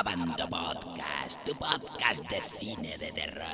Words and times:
Abando 0.00 0.48
Podcast, 0.48 1.44
tu 1.44 1.52
podcast 1.52 2.24
de 2.30 2.40
cine 2.58 2.96
de 2.96 3.12
terror. 3.12 3.44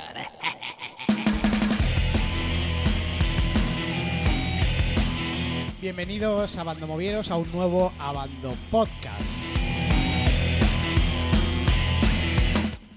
Bienvenidos 5.81 6.57
a 6.57 6.61
Abandomovieros 6.61 7.31
a 7.31 7.35
un 7.35 7.51
nuevo 7.51 7.91
Abando 7.99 8.53
Podcast. 8.71 9.27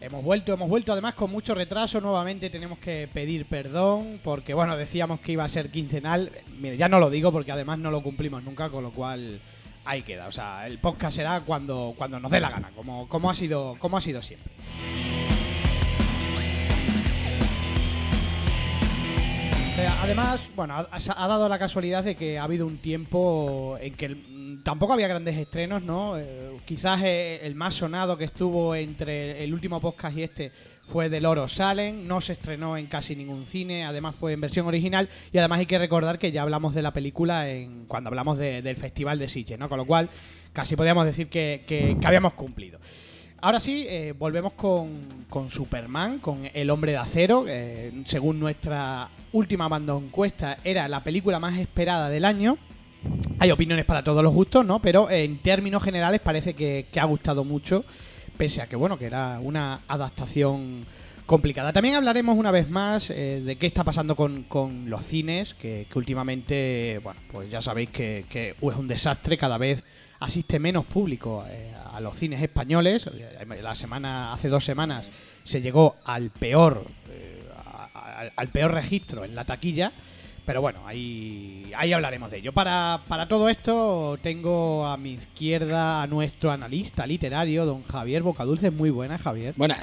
Hemos 0.01 0.23
vuelto, 0.23 0.53
hemos 0.53 0.69
vuelto 0.69 0.93
además 0.93 1.15
con 1.15 1.33
mucho 1.33 1.53
retraso. 1.53 2.01
Nuevamente 2.01 2.51
tenemos 2.51 2.79
que 2.79 3.09
pedir 3.13 3.47
perdón 3.47 4.21
porque, 4.23 4.55
bueno, 4.55 4.77
decíamos 4.77 5.19
que 5.19 5.33
iba 5.33 5.43
a 5.43 5.49
ser 5.49 5.73
quincenal. 5.73 6.31
Mire, 6.61 6.77
ya 6.77 6.89
no 6.89 7.01
lo 7.01 7.11
digo 7.11 7.33
porque 7.33 7.51
además 7.51 7.81
no 7.81 7.91
lo 7.91 8.01
cumplimos 8.01 8.45
nunca, 8.45 8.71
con 8.71 8.85
lo 8.85 8.93
cual 8.93 9.41
ahí 9.91 10.03
queda. 10.03 10.29
O 10.29 10.33
sea, 10.33 10.67
el 10.67 10.79
podcast 10.79 11.17
será 11.17 11.41
cuando, 11.41 11.95
cuando 11.97 12.21
nos 12.21 12.31
dé 12.31 12.41
la 12.41 12.51
gana, 12.51 12.71
como, 12.75 13.09
como, 13.09 13.31
ha 13.31 13.35
sido, 13.35 13.77
como 13.79 13.97
ha 13.97 14.01
sido 14.01 14.23
siempre. 14.23 14.53
Eh, 19.79 19.89
Además, 20.03 20.41
bueno, 20.55 20.75
ha, 20.75 21.29
dado 21.29 21.49
la 21.49 21.59
casualidad 21.59 22.05
de 22.05 22.15
que 22.15 22.39
ha 22.39 22.45
habido 22.45 22.67
un 22.67 22.79
tiempo 22.79 23.77
en 23.81 23.95
que 23.95 24.61
tampoco 24.63 24.93
había 24.93 25.09
grandes 25.09 25.37
estrenos, 25.37 25.83
¿no? 25.83 26.19
Eh, 26.19 26.50
quizás 26.71 27.03
eh, 27.03 27.41
el 27.43 27.57
más 27.57 27.75
sonado 27.75 28.17
que 28.17 28.23
estuvo 28.23 28.77
entre 28.77 29.43
el 29.43 29.53
último 29.53 29.81
podcast 29.81 30.17
y 30.17 30.23
este 30.23 30.53
fue 30.87 31.09
del 31.09 31.27
Oro 31.27 31.49
Salen, 31.49 32.07
no 32.07 32.21
se 32.21 32.35
estrenó 32.35 32.77
en 32.77 32.87
casi 32.87 33.17
ningún 33.17 33.45
cine, 33.45 33.85
además 33.85 34.15
fue 34.15 34.35
en 34.35 34.41
versión 34.41 34.69
original 34.69 35.09
y 35.33 35.39
además 35.39 35.59
hay 35.59 35.67
que 35.67 35.81
recordar 35.81 36.17
que 36.21 36.31
ya 36.31 36.43
hablamos 36.43 36.73
de 36.73 36.83
la 36.83 36.93
película 36.93 37.51
en, 37.51 37.87
cuando 37.87 38.07
hablamos 38.07 38.39
de- 38.39 38.63
del 38.63 38.77
Festival 38.77 39.19
de 39.19 39.27
Sitges, 39.27 39.59
¿no? 39.59 39.69
Con 39.69 39.79
lo 39.79 39.85
cual 39.85 40.11
casi 40.53 40.77
podríamos 40.77 41.07
decir 41.07 41.29
que, 41.29 41.97
habíamos 42.05 42.35
cumplido. 42.35 42.79
Ahora 43.41 43.59
sí, 43.59 43.87
eh, 43.89 44.15
volvemos 44.17 44.53
con, 44.53 45.25
con 45.29 45.51
Superman, 45.51 46.21
con 46.21 46.49
El 46.55 46.71
Hombre 46.71 46.93
de 46.93 46.99
Acero. 46.99 47.47
eh, 47.49 47.91
según 48.05 48.39
nuestra 48.39 49.11
última 49.33 49.67
banda 49.67 49.97
encuesta, 49.97 50.57
era 50.63 50.87
la 50.87 51.03
película 51.03 51.41
más 51.41 51.59
esperada 51.59 52.09
del 52.09 52.25
año. 52.25 52.59
Hay 53.39 53.51
opiniones 53.51 53.85
para 53.85 54.05
todos 54.05 54.23
los 54.23 54.35
gustos, 54.35 54.67
¿no? 54.67 54.81
Pero 54.83 55.11
en 55.11 55.39
términos 55.39 55.83
generales 55.83 56.21
parece 56.21 56.55
que, 56.55 56.87
ha 57.01 57.05
gustado 57.05 57.45
mucho, 57.45 57.85
pese 58.37 58.61
a 58.61 58.67
que, 58.67 58.77
bueno, 58.77 58.99
que 58.99 59.07
era 59.07 59.41
una 59.41 59.81
adaptación 59.89 60.85
complicada. 61.25 61.73
También 61.73 61.95
hablaremos 61.95 62.37
una 62.37 62.51
vez 62.51 62.69
más 62.69 63.09
eh, 63.11 63.41
de 63.41 63.57
qué 63.57 63.67
está 63.67 63.85
pasando 63.85 64.17
con, 64.17 64.43
con 64.43 64.91
los 64.91 65.03
cines, 65.03 65.55
que, 65.55 65.87
últimamente, 65.95 67.01
bueno, 67.03 67.21
pues 67.33 67.51
ya 67.51 67.63
sabéis 67.63 67.91
que, 67.91 68.27
es 68.31 68.77
un 68.77 68.89
desastre, 68.89 69.39
cada 69.39 69.57
vez 69.57 69.83
asiste 70.19 70.59
menos 70.59 70.85
público 70.85 71.45
eh, 71.49 71.73
a 71.93 72.01
los 72.01 72.17
cines 72.17 72.43
españoles. 72.43 73.09
Eh, 73.11 73.63
La 73.63 73.75
semana, 73.75 74.35
hace 74.35 74.49
dos 74.49 74.65
semanas 74.65 75.11
se 75.43 75.63
llegó 75.63 75.97
al 76.05 76.31
peor, 76.31 76.85
al 78.37 78.49
peor 78.49 78.75
registro 78.75 79.25
en 79.25 79.35
la 79.35 79.47
taquilla. 79.47 79.93
Pero 80.47 80.61
bueno, 80.61 80.81
ahí, 80.87 81.71
ahí 81.77 81.93
hablaremos 81.93 82.31
de 82.31 82.39
ello. 82.39 82.53
Para, 82.53 83.01
para 83.07 83.29
todo 83.29 83.49
esto 83.49 84.19
tengo 84.23 84.87
a 84.87 84.97
mi 84.97 85.13
izquierda 85.13 86.03
a 86.03 86.07
nuestro 86.07 86.51
analista 86.51 87.07
literario, 87.07 87.65
don 87.67 87.83
Javier 87.85 88.23
Bocadulce. 88.23 88.71
Muy 88.71 88.91
buena, 88.91 89.17
Javier. 89.19 89.55
Bueno, 89.57 89.77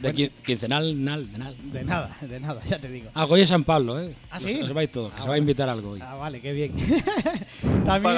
de 0.00 0.12
Bueno. 0.12 0.30
quincenal, 0.44 1.04
nal, 1.04 1.30
de 1.32 1.38
nal. 1.38 1.56
De 1.72 1.84
nada, 1.84 2.16
de 2.20 2.40
nada, 2.40 2.62
ya 2.64 2.78
te 2.80 2.88
digo. 2.90 3.10
Ah, 3.14 3.26
hoy 3.28 3.42
es 3.42 3.48
San 3.48 3.64
Pablo, 3.64 4.00
¿eh? 4.00 4.14
¿Ah, 4.30 4.40
sí? 4.40 4.58
Lo 4.60 4.66
sepáis 4.68 4.90
todos, 4.90 5.10
que 5.12 5.18
Ah, 5.18 5.22
se 5.22 5.28
va 5.28 5.34
a 5.34 5.36
bueno. 5.36 5.42
invitar 5.42 5.68
algo 5.68 5.90
hoy. 5.92 6.00
Ah, 6.02 6.16
vale, 6.16 6.40
qué 6.40 6.52
bien. 6.52 6.72
También, 7.84 8.16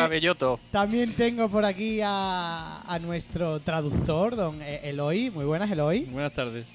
también 0.71 1.13
tengo 1.13 1.49
por 1.51 1.65
aquí 1.65 2.01
a, 2.03 2.81
a 2.87 2.99
nuestro 2.99 3.61
traductor, 3.61 4.35
don 4.35 4.63
E- 4.63 4.89
Eloy. 4.89 5.31
Muy 5.31 5.45
buenas, 5.45 5.71
Eloy. 5.71 6.01
Buenas 6.07 6.33
tardes. 6.33 6.67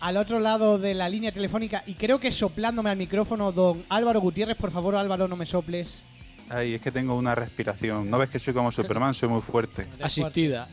Al 0.00 0.16
otro 0.16 0.38
lado 0.38 0.78
de 0.78 0.94
la 0.94 1.08
línea 1.08 1.32
telefónica, 1.32 1.82
y 1.86 1.94
creo 1.94 2.20
que 2.20 2.30
soplándome 2.30 2.90
al 2.90 2.96
micrófono, 2.96 3.50
don 3.52 3.84
Álvaro 3.88 4.20
Gutiérrez. 4.20 4.56
Por 4.56 4.70
favor, 4.70 4.94
Álvaro, 4.94 5.26
no 5.26 5.36
me 5.36 5.46
soples. 5.46 6.02
Ay, 6.48 6.74
es 6.74 6.80
que 6.80 6.92
tengo 6.92 7.16
una 7.16 7.34
respiración. 7.34 8.08
¿No 8.08 8.18
ves 8.18 8.30
que 8.30 8.38
soy 8.38 8.54
como 8.54 8.70
Superman? 8.70 9.14
Soy 9.14 9.28
muy 9.28 9.40
fuerte. 9.40 9.86
Asistida. 10.00 10.68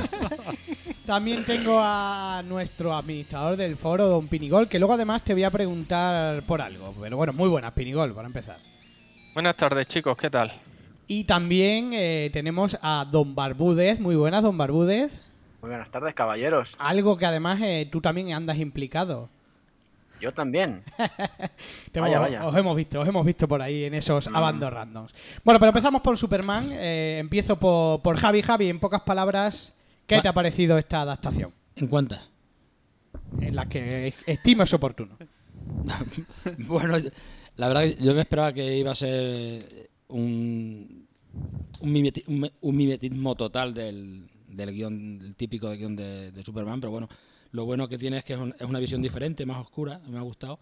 También 1.06 1.44
tengo 1.44 1.78
a 1.80 2.42
nuestro 2.46 2.94
administrador 2.94 3.56
del 3.56 3.76
foro, 3.76 4.08
don 4.08 4.28
Pinigol, 4.28 4.68
que 4.68 4.78
luego 4.78 4.94
además 4.94 5.22
te 5.22 5.34
voy 5.34 5.44
a 5.44 5.50
preguntar 5.50 6.42
por 6.44 6.62
algo. 6.62 6.94
Pero 7.00 7.16
bueno, 7.16 7.32
muy 7.32 7.48
buenas, 7.48 7.72
Pinigol, 7.72 8.14
para 8.14 8.28
empezar. 8.28 8.58
Buenas 9.34 9.56
tardes, 9.56 9.88
chicos, 9.88 10.16
¿qué 10.16 10.30
tal? 10.30 10.52
Y 11.06 11.24
también 11.24 11.90
eh, 11.92 12.30
tenemos 12.32 12.78
a 12.80 13.06
don 13.10 13.34
Barbúdez. 13.34 14.00
Muy 14.00 14.16
buenas, 14.16 14.42
don 14.42 14.56
Barbúdez. 14.56 15.12
Muy 15.62 15.70
buenas 15.70 15.90
tardes, 15.90 16.14
caballeros. 16.14 16.68
Algo 16.78 17.16
que 17.16 17.24
además 17.26 17.60
eh, 17.62 17.88
tú 17.90 18.00
también 18.00 18.32
andas 18.32 18.58
implicado. 18.58 19.28
Yo 20.20 20.32
también. 20.32 20.82
Te 21.92 22.00
Vaya, 22.00 22.16
hemos- 22.16 22.28
vaya. 22.30 22.46
Os 22.46 22.56
hemos 22.56 22.76
visto, 22.76 23.00
os 23.00 23.08
hemos 23.08 23.24
visto 23.26 23.48
por 23.48 23.62
ahí 23.62 23.84
en 23.84 23.94
esos 23.94 24.28
abandos 24.28 24.72
randoms. 24.72 25.12
Bueno, 25.44 25.58
pero 25.58 25.70
empezamos 25.70 26.00
por 26.00 26.16
Superman. 26.18 26.68
eh, 26.72 27.18
empiezo 27.20 27.58
por, 27.58 28.02
por 28.02 28.16
Javi. 28.16 28.42
Javi, 28.42 28.68
en 28.68 28.78
pocas 28.80 29.00
palabras, 29.02 29.72
¿qué 30.06 30.16
Va- 30.16 30.22
te 30.22 30.28
ha 30.28 30.32
parecido 30.32 30.78
esta 30.78 31.00
adaptación? 31.02 31.52
¿En 31.76 31.86
cuántas? 31.88 32.28
En 33.40 33.54
la 33.56 33.66
que 33.68 34.14
estimes 34.26 34.72
oportuno. 34.74 35.16
bueno, 36.58 36.96
la 37.56 37.68
verdad 37.68 37.82
que 37.82 37.96
yo 38.02 38.14
me 38.14 38.20
esperaba 38.20 38.52
que 38.52 38.76
iba 38.78 38.90
a 38.92 38.94
ser 38.96 39.90
un, 40.08 41.06
un, 41.80 41.92
mimeti- 41.92 42.24
un 42.26 42.40
me- 42.40 42.52
un 42.60 42.76
mimetismo 42.76 43.34
total 43.34 43.74
del, 43.74 44.28
del 44.52 44.72
guion, 44.72 45.20
el 45.22 45.34
típico 45.34 45.68
de 45.68 45.76
guion 45.76 45.96
de, 45.96 46.32
de 46.32 46.44
Superman, 46.44 46.80
pero 46.80 46.90
bueno, 46.90 47.08
lo 47.52 47.64
bueno 47.64 47.88
que 47.88 47.98
tiene 47.98 48.18
es 48.18 48.24
que 48.24 48.32
es, 48.34 48.38
un- 48.40 48.54
es 48.58 48.66
una 48.68 48.78
visión 48.78 49.02
diferente, 49.02 49.44
más 49.46 49.60
oscura, 49.60 50.00
me 50.08 50.18
ha 50.18 50.22
gustado, 50.22 50.58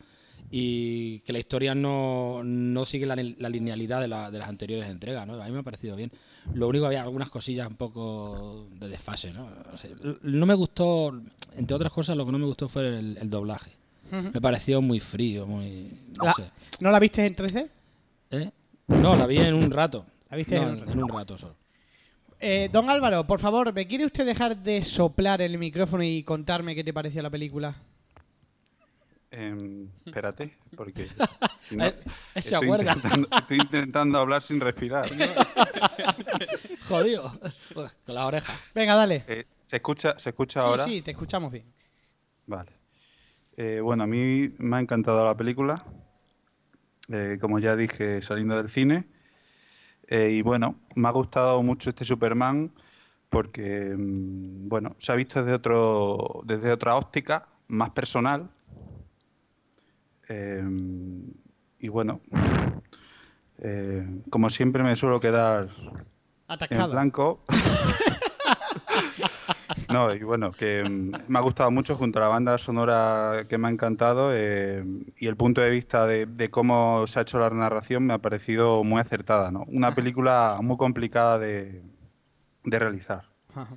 y 0.51 1.21
que 1.21 1.33
la 1.33 1.39
historia 1.39 1.75
no, 1.75 2.43
no 2.43 2.84
sigue 2.84 3.06
la, 3.06 3.15
la 3.17 3.49
linealidad 3.49 4.00
de, 4.00 4.09
la- 4.09 4.31
de 4.31 4.39
las 4.39 4.49
anteriores 4.49 4.89
entregas, 4.91 5.27
¿no? 5.27 5.41
A 5.41 5.47
mí 5.47 5.53
me 5.53 5.61
ha 5.61 5.62
parecido 5.62 5.95
bien. 5.97 6.11
Lo 6.55 6.69
único 6.69 6.87
había 6.87 7.03
algunas 7.03 7.31
cosillas 7.31 7.69
un 7.69 7.77
poco 7.77 8.67
de 8.79 8.89
desfase, 8.89 9.33
¿no? 9.33 9.49
O 9.73 9.77
sea, 9.77 9.91
no 10.23 10.47
me 10.47 10.55
gustó, 10.55 11.12
entre 11.56 11.77
otras 11.77 11.93
cosas, 11.93 12.17
lo 12.17 12.25
que 12.27 12.33
no 12.33 12.39
me 12.39 12.47
gustó 12.47 12.69
fue 12.69 12.89
el, 12.99 13.17
el 13.19 13.31
doblaje. 13.31 13.73
Me 14.33 14.41
pareció 14.41 14.83
muy 14.83 14.99
frío, 14.99 15.47
muy... 15.47 15.93
no 16.19 16.25
La- 16.25 16.33
sé. 16.34 16.50
¿No 16.81 16.91
la 16.91 16.99
viste 16.99 17.25
en 17.25 17.37
3D? 17.37 17.69
¿Eh? 18.33 18.50
No, 18.89 19.15
la 19.15 19.27
vi 19.27 19.37
en 19.39 19.55
un 19.55 19.71
rato. 19.71 20.05
La 20.31 20.37
viste 20.37 20.59
No, 20.59 20.69
en 20.73 21.03
un 21.03 21.09
rato 21.09 21.39
solo. 21.39 21.55
Eh, 22.43 22.71
don 22.73 22.89
Álvaro, 22.89 23.27
por 23.27 23.39
favor, 23.39 23.73
¿me 23.73 23.87
quiere 23.87 24.06
usted 24.06 24.25
dejar 24.25 24.56
de 24.56 24.83
soplar 24.83 25.43
el 25.43 25.59
micrófono 25.59 26.03
y 26.03 26.23
contarme 26.23 26.75
qué 26.75 26.83
te 26.83 26.93
pareció 26.93 27.21
la 27.23 27.28
película? 27.31 27.75
Em, 29.31 29.89
espérate, 30.06 30.56
porque 30.75 31.06
si 31.59 31.77
no, 31.77 31.84
Eh, 31.87 31.95
se 32.34 32.41
estoy, 32.41 32.69
intentando, 32.69 33.29
estoy 33.37 33.59
intentando 33.59 34.19
hablar 34.19 34.43
sin 34.43 34.59
respirar. 34.61 35.09
Jodido. 36.89 37.39
Pues, 37.75 37.93
Con 38.06 38.15
las 38.15 38.25
orejas. 38.25 38.59
Venga, 38.75 38.95
dale. 38.97 39.25
Eh, 39.29 39.45
¿Se 39.67 39.77
escucha, 39.77 40.19
¿se 40.19 40.31
escucha 40.31 40.61
Sí, 40.62 40.67
ahora? 40.67 40.84
sí, 40.84 41.03
te 41.03 41.11
escuchamos 41.12 41.53
bien. 41.53 41.65
Vale. 42.47 42.73
Eh, 43.56 43.81
bueno, 43.81 44.05
a 44.05 44.06
mí 44.06 44.50
me 44.59 44.77
ha 44.79 44.81
encantado 44.81 45.25
la 45.25 45.37
película. 45.37 45.84
eh, 47.12 47.39
como 47.41 47.59
ya 47.59 47.77
dije, 47.77 48.23
saliendo 48.23 48.56
del 48.56 48.69
cine. 48.69 49.06
Eh, 50.10 50.31
y 50.32 50.43
bueno, 50.43 50.75
me 50.97 51.06
ha 51.06 51.12
gustado 51.12 51.62
mucho 51.62 51.88
este 51.88 52.04
Superman 52.04 52.72
porque, 53.28 53.94
mm, 53.97 54.69
bueno, 54.69 54.97
se 54.98 55.12
ha 55.12 55.15
visto 55.15 55.41
desde, 55.41 55.54
otro, 55.54 56.43
desde 56.44 56.72
otra 56.72 56.97
óptica, 56.97 57.47
más 57.69 57.91
personal. 57.91 58.50
Eh, 60.28 60.65
y 61.78 61.88
bueno, 61.88 62.20
eh, 63.59 64.22
como 64.31 64.50
siempre 64.50 64.82
me 64.82 64.97
suelo 64.97 65.20
quedar 65.20 65.69
en 65.69 66.06
Atascado. 66.49 66.93
blanco. 66.93 67.44
no, 69.93 70.15
y 70.15 70.23
bueno, 70.23 70.53
que 70.53 70.83
mm, 70.84 71.12
me 71.29 71.38
ha 71.38 71.43
gustado 71.43 71.70
mucho 71.70 71.97
junto 71.97 72.19
a 72.19 72.23
la 72.23 72.29
banda 72.29 72.56
sonora 72.59 73.44
que 73.49 73.59
me 73.59 73.69
ha 73.69 73.70
encantado 73.70 74.31
eh, 74.35 74.85
y 75.19 75.26
el 75.26 75.37
punto 75.37 75.61
de 75.61 75.70
vista 75.70 76.06
de, 76.06 76.26
de 76.26 76.50
cómo 76.50 77.06
se 77.06 77.19
ha 77.19 77.23
hecho 77.23 77.38
la 77.38 77.50
narración 77.50 78.05
me 78.06 78.14
ha 78.14 78.19
parecido 78.19 78.82
muy 78.85 79.00
acertada, 79.00 79.50
¿no? 79.50 79.64
Una 79.69 79.94
película 79.94 80.59
muy 80.62 80.76
complicada 80.76 81.38
de, 81.38 81.82
de 82.64 82.79
realizar. 82.79 83.25
Ajá. 83.55 83.76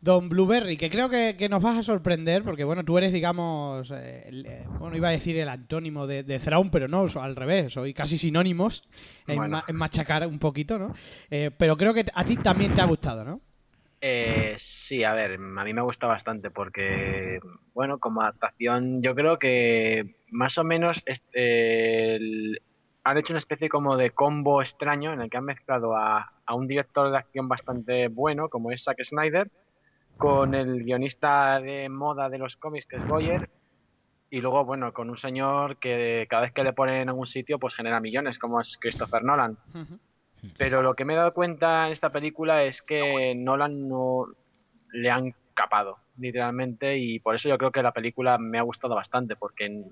Don 0.00 0.28
Blueberry, 0.28 0.76
que 0.76 0.90
creo 0.90 1.08
que, 1.08 1.36
que 1.38 1.48
nos 1.48 1.62
vas 1.62 1.78
a 1.78 1.82
sorprender, 1.84 2.42
porque 2.42 2.64
bueno, 2.64 2.84
tú 2.84 2.98
eres, 2.98 3.12
digamos, 3.12 3.88
eh, 3.92 4.24
el- 4.26 4.46
eh, 4.46 4.66
bueno, 4.80 4.96
iba 4.96 5.06
a 5.06 5.12
decir 5.12 5.36
el 5.36 5.48
antónimo 5.48 6.08
de, 6.08 6.24
de 6.24 6.40
Thrawn, 6.40 6.70
pero 6.70 6.88
no, 6.88 7.06
al 7.20 7.36
revés, 7.36 7.72
soy 7.72 7.94
casi 7.94 8.18
sinónimos 8.18 8.82
en, 9.28 9.36
Bueno. 9.36 9.58
ma- 9.58 9.64
en 9.68 9.76
machacar 9.76 10.26
un 10.26 10.40
poquito, 10.40 10.76
¿no? 10.76 10.92
Eh, 11.30 11.52
pero 11.56 11.76
creo 11.76 11.94
que 11.94 12.04
a 12.12 12.24
ti 12.24 12.34
también 12.36 12.74
te 12.74 12.80
ha 12.80 12.84
gustado, 12.86 13.24
¿no? 13.24 13.40
Eh, 14.04 14.56
sí, 14.88 15.04
a 15.04 15.14
ver, 15.14 15.34
a 15.34 15.64
mí 15.64 15.72
me 15.72 15.80
gusta 15.80 16.08
bastante 16.08 16.50
porque, 16.50 17.38
bueno, 17.72 18.00
como 18.00 18.20
adaptación, 18.20 19.00
yo 19.00 19.14
creo 19.14 19.38
que 19.38 20.16
más 20.28 20.58
o 20.58 20.64
menos 20.64 21.00
este, 21.06 22.16
han 23.04 23.16
hecho 23.16 23.32
una 23.32 23.38
especie 23.38 23.68
como 23.68 23.96
de 23.96 24.10
combo 24.10 24.60
extraño 24.60 25.12
en 25.12 25.20
el 25.20 25.30
que 25.30 25.36
han 25.36 25.44
mezclado 25.44 25.96
a, 25.96 26.32
a 26.44 26.54
un 26.56 26.66
director 26.66 27.12
de 27.12 27.16
acción 27.18 27.48
bastante 27.48 28.08
bueno, 28.08 28.48
como 28.48 28.72
es 28.72 28.82
Zack 28.82 29.04
Snyder, 29.04 29.48
con 30.16 30.56
el 30.56 30.82
guionista 30.82 31.60
de 31.60 31.88
moda 31.88 32.28
de 32.28 32.38
los 32.38 32.56
cómics, 32.56 32.86
que 32.86 32.96
es 32.96 33.06
Goyer, 33.06 33.48
y 34.30 34.40
luego, 34.40 34.64
bueno, 34.64 34.92
con 34.92 35.10
un 35.10 35.18
señor 35.18 35.76
que 35.76 36.26
cada 36.28 36.42
vez 36.42 36.52
que 36.52 36.64
le 36.64 36.72
ponen 36.72 37.02
en 37.02 37.08
algún 37.10 37.28
sitio, 37.28 37.60
pues 37.60 37.76
genera 37.76 38.00
millones, 38.00 38.36
como 38.38 38.60
es 38.60 38.76
Christopher 38.80 39.22
Nolan. 39.22 39.58
Pero 40.58 40.82
lo 40.82 40.94
que 40.94 41.04
me 41.04 41.14
he 41.14 41.16
dado 41.16 41.32
cuenta 41.32 41.86
en 41.86 41.92
esta 41.92 42.10
película 42.10 42.64
es 42.64 42.82
que 42.82 43.34
Nolan 43.36 43.88
no 43.88 44.26
le 44.92 45.10
han 45.10 45.34
capado, 45.54 45.98
literalmente, 46.18 46.98
y 46.98 47.20
por 47.20 47.36
eso 47.36 47.48
yo 47.48 47.58
creo 47.58 47.70
que 47.70 47.82
la 47.82 47.92
película 47.92 48.38
me 48.38 48.58
ha 48.58 48.62
gustado 48.62 48.94
bastante, 48.94 49.36
porque 49.36 49.84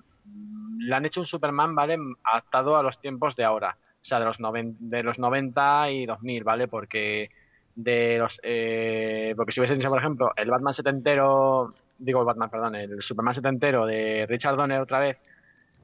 le 0.79 0.95
han 0.95 1.07
hecho 1.07 1.21
un 1.21 1.27
Superman, 1.27 1.75
¿vale? 1.75 1.97
Adaptado 2.25 2.77
a 2.77 2.83
los 2.83 3.01
tiempos 3.01 3.37
de 3.37 3.45
ahora, 3.45 3.77
o 4.03 4.05
sea, 4.05 4.19
de 4.19 4.25
los, 4.25 4.39
de 4.79 5.03
los 5.03 5.19
90 5.19 5.91
y 5.91 6.07
2000, 6.07 6.45
¿vale? 6.45 6.69
Porque 6.69 7.31
de 7.75 8.19
los 8.19 8.39
eh, 8.43 9.33
porque 9.37 9.53
si 9.53 9.61
hubiese 9.61 9.77
dicho 9.77 9.89
por 9.89 9.99
ejemplo 9.99 10.33
el 10.37 10.51
Batman 10.51 10.75
setentero 10.75 11.73
digo 11.99 12.21
el 12.21 12.27
Batman 12.27 12.51
perdón 12.51 12.75
el 12.75 13.03
Superman 13.03 13.35
setentero 13.35 13.87
de 13.87 14.27
Richard 14.29 14.57
Donner 14.57 14.81
otra 14.81 14.99
vez 14.99 15.19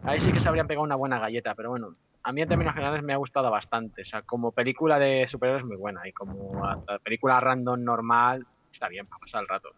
ahí 0.02 0.20
sí 0.20 0.32
que 0.32 0.40
se 0.40 0.48
habrían 0.48 0.66
pegado 0.66 0.84
una 0.84 0.96
buena 0.96 1.18
galleta 1.18 1.54
pero 1.54 1.70
bueno 1.70 1.94
a 2.26 2.32
mí 2.32 2.42
en 2.42 2.48
términos 2.48 2.74
generales 2.74 3.04
me 3.04 3.12
ha 3.12 3.18
gustado 3.18 3.52
bastante. 3.52 4.02
O 4.02 4.04
sea 4.04 4.22
como 4.22 4.50
película 4.50 4.98
de 4.98 5.28
superhéroes 5.28 5.64
muy 5.64 5.76
buena. 5.76 6.06
Y 6.08 6.12
como 6.12 6.60
película 7.04 7.38
random 7.38 7.84
normal 7.84 8.44
está 8.72 8.88
bien 8.88 9.06
para 9.06 9.20
pasar 9.20 9.42
el 9.42 9.48
rato. 9.48 9.68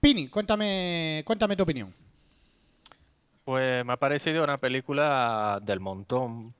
Pini 0.00 0.28
cuéntame 0.28 1.22
cuéntame 1.26 1.56
tu 1.56 1.64
opinión. 1.64 1.92
Pues 3.44 3.84
me 3.84 3.92
ha 3.92 3.96
parecido 3.96 4.44
una 4.44 4.58
película 4.58 5.58
del 5.60 5.80
montón. 5.80 6.54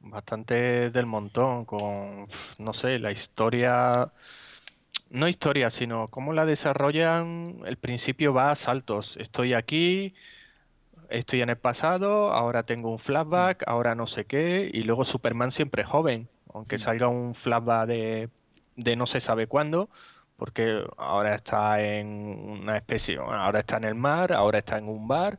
Bastante 0.00 0.90
del 0.90 1.06
montón, 1.06 1.64
con, 1.64 2.28
no 2.58 2.72
sé, 2.72 3.00
la 3.00 3.10
historia, 3.10 4.12
no 5.10 5.26
historia, 5.26 5.70
sino 5.70 6.06
cómo 6.06 6.32
la 6.32 6.46
desarrollan, 6.46 7.62
el 7.66 7.78
principio 7.78 8.32
va 8.32 8.52
a 8.52 8.56
saltos. 8.56 9.16
Estoy 9.16 9.54
aquí, 9.54 10.14
estoy 11.10 11.42
en 11.42 11.50
el 11.50 11.58
pasado, 11.58 12.32
ahora 12.32 12.64
tengo 12.64 12.90
un 12.90 12.98
flashback, 12.98 13.62
mm. 13.62 13.70
ahora 13.70 13.94
no 13.94 14.06
sé 14.06 14.24
qué, 14.24 14.70
y 14.72 14.82
luego 14.82 15.04
Superman 15.04 15.52
siempre 15.52 15.84
joven, 15.84 16.28
aunque 16.52 16.76
mm. 16.76 16.80
salga 16.80 17.08
un 17.08 17.34
flashback 17.34 17.86
de, 17.88 18.28
de 18.76 18.96
no 18.96 19.06
se 19.06 19.20
sabe 19.20 19.46
cuándo, 19.46 19.88
porque 20.36 20.84
ahora 20.96 21.34
está 21.34 21.82
en 21.82 22.06
una 22.08 22.76
especie, 22.78 23.18
ahora 23.18 23.60
está 23.60 23.76
en 23.78 23.84
el 23.84 23.94
mar, 23.94 24.32
ahora 24.32 24.60
está 24.60 24.78
en 24.78 24.88
un 24.88 25.08
bar, 25.08 25.38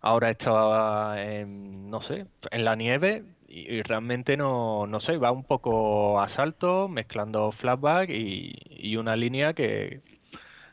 ahora 0.00 0.30
está 0.30 1.22
en, 1.22 1.90
no 1.90 2.02
sé, 2.02 2.26
en 2.50 2.64
la 2.64 2.76
nieve, 2.76 3.24
y, 3.48 3.82
realmente 3.82 4.36
no, 4.36 4.86
no 4.86 5.00
sé, 5.00 5.16
va 5.18 5.32
un 5.32 5.44
poco 5.44 6.20
a 6.20 6.28
salto, 6.28 6.88
mezclando 6.88 7.52
flashback 7.52 8.10
y, 8.10 8.96
una 8.96 9.16
línea 9.16 9.54
que, 9.54 10.02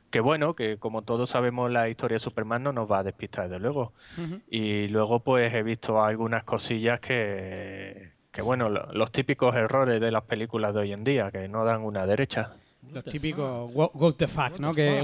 que 0.10 0.20
bueno, 0.20 0.54
que 0.54 0.78
como 0.78 1.02
todos 1.02 1.30
sabemos 1.30 1.72
la 1.72 1.90
historia 1.90 2.16
de 2.16 2.24
Superman 2.24 2.64
no 2.64 2.72
nos 2.72 2.90
va 2.92 3.00
a 3.00 3.04
despistar 3.04 3.50
desde 3.50 3.60
luego. 3.60 3.94
Y 4.50 4.88
luego 4.88 5.20
pues 5.20 5.54
he 5.54 5.64
visto 5.64 6.04
algunas 6.04 6.44
cosillas 6.44 7.00
que, 7.00 8.12
que 8.32 8.42
bueno, 8.42 8.70
los 8.70 9.12
típicos 9.12 9.56
errores 9.56 10.00
de 10.00 10.12
las 10.12 10.24
películas 10.24 10.74
de 10.74 10.80
hoy 10.82 10.94
en 10.94 11.04
día, 11.04 11.32
que 11.32 11.48
no 11.48 11.66
dan 11.66 11.82
una 11.82 12.06
derecha. 12.06 12.54
Los 12.94 13.04
típicos 13.04 13.70
what, 13.74 14.14
the 14.14 14.28
fuck, 14.28 14.60
¿no? 14.60 14.74
Que 14.74 15.00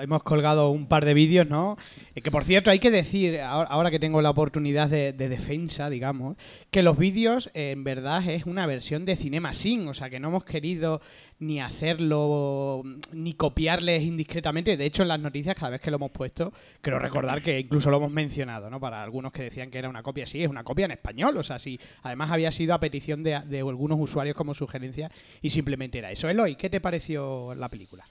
hemos 0.00 0.22
colgado 0.22 0.70
un 0.70 0.86
par 0.86 1.04
de 1.04 1.14
vídeos, 1.14 1.48
¿no? 1.48 1.76
Eh, 2.14 2.20
que 2.20 2.30
por 2.30 2.44
cierto, 2.44 2.70
hay 2.70 2.78
que 2.78 2.90
decir, 2.90 3.40
ahora 3.40 3.90
que 3.90 3.98
tengo 3.98 4.22
la 4.22 4.30
oportunidad 4.30 4.88
de, 4.88 5.12
defensa, 5.12 5.88
digamos, 5.88 6.36
que 6.70 6.82
los 6.82 6.98
vídeos 6.98 7.50
en 7.54 7.84
verdad 7.84 8.26
es 8.28 8.46
una 8.46 8.66
versión 8.66 9.04
de 9.04 9.16
Cinema 9.16 9.52
Sin, 9.52 9.86
o 9.86 9.94
sea 9.94 10.10
que 10.10 10.18
no 10.18 10.28
hemos 10.28 10.44
querido 10.44 11.00
ni 11.42 11.60
hacerlo, 11.60 12.82
ni 13.12 13.34
copiarles 13.34 14.02
indiscretamente. 14.02 14.76
De 14.76 14.86
hecho, 14.86 15.02
en 15.02 15.08
las 15.08 15.20
noticias, 15.20 15.54
cada 15.54 15.70
vez 15.70 15.80
que 15.80 15.90
lo 15.90 15.96
hemos 15.96 16.10
puesto, 16.10 16.52
quiero 16.80 16.98
recordar 16.98 17.42
que 17.42 17.60
incluso 17.60 17.90
lo 17.90 17.98
hemos 17.98 18.12
mencionado, 18.12 18.70
¿no? 18.70 18.80
Para 18.80 19.02
algunos 19.02 19.32
que 19.32 19.44
decían 19.44 19.70
que 19.70 19.78
era 19.78 19.88
una 19.88 20.02
copia, 20.02 20.26
sí, 20.26 20.42
es 20.42 20.48
una 20.48 20.64
copia 20.64 20.86
en 20.86 20.92
español, 20.92 21.36
o 21.36 21.42
sea, 21.42 21.58
sí. 21.58 21.78
Además 22.02 22.30
había 22.30 22.50
sido 22.50 22.74
a 22.74 22.80
petición 22.80 23.22
de, 23.22 23.40
de 23.40 23.58
algunos 23.60 23.98
usuarios 24.00 24.34
como 24.36 24.54
sugerencia 24.54 25.10
y 25.40 25.50
simplemente 25.50 25.98
era 25.98 26.10
eso. 26.10 26.28
Eloy, 26.28 26.56
¿qué 26.56 26.70
te 26.70 26.80
pareció? 26.80 27.02
la 27.56 27.68
película? 27.68 28.04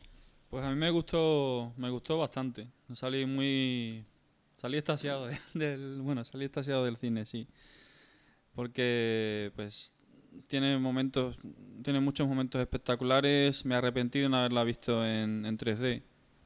Pues 0.50 0.64
a 0.66 0.70
mí 0.70 0.76
me 0.76 0.90
gustó, 0.90 1.74
me 1.78 1.90
gustó 1.90 2.18
bastante. 2.18 2.68
Salí 2.94 3.26
muy, 3.26 4.04
salí 4.58 4.78
estasiado 4.78 5.28
del, 5.54 6.02
bueno, 6.02 6.26
salí 6.26 6.46
estasiado 6.46 6.86
del 6.86 6.98
cine, 6.98 7.26
sí, 7.26 7.48
porque 8.54 9.52
pues 9.56 9.96
tiene 10.48 10.78
momentos, 10.78 11.38
tiene 11.84 12.00
muchos 12.00 12.28
momentos 12.28 12.62
espectaculares. 12.62 13.66
Me 13.66 13.76
arrepentí 13.76 14.20
de 14.20 14.30
no 14.30 14.38
haberla 14.38 14.64
visto 14.64 15.06
en, 15.06 15.44
3D, 15.58 16.02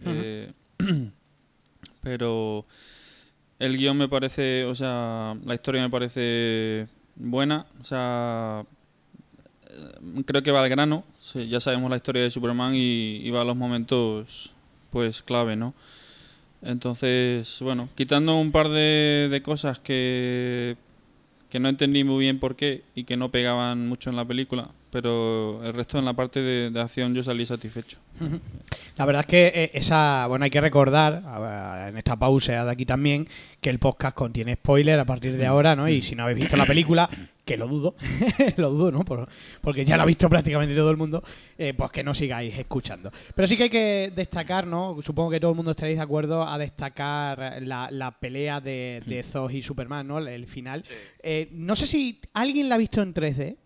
eh, 0.06 0.52
pero 2.02 2.66
el 3.60 3.78
guion 3.78 3.98
me 3.98 4.08
parece, 4.08 4.66
o 4.66 4.76
sea, 4.76 5.36
la 5.46 5.56
historia 5.56 5.82
me 5.82 5.90
parece 5.90 6.88
buena, 7.16 7.66
o 7.82 7.84
sea, 7.84 8.66
eh, 9.70 10.24
creo 10.26 10.44
que 10.44 10.52
va 10.52 10.64
al 10.64 10.70
grano. 10.70 11.04
ya 11.50 11.60
sabemos 11.60 11.90
la 11.90 11.98
historia 11.98 12.24
de 12.24 12.32
Superman 12.32 12.74
y, 12.76 13.30
va 13.32 13.42
a 13.42 13.46
los 13.46 13.56
momentos 13.56 14.54
pues 14.92 15.22
clave, 15.22 15.56
¿no? 15.56 15.74
Entonces, 16.62 17.60
bueno, 17.62 17.90
quitando 17.96 18.38
un 18.38 18.52
par 18.52 18.70
de, 18.70 19.28
de 19.30 19.42
cosas 19.42 19.80
que, 19.80 20.78
que 21.56 21.62
no 21.62 21.70
entendí 21.70 22.04
muy 22.04 22.20
bien 22.20 22.38
por 22.38 22.58
qué 22.58 22.84
y 22.96 23.06
que 23.06 23.16
no 23.16 23.32
pegaban 23.32 23.88
mucho 23.88 24.10
en 24.10 24.18
la 24.18 24.26
película, 24.26 24.72
pero 24.96 25.62
el 25.62 25.74
resto 25.74 26.00
en 26.00 26.06
la 26.06 26.14
parte 26.14 26.40
de, 26.40 26.80
acción 26.80 27.14
yo 27.14 27.22
salí 27.22 27.46
satisfecho. 27.46 27.98
La 28.96 29.06
verdad 29.06 29.24
es 29.24 29.28
que 29.28 29.48
eh, 29.54 29.72
esa, 29.74 30.26
bueno, 30.28 30.46
hay 30.46 30.50
que 30.50 30.62
recordar 30.62 31.22
en 31.90 31.98
esta 31.98 32.16
pausa 32.16 32.64
de 32.64 32.72
aquí 32.72 32.86
también 32.86 33.28
que 33.60 33.70
el 33.70 33.78
podcast 33.78 34.16
contiene 34.16 34.54
spoiler 34.54 34.98
a 34.98 35.04
partir 35.04 35.36
de 35.36 35.46
ahora, 35.46 35.76
¿no? 35.76 35.90
Y 35.90 36.02
si 36.02 36.16
no 36.16 36.24
habéis 36.24 36.40
visto 36.40 36.56
la 36.56 36.66
película, 36.66 37.10
que 37.44 37.58
lo 37.58 37.68
dudo, 37.68 37.94
lo 38.56 38.70
dudo, 38.70 38.90
¿no? 38.94 39.04
porque 39.60 39.84
ya 39.84 39.98
lo 39.98 40.04
ha 40.04 40.06
visto 40.06 40.30
prácticamente 40.30 40.74
todo 40.74 40.92
el 40.92 40.98
mundo, 40.98 41.22
eh, 41.58 41.74
pues 41.74 41.92
que 41.92 42.02
no 42.02 42.14
sigáis 42.14 42.58
escuchando. 42.58 43.12
Pero 43.36 43.50
sí 43.50 43.58
que 43.58 43.64
hay 43.64 43.70
que 43.70 44.14
destacar, 44.16 44.66
¿no? 44.66 44.96
Supongo 45.02 45.30
que 45.30 45.42
todo 45.42 45.52
el 45.52 45.58
mundo 45.58 45.72
estaréis 45.72 45.98
de 45.98 46.04
acuerdo 46.04 46.48
a 46.48 46.58
destacar 46.58 47.62
la, 47.62 48.18
pelea 48.18 48.62
de, 48.62 49.04
de 49.06 49.24
Zos 49.24 49.54
y 49.54 49.62
Superman, 49.62 50.08
¿no? 50.08 50.20
El, 50.20 50.48
final. 50.48 50.86
Eh, 51.22 51.50
no 51.52 51.76
sé 51.76 51.86
si 51.86 52.22
alguien 52.34 52.70
la 52.70 52.76
ha 52.76 52.78
visto 52.78 53.02
en 53.02 53.14
3D. 53.14 53.58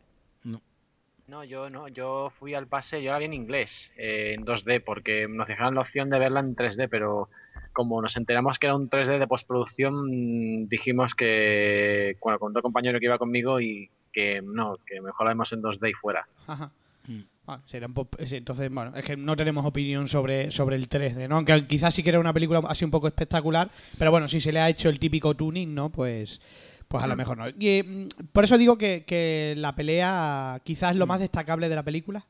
No, 1.29 1.43
yo 1.43 1.69
no, 1.69 1.87
yo 1.87 2.31
fui 2.39 2.55
al 2.55 2.65
pase, 2.65 3.03
yo 3.03 3.11
la 3.11 3.19
vi 3.19 3.25
en 3.25 3.33
inglés, 3.33 3.69
eh, 3.97 4.33
en 4.35 4.45
2D, 4.45 4.83
porque 4.83 5.27
nos 5.29 5.47
dejaron 5.47 5.75
la 5.75 5.81
opción 5.81 6.09
de 6.09 6.17
verla 6.17 6.39
en 6.39 6.55
3D, 6.55 6.87
pero 6.89 7.29
como 7.71 8.01
nos 8.01 8.17
enteramos 8.17 8.57
que 8.57 8.65
era 8.65 8.75
un 8.75 8.89
3D 8.89 9.19
de 9.19 9.27
postproducción, 9.27 10.67
dijimos 10.67 11.13
que, 11.13 12.17
bueno, 12.19 12.39
con 12.39 12.49
otro 12.49 12.63
compañero 12.63 12.99
que 12.99 13.05
iba 13.05 13.19
conmigo 13.19 13.61
y 13.61 13.91
que 14.11 14.41
no, 14.41 14.77
que 14.87 15.01
mejor 15.01 15.27
la 15.27 15.33
vemos 15.33 15.53
en 15.53 15.61
2D 15.61 15.91
y 15.91 15.93
fuera. 15.93 16.27
Ajá. 16.47 16.71
Mm. 17.07 17.21
Ah, 17.45 17.59
entonces, 17.71 18.71
bueno, 18.71 18.95
es 18.95 19.03
que 19.03 19.15
no 19.17 19.35
tenemos 19.35 19.65
opinión 19.65 20.07
sobre, 20.07 20.49
sobre 20.51 20.75
el 20.75 20.89
3D, 20.89 21.27
¿no? 21.27 21.37
Aunque 21.37 21.67
quizás 21.67 21.93
sí 21.93 22.01
que 22.01 22.09
era 22.09 22.19
una 22.19 22.33
película 22.33 22.61
así 22.67 22.85
un 22.85 22.91
poco 22.91 23.07
espectacular, 23.07 23.69
pero 23.97 24.09
bueno, 24.09 24.27
si 24.27 24.39
se 24.39 24.51
le 24.51 24.59
ha 24.59 24.69
hecho 24.69 24.89
el 24.89 24.99
típico 24.99 25.35
tuning, 25.35 25.73
¿no? 25.73 25.91
Pues 25.91 26.41
pues 26.89 27.03
a 27.03 27.07
lo 27.07 27.15
mejor 27.15 27.37
no. 27.37 27.47
Y, 27.47 27.83
mm, 27.83 28.07
por 28.33 28.43
eso 28.43 28.57
digo 28.57 28.77
que, 28.77 29.53
la 29.57 29.75
pelea 29.75 30.59
quizás 30.63 30.91
es 30.91 30.97
lo 30.97 31.05
mm. 31.05 31.09
más 31.09 31.19
destacable 31.19 31.69
de 31.69 31.75
la 31.75 31.83
película. 31.83 32.25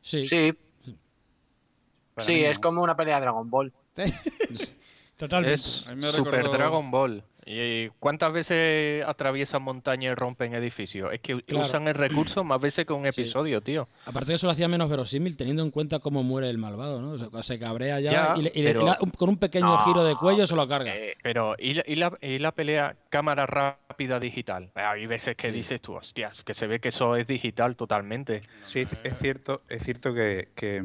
Sí. 0.00 0.26
Sí. 0.28 0.52
Sí, 2.26 2.44
es 2.44 2.58
como 2.58 2.82
una 2.82 2.96
pelea 2.96 3.16
de 3.16 3.20
Dragon 3.20 3.48
Ball. 3.48 3.72
Totalmente. 5.16 5.54
Es 5.54 5.86
Super 6.14 6.50
Dragon 6.50 6.90
Ball. 6.90 7.22
¿Y 7.46 7.88
cuántas 7.98 8.32
veces 8.32 9.04
atraviesan 9.06 9.62
montañas 9.62 10.12
y 10.12 10.14
rompen 10.14 10.54
edificios? 10.54 11.10
Es 11.12 11.20
que 11.20 11.34
usan 11.34 11.88
el 11.88 11.94
recurso 11.94 12.44
más 12.44 12.60
veces 12.60 12.86
que 12.86 12.92
un 12.92 13.06
episodio, 13.06 13.60
tío. 13.60 13.88
Aparte 14.04 14.32
de 14.32 14.36
eso 14.36 14.46
lo 14.46 14.52
hacía 14.52 14.68
menos 14.68 14.90
verosímil, 14.90 15.36
teniendo 15.36 15.62
en 15.62 15.70
cuenta 15.70 15.98
cómo 15.98 16.22
muere 16.22 16.50
el 16.50 16.58
malvado, 16.58 17.00
¿no? 17.00 17.42
se 17.42 17.58
cabrea 17.58 18.00
ya, 18.00 18.34
y, 18.36 18.74
con 19.16 19.30
un 19.30 19.38
pequeño 19.38 19.78
giro 19.84 20.04
de 20.04 20.14
cuello 20.16 20.46
se 20.46 20.54
lo 20.54 20.68
carga. 20.68 20.94
Eh, 20.94 21.16
pero, 21.22 21.54
¿y 21.58 21.74
la, 21.94 22.12
¿y, 22.20 22.38
la, 22.38 22.52
pelea 22.52 22.96
cámara 23.08 23.46
rápida 23.46 24.20
digital? 24.20 24.70
Hay 24.74 25.06
veces 25.06 25.36
que 25.36 25.50
dices 25.50 25.80
tú, 25.80 25.94
hostias, 25.94 26.42
que 26.44 26.52
se 26.54 26.66
ve 26.66 26.80
que 26.80 26.88
eso 26.88 27.16
es 27.16 27.26
digital 27.26 27.76
totalmente. 27.76 28.42
Sí, 28.60 28.86
es 29.02 29.18
cierto, 29.18 29.62
es 29.68 29.82
cierto 29.84 30.12
que, 30.12 30.48
que, 30.54 30.82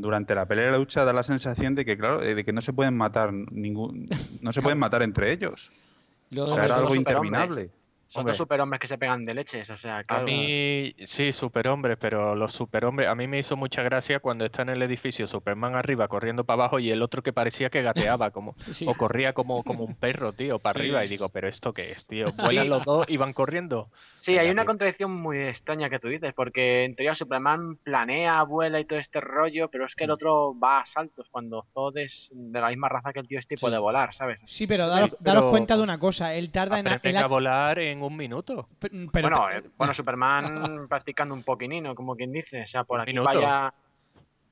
durante 0.00 0.34
la 0.34 0.46
pelea 0.46 0.66
de 0.66 0.72
la 0.72 0.78
lucha 0.78 1.04
da 1.04 1.12
la 1.12 1.22
sensación 1.22 1.74
de 1.74 1.84
que, 1.84 1.98
claro, 1.98 2.20
de 2.20 2.44
que 2.44 2.52
no 2.52 2.62
se 2.62 2.72
pueden 2.72 2.96
matar 2.96 3.32
ningún, 3.32 4.08
no 4.40 4.52
se 4.52 4.62
pueden 4.62 4.78
matar 4.78 5.02
entre 5.02 5.32
ellos. 5.32 5.33
Era 5.40 6.76
algo 6.76 6.94
interminable. 6.94 7.70
Son 8.14 8.20
Hombre. 8.20 8.32
dos 8.34 8.38
superhombres 8.38 8.80
que 8.80 8.86
se 8.86 8.96
pegan 8.96 9.24
de 9.24 9.34
leches, 9.34 9.68
o 9.70 9.76
sea, 9.76 9.98
A 9.98 10.04
claro. 10.04 10.24
mí, 10.24 10.94
sí, 11.06 11.32
superhombres, 11.32 11.98
pero 12.00 12.36
los 12.36 12.52
superhombres, 12.52 13.08
a 13.08 13.16
mí 13.16 13.26
me 13.26 13.40
hizo 13.40 13.56
mucha 13.56 13.82
gracia 13.82 14.20
cuando 14.20 14.44
está 14.44 14.62
en 14.62 14.68
el 14.68 14.82
edificio 14.82 15.26
Superman 15.26 15.74
arriba 15.74 16.06
corriendo 16.06 16.44
para 16.44 16.54
abajo 16.62 16.78
y 16.78 16.92
el 16.92 17.02
otro 17.02 17.22
que 17.24 17.32
parecía 17.32 17.70
que 17.70 17.82
gateaba 17.82 18.30
como, 18.30 18.54
Sí. 18.72 18.86
o 18.88 18.94
corría 18.94 19.32
como, 19.32 19.64
como 19.64 19.82
un 19.82 19.96
perro, 19.96 20.32
tío, 20.32 20.60
para 20.60 20.78
arriba. 20.78 21.04
Y 21.04 21.08
digo, 21.08 21.28
¿pero 21.30 21.48
esto 21.48 21.72
qué 21.72 21.90
es, 21.90 22.06
tío? 22.06 22.26
¿Vuelan 22.36 22.68
los 22.68 22.84
dos 22.84 23.04
y 23.08 23.16
van 23.16 23.32
corriendo? 23.32 23.88
Sí, 24.20 24.38
hay 24.38 24.48
una 24.48 24.62
tío. 24.62 24.68
contradicción 24.68 25.10
muy 25.10 25.38
extraña 25.38 25.90
que 25.90 25.98
tú 25.98 26.06
dices, 26.06 26.32
porque 26.34 26.84
en 26.84 26.94
teoría 26.94 27.16
Superman 27.16 27.78
planea, 27.82 28.44
vuela 28.44 28.78
y 28.78 28.84
todo 28.84 29.00
este 29.00 29.20
rollo, 29.20 29.68
pero 29.70 29.86
es 29.86 29.94
que 29.96 30.04
el 30.04 30.12
otro 30.12 30.56
va 30.56 30.82
a 30.82 30.86
saltos 30.86 31.26
cuando 31.32 31.66
Zod 31.74 31.98
es 31.98 32.28
de 32.32 32.60
la 32.60 32.68
misma 32.68 32.88
raza 32.88 33.12
que 33.12 33.18
el 33.18 33.26
tío 33.26 33.40
este 33.40 33.54
y 33.54 33.58
puede 33.58 33.76
volar, 33.78 34.14
¿sabes? 34.14 34.40
Sí, 34.46 34.68
pero 34.68 34.86
daros, 34.86 35.10
Sí, 35.10 35.16
daros 35.20 35.42
pero- 35.42 35.50
cuenta 35.50 35.76
de 35.76 35.82
una 35.82 35.98
cosa. 35.98 36.32
Él 36.34 36.50
tarda 36.52 36.78
en... 36.78 36.86
Él 37.02 37.16
a 37.16 37.20
ha- 37.20 37.26
volar 37.26 37.78
en 37.80 38.03
un 38.06 38.16
minuto. 38.16 38.68
pe- 38.78 38.90
pero 39.12 39.30
bueno, 39.30 39.50
eh, 39.50 39.62
bueno, 39.76 39.94
Superman 39.94 40.44
practicando 40.88 41.34
un 41.34 41.42
poquinino, 41.42 41.94
como 41.94 42.14
quien 42.16 42.32
dice, 42.32 42.62
o 42.62 42.66
sea, 42.66 42.84
por 42.84 43.00
aquí 43.00 43.12
minuto. 43.12 43.26
vaya... 43.26 43.72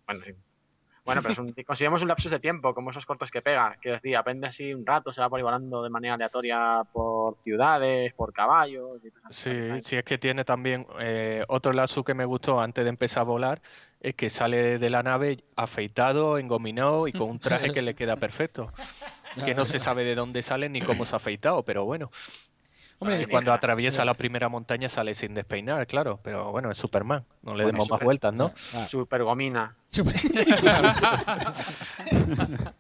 Bueno, 0.07 0.25
sí. 0.25 0.33
Bueno, 1.05 1.21
pero 1.21 1.33
es 1.33 1.39
un, 1.41 1.53
consideramos 1.67 2.03
un 2.03 2.09
lapsus 2.09 2.31
de 2.31 2.39
tiempo, 2.39 2.73
como 2.75 2.91
esos 2.91 3.05
cortos 3.05 3.31
que 3.31 3.43
pega. 3.43 3.77
Quiero 3.81 3.97
decir, 3.97 4.17
aprende 4.17 4.47
así 4.47 4.73
un 4.73 4.87
rato, 4.87 5.13
se 5.13 5.21
va 5.21 5.29
por 5.29 5.39
ahí 5.39 5.43
volando 5.43 5.83
de 5.83 5.91
manera 5.91 6.15
aleatoria 6.15 6.83
por 6.93 7.39
ciudades, 7.43 8.15
por 8.15 8.33
caballos. 8.33 9.05
Y 9.05 9.11
cosas 9.11 9.37
Sí, 9.37 9.81
sí, 9.83 9.97
es 9.97 10.05
que 10.05 10.19
tiene 10.19 10.45
también 10.45 10.87
eh, 11.01 11.45
otro 11.49 11.73
lazo 11.73 12.05
que 12.05 12.15
me 12.15 12.25
gustó 12.25 12.61
antes 12.61 12.85
de 12.85 12.91
empezar 12.91 13.23
a 13.23 13.25
volar, 13.25 13.63
es 14.01 14.15
que 14.15 14.31
sale 14.31 14.79
de 14.79 14.91
la 14.91 15.03
nave 15.03 15.43
afeitado, 15.57 16.39
engominado 16.39 17.09
y 17.09 17.13
con 17.13 17.31
un 17.31 17.39
traje 17.41 17.73
que 17.73 17.83
le 17.83 17.95
queda 17.95 18.15
perfecto. 18.17 18.73
Que 19.45 19.55
no 19.55 19.65
se 19.65 19.79
sabe 19.81 20.05
de 20.05 20.15
dónde 20.15 20.43
sale 20.43 20.69
ni 20.69 20.81
cómo 20.83 21.05
se 21.05 21.15
ha 21.15 21.17
afeitado, 21.17 21.65
pero 21.65 21.85
bueno. 21.85 22.13
Hombre, 23.03 23.23
Y 23.23 23.27
cuando 23.27 23.53
atraviesa 23.53 24.05
la 24.05 24.15
primera 24.15 24.49
montaña 24.49 24.89
sale 24.89 25.15
sin 25.15 25.35
despeinar, 25.35 25.87
claro, 25.87 26.19
pero 26.23 26.51
bueno, 26.53 26.71
es 26.71 26.79
Superman, 26.79 27.25
no 27.43 27.55
le 27.55 27.65
Bueno, 27.65 27.77
demos 27.79 27.91
más 27.91 28.01
vueltas, 28.01 28.33
¿no? 28.33 28.53
Ah, 28.73 28.87
Super 28.91 29.23
gomina. 29.25 29.77
Super- 29.93 30.21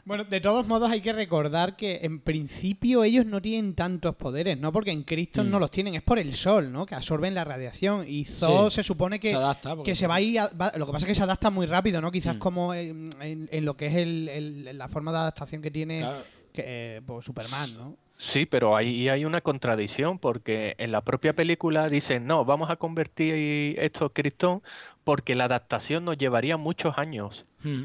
bueno, 0.05 0.25
de 0.25 0.41
todos 0.41 0.67
modos 0.67 0.91
hay 0.91 1.00
que 1.00 1.12
recordar 1.12 1.76
que 1.76 2.00
en 2.02 2.21
principio 2.21 3.05
ellos 3.05 3.26
no 3.26 3.41
tienen 3.43 3.75
tantos 3.75 4.14
poderes, 4.17 4.59
¿no? 4.59 4.73
Porque 4.73 4.91
en 4.93 5.02
Krypton 5.05 5.49
Mm. 5.49 5.50
no 5.50 5.59
los 5.59 5.71
tienen, 5.71 5.95
es 5.95 6.02
por 6.02 6.19
el 6.19 6.35
sol, 6.35 6.73
¿no? 6.73 6.87
Que 6.87 6.95
absorben 6.95 7.35
la 7.35 7.45
radiación. 7.45 8.05
Y 8.07 8.25
Zod 8.25 8.71
Sí. 8.71 8.76
se 8.76 8.83
supone 8.83 9.19
que, 9.21 9.31
se 9.31 9.37
adapta. 9.37 9.75
porque- 9.76 9.91
que 9.93 9.97
se 9.97 10.07
va 10.07 10.17
a 10.17 10.21
ir... 10.21 10.38
a- 10.41 10.49
va- 10.49 10.73
lo 10.76 10.87
que 10.87 10.93
pasa 10.93 11.05
es 11.07 11.09
que 11.11 11.14
se 11.14 11.23
adapta 11.23 11.50
muy 11.50 11.67
rápido, 11.67 12.00
¿no? 12.00 12.11
Quizás 12.11 12.37
Mm. 12.37 12.38
como 12.38 12.75
en, 12.75 13.11
en- 13.21 13.49
en 13.52 13.64
lo 13.64 13.76
que 13.76 13.87
es 13.87 13.97
el- 13.97 14.29
el- 14.29 14.79
la 14.79 14.88
forma 14.88 15.12
de 15.12 15.19
adaptación 15.19 15.62
que 15.62 15.71
tiene 15.71 16.00
Claro. 16.00 16.19
que, 16.52 16.62
eh, 16.67 17.02
pues, 17.07 17.25
Superman, 17.25 17.75
¿no? 17.75 17.97
Sí, 18.16 18.47
pero 18.47 18.76
ahí 18.76 19.09
hay 19.09 19.25
una 19.25 19.40
contradicción 19.40 20.19
porque 20.19 20.75
en 20.78 20.92
la 20.92 21.00
propia 21.00 21.33
película 21.33 21.88
dicen, 21.88 22.26
no, 22.26 22.45
vamos 22.45 22.71
a 22.71 22.76
convertir 22.76 23.78
esto 23.81 24.04
a 24.04 24.12
Krypton 24.12 24.62
porque 25.04 25.35
la 25.35 25.45
adaptación 25.45 26.04
nos 26.04 26.16
llevaría 26.19 26.57
muchos 26.57 26.97
años. 26.99 27.45
Mm. 27.64 27.85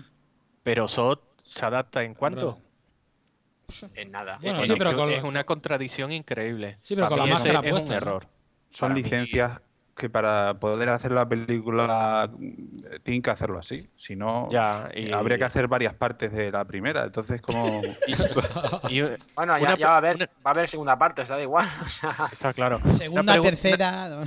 Pero 0.64 0.88
Zod 0.88 1.20
se 1.44 1.66
adapta 1.66 2.04
en 2.04 2.14
cuánto? 2.14 2.60
En 3.96 4.12
nada. 4.12 4.38
Bueno, 4.42 4.60
Es 4.62 4.68
sí, 4.68 4.74
pero 4.78 4.92
que 4.92 4.96
con- 4.96 5.12
es 5.12 5.24
una 5.24 5.44
contradicción 5.44 6.12
increíble. 6.12 6.78
Sí, 6.84 6.96
pero 6.96 7.10
Para 7.10 7.22
con 7.22 7.30
la 7.30 7.36
máscara 7.36 7.60
es 7.60 7.66
un 7.66 7.72
puesta, 7.72 7.90
¿no? 7.92 7.98
error. 7.98 8.28
Son 8.70 8.80
Para 8.90 8.94
mí- 8.96 9.04
licencias 9.04 9.62
que 9.98 10.10
para 10.10 10.54
poder 10.54 10.88
hacer 10.90 11.12
la 11.12 11.28
película 11.28 12.30
eh, 12.42 13.00
tienen 13.04 13.22
que 13.22 13.30
hacerlo 13.32 13.60
así. 13.60 13.90
Si 13.96 14.16
no, 14.16 14.48
Ya, 14.52 14.90
y- 14.96 15.12
habría 15.12 15.38
que 15.38 15.44
hacer 15.44 15.68
varias 15.68 15.94
partes 15.96 16.32
de 16.32 16.52
la 16.52 16.64
primera. 16.66 17.04
Entonces, 17.04 17.42
como 17.42 17.82
y- 18.90 19.02
Bueno, 19.36 19.54
ya, 19.56 19.62
Una 19.62 19.78
ya 19.78 19.88
va 19.90 19.94
a 19.96 19.98
haber, 19.98 20.16
una- 20.18 20.26
va 20.26 20.32
a 20.46 20.50
haber 20.52 20.70
segunda 20.70 20.98
parte, 20.98 21.22
o 21.24 21.26
sea, 21.26 21.36
da 21.36 21.42
igual. 21.42 21.68
o 21.86 21.90
sea, 22.14 22.28
está 22.32 22.54
claro. 22.54 22.80
Segunda, 22.94 23.36
pregu- 23.36 23.42
tercera... 23.44 24.24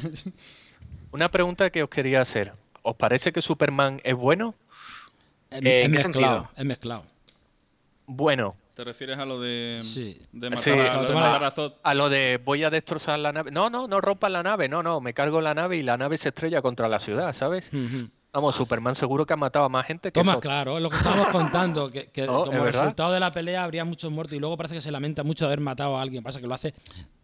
Una 1.13 1.27
pregunta 1.27 1.71
que 1.71 1.83
os 1.83 1.91
quería 1.91 2.21
hacer. 2.21 2.53
¿Os 2.83 2.95
parece 2.97 3.33
que 3.33 3.43
Superman 3.43 4.01
es 4.05 4.15
bueno? 4.17 4.55
Es, 5.51 5.63
Eh, 5.65 5.81
es 5.81 5.87
¿en 5.87 5.93
qué 5.93 5.99
mezclado, 6.05 6.49
es 6.57 6.65
mezclado. 6.65 7.05
Bueno, 8.07 8.55
¿Te 8.81 8.85
refieres 8.85 9.19
a 9.19 9.27
lo 9.27 9.39
de, 9.39 9.81
Sí. 9.83 10.19
de 10.33 10.49
Sí, 10.57 10.71
matar, 10.71 10.81
a, 10.81 10.93
cuando 10.95 11.03
lo 11.03 11.09
de 11.09 11.15
matar 11.15 11.45
a 11.45 11.51
Zod? 11.51 11.73
a 11.83 11.95
lo 11.95 12.09
de 12.09 12.39
voy 12.43 12.65
a 12.65 12.71
destrozar 12.71 13.19
la 13.19 13.31
nave. 13.31 13.51
No, 13.51 13.69
no, 13.69 13.87
no 13.87 14.01
rompan 14.01 14.33
la 14.33 14.43
nave. 14.43 14.71
No, 14.71 14.83
no, 14.83 15.03
me 15.03 15.13
cargo 15.13 15.43
la 15.43 15.53
nave 15.53 15.77
y 15.77 15.83
la 15.83 15.99
nave 15.99 16.17
se 16.17 16.31
estrella 16.31 16.63
contra 16.63 16.89
la 16.89 16.99
ciudad, 16.99 17.37
¿sabes? 17.39 17.67
Ujú. 17.75 18.09
Vamos, 18.33 18.57
Superman 18.57 18.95
seguro 18.95 19.27
que 19.27 19.35
ha 19.35 19.37
matado 19.37 19.67
a 19.67 19.69
más 19.69 19.85
gente 19.87 20.09
que 20.13 20.19
Toma, 20.19 20.35
Zod. 20.37 20.41
claro, 20.41 20.77
es 20.79 20.83
lo 20.83 20.89
que 20.89 20.97
estábamos 20.97 21.29
contando, 21.33 21.91
que, 21.91 22.07
que 22.07 22.25
No, 22.27 22.47
como 22.47 22.65
resultado 22.65 23.13
de 23.13 23.21
la 23.21 23.31
pelea 23.31 23.65
habría 23.65 23.85
muchos 23.85 24.11
muertos 24.11 24.35
y 24.35 24.41
luego 24.41 24.57
parece 24.57 24.77
que 24.77 24.81
se 24.81 24.91
lamenta 24.91 25.25
mucho 25.25 25.45
de 25.45 25.49
haber 25.49 25.61
matado 25.61 25.99
a 25.99 26.01
alguien. 26.01 26.23
Pasa 26.23 26.41
que 26.41 26.47
lo 26.47 26.55
hace, 26.55 26.73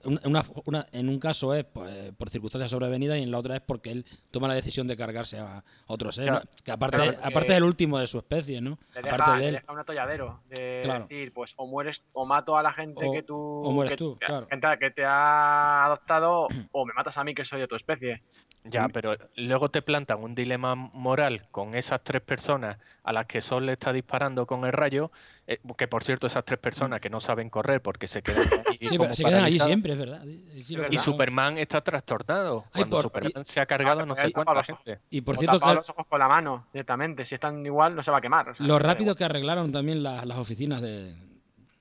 una- 0.07 0.43
una- 0.65 0.87
en 0.93 1.09
un 1.09 1.19
caso 1.19 1.55
es 1.55 1.65
pues, 1.65 2.13
por 2.17 2.31
circunstancias 2.31 2.71
sobrevenidas 2.71 3.19
y 3.19 3.23
en 3.23 3.31
la 3.31 3.39
otra 3.39 3.57
es 3.57 3.63
porque 3.63 3.91
él 3.91 4.07
toma 4.31 4.49
la 4.49 4.55
decisión 4.55 4.87
de 4.87 4.97
cargarse 4.97 5.39
a 5.39 5.63
otro 5.87 6.13
ser, 6.13 6.27
Ya, 6.27 6.33
¿no? 6.33 6.41
que 6.65 6.71
aparte, 6.73 6.97
pero, 6.99 7.19
aparte 7.23 7.53
eh, 7.53 7.55
del 7.55 7.65
último 7.65 7.99
de 7.99 8.07
su 8.07 8.19
especie, 8.19 8.61
¿no? 8.61 8.79
te 8.93 9.01
aparte 9.01 9.31
de 9.33 9.39
te 9.39 9.49
él. 9.49 9.55
deja 9.55 9.73
un 9.73 9.79
atolladero 9.79 10.41
de 10.49 10.81
Claro. 10.85 11.07
decir, 11.09 11.33
pues 11.33 11.53
o 11.57 11.67
mueres, 11.67 12.03
o 12.13 12.25
mato 12.27 12.57
a 12.57 12.63
la 12.63 12.73
gente 12.73 13.05
O- 13.07 13.13
que 13.13 13.23
tú... 13.23 13.37
o 13.37 13.71
mueres 13.73 13.91
que, 13.93 13.97
tú, 13.97 14.17
que- 14.19 14.27
claro. 14.27 14.47
gente 14.49 14.67
que 14.81 14.91
te 14.91 15.05
ha 15.05 15.85
adoptado, 15.87 16.49
o 16.73 16.87
me 16.87 16.93
matas 16.95 17.17
a 17.19 17.25
mí 17.25 17.35
que 17.35 17.45
soy 17.45 17.61
de 17.61 17.69
tu 17.69 17.77
especie. 17.77 18.23
Ya, 18.65 18.89
pero 18.89 19.15
luego 19.37 19.69
te 19.71 19.81
plantan 19.81 20.23
un 20.25 20.35
dilema 20.35 20.75
moral 20.75 21.47
con 21.53 21.77
esas 21.77 22.03
tres 22.03 22.21
personas 22.21 22.79
a 23.05 23.13
las 23.13 23.27
que 23.27 23.41
Sol 23.41 23.65
le 23.67 23.73
está 23.75 23.93
disparando 23.93 24.45
con 24.47 24.65
el 24.65 24.73
rayo, 24.73 25.13
eh, 25.49 25.59
que 25.79 25.87
por 25.89 26.03
cierto 26.05 26.27
esas 26.27 26.45
tres 26.45 26.59
personas 26.59 27.01
que 27.01 27.09
no 27.09 27.21
saben 27.21 27.49
correr 27.51 27.81
porque 27.81 28.09
se 28.09 28.21
quedan 28.23 28.49
ahí 28.69 28.79
Sí, 28.81 28.97
como 28.99 29.13
se 29.15 29.25
quedan 29.25 29.49
siempre, 29.59 29.93
es 29.93 29.99
verdad. 29.99 30.23
Sí, 30.25 30.75
Y 30.75 30.77
verdad. 30.77 31.03
Superman 31.03 31.59
está 31.59 31.81
trastornado. 31.83 32.65
Ay, 32.73 32.81
Cuando 32.83 32.97
por- 32.97 33.03
Superman 33.05 33.45
se 33.47 33.61
ha 33.61 33.67
cargado 33.67 34.05
no 34.05 34.15
sé 34.17 34.33
cuánta 34.33 34.63
gente. 34.65 34.99
Y 35.11 35.21
por 35.21 35.37
O 35.37 35.39
cierto, 35.39 35.61
que 35.61 35.75
los 35.75 35.89
ojos 35.91 36.07
con 36.09 36.19
la 36.19 36.29
mano, 36.29 36.67
directamente. 36.73 37.25
Si 37.25 37.35
están 37.35 37.65
igual, 37.65 37.95
no 37.95 38.03
se 38.03 38.11
va 38.11 38.19
a 38.19 38.21
quemar. 38.21 38.49
o 38.51 38.55
sea, 38.55 38.67
lo 38.67 38.79
rápido 38.79 39.15
que 39.15 39.25
arreglaron 39.25 39.71
también 39.73 40.03
la- 40.03 40.25
las 40.25 40.39
oficinas 40.39 40.83
de, 40.83 41.15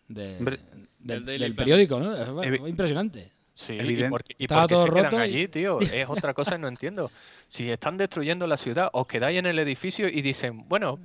de- 0.07 0.37
Hombre, 0.37 0.59
del, 0.99 1.25
del 1.25 1.55
periódico, 1.55 1.99
¿no? 1.99 2.41
Es- 2.43 2.59
impresionante. 2.67 3.31
Sí, 3.55 3.73
¿y 3.73 3.79
Evidente. 3.79 4.09
por, 4.09 4.23
qué- 4.23 4.35
y 4.37 4.43
Estaba 4.43 4.67
todo 4.67 4.83
se 4.85 4.89
quedan 4.91 5.03
roto 5.05 5.17
y- 5.17 5.21
allí, 5.21 5.47
tío? 5.47 5.79
Es 6.03 6.09
otra 6.09 6.33
cosa 6.33 6.51
que 6.51 6.57
no 6.57 6.67
entiendo. 6.67 7.09
Si 7.47 7.69
están 7.71 7.95
destruyendo 7.97 8.45
la 8.47 8.57
ciudad, 8.57 8.89
os 8.91 9.07
quedáis 9.07 9.39
en 9.39 9.45
el 9.45 9.57
edificio 9.59 10.07
y 10.09 10.21
dicen, 10.21 10.67
bueno, 10.67 10.99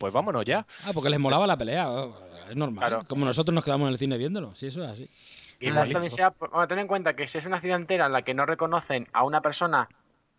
pues 0.00 0.14
vámonos 0.14 0.46
ya. 0.46 0.66
Ah, 0.82 0.92
porque 0.94 1.10
les 1.10 1.20
molaba 1.20 1.46
la 1.46 1.58
pelea. 1.58 1.90
oh, 1.90 2.16
Es 2.48 2.56
normal. 2.56 2.88
Claro. 2.88 3.04
Como 3.06 3.26
nosotros 3.26 3.54
nos 3.54 3.62
quedamos 3.62 3.86
en 3.86 3.92
el 3.92 3.98
cine 3.98 4.16
viéndolo. 4.16 4.54
Sí, 4.54 4.68
eso 4.68 4.82
es 4.82 4.90
así. 4.90 5.04
Quizás 5.58 5.60
Igualito. 5.60 5.92
también 5.92 6.16
sea, 6.16 6.34
bueno, 6.40 6.66
ten 6.66 6.78
en 6.78 6.86
cuenta 6.86 7.14
que 7.14 7.28
si 7.28 7.36
es 7.36 7.44
una 7.44 7.60
ciudad 7.60 7.76
entera 7.76 8.06
en 8.06 8.12
la 8.12 8.22
que 8.22 8.32
no 8.32 8.46
reconocen 8.46 9.06
a 9.12 9.24
una 9.24 9.42
persona 9.42 9.90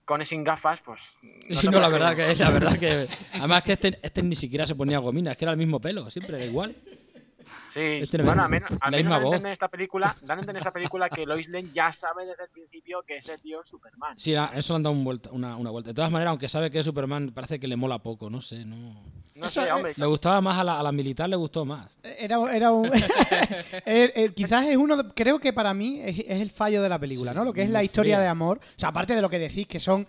con 0.06 0.20
y 0.20 0.26
sin 0.26 0.44
gafas, 0.44 0.80
pues... 0.84 1.00
Sí, 1.48 1.54
se 1.54 1.70
no, 1.70 1.80
la 1.80 1.90
verdad 1.90 2.16
que 2.16 2.36
la 2.36 2.50
verdad 2.50 2.80
que 2.80 3.08
además 3.36 3.62
que 3.62 3.74
este, 3.74 4.00
este 4.02 4.24
ni 4.24 4.34
siquiera 4.34 4.66
se 4.66 4.74
ponía 4.74 4.98
gomina, 4.98 5.34
es 5.34 5.38
que 5.38 5.46
era 5.46 5.52
el 5.52 5.60
mismo 5.60 5.80
pelo, 5.80 6.10
siempre 6.10 6.38
era 6.38 6.46
igual. 6.46 6.76
Sí, 7.74 7.80
Es 7.80 8.10
tremendo. 8.10 8.48
bueno, 8.48 8.68
dan 8.82 9.08
a 9.14 9.18
voz. 9.18 9.26
entender 9.36 9.48
en 9.50 9.54
esta 9.54 9.68
película, 9.70 10.16
dan 10.22 10.38
a 10.38 10.42
entender 10.42 10.56
en 10.58 10.58
esta 10.62 10.72
película 10.72 11.10
que 11.10 11.26
Lois 11.26 11.48
Lane 11.48 11.70
ya 11.74 11.94
sabe 11.94 12.26
desde 12.26 12.44
el 12.44 12.50
principio 12.50 13.02
que 13.08 13.18
ese 13.18 13.38
tío 13.38 13.62
es 13.64 13.70
Superman. 13.70 14.20
Sí, 14.20 14.36
a- 14.36 14.52
eso 14.56 14.74
le 14.74 14.76
han 14.78 14.84
dado 14.84 14.96
un 14.96 15.04
vuelta, 15.04 15.30
una, 15.32 15.56
una 15.56 15.70
vuelta. 15.70 15.90
De 15.90 15.94
todas 15.94 16.12
maneras, 16.12 16.32
aunque 16.32 16.50
sabe 16.50 16.70
que 16.70 16.80
es 16.80 16.86
Superman, 16.86 17.32
parece 17.34 17.60
que 17.60 17.68
le 17.68 17.76
mola 17.78 18.00
poco, 18.00 18.30
no 18.30 18.42
sé, 18.42 18.66
no. 18.66 19.02
No 19.36 19.48
sé, 19.48 19.64
es- 19.64 19.72
hombre. 19.72 19.94
Le 19.96 20.06
gustaba 20.06 20.42
más 20.42 20.60
a 20.60 20.64
la, 20.64 20.80
a 20.80 20.84
la 20.84 20.92
militar, 20.92 21.30
le 21.30 21.38
gustó 21.38 21.64
más. 21.64 21.90
Era, 22.04 22.38
era 22.54 22.72
un. 22.72 22.88
Eh, 22.88 22.92
eh, 24.16 24.32
quizás 24.36 24.66
es 24.68 24.76
uno. 24.78 24.98
de- 24.98 25.10
creo 25.14 25.40
que 25.40 25.54
para 25.54 25.74
mí 25.74 26.00
es, 26.02 26.20
es 26.20 26.42
el 26.42 26.50
fallo 26.52 26.82
de 26.82 26.90
la 26.90 27.00
película, 27.00 27.32
Sí, 27.32 27.38
¿no? 27.38 27.46
Lo 27.46 27.54
que 27.54 27.62
es 27.64 27.70
la 27.70 27.84
historia 27.84 28.16
fría. 28.18 28.24
de 28.24 28.28
amor. 28.28 28.60
O 28.62 28.80
sea, 28.80 28.90
aparte 28.90 29.16
de 29.16 29.22
lo 29.22 29.30
que 29.30 29.40
decís, 29.40 29.66
que 29.68 29.80
son 29.80 30.06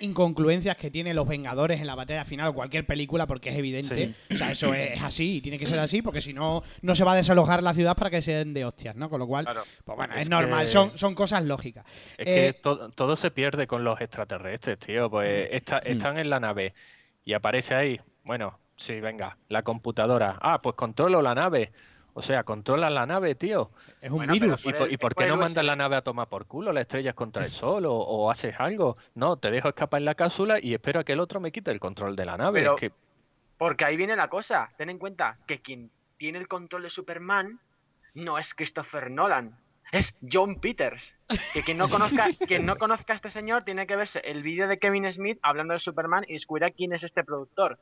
incongruencias 0.00 0.76
que 0.76 0.90
tienen 0.90 1.14
los 1.16 1.28
Vengadores 1.28 1.80
en 1.80 1.86
la 1.86 1.94
batalla 1.94 2.24
final 2.24 2.48
o 2.48 2.54
cualquier 2.54 2.86
película, 2.86 3.26
porque 3.26 3.50
es 3.50 3.56
evidente. 3.56 4.14
O 4.32 4.36
sea, 4.36 4.50
eso 4.50 4.74
es 4.74 5.00
así 5.02 5.36
y 5.36 5.40
tiene 5.40 5.58
que 5.58 5.66
ser 5.66 5.78
así, 5.78 6.02
porque 6.02 6.20
si 6.20 6.32
no, 6.32 6.62
no 6.82 6.94
se 6.94 7.04
va 7.04 7.12
a 7.12 7.16
desalojar 7.16 7.62
la 7.62 7.74
ciudad 7.74 7.96
para 7.96 8.10
que 8.10 8.22
sean 8.22 8.52
de 8.54 8.64
hostias, 8.64 8.96
¿no? 8.96 9.08
Con 9.08 9.20
lo 9.20 9.26
cual, 9.26 9.44
Claro. 9.44 9.62
pues 9.84 9.96
bueno, 9.96 10.14
Es 10.14 10.22
es 10.22 10.28
normal, 10.28 10.62
que- 10.62 10.66
son, 10.72 10.98
son 10.98 11.14
cosas 11.14 11.44
lógicas. 11.44 11.84
Es 12.18 12.26
Eh, 12.28 12.52
que 12.54 12.60
to- 12.62 12.90
todo 12.90 13.16
se 13.16 13.30
pierde 13.30 13.66
con 13.66 13.84
los 13.84 14.00
extraterrestres, 14.00 14.78
tío. 14.78 15.10
Pues 15.10 15.48
está- 15.52 15.78
están 15.78 16.18
en 16.18 16.30
la 16.30 16.40
nave 16.40 16.74
y 17.24 17.32
aparece 17.34 17.74
ahí, 17.74 18.00
bueno, 18.24 18.58
sí, 18.76 18.98
venga, 19.00 19.36
la 19.48 19.62
computadora. 19.62 20.38
Ah, 20.40 20.60
pues 20.62 20.74
controlo 20.76 21.22
la 21.22 21.34
nave. 21.34 21.72
O 22.14 22.22
sea, 22.22 22.42
controla 22.44 22.90
la 22.90 23.06
nave, 23.06 23.34
tío. 23.34 23.70
Es 24.00 24.10
un 24.10 24.18
Bueno, 24.18 24.32
virus. 24.32 24.64
¿Y 24.66 24.70
el- 24.70 24.92
y 24.92 24.96
por 24.96 25.14
qué 25.14 25.26
no 25.26 25.36
mandas 25.36 25.64
la 25.64 25.76
nave 25.76 25.96
a 25.96 26.02
tomar 26.02 26.28
por 26.28 26.46
culo? 26.46 26.72
¿La 26.72 26.80
estrellas 26.80 27.14
contra 27.14 27.44
el 27.44 27.50
sol 27.50 27.86
o, 27.86 27.94
o 27.94 28.30
haces 28.30 28.54
algo? 28.58 28.96
No, 29.14 29.36
te 29.36 29.50
dejo 29.50 29.68
escapar 29.68 30.00
en 30.00 30.04
la 30.06 30.14
cápsula 30.14 30.58
y 30.60 30.74
espero 30.74 31.00
a 31.00 31.04
que 31.04 31.12
el 31.12 31.20
otro 31.20 31.40
me 31.40 31.52
quite 31.52 31.70
el 31.70 31.80
control 31.80 32.16
de 32.16 32.24
la 32.24 32.36
nave. 32.36 32.60
Pero- 32.60 32.74
Es 32.74 32.80
que- 32.80 32.92
Porque 33.58 33.84
ahí 33.84 33.96
viene 33.96 34.16
la 34.16 34.28
cosa. 34.28 34.70
Ten 34.76 34.90
en 34.90 34.98
cuenta 34.98 35.36
que 35.46 35.60
quien 35.60 35.90
tiene 36.16 36.38
el 36.38 36.48
control 36.48 36.82
de 36.82 36.90
Superman 36.90 37.60
no 38.14 38.38
es 38.38 38.52
Christopher 38.54 39.10
Nolan. 39.10 39.54
Es 39.92 40.08
John 40.32 40.60
Peters. 40.60 41.02
Que 41.52 41.62
quien 41.62 41.76
no 41.78 41.88
conozca, 41.88 42.26
quien 42.48 42.64
no 42.64 42.76
conozca 42.76 43.12
a 43.12 43.16
este 43.16 43.30
señor 43.30 43.64
tiene 43.64 43.86
que 43.86 43.96
verse 43.96 44.20
el 44.20 44.42
vídeo 44.42 44.68
de 44.68 44.78
Kevin 44.78 45.12
Smith 45.12 45.38
hablando 45.42 45.74
de 45.74 45.80
Superman 45.80 46.24
y 46.28 46.34
descubrirá 46.34 46.70
quién 46.70 46.92
es 46.92 47.02
este 47.02 47.24
productor. 47.24 47.78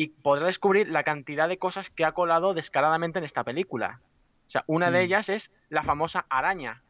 Y 0.00 0.10
podrá 0.10 0.46
descubrir 0.46 0.88
la 0.88 1.02
cantidad 1.02 1.48
de 1.48 1.58
cosas 1.58 1.90
que 1.90 2.04
ha 2.04 2.12
colado 2.12 2.54
descaradamente 2.54 3.18
en 3.18 3.24
esta 3.24 3.42
película. 3.42 3.98
O 4.46 4.50
sea, 4.50 4.62
una 4.68 4.92
de 4.92 5.00
Mm. 5.00 5.04
ellas 5.06 5.28
es 5.28 5.50
la 5.70 5.82
famosa 5.82 6.24
araña. 6.28 6.82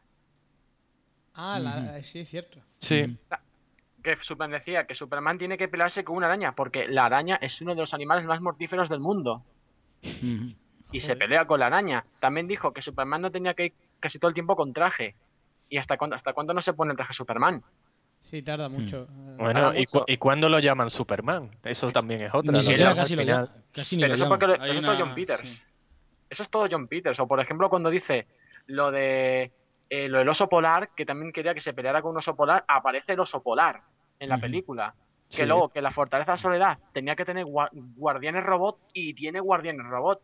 Ah, 1.33 1.57
la- 1.59 2.03
sí, 2.03 2.19
es 2.19 2.29
cierto. 2.29 2.59
Sí. 2.81 3.17
Que 4.03 4.15
Superman 4.21 4.51
decía 4.59 4.85
que 4.85 4.93
Superman 4.93 5.39
tiene 5.39 5.57
que 5.57 5.67
pelearse 5.67 6.03
con 6.03 6.17
una 6.17 6.27
araña, 6.27 6.51
porque 6.51 6.87
la 6.87 7.05
araña 7.05 7.37
es 7.41 7.59
uno 7.61 7.73
de 7.73 7.81
los 7.81 7.95
animales 7.95 8.25
más 8.25 8.41
mortíferos 8.41 8.89
del 8.89 8.99
mundo. 8.99 9.43
Y 10.03 11.01
se 11.01 11.15
pelea 11.15 11.45
con 11.45 11.59
la 11.61 11.65
araña. 11.65 12.05
También 12.19 12.47
dijo 12.47 12.73
que 12.73 12.83
Superman 12.83 13.21
no 13.23 13.31
tenía 13.31 13.55
que 13.55 13.65
ir 13.65 13.73
casi 13.99 14.19
todo 14.19 14.29
el 14.29 14.35
tiempo 14.35 14.55
con 14.55 14.71
traje. 14.71 15.15
¿Y 15.67 15.77
hasta 15.77 15.97
cuándo, 15.97 16.15
hasta 16.15 16.33
cuándo 16.33 16.53
no 16.53 16.61
se 16.61 16.73
pone 16.73 16.91
el 16.91 16.97
traje 16.97 17.13
Superman? 17.13 17.63
Sí, 18.21 18.41
tarda 18.43 18.69
mucho. 18.69 19.07
Mm. 19.09 19.29
Eh, 19.29 19.35
Bueno, 19.39 19.73
¿y, 19.73 19.85
cu- 19.85 19.99
mucho. 19.99 20.05
¿y 20.07 20.17
cuándo 20.17 20.49
lo 20.49 20.59
llaman 20.59 20.89
Superman? 20.89 21.49
Eso 21.63 21.91
también 21.91 22.21
es 22.21 22.33
otra. 22.33 22.51
Ni 22.51 22.61
siquiera 22.61 22.93
casi 22.95 23.15
lo. 23.15 23.49
Casi 23.71 23.95
ni 23.95 24.03
Pero 24.03 24.15
lo 24.17 24.23
eso, 24.25 24.29
porque 24.29 24.47
lo- 24.47 24.55
es 24.55 24.81
todo 24.81 24.95
John 24.99 25.15
Peters. 25.15 25.41
sí. 25.41 25.59
Eso 26.29 26.43
es 26.43 26.49
todo 26.49 26.67
John 26.69 26.87
Peters. 26.87 27.19
O 27.19 27.27
por 27.27 27.39
ejemplo 27.39 27.69
cuando 27.69 27.89
dice 27.89 28.27
lo 28.67 28.91
de 28.91 29.51
eh, 29.89 30.07
lo 30.09 30.19
del 30.19 30.29
oso 30.29 30.47
polar, 30.47 30.89
que 30.95 31.05
también 31.05 31.31
quería 31.31 31.55
que 31.55 31.61
se 31.61 31.73
peleara 31.73 32.01
con 32.03 32.11
un 32.11 32.17
oso 32.17 32.35
polar, 32.35 32.63
aparece 32.67 33.13
el 33.13 33.19
oso 33.21 33.41
polar 33.41 33.81
en 34.19 34.29
la 34.29 34.37
película. 34.37 34.93
Que 35.31 35.37
Sí. 35.43 35.45
luego 35.45 35.69
que 35.69 35.81
la 35.81 35.91
Fortaleza 35.91 36.31
de 36.33 36.37
la 36.37 36.41
Soledad 36.41 36.77
tenía 36.93 37.15
que 37.15 37.25
tener 37.25 37.45
gua- 37.45 37.69
guardianes 37.71 38.43
robot 38.43 38.77
y 38.93 39.13
tiene 39.15 39.39
guardianes 39.39 39.85
robot. 39.87 40.21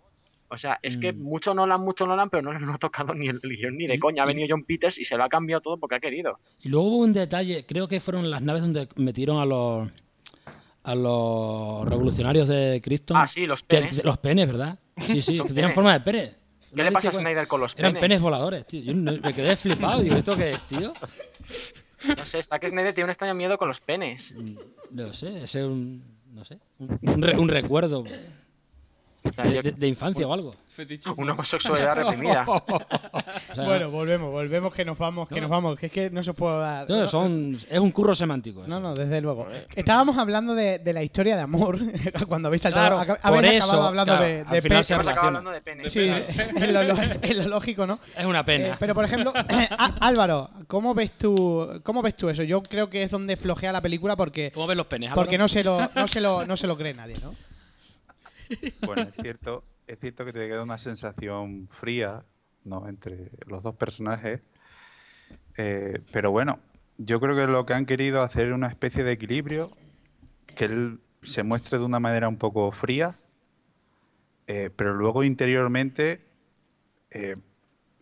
O 0.47 0.57
sea, 0.57 0.79
es 0.83 0.97
que 0.97 1.11
Mm. 1.11 1.21
mucho 1.23 1.53
Nolan, 1.53 1.81
mucho 1.81 2.05
Nolan, 2.05 2.29
pero 2.29 2.43
no, 2.43 2.57
no 2.59 2.73
ha 2.75 2.77
tocado 2.77 3.13
ni 3.15 3.27
el 3.27 3.39
guion 3.39 3.77
ni 3.77 3.87
de 3.87 3.97
coña. 3.99 4.23
Ha 4.23 4.27
venido 4.27 4.47
John 4.49 4.63
Peters 4.63 4.97
y 4.97 5.05
se 5.05 5.17
lo 5.17 5.23
ha 5.23 5.29
cambiado 5.29 5.61
todo 5.61 5.77
porque 5.77 5.95
ha 5.95 5.99
querido. 5.99 6.39
Y 6.61 6.69
luego 6.69 6.87
hubo 6.87 6.97
un 6.97 7.13
detalle, 7.13 7.65
creo 7.65 7.87
que 7.87 7.99
fueron 7.99 8.29
las 8.29 8.41
naves 8.41 8.61
donde 8.61 8.87
metieron 8.95 9.37
a 9.39 9.45
los 9.45 9.89
a 10.83 10.93
los 10.93 11.83
revolucionarios 11.89 12.47
de 12.47 12.79
Cristo. 12.83 13.15
Ah, 13.17 13.27
sí, 13.27 13.47
los 13.47 13.61
Que- 13.63 13.81
penes. 13.81 14.03
los 14.03 14.17
penes, 14.19 14.45
¿verdad? 14.45 14.77
Sí, 15.07 15.19
sí, 15.19 15.33
que 15.39 15.45
tenían 15.45 15.55
penes. 15.55 15.73
forma 15.75 15.93
de 15.93 15.99
pene. 16.01 16.33
¿Qué 16.75 16.83
le 16.83 16.91
pasa 16.91 17.09
a 17.09 17.13
Snyder 17.13 17.47
con 17.47 17.61
los 17.61 17.73
Eran 17.75 17.93
penes? 17.93 18.01
penes 18.01 18.21
voladores, 18.21 18.67
tío. 18.67 18.81
Yo 18.83 18.93
me 18.93 19.33
quedé 19.33 19.55
flipado. 19.55 20.01
Digo, 20.01 20.15
¿esto 20.17 20.35
qué 20.37 20.51
es, 20.51 20.63
tío? 20.67 20.93
No 22.15 22.25
sé, 22.27 22.43
Zack 22.43 22.69
Snyder 22.69 22.93
tiene 22.93 23.05
un 23.05 23.09
extraño 23.11 23.33
miedo 23.33 23.57
con 23.57 23.67
los 23.67 23.79
penes. 23.79 24.21
Mm, 24.35 24.55
No 24.91 25.13
sé, 25.15 25.37
ese 25.43 25.59
es 25.61 25.65
un. 25.65 26.03
No 26.33 26.45
sé. 26.45 26.59
Un, 26.77 26.99
un 27.01 27.21
re- 27.23 27.37
un 27.39 27.47
recuerdo 27.49 28.03
O 29.29 29.33
sea, 29.33 29.43
de, 29.45 29.53
yo- 29.55 29.61
de- 29.61 29.71
de 29.71 29.87
infancia 29.87 30.27
o 30.27 30.33
algo. 30.33 30.55
Fetiche. 30.69 31.09
una 31.15 31.31
homosexualidad 31.33 31.95
reprimida. 31.95 32.45
O 33.51 33.55
sea, 33.55 33.63
Bueno, 33.63 33.89
volvemos, 33.91 34.31
volvemos, 34.31 34.73
que 34.75 34.83
nos 34.83 34.97
vamos, 34.97 35.29
que 35.29 35.39
nos 35.39 35.49
vamos, 35.49 35.79
que 35.79 35.85
es 35.85 35.91
que 35.91 36.09
no 36.09 36.21
se 36.23 36.33
puede 36.33 36.59
dar. 36.59 36.89
no, 36.89 37.07
son, 37.07 37.57
es 37.69 37.79
un 37.79 37.91
curro 37.91 38.13
semántico. 38.13 38.59
eso. 38.61 38.67
No, 38.69 38.79
no, 38.79 38.93
desde 38.95 39.21
luego. 39.21 39.47
Estábamos 39.75 40.17
hablando 40.17 40.53
de, 40.53 40.79
de 40.79 40.93
la 40.93 41.01
historia 41.03 41.35
de 41.37 41.41
amor, 41.43 41.79
cuando 42.27 42.47
habéis 42.49 42.63
saltado, 42.63 42.97
Claro, 43.03 43.19
habéis 43.23 43.53
eso, 43.53 43.65
acabado 43.65 43.87
hablando 43.87 44.13
claro, 44.17 44.25
de, 44.25 44.39
al 44.41 44.49
de 44.49 44.61
final 44.61 44.77
pe- 44.79 44.83
se 44.83 44.93
Hemos 44.93 45.07
acabado 45.07 45.31
relaciona. 45.31 45.37
hablando 45.37 45.51
de 45.51 45.61
penes. 45.61 45.93
Sí, 45.93 46.01
es 46.09 46.71
lo, 46.71 46.81
es 47.21 47.37
lo 47.37 47.47
lógico, 47.47 47.87
¿no? 47.87 47.99
Es 48.17 48.25
una 48.25 48.43
pena. 48.43 48.67
Eh, 48.67 48.75
pero 48.79 48.93
por 48.93 49.05
ejemplo, 49.05 49.31
Á- 49.35 49.95
Álvaro, 50.01 50.49
¿cómo 50.67 50.93
ves 50.93 51.13
tú 51.13 51.79
cómo 51.83 52.01
ves 52.01 52.15
tú 52.17 52.29
eso? 52.29 52.43
Yo 52.43 52.61
creo 52.63 52.89
que 52.89 53.03
es 53.03 53.11
donde 53.11 53.37
flojea 53.37 53.71
la 53.71 53.81
película 53.81 54.15
porque 54.17 54.51
¿Cómo 54.53 54.67
ves 54.67 54.75
los 54.77 54.87
penes? 54.87 55.09
Álvaro? 55.11 55.21
porque 55.25 55.37
no 55.37 55.47
se 55.47 55.63
lo 55.63 55.89
no 55.95 56.07
se 56.07 56.19
lo 56.21 56.45
no 56.45 56.57
se 56.57 56.67
lo 56.67 56.77
cree 56.77 56.93
nadie, 56.93 57.15
¿no? 57.23 57.33
Bueno, 58.85 59.03
es 59.03 59.15
cierto, 59.15 59.63
es 59.87 59.99
cierto 59.99 60.25
que 60.25 60.33
te 60.33 60.47
queda 60.47 60.63
una 60.63 60.77
sensación 60.77 61.67
fría, 61.67 62.25
¿no? 62.63 62.87
Entre 62.87 63.31
los 63.47 63.63
dos 63.63 63.75
personajes. 63.75 64.41
Eh, 65.57 66.01
pero 66.11 66.31
bueno, 66.31 66.59
yo 66.97 67.19
creo 67.19 67.35
que 67.35 67.47
lo 67.47 67.65
que 67.65 67.73
han 67.73 67.85
querido 67.85 68.21
hacer 68.21 68.47
es 68.47 68.53
una 68.53 68.67
especie 68.67 69.03
de 69.03 69.11
equilibrio, 69.11 69.71
que 70.55 70.65
él 70.65 70.99
se 71.21 71.43
muestre 71.43 71.79
de 71.79 71.85
una 71.85 71.99
manera 71.99 72.27
un 72.27 72.37
poco 72.37 72.71
fría, 72.71 73.17
eh, 74.47 74.69
pero 74.75 74.93
luego 74.93 75.23
interiormente 75.23 76.21
eh, 77.11 77.35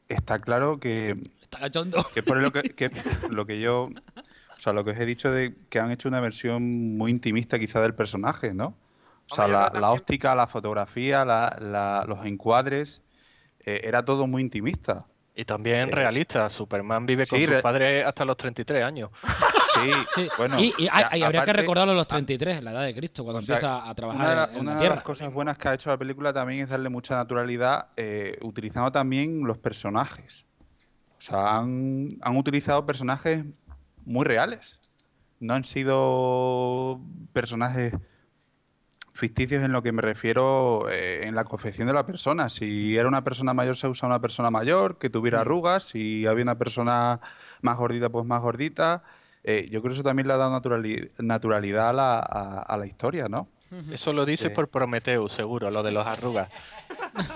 está 0.10 0.40
claro 0.40 0.80
que 0.80 1.18
Está 1.42 1.60
cachondo. 1.60 2.06
que 2.14 2.24
por 2.24 2.42
lo 2.42 2.52
que, 2.52 2.62
que 2.72 2.92
lo 3.30 3.46
que 3.46 3.62
yo 3.62 3.84
o 3.86 4.60
sea 4.60 4.74
lo 4.74 4.84
que 4.84 4.92
os 4.92 4.98
he 4.98 5.06
dicho 5.06 5.32
de 5.32 5.56
que 5.70 5.80
han 5.80 5.92
hecho 5.92 6.10
una 6.10 6.20
versión 6.20 6.98
muy 6.98 7.12
intimista 7.12 7.60
quizá 7.60 7.82
del 7.82 7.96
personaje 7.96 8.54
no 8.54 8.76
o 9.34 9.36
sea 9.36 9.46
Hombre, 9.68 9.80
la, 9.82 9.92
óptica 9.92 10.36
la 10.36 10.48
fotografía 10.48 11.26
la- 11.26 11.58
la- 11.60 12.06
los 12.08 12.26
encuadres 12.26 13.02
eh, 13.66 13.82
era 13.84 14.04
todo 14.06 14.28
muy 14.28 14.42
intimista 14.42 15.06
Y 15.36 15.46
también 15.46 15.90
Eh, 15.90 15.92
realista. 15.92 16.48
Superman 16.52 17.06
vive 17.08 17.26
con 17.26 17.40
sí, 17.40 17.46
sus 17.46 17.56
re- 17.56 17.62
padres 17.64 18.06
hasta 18.06 18.24
los 18.26 18.38
33 18.38 18.84
años. 18.84 19.10
sí, 19.74 19.90
Sí, 20.14 20.28
bueno 20.38 20.58
y, 20.60 20.72
habría 21.24 21.44
que 21.44 21.54
recordarlo 21.54 21.94
a 21.94 21.96
los 21.96 22.08
33, 22.08 22.62
la 22.64 22.72
edad 22.72 22.84
de 22.84 22.94
Cristo, 22.94 23.24
cuando 23.24 23.40
o 23.40 23.42
sea, 23.42 23.56
empieza 23.56 23.78
a 23.78 23.84
una 23.86 23.96
trabajar 23.96 24.28
de, 24.30 24.36
la- 24.36 24.50
en, 24.54 24.60
una 24.62 24.74
de 24.76 24.80
tierra. 24.82 24.96
las 24.96 25.04
cosas 25.04 25.34
buenas 25.34 25.58
que 25.58 25.68
ha 25.70 25.74
hecho 25.74 25.90
la 25.90 25.98
película 25.98 26.32
también 26.34 26.60
es 26.62 26.70
darle 26.70 26.90
mucha 26.90 27.16
naturalidad 27.16 27.88
eh, 27.98 28.38
utilizando 28.44 28.92
también 28.92 29.44
los 29.48 29.58
personajes. 29.58 30.46
O 31.18 31.22
sea, 31.22 31.58
han, 31.58 32.18
han 32.22 32.38
utilizado 32.38 32.86
personajes 32.86 33.46
muy 34.06 34.26
reales. 34.26 34.80
No 35.40 35.54
han 35.56 35.64
sido 35.64 37.00
personajes 37.34 37.94
ficticios 39.14 39.64
en 39.64 39.72
lo 39.72 39.82
que 39.84 39.92
me 39.92 40.02
refiero 40.02 40.88
eh, 40.90 41.26
en 41.28 41.36
la 41.36 41.44
confección 41.46 41.88
de 41.88 41.94
la 41.94 42.06
persona. 42.06 42.50
Si 42.50 42.98
era 42.98 43.08
una 43.08 43.24
persona 43.24 43.54
mayor, 43.54 43.76
se 43.78 43.88
usa 43.88 44.08
una 44.08 44.20
persona 44.20 44.50
mayor 44.52 44.98
que 44.98 45.10
tuviera 45.10 45.42
arrugas. 45.42 45.84
Si 45.84 46.26
había 46.26 46.44
una 46.44 46.56
persona 46.56 47.20
más 47.62 47.78
gordita, 47.78 48.10
pues 48.10 48.26
más 48.26 48.42
gordita. 48.42 49.04
Eh, 49.44 49.68
yo 49.70 49.82
creo 49.82 49.92
que 49.92 49.96
eso 49.96 50.04
también 50.04 50.28
le 50.28 50.34
ha 50.34 50.38
dado 50.38 50.52
naturali- 50.60 51.12
naturalidad 51.20 51.90
a 51.90 51.94
la, 51.94 52.16
a- 52.20 52.62
a 52.62 52.78
la 52.78 52.86
historia, 52.88 53.28
¿no? 53.30 53.48
Eso 53.92 54.14
lo 54.14 54.24
dices 54.26 54.48
Eh. 54.48 54.50
por 54.52 54.68
Prometheus, 54.68 55.32
seguro, 55.34 55.72
lo 55.72 55.82
de 55.82 55.92
los 55.92 56.06
arrugas. 56.06 56.48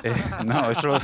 Eh, 0.04 0.14
no, 0.46 0.70
eso 0.70 1.00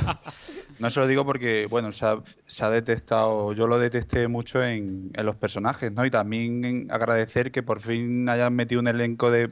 no 0.78 0.90
se 0.90 1.00
lo 1.00 1.06
digo 1.08 1.24
porque, 1.26 1.66
bueno, 1.66 1.90
se 1.90 2.06
ha, 2.06 2.18
se 2.46 2.64
ha 2.64 2.70
detectado, 2.70 3.52
yo 3.52 3.66
lo 3.66 3.78
detesté 3.80 4.28
mucho 4.28 4.62
en, 4.62 5.10
en 5.12 5.26
los 5.26 5.34
personajes, 5.34 5.90
¿no? 5.92 6.04
Y 6.06 6.10
también 6.10 6.64
en 6.64 6.90
agradecer 6.92 7.50
que 7.50 7.62
por 7.64 7.80
fin 7.80 8.28
hayan 8.28 8.54
metido 8.54 8.80
un 8.80 8.86
elenco 8.86 9.30
de, 9.32 9.50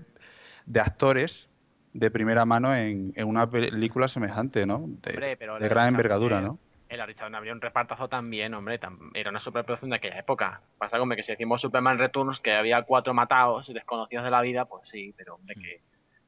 de 0.67 0.81
actores 0.81 1.49
de 1.93 2.11
primera 2.11 2.45
mano 2.45 2.75
en, 2.75 3.13
en 3.17 3.29
una 3.29 3.49
película 3.51 4.09
semejante, 4.09 4.65
¿no? 4.67 4.79
De, 5.03 5.11
Hombre, 5.11 5.37
pero 5.37 5.55
de 5.55 5.61
la 5.61 5.69
gran 5.69 5.89
envergadura, 5.89 6.41
¿no? 6.41 6.59
El 6.89 7.07
Richard 7.07 7.25
Donner 7.27 7.39
habría 7.39 7.53
un 7.55 7.61
repartazo 7.61 8.09
también, 8.09 8.53
hombre. 8.53 8.79
tam- 8.79 9.11
era 9.15 9.31
una 9.31 9.41
superproducción 9.41 9.91
de 9.91 9.97
aquella 9.97 10.19
época. 10.19 10.61
Pasa 10.79 10.99
como 10.99 11.15
que 11.17 11.23
si 11.23 11.33
decimos 11.33 11.61
Superman 11.63 11.99
Returns, 11.99 12.39
que 12.41 12.53
había 12.53 12.83
cuatro 12.83 13.15
matados 13.15 13.67
y 13.69 13.73
desconocidos 13.73 14.25
de 14.25 14.31
la 14.31 14.43
vida, 14.43 14.67
pues 14.67 14.83
sí, 14.91 15.15
pero 15.17 15.37
hombre, 15.37 15.55
que 15.55 15.81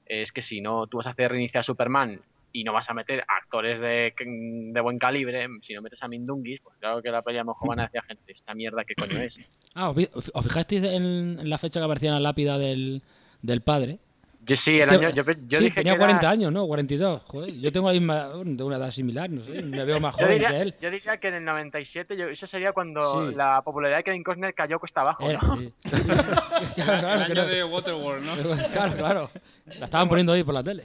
es 0.06 0.32
que 0.32 0.42
si 0.42 0.60
no, 0.62 0.86
tú 0.86 0.98
vas 0.98 1.06
a 1.06 1.10
hacer 1.10 1.30
reiniciar 1.30 1.64
Superman 1.64 2.20
y 2.52 2.64
no 2.64 2.72
vas 2.72 2.88
a 2.88 2.94
meter 2.94 3.24
actores 3.28 3.78
de, 3.80 4.14
de 4.18 4.80
buen 4.80 4.98
calibre, 4.98 5.48
si 5.62 5.74
no 5.74 5.82
metes 5.82 6.02
a 6.02 6.08
Mindungis, 6.08 6.60
pues 6.62 6.76
claro 6.78 7.02
que 7.02 7.10
la 7.10 7.20
peli 7.22 7.38
a 7.38 7.42
lo 7.42 7.48
mejor 7.52 7.68
van 7.70 7.80
a 7.80 7.82
decir 7.84 8.00
a 8.00 8.04
gente, 8.04 8.32
esta 8.32 8.54
mierda, 8.54 8.84
¿qué 8.84 8.94
coño 8.94 9.18
es? 9.18 9.38
Ah, 9.74 9.90
¿os, 9.90 10.44
fijasteis 10.44 10.84
en, 10.84 11.38
en 11.40 11.50
la 11.50 11.58
fecha 11.58 11.80
que 11.80 11.84
aparecía 11.84 12.08
en 12.10 12.14
la 12.14 12.20
lápida 12.20 12.56
del, 12.58 13.02
del 13.42 13.60
padre? 13.60 13.98
Yo 14.46 14.56
sí, 14.56 14.72
el 14.78 14.88
Que- 14.88 14.94
año, 14.96 15.10
yo, 15.10 15.24
pe- 15.24 15.36
yo 15.46 15.58
sí, 15.58 15.64
dije 15.64 15.76
tenía 15.76 15.92
que 15.92 15.96
era- 15.96 16.06
40 16.06 16.28
años, 16.30 16.52
¿no? 16.52 16.66
42. 16.66 17.22
Joder, 17.26 17.52
yo 17.60 17.72
tengo 17.72 17.86
la 17.88 17.92
misma, 17.94 18.28
de 18.44 18.62
una 18.62 18.76
edad 18.76 18.90
similar, 18.90 19.30
no 19.30 19.42
sé, 19.44 19.62
me 19.62 19.84
veo 19.84 20.00
más 20.00 20.14
Yo 20.18 20.24
joven 20.24 20.38
diría, 20.38 20.48
que 20.50 20.60
él. 20.62 20.74
yo 20.80 20.90
diría 20.90 21.16
que 21.16 21.28
en 21.28 21.34
el 21.34 21.44
97, 21.44 22.16
yo, 22.16 22.28
eso 22.28 22.46
sería 22.46 22.72
cuando 22.72 23.28
Sí. 23.30 23.34
la 23.36 23.62
popularidad 23.62 23.98
de 23.98 24.04
Kevin 24.04 24.22
Costner 24.22 24.52
cayó 24.54 24.78
cuesta 24.78 25.00
abajo, 25.02 25.28
Era, 25.30 25.40
¿no? 25.40 25.56
sí. 25.56 25.72
claro, 25.84 26.74
claro, 26.74 27.08
El 27.14 27.22
año 27.22 27.34
no- 27.34 27.46
de 27.46 27.64
Waterworld, 27.64 28.24
¿no? 28.24 28.32
claro, 28.72 28.96
claro. 28.96 29.30
La 29.78 29.86
estaban 29.86 30.08
poniendo 30.10 30.32
ahí 30.34 30.44
por 30.44 30.52
la 30.52 30.62
tele. 30.62 30.84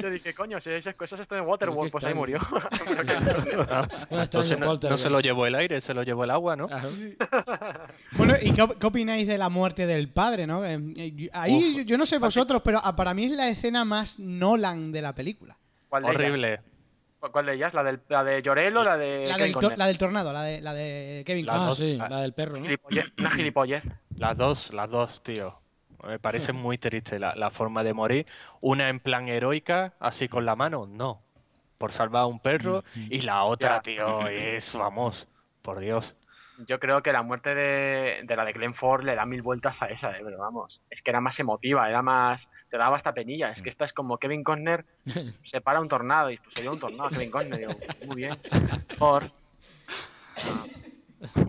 Yo 0.00 0.08
dije, 0.08 0.32
coño, 0.34 0.60
si 0.62 0.70
esas 0.70 0.94
cosas 0.94 1.20
están 1.20 1.40
en 1.40 1.44
Waterworld, 1.46 1.90
pues 1.92 2.04
ahí 2.04 2.14
murió. 2.14 2.38
Entonces 4.10 4.58
no, 4.58 4.78
se 4.96 5.10
lo 5.10 5.20
llevó 5.20 5.46
el 5.46 5.54
aire, 5.54 5.80
se 5.80 5.94
lo 5.94 6.02
llevó 6.02 6.24
el 6.24 6.30
agua, 6.30 6.56
¿no? 6.56 6.68
Claro. 6.68 6.90
Bueno, 8.12 8.34
¿y 8.40 8.52
qué, 8.52 8.62
op- 8.62 8.78
qué 8.78 8.86
opináis 8.86 9.26
de 9.26 9.38
la 9.38 9.48
muerte 9.48 9.86
del 9.86 10.08
padre, 10.08 10.46
no? 10.46 10.64
Eh, 10.64 10.78
eh, 10.96 11.12
yo- 11.14 11.28
Ahí 11.32 11.84
yo- 11.98 12.02
no 12.02 12.06
sé 12.06 12.18
vosotros, 12.18 12.62
pero 12.64 12.78
ah, 12.82 12.94
para 12.96 13.14
mí 13.14 13.24
es 13.26 13.32
la 13.32 13.48
escena 13.48 13.84
más 13.84 14.18
Nolan 14.18 14.92
de 14.92 15.02
la 15.02 15.14
película. 15.14 15.56
¿Cuál 15.88 16.02
de 16.04 16.08
ellas? 16.10 16.20
Horrible. 16.20 16.60
¿Cuál- 17.20 17.32
¿Cuál 17.32 17.46
de 17.46 17.54
ellas? 17.54 17.74
¿La, 17.74 17.82
del, 17.82 18.00
la 18.08 18.24
de 18.24 18.42
Llorel 18.42 18.76
o 18.76 18.84
la 18.84 18.96
de 18.96 19.26
La 19.26 19.36
del, 19.38 19.52
la 19.76 19.86
del 19.86 19.98
tornado, 19.98 20.32
la 20.32 20.42
de, 20.42 20.60
la 20.60 20.72
de 20.74 21.22
Kevin 21.26 21.46
La 21.46 21.54
Ah, 21.54 21.66
Costner. 21.68 21.98
dos- 21.98 22.06
sí, 22.06 22.10
la 22.10 22.20
del 22.20 22.32
perro, 22.32 22.58
¿no? 22.58 22.64
Gilipollez- 22.66 23.12
una 23.18 23.30
gilipollez. 23.32 23.82
Las 24.16 24.36
dos, 24.36 24.72
las 24.72 24.88
dos, 24.90 25.22
tío. 25.22 25.58
Me 26.06 26.20
parece 26.20 26.52
muy 26.52 26.78
triste 26.78 27.18
la, 27.18 27.34
la 27.34 27.50
forma 27.50 27.82
de 27.82 27.92
morir. 27.92 28.24
Una 28.60 28.88
en 28.88 29.00
plan 29.00 29.28
heroica, 29.28 29.94
así 29.98 30.28
con 30.28 30.46
la 30.46 30.54
mano, 30.54 30.86
no. 30.86 31.20
Por 31.76 31.92
salvar 31.92 32.22
a 32.22 32.26
un 32.26 32.38
perro. 32.38 32.84
Y 32.94 33.20
la 33.22 33.42
otra, 33.44 33.76
Ya. 33.78 33.82
tío, 33.82 34.28
es, 34.28 34.72
vamos, 34.74 35.26
por 35.62 35.80
Dios. 35.80 36.14
Yo 36.66 36.78
creo 36.80 37.02
que 37.02 37.12
la 37.12 37.22
muerte 37.22 37.54
de, 37.54 38.20
de 38.24 38.36
la 38.36 38.44
de 38.44 38.52
Glenn 38.52 38.74
Ford 38.74 39.04
le 39.04 39.14
da 39.14 39.24
mil 39.24 39.42
vueltas 39.42 39.80
a 39.80 39.86
esa, 39.86 40.10
eh, 40.12 40.20
pero 40.24 40.38
vamos. 40.38 40.80
Es 40.90 41.00
que 41.02 41.10
era 41.10 41.20
más 41.20 41.38
emotiva, 41.38 41.88
era 41.88 42.02
más. 42.02 42.46
Te 42.70 42.76
daba 42.76 42.96
hasta 42.96 43.12
penilla. 43.12 43.50
Es 43.50 43.62
que 43.62 43.70
esta 43.70 43.84
es 43.84 43.92
como 43.92 44.18
Kevin 44.18 44.42
Costner 44.42 44.84
se 45.44 45.60
para 45.60 45.80
un 45.80 45.88
tornado 45.88 46.30
y 46.30 46.38
pues 46.38 46.54
se 46.54 46.62
dio 46.62 46.72
un 46.72 46.80
tornado 46.80 47.10
Kevin 47.10 47.30
Costner. 47.30 47.58
Digo, 47.58 47.72
muy 48.06 48.16
bien. 48.16 48.36
Ford, 48.98 49.30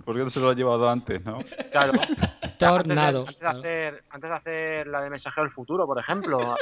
¿Por 0.03 0.15
qué 0.15 0.23
no 0.23 0.29
se 0.29 0.39
lo 0.39 0.49
ha 0.49 0.55
llevado 0.55 0.89
antes, 0.89 1.23
no? 1.23 1.39
claro. 1.71 1.93
Tornado. 2.57 3.25
Antes 3.27 3.39
de, 3.39 3.47
antes, 3.47 3.63
de 3.63 3.69
hacer, 3.69 4.03
antes 4.09 4.29
de 4.29 4.35
hacer 4.35 4.87
la 4.87 5.01
de 5.01 5.09
Mensajero 5.09 5.43
del 5.43 5.53
Futuro, 5.53 5.85
por 5.85 5.99
ejemplo. 5.99 6.39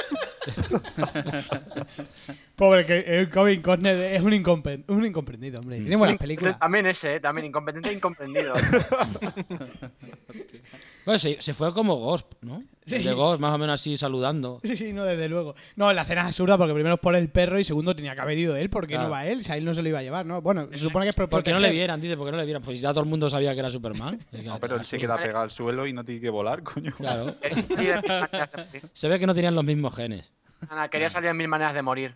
Pobre, 2.58 2.84
que 2.84 3.04
eh, 3.06 3.28
Kevin 3.32 3.62
Costner 3.62 3.94
es 4.14 4.20
un, 4.20 4.32
un 4.88 5.04
incomprendido, 5.06 5.60
hombre. 5.60 5.78
Tiene 5.78 5.94
buenas 5.94 6.16
películas. 6.18 6.58
También 6.58 6.86
ese, 6.86 7.14
¿eh? 7.14 7.20
también 7.20 7.46
incompetente 7.46 7.88
e 7.90 7.92
incomprendido. 7.94 8.52
Bueno, 11.04 11.18
se, 11.20 11.40
se 11.40 11.54
fue 11.54 11.72
como 11.72 11.96
Ghost, 11.96 12.30
¿no? 12.42 12.62
Sí. 12.84 12.98
De 12.98 13.14
Ghost, 13.14 13.40
más 13.40 13.54
o 13.54 13.56
menos 13.56 13.80
así 13.80 13.96
saludando. 13.96 14.60
Sí, 14.62 14.76
sí, 14.76 14.92
no, 14.92 15.04
desde 15.04 15.30
luego. 15.30 15.54
No, 15.74 15.90
la 15.94 16.04
cena 16.04 16.20
es 16.20 16.26
absurda 16.26 16.58
porque 16.58 16.74
primero 16.74 16.96
es 16.96 17.00
por 17.00 17.14
el 17.14 17.30
perro 17.30 17.58
y 17.58 17.64
segundo 17.64 17.96
tenía 17.96 18.14
que 18.14 18.20
haber 18.20 18.36
ido 18.36 18.54
él 18.56 18.68
porque 18.68 18.92
Claro. 18.92 19.04
no 19.04 19.10
va 19.12 19.24
él. 19.26 19.42
Si 19.42 19.50
a 19.50 19.56
él 19.56 19.64
no 19.64 19.72
se 19.72 19.82
lo 19.82 19.88
iba 19.88 20.00
a 20.00 20.02
llevar, 20.02 20.26
¿no? 20.26 20.42
Bueno, 20.42 20.68
se 20.70 20.76
supone 20.76 21.06
que 21.06 21.10
es 21.10 21.14
por 21.16 21.30
¿Por 21.30 21.42
qué 21.42 21.52
no 21.52 21.60
le 21.60 21.70
vieran? 21.70 21.98
Dice, 21.98 22.14
¿por 22.14 22.26
qué 22.26 22.32
no 22.32 22.36
le 22.36 22.44
vieran? 22.44 22.62
Pues 22.62 22.78
ya 22.82 22.90
todo 22.90 23.04
el 23.04 23.08
mundo 23.08 23.30
sabía 23.30 23.54
que 23.54 23.60
era 23.60 23.70
Superman. 23.70 24.18
Es 24.32 24.40
que- 24.42 24.46
No, 24.48 24.60
pero 24.60 24.76
él 24.76 24.84
se 24.84 24.98
queda 24.98 25.16
pegado 25.16 25.44
al 25.44 25.50
suelo 25.50 25.86
y 25.86 25.94
no 25.94 26.04
tiene 26.04 26.20
que 26.20 26.28
volar, 26.28 26.62
coño. 26.62 26.92
Claro. 26.92 27.34
Se 28.92 29.08
ve 29.08 29.18
que 29.18 29.26
no 29.26 29.34
tenían 29.34 29.54
los 29.54 29.64
mismos 29.64 29.96
genes. 29.96 30.30
Ana, 30.68 30.90
quería 30.90 31.08
salir 31.08 31.30
en 31.30 31.38
mil 31.38 31.48
maneras 31.48 31.72
de 31.72 31.80
morir. 31.80 32.14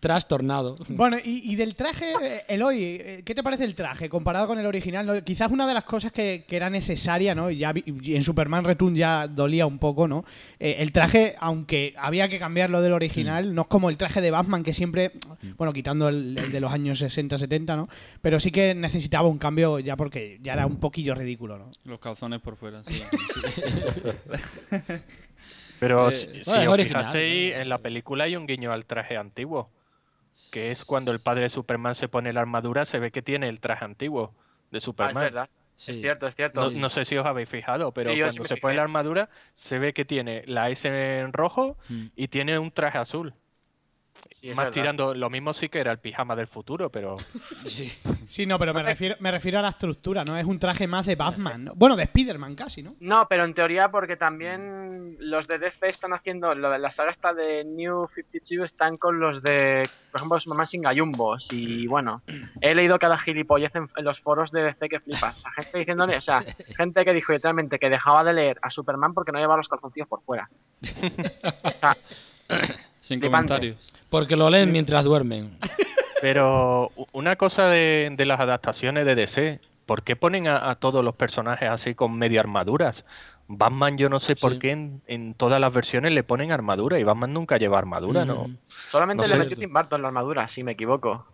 Trastornado. 0.01 0.75
Bueno, 0.91 1.17
y, 1.25 1.51
y 1.51 1.57
del 1.57 1.75
traje, 1.75 2.13
eh, 2.23 2.41
Eloy, 2.49 2.83
eh, 2.83 3.23
¿qué 3.25 3.35
te 3.35 3.43
parece 3.43 3.65
el 3.65 3.75
traje 3.75 4.11
comparado 4.11 4.47
con 4.47 4.59
el 4.59 4.67
original? 4.67 5.07
¿no? 5.07 5.25
Quizás 5.25 5.51
una 5.51 5.67
de 5.67 5.73
las 5.73 5.85
cosas 5.85 6.13
que, 6.13 6.45
que 6.47 6.57
era 6.57 6.69
necesaria, 6.69 7.35
¿no? 7.35 7.51
Ya 7.51 7.73
vi- 7.73 7.85
en 8.15 8.23
Superman 8.23 8.65
Return 8.65 8.95
ya 8.95 9.27
dolía 9.29 9.65
un 9.65 9.79
poco, 9.79 10.07
¿no? 10.07 10.23
Eh, 10.61 10.77
el 10.81 10.93
traje, 10.93 11.35
aunque 11.39 11.95
había 11.97 12.29
que 12.29 12.39
cambiarlo 12.39 12.83
del 12.83 12.93
original, 12.93 13.55
no 13.55 13.63
es 13.63 13.69
como 13.69 13.89
el 13.89 13.97
traje 13.97 14.21
de 14.21 14.31
Batman 14.31 14.63
que 14.63 14.75
siempre, 14.75 15.11
bueno, 15.57 15.73
quitando 15.73 16.11
el, 16.11 16.37
el 16.37 16.53
de 16.53 16.61
los 16.61 16.71
años 16.71 17.01
60-70, 17.03 17.75
¿no? 17.75 17.89
Pero 18.21 18.39
sí 18.41 18.51
que 18.51 18.75
necesitaba 18.75 19.27
un 19.27 19.39
cambio 19.39 19.79
ya 19.79 19.97
porque 19.97 20.39
ya 20.43 20.53
era 20.53 20.67
un 20.67 20.77
poquillo 20.81 21.15
ridículo, 21.15 21.57
¿no? 21.57 21.71
Los 21.87 21.99
calzones 21.99 22.43
por 22.43 22.57
fuera, 22.57 22.83
sí. 22.87 23.03
Pero 25.85 26.09
Eh, 26.11 26.13
si, 26.17 26.27
bueno, 26.27 26.43
si 26.43 26.51
es 26.63 26.67
os 26.69 26.73
original, 26.73 27.01
fijasteis, 27.03 27.55
¿no? 27.55 27.61
en 27.63 27.69
la 27.69 27.79
película 27.79 28.25
hay 28.25 28.37
un 28.37 28.47
guiño 28.47 28.73
al 28.73 28.87
traje 28.87 29.17
antiguo. 29.17 29.71
Que 30.51 30.71
es 30.71 30.85
cuando 30.85 31.13
el 31.13 31.21
padre 31.21 31.43
de 31.43 31.51
Superman 31.51 31.95
se 31.95 32.09
pone 32.09 32.33
la 32.33 32.41
armadura, 32.41 32.85
se 32.87 32.99
ve 32.99 33.11
que 33.11 33.23
tiene 33.23 33.49
el 33.49 33.61
traje 33.61 33.85
antiguo 33.85 34.35
de 34.71 34.77
Ah, 34.77 34.79
es 34.79 34.85
Superman. 34.85 35.15
verdad. 35.25 35.49
Sí. 35.77 35.93
Es 35.93 36.01
cierto, 36.01 36.27
es 36.29 36.35
cierto. 36.37 36.71
No, 36.71 36.71
no 36.71 36.89
sé 36.89 37.05
si 37.05 37.17
os 37.17 37.27
habéis 37.27 37.49
fijado, 37.49 37.91
pero 37.93 38.11
Sí, 38.11 38.17
yo 38.17 38.31
sí 38.31 38.37
cuando 38.39 38.55
se 38.55 38.61
pone 38.61 38.77
la 38.77 38.83
armadura, 38.83 39.29
se 39.57 39.79
ve 39.81 39.93
que 39.93 40.05
tiene 40.05 40.45
la 40.47 40.71
S 40.71 40.87
en 40.89 41.33
rojo 41.33 41.77
Mm. 41.89 42.07
y 42.17 42.29
tiene 42.29 42.59
un 42.59 42.71
traje 42.71 42.99
azul. 42.99 43.35
Sí, 44.33 44.51
es 44.51 44.57
Más 44.57 44.67
verdad. 44.67 44.73
tirando, 44.75 45.15
lo 45.15 45.31
mismo 45.31 45.55
sí 45.55 45.69
que 45.69 45.79
era 45.81 45.93
el 45.93 45.99
pijama 45.99 46.35
del 46.37 46.47
futuro, 46.47 46.91
pero 46.91 47.17
Sí. 47.65 47.93
Sí, 48.27 48.47
no, 48.47 48.59
pero 48.59 48.73
me 48.75 48.83
refiero, 48.83 49.17
me 49.21 49.31
refiero 49.31 49.59
a 49.59 49.63
la 49.63 49.69
estructura, 49.69 50.25
¿no? 50.25 50.37
Es 50.37 50.45
un 50.45 50.59
traje 50.59 50.87
más 50.87 51.07
de 51.07 51.15
Batman, 51.17 51.65
¿no? 51.65 51.73
Bueno, 51.77 51.97
de 51.97 52.05
Spider-Man 52.05 52.55
casi, 52.55 52.83
¿no? 52.83 52.95
No, 53.01 53.27
pero 53.29 53.45
en 53.45 53.55
teoría 53.55 53.91
porque 53.91 54.17
también 54.17 55.17
los 55.21 55.47
de 55.47 55.59
DC 55.59 55.89
están 55.89 56.13
haciendo, 56.15 56.55
lo 56.55 56.71
de 56.71 56.79
la 56.79 56.91
saga 56.91 57.11
esta 57.11 57.33
de 57.35 57.65
New 57.65 58.09
52 58.15 58.65
están 58.67 58.97
con 58.97 59.21
los 59.21 59.43
de, 59.43 59.83
por 60.11 60.21
ejemplo, 60.21 60.41
Superman 60.41 60.67
sin 60.67 60.83
gallumbos 60.83 61.47
y 61.53 61.87
bueno, 61.87 62.23
he 62.61 62.75
leído 62.75 62.99
cada 62.99 63.19
gilipollez 63.19 63.75
en, 63.75 63.89
en 63.97 64.05
los 64.05 64.19
foros 64.21 64.51
de 64.51 64.63
DC 64.63 64.89
que 64.89 65.01
flipas, 65.01 65.45
a 65.45 65.51
gente 65.53 65.79
diciéndole, 65.79 66.17
o 66.17 66.23
sea, 66.23 66.43
gente 66.77 67.05
que 67.05 67.13
dijo 67.13 67.33
literalmente 67.33 67.79
que 67.79 67.91
dejaba 67.91 68.25
de 68.25 68.33
leer 68.33 68.59
a 68.63 68.71
Superman 68.71 69.15
porque 69.15 69.33
no 69.33 69.39
llevaba 69.39 69.59
los 69.59 69.69
calzoncillos 69.69 70.09
por 70.09 70.23
fuera. 70.23 70.49
O 71.65 71.71
sea, 71.71 71.97
Sin 73.05 73.21
Flipante. 73.21 73.49
comentarios. 73.53 73.93
Porque 74.09 74.35
lo 74.37 74.49
leen 74.49 74.73
mientras 74.73 75.05
duermen. 75.05 75.59
Pero 76.23 76.89
una 77.13 77.37
cosa 77.37 77.67
de, 77.69 78.11
de 78.17 78.25
las 78.25 78.41
adaptaciones 78.41 79.05
de 79.05 79.15
DC, 79.15 79.61
¿por 79.87 80.03
qué 80.03 80.17
ponen 80.17 80.49
a, 80.49 80.71
a 80.71 80.77
todos 80.77 81.05
los 81.05 81.15
personajes 81.15 81.69
así 81.69 81.95
con 81.95 82.17
medio 82.17 82.41
armaduras? 82.41 83.05
Batman 83.47 83.99
yo 83.99 84.09
no 84.09 84.21
sé 84.21 84.37
por 84.37 84.59
qué 84.59 84.71
en, 84.71 85.03
en 85.07 85.35
todas 85.35 85.61
las 85.61 85.71
versiones 85.71 86.13
le 86.13 86.23
ponen 86.25 86.51
armadura 86.51 86.99
y 86.99 87.05
Batman 87.05 87.35
nunca 87.35 87.59
lleva 87.59 87.77
armadura, 87.79 88.25
¿no? 88.25 88.49
Mm. 88.49 88.57
solamente 88.91 89.25
No 89.25 89.29
le 89.35 89.39
metió 89.39 89.57
Tim 89.59 89.71
Burton 89.73 90.01
la 90.01 90.09
armadura, 90.09 90.49
si 90.49 90.63
me 90.65 90.73
equivoco. 90.73 91.27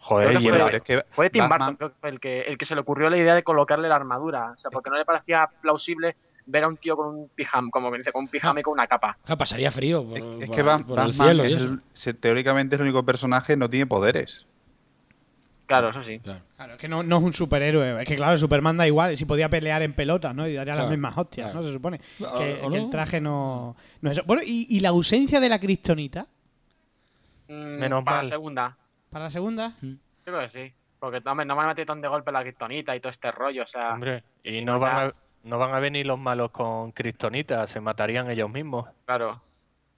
Joder, 0.00 0.32
en 0.36 0.42
fue- 0.42 0.58
la- 0.58 0.64
Pero 0.66 0.76
es 0.76 0.82
que 0.82 1.02
Fue 1.12 1.30
Tim 1.30 1.48
Batman- 1.48 1.58
Burton 1.58 1.76
creo 1.76 1.88
que 1.90 1.96
fue 2.00 2.10
el 2.10 2.20
que, 2.20 2.40
el 2.42 2.58
que 2.58 2.66
se 2.66 2.74
le 2.74 2.82
ocurrió 2.82 3.08
la 3.08 3.16
idea 3.16 3.34
de 3.34 3.42
colocarle 3.42 3.88
la 3.88 3.96
armadura. 3.96 4.52
O 4.54 4.60
sea, 4.60 4.70
porque 4.70 4.90
no 4.90 4.98
le 4.98 5.06
parecía 5.06 5.48
plausible 5.62 6.14
ver 6.46 6.64
a 6.64 6.68
un 6.68 6.76
tío 6.76 6.96
con 6.96 7.08
un 7.14 7.28
pijama, 7.28 7.68
como 7.70 7.90
que 7.90 7.98
dice, 7.98 8.12
con 8.12 8.22
un 8.24 8.28
pijama 8.28 8.60
y 8.60 8.62
con 8.62 8.72
una 8.74 8.86
capa. 8.86 9.18
Ja, 9.26 9.36
pasaría 9.36 9.70
frío 9.72 10.04
por, 10.04 10.16
Es, 10.18 10.24
es 10.42 10.46
por- 10.48 10.56
que 10.56 10.62
Ba- 10.62 10.78
por 10.78 10.98
el 11.00 11.50
y 11.50 11.54
es 11.54 12.06
el- 12.06 12.16
teóricamente 12.16 12.76
es 12.76 12.80
el 12.80 12.86
único 12.86 13.04
personaje 13.04 13.52
que 13.54 13.56
no 13.56 13.68
tiene 13.68 13.86
poderes. 13.86 14.46
Claro, 15.66 15.90
eso 15.90 16.04
sí. 16.04 16.20
Claro. 16.20 16.40
Claro, 16.56 16.72
es 16.74 16.78
que 16.78 16.88
no, 16.88 17.02
no 17.02 17.18
es 17.18 17.24
un 17.24 17.32
superhéroe. 17.32 18.00
Es 18.02 18.08
que 18.08 18.14
claro, 18.14 18.38
Superman 18.38 18.76
da 18.76 18.86
igual. 18.86 19.16
Si 19.16 19.24
podía 19.24 19.48
pelear 19.48 19.82
en 19.82 19.94
pelotas, 19.94 20.32
¿no? 20.32 20.46
Y 20.46 20.52
daría 20.54 20.74
Claro, 20.74 20.88
las 20.88 20.90
mismas 20.96 21.18
hostias, 21.18 21.46
claro. 21.50 21.60
¿no? 21.60 21.66
Se 21.66 21.72
supone. 21.72 21.98
Que, 21.98 22.60
o 22.62 22.70
que 22.70 22.78
no. 22.78 22.84
el 22.84 22.90
traje 22.90 23.20
no, 23.20 23.74
no 24.00 24.10
es 24.10 24.18
eso. 24.18 24.26
Bueno, 24.28 24.42
y, 24.46 24.68
y 24.70 24.78
la 24.78 24.90
ausencia 24.90 25.40
de 25.40 25.48
la 25.48 25.58
kriptonita 25.58 26.26
Mm, 27.48 27.78
Menos 27.78 28.04
para 28.04 28.16
mal. 28.18 28.26
la 28.26 28.30
segunda. 28.34 28.76
para 29.10 29.24
la 29.26 29.30
segunda. 29.30 29.72
Yo 29.80 29.88
creo 30.24 30.40
que 30.40 30.50
sí. 30.50 30.72
Porque 30.98 31.22
hombre, 31.28 31.46
no 31.46 31.54
me 31.54 31.62
han 31.62 31.68
metido 31.68 31.86
tan 31.86 32.00
de 32.00 32.08
golpe 32.08 32.32
la 32.32 32.42
criptonita 32.42 32.96
y 32.96 33.00
todo 33.00 33.12
este 33.12 33.30
rollo. 33.30 33.62
O 33.62 33.66
sea, 33.68 33.92
Hombre, 33.94 34.24
y 34.42 34.64
no 34.64 34.78
van, 34.80 35.08
a, 35.08 35.14
no 35.46 35.58
van 35.58 35.74
a 35.74 35.78
venir 35.80 36.06
los 36.06 36.18
malos 36.18 36.50
con 36.50 36.92
Kryptonita, 36.92 37.66
se 37.68 37.80
matarían 37.80 38.30
ellos 38.30 38.50
mismos. 38.50 38.86
claro. 39.04 39.42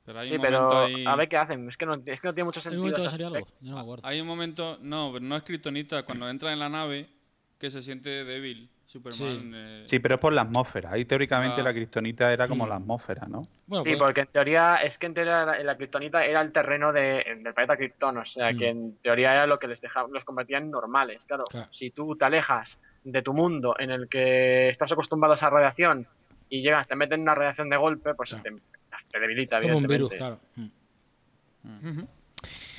Pero 0.04 0.20
hay 0.20 0.30
Sí, 0.30 0.36
un 0.36 0.40
pero 0.40 0.60
momento 0.62 0.78
ahí... 0.84 1.04
a 1.06 1.16
ver 1.16 1.28
qué 1.28 1.36
hacen. 1.36 1.68
Es 1.68 1.76
que 1.76 1.84
no, 1.84 1.92
es 1.92 2.18
que 2.18 2.28
no 2.28 2.32
tiene 2.32 2.44
mucho 2.46 2.60
¿Hay 2.60 2.62
sentido. 2.62 2.82
un 2.82 2.94
ese 2.94 3.10
salía 3.10 3.26
algo? 3.26 3.46
Yo 3.60 3.74
no 3.74 3.84
me. 3.96 4.00
Hay 4.04 4.18
un 4.22 4.26
momento... 4.26 4.78
No, 4.80 5.10
pero 5.12 5.22
no 5.22 5.36
es 5.36 5.42
kriptonita. 5.42 6.02
Cuando 6.04 6.26
entra 6.30 6.50
en 6.50 6.58
la 6.58 6.70
nave, 6.70 7.10
que 7.58 7.70
se 7.70 7.82
siente 7.82 8.24
débil. 8.24 8.70
Superman... 8.86 9.18
Sí. 9.20 9.50
eh, 9.54 9.82
Sí, 9.84 9.98
pero 9.98 10.14
es 10.14 10.20
por 10.22 10.32
la 10.32 10.40
atmósfera. 10.40 10.92
Ahí 10.92 11.04
teóricamente 11.04 11.60
Ah. 11.60 11.64
la 11.64 11.74
kriptonita 11.74 12.32
era 12.32 12.48
como 12.48 12.64
Mm. 12.64 12.68
la 12.70 12.76
atmósfera, 12.76 13.26
¿no? 13.28 13.42
Bueno, 13.66 13.84
Sí, 13.84 13.90
pues- 13.90 13.98
porque 13.98 14.20
en 14.22 14.26
teoría, 14.28 14.76
es 14.76 14.96
que 14.96 15.04
en 15.04 15.12
teoría 15.12 15.44
la, 15.44 15.62
la 15.62 15.76
kriptonita 15.76 16.24
era 16.24 16.40
el 16.40 16.52
terreno 16.52 16.90
de, 16.90 17.22
del 17.42 17.52
planeta 17.52 17.76
Krypton, 17.76 18.16
o 18.16 18.24
sea, 18.24 18.50
Mm. 18.50 18.58
que 18.58 18.68
en 18.70 18.96
teoría 19.02 19.32
era 19.34 19.46
lo 19.46 19.58
que 19.58 19.66
les 19.68 19.78
dejaba, 19.82 20.08
los 20.10 20.24
convertía 20.24 20.56
en 20.56 20.70
normales. 20.70 21.20
Claro, 21.26 21.44
Claro. 21.50 21.68
si 21.72 21.90
tú 21.90 22.16
te 22.16 22.24
alejas 22.24 22.66
de 23.04 23.22
tu 23.22 23.32
mundo 23.32 23.74
en 23.78 23.90
el 23.90 24.08
que 24.08 24.68
estás 24.68 24.92
acostumbrado 24.92 25.34
a 25.34 25.36
esa 25.36 25.50
radiación 25.50 26.06
y 26.48 26.62
llegas, 26.62 26.86
te 26.88 26.96
meten 26.96 27.20
una 27.22 27.34
radiación 27.34 27.68
de 27.70 27.76
golpe, 27.76 28.14
pues 28.14 28.30
Claro. 28.30 28.42
te, 28.42 28.52
te 29.10 29.20
debilita, 29.20 29.60
como 29.60 29.78
un 29.78 29.86
virus, 29.86 30.10
claro. 30.12 30.38
Mm. 30.56 30.66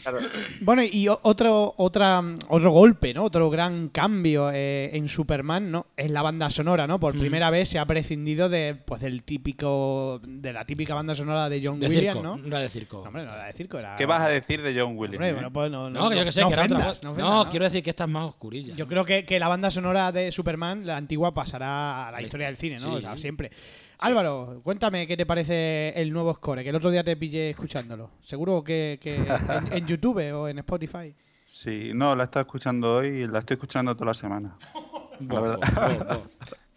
Claro. 0.02 0.20
Bueno, 0.62 0.84
y 0.84 1.08
otro, 1.08 1.74
otra, 1.78 2.22
otro 2.48 2.72
golpe, 2.72 3.14
¿no? 3.14 3.24
Otro 3.24 3.50
gran 3.50 3.90
cambio 3.90 4.50
eh, 4.54 4.90
en 4.94 5.08
Superman, 5.08 5.72
¿no? 5.72 5.88
Es 5.98 6.10
la 6.12 6.22
banda 6.22 6.50
sonora, 6.50 6.88
¿no? 6.88 7.00
Por 7.00 7.16
Mm. 7.16 7.20
primera 7.20 7.50
vez 7.50 7.70
se 7.70 7.80
ha 7.80 7.86
prescindido 7.86 8.50
de, 8.50 8.76
pues, 8.86 9.02
del 9.02 9.24
típico, 9.24 10.22
de 10.26 10.54
la 10.54 10.64
típica 10.66 10.94
banda 10.96 11.16
sonora 11.16 11.50
de 11.50 11.62
John 11.64 11.80
De 11.80 11.88
Williams, 11.88 12.18
circo, 12.20 12.24
¿no? 12.24 12.38
no 12.38 12.48
era 12.48 12.60
de 12.60 12.70
circo. 12.70 12.98
No, 13.02 13.04
hombre, 13.08 13.24
no 13.26 13.34
era 13.34 13.46
de 13.46 13.54
circo, 13.54 13.78
era... 13.78 13.96
¿Qué 13.96 14.06
vas 14.06 14.22
a 14.22 14.28
decir 14.30 14.62
de 14.62 14.80
John 14.80 14.98
Williams? 14.98 15.16
Hombre, 15.18 15.34
bueno, 15.34 15.52
pues 15.54 15.72
no, 15.72 15.90
No, 15.90 16.10
que 16.10 16.18
yo 16.18 16.24
que 16.26 16.32
sé, 16.32 16.42
que 16.42 16.48
era 16.48 16.48
otra 16.64 16.64
ofendas, 16.64 16.88
cosa. 17.00 17.02
no 17.04 17.10
No, 17.10 17.14
ofendas, 17.16 17.46
¿no? 17.46 17.52
quiero 17.52 17.66
decir 17.66 17.84
que 17.84 17.90
esta 17.90 18.04
es 18.06 18.10
más 18.10 18.30
oscurilla. 18.30 18.76
Yo 18.76 18.88
creo 18.88 19.06
que, 19.06 19.26
que 19.26 19.40
la 19.40 19.48
banda 19.48 19.70
sonora 19.72 20.12
de 20.12 20.32
Superman, 20.32 20.86
la 20.86 20.98
antigua, 20.98 21.34
pasará 21.34 22.08
a 22.08 22.12
la 22.12 22.22
historia 22.22 22.48
del 22.48 22.58
cine, 22.58 22.80
¿no? 22.80 22.90
Sí. 22.92 22.96
O 22.98 23.02
sea, 23.02 23.18
siempre. 23.18 23.52
Álvaro, 24.02 24.62
cuéntame 24.64 25.06
qué 25.08 25.18
te 25.18 25.26
parece 25.26 25.90
el 26.02 26.12
nuevo 26.14 26.34
score, 26.34 26.64
que 26.64 26.70
el 26.70 26.76
otro 26.76 26.90
día 26.90 27.04
te 27.04 27.18
pillé 27.18 27.50
escuchándolo. 27.50 28.12
Seguro 28.22 28.64
que, 28.64 28.98
que 29.02 29.16
en, 29.50 29.74
en 29.74 29.86
YouTube 29.86 30.34
o 30.34 30.48
en 30.48 30.60
Spotify. 30.60 31.14
Sí, 31.44 31.92
no, 31.94 32.16
la 32.16 32.24
he 32.24 32.26
estado 32.26 32.42
escuchando 32.46 32.98
hoy 32.98 33.08
y 33.08 33.28
la 33.28 33.40
estoy 33.40 33.56
escuchando 33.56 33.94
toda 33.96 34.08
la 34.08 34.14
semana. 34.14 34.56
La 35.28 35.40
verdad. 35.42 35.60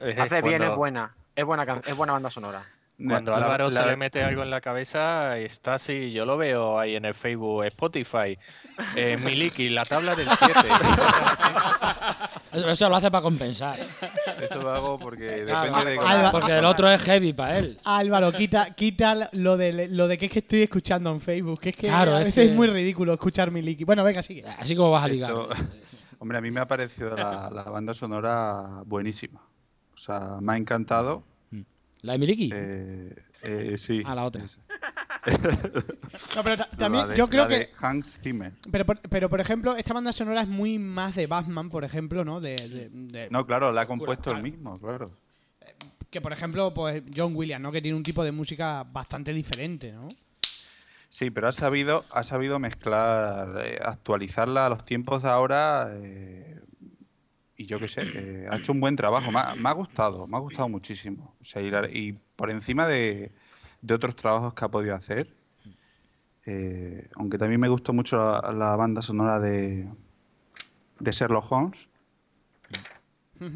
Hace 0.00 0.42
bien, 0.42 0.62
es 0.62 0.74
buena. 0.76 1.14
Es 1.36 1.44
buena, 1.44 1.64
can- 1.64 1.80
es 1.86 1.96
buena 1.96 2.14
banda 2.14 2.30
sonora. 2.30 2.62
Cuando 2.98 3.32
La- 3.32 3.38
Álvaro 3.38 3.68
la- 3.70 3.82
se 3.82 3.88
le 3.88 3.96
mete 3.96 4.22
algo 4.22 4.42
en 4.42 4.50
la 4.50 4.60
cabeza, 4.60 5.36
está 5.38 5.74
así, 5.74 6.12
yo 6.12 6.24
lo 6.24 6.36
veo 6.36 6.78
ahí 6.78 6.94
en 6.94 7.04
el 7.04 7.14
Facebook, 7.14 7.64
Spotify, 7.64 8.38
eh, 8.94 9.16
Miliki, 9.24 9.68
la 9.70 9.84
tabla 9.84 10.14
del 10.14 10.28
7. 10.28 10.50
Eso, 12.52 12.68
eso 12.70 12.88
lo 12.88 12.96
hace 12.96 13.10
para 13.10 13.22
compensar. 13.22 13.74
Eso 14.40 14.62
lo 14.62 14.70
hago 14.70 14.98
porque 14.98 15.44
Claro, 15.46 15.64
depende 15.72 15.90
de... 15.92 15.98
Alba- 16.06 16.30
porque 16.30 16.52
el 16.58 16.64
otro 16.64 16.88
es 16.90 17.00
heavy 17.02 17.32
para 17.32 17.58
él. 17.58 17.78
Álvaro, 17.84 18.30
quita, 18.32 18.70
quita 18.74 19.30
lo 19.32 19.56
de, 19.56 19.88
lo 19.88 20.06
de 20.06 20.18
que 20.18 20.26
es 20.26 20.32
que 20.32 20.38
estoy 20.40 20.62
escuchando 20.62 21.10
en 21.10 21.20
Facebook, 21.20 21.60
que 21.60 21.70
es 21.70 21.76
que 21.76 21.86
Claro, 21.88 22.12
a 22.14 22.18
es 22.18 22.24
veces 22.26 22.44
es 22.44 22.50
que- 22.50 22.56
muy 22.56 22.66
ridículo 22.68 23.14
escuchar 23.14 23.50
mi 23.50 23.62
liqui. 23.62 23.84
Bueno, 23.84 24.04
venga, 24.04 24.22
sigue. 24.22 24.44
Así 24.46 24.76
como 24.76 24.90
vas 24.90 25.04
a 25.04 25.08
ligar. 25.08 25.30
Esto- 25.30 25.48
Hombre, 26.18 26.38
a 26.38 26.40
mí 26.40 26.50
me 26.52 26.60
ha 26.60 26.68
parecido 26.68 27.16
la, 27.16 27.50
la 27.50 27.64
banda 27.64 27.94
sonora 27.94 28.82
buenísima. 28.86 29.40
O 29.94 29.96
sea, 29.98 30.36
me 30.40 30.52
ha 30.52 30.56
encantado. 30.56 31.24
¿La 32.02 32.12
de 32.14 32.18
Miliki? 32.18 32.50
Eh, 32.52 33.14
eh, 33.42 33.74
sí. 33.78 34.02
Ah, 34.04 34.14
la 34.14 34.24
otra. 34.24 34.44
No, 36.36 36.42
pero 36.42 36.64
también 36.76 37.08
de- 37.08 37.16
yo 37.16 37.28
creo 37.30 37.44
la 37.44 37.56
de 37.56 37.68
que... 37.68 37.72
Hans 37.86 38.18
Zimmer. 38.20 38.52
Pero 38.70 38.84
por, 38.84 38.98
pero, 39.00 39.28
por 39.28 39.40
ejemplo, 39.40 39.76
esta 39.76 39.94
banda 39.94 40.12
sonora 40.12 40.42
es 40.42 40.48
muy 40.48 40.78
más 40.78 41.14
de 41.14 41.26
Batman, 41.28 41.68
por 41.68 41.84
ejemplo, 41.84 42.24
¿no? 42.24 42.40
De, 42.40 42.56
de- 42.56 42.88
de- 42.90 43.30
No, 43.30 43.46
claro, 43.46 43.70
la 43.72 43.82
ha 43.82 43.86
compuesto 43.86 44.24
claro. 44.24 44.38
él 44.38 44.42
mismo, 44.42 44.78
claro. 44.80 45.10
que, 46.10 46.20
por 46.20 46.32
ejemplo, 46.32 46.74
pues 46.74 47.02
John 47.16 47.36
Williams, 47.36 47.62
¿no? 47.62 47.70
Que 47.72 47.80
tiene 47.80 47.96
un 47.96 48.02
tipo 48.02 48.24
de 48.24 48.32
música 48.32 48.84
bastante 48.84 49.32
diferente, 49.32 49.92
¿no? 49.92 50.08
Sí, 51.08 51.30
pero 51.30 51.48
ha 51.48 51.52
sabido, 51.52 52.04
ha 52.10 52.22
sabido 52.24 52.58
mezclar, 52.58 53.62
eh, 53.64 53.78
actualizarla 53.84 54.66
a 54.66 54.68
los 54.70 54.84
tiempos 54.84 55.22
de 55.22 55.28
ahora. 55.28 55.90
eh, 55.94 56.58
y 57.56 57.66
yo 57.66 57.78
qué 57.78 57.88
sé, 57.88 58.02
eh, 58.14 58.46
ha 58.50 58.56
hecho 58.56 58.72
un 58.72 58.80
buen 58.80 58.96
trabajo. 58.96 59.30
Me 59.30 59.40
ha, 59.40 59.54
me 59.54 59.68
ha 59.68 59.72
gustado, 59.72 60.26
me 60.26 60.36
ha 60.36 60.40
gustado 60.40 60.68
muchísimo. 60.68 61.36
O 61.40 61.44
sea, 61.44 61.62
y, 61.62 61.70
la- 61.70 61.88
y 61.90 62.12
por 62.36 62.50
encima 62.50 62.86
de, 62.88 63.32
de 63.80 63.94
otros 63.94 64.16
trabajos 64.16 64.54
que 64.54 64.64
ha 64.64 64.70
podido 64.70 64.94
hacer. 64.94 65.34
Eh, 66.46 67.08
aunque 67.14 67.38
también 67.38 67.60
me 67.60 67.68
gustó 67.68 67.92
mucho 67.92 68.16
la, 68.18 68.52
la 68.52 68.74
banda 68.76 69.00
sonora 69.02 69.38
de, 69.38 69.88
de 70.98 71.12
Sherlock 71.12 71.50
Holmes. 71.52 71.88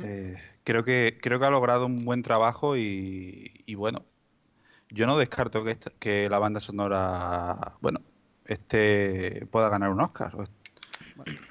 Eh, 0.03 0.37
creo, 0.65 0.85
que, 0.85 1.19
creo 1.23 1.39
que 1.39 1.45
ha 1.47 1.51
logrado 1.51 1.87
un 1.87 2.05
buen 2.05 2.23
trabajo 2.23 2.77
y, 2.77 3.63
y 3.67 3.75
bueno, 3.77 4.05
yo 4.91 5.07
no 5.07 5.17
descarto 5.19 5.65
que, 5.65 5.71
esta- 5.73 5.91
que 5.99 6.29
la 6.29 6.39
banda 6.39 6.61
sonora, 6.61 7.75
bueno, 7.81 8.01
este 8.45 9.47
pueda 9.51 9.69
ganar 9.69 9.91
un 9.91 10.01
Oscar 10.01 10.35
o, 10.37 10.43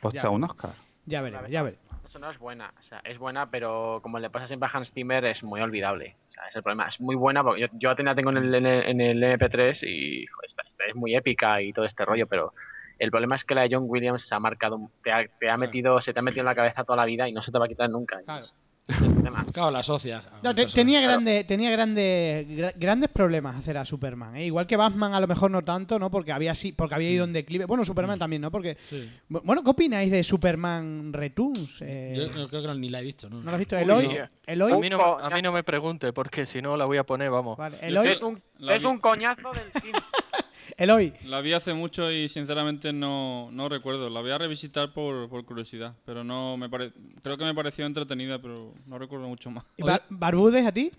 o 0.01 0.11
ya. 0.11 0.19
está 0.19 0.29
un 0.29 0.43
Oscar. 0.43 0.75
Ya 1.05 1.21
veremos, 1.21 1.49
ya 1.49 1.63
veremos. 1.63 1.84
No 2.19 2.31
es 2.31 2.39
buena, 2.39 2.73
o 2.79 2.81
sea, 2.83 3.01
es 3.03 3.17
buena, 3.19 3.49
pero 3.51 3.99
como 4.01 4.19
le 4.19 4.29
pasa 4.29 4.47
siempre 4.47 4.69
a 4.71 4.75
Hans 4.77 4.91
Zimmer, 4.93 5.25
es 5.25 5.43
muy 5.43 5.61
olvidable. 5.61 6.15
O 6.29 6.31
sea, 6.31 6.43
es 6.49 6.55
el 6.55 6.63
problema. 6.63 6.87
Es 6.87 6.99
muy 6.99 7.15
buena, 7.15 7.43
porque 7.43 7.61
yo, 7.61 7.67
yo 7.73 7.93
la 8.03 8.15
tengo 8.15 8.29
en 8.31 8.37
el, 8.37 8.55
en 8.55 8.65
el, 8.65 8.83
en 8.87 9.01
el 9.01 9.23
MP3 9.23 9.83
y 9.83 10.25
joder, 10.25 10.49
esta- 10.49 10.63
esta 10.65 10.85
es 10.85 10.95
muy 10.95 11.15
épica 11.15 11.61
y 11.61 11.73
todo 11.73 11.85
este 11.85 12.05
rollo, 12.05 12.25
pero 12.27 12.53
el 12.99 13.11
problema 13.11 13.35
es 13.35 13.43
que 13.43 13.53
la 13.53 13.63
de 13.63 13.69
John 13.75 13.83
Williams 13.87 14.25
se 14.27 14.33
ha 14.33 14.39
marcado, 14.39 14.79
te 15.03 15.11
ha, 15.11 15.25
te 15.39 15.49
ha 15.49 15.57
metido, 15.57 15.99
se 16.01 16.13
te 16.13 16.19
ha 16.19 16.23
metido 16.23 16.41
en 16.41 16.45
la 16.45 16.55
cabeza 16.55 16.83
toda 16.85 16.95
la 16.97 17.05
vida 17.05 17.27
y 17.27 17.33
no 17.33 17.43
se 17.43 17.51
te 17.51 17.59
va 17.59 17.65
a 17.65 17.67
quitar 17.67 17.89
nunca. 17.89 18.21
Claro. 18.23 18.45
Es. 18.45 18.55
Claro, 19.51 19.71
la 19.71 19.79
asocia. 19.79 20.21
No, 20.43 20.53
te- 20.53 20.65
tenía 20.65 20.99
Claro. 20.99 21.13
grandes 21.13 21.47
tenía 21.47 21.71
grandes 21.71 22.45
gra- 22.47 22.73
grandes 22.75 23.09
problemas 23.09 23.55
hacer 23.55 23.77
a 23.77 23.85
Superman 23.85 24.35
¿eh? 24.35 24.45
igual 24.45 24.67
que 24.67 24.75
Batman 24.75 25.13
a 25.13 25.19
lo 25.19 25.27
mejor 25.27 25.49
no 25.49 25.61
tanto 25.63 25.97
no 25.97 26.11
porque 26.11 26.31
había 26.33 26.53
sí 26.55 26.71
porque 26.73 26.95
había 26.95 27.09
ido 27.09 27.23
en 27.23 27.31
declive 27.33 27.65
bueno 27.65 27.85
Superman 27.85 28.19
también 28.19 28.41
no 28.41 28.51
porque 28.51 28.75
Sí. 28.77 29.09
bueno 29.29 29.63
qué 29.63 29.69
opináis 29.69 30.11
de 30.11 30.23
Superman 30.23 31.13
Returns 31.13 31.81
Eh, 31.81 32.15
Yo 32.17 32.47
creo 32.49 32.61
que 32.61 32.67
no- 32.67 32.75
ni 32.75 32.89
la 32.89 32.99
he 32.99 33.03
visto. 33.03 33.29
¿no? 33.29 33.37
no 33.37 33.43
lo 33.45 33.51
has 33.51 33.59
visto 33.59 33.75
Uy, 33.75 33.81
Eloy 33.83 34.07
no. 34.07 34.13
Eloy 34.45 34.71
A 34.73 34.77
mí, 34.77 34.89
no, 34.89 35.19
a 35.19 35.29
mí 35.29 35.41
no 35.41 35.51
me 35.51 35.63
pregunte, 35.63 36.11
porque 36.11 36.45
si 36.45 36.61
no 36.61 36.75
la 36.75 36.85
voy 36.85 36.97
a 36.97 37.03
poner, 37.05 37.29
vamos. 37.29 37.57
vale 37.57 37.77
Es 37.81 38.21
un, 38.21 38.41
La 38.59 38.75
es 38.75 38.83
un 38.83 38.99
coñazo 38.99 39.51
del 39.51 39.81
cine. 39.81 39.97
Eloy 40.77 41.13
La 41.25 41.39
vi 41.41 41.53
hace 41.53 41.73
mucho 41.73 42.11
y 42.11 42.27
sinceramente 42.27 42.91
no, 42.91 43.49
no 43.51 43.69
recuerdo. 43.69 44.09
La 44.09 44.21
voy 44.21 44.31
a 44.31 44.37
revisitar 44.37 44.93
por, 44.93 45.29
por 45.29 45.45
curiosidad, 45.45 45.95
pero 46.05 46.23
no 46.23 46.57
me 46.57 46.69
pare... 46.69 46.91
creo 47.23 47.37
que 47.37 47.45
me 47.45 47.53
pareció 47.53 47.85
entretenida, 47.85 48.39
pero 48.41 48.73
no 48.85 48.97
recuerdo 48.99 49.27
mucho 49.27 49.49
más. 49.51 49.63
¿Y 49.77 49.83
Bar- 49.83 50.03
Barbudes 50.09 50.65
a 50.65 50.71
ti 50.73 50.91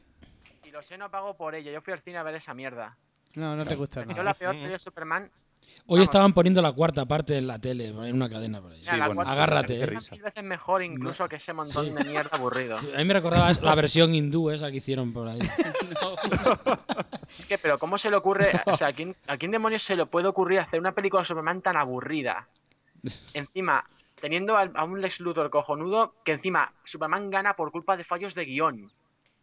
Y 0.64 0.70
lo 0.70 0.82
sé, 0.82 0.96
no 0.96 1.10
pago 1.10 1.36
por 1.36 1.54
ello. 1.54 1.70
Yo 1.72 1.82
fui 1.82 1.92
al 1.92 2.00
cine 2.00 2.16
a 2.18 2.22
ver 2.22 2.36
esa 2.36 2.54
mierda. 2.54 2.96
no 3.34 3.54
no 3.54 3.66
te 3.66 3.74
gusta 3.74 4.00
Yo 4.00 4.06
nada. 4.06 4.22
la 4.22 4.34
peor 4.34 4.54
serie 4.54 4.68
de 4.70 4.78
Superman. 4.78 5.30
Hoy 5.88 5.98
Vamos. 5.98 6.04
estaban 6.04 6.32
poniendo 6.32 6.60
la 6.62 6.72
cuarta 6.72 7.06
parte 7.06 7.38
en 7.38 7.46
la 7.46 7.60
tele, 7.60 7.86
en 7.88 8.14
una 8.14 8.28
cadena 8.28 8.60
por 8.60 8.72
ahí. 8.72 8.82
Sí, 8.82 8.90
bueno, 8.90 9.14
cuarta- 9.14 9.32
Agárrate, 9.32 9.78
qué 9.78 9.84
eh. 9.84 9.96
mil 10.12 10.22
veces 10.22 10.42
mejor 10.44 10.82
incluso 10.82 11.28
que 11.28 11.36
ese 11.36 11.52
montón 11.52 11.94
de 11.94 12.04
mierda 12.04 12.30
aburrido. 12.32 12.76
A 12.94 12.98
mí 12.98 13.04
me 13.04 13.14
recordaba 13.14 13.52
la 13.52 13.74
versión 13.76 14.12
hindú 14.12 14.50
esa 14.50 14.68
que 14.70 14.78
hicieron 14.78 15.12
por 15.12 15.28
ahí. 15.28 15.38
Es 17.38 17.46
que, 17.46 17.58
pero 17.58 17.78
¿cómo 17.78 17.98
se 17.98 18.10
le 18.10 18.16
ocurre? 18.16 18.50
O 18.66 18.76
sea, 18.76 18.88
¿a 18.88 18.92
quién, 18.92 19.14
¿a 19.26 19.36
quién 19.36 19.50
demonios 19.50 19.82
se 19.84 19.96
le 19.96 20.06
puede 20.06 20.26
ocurrir 20.28 20.60
hacer 20.60 20.80
una 20.80 20.92
película 20.92 21.22
de 21.22 21.28
Superman 21.28 21.62
tan 21.62 21.76
aburrida? 21.76 22.48
Encima, 23.34 23.84
teniendo 24.20 24.56
al- 24.56 24.72
a, 24.74 24.84
un 24.84 25.00
Lex 25.00 25.20
Luthor 25.20 25.50
cojonudo, 25.50 26.14
que 26.24 26.32
encima 26.32 26.72
Superman 26.84 27.30
gana 27.30 27.54
por 27.54 27.70
culpa 27.70 27.96
de 27.96 28.04
fallos 28.04 28.34
de 28.34 28.44
guion. 28.44 28.90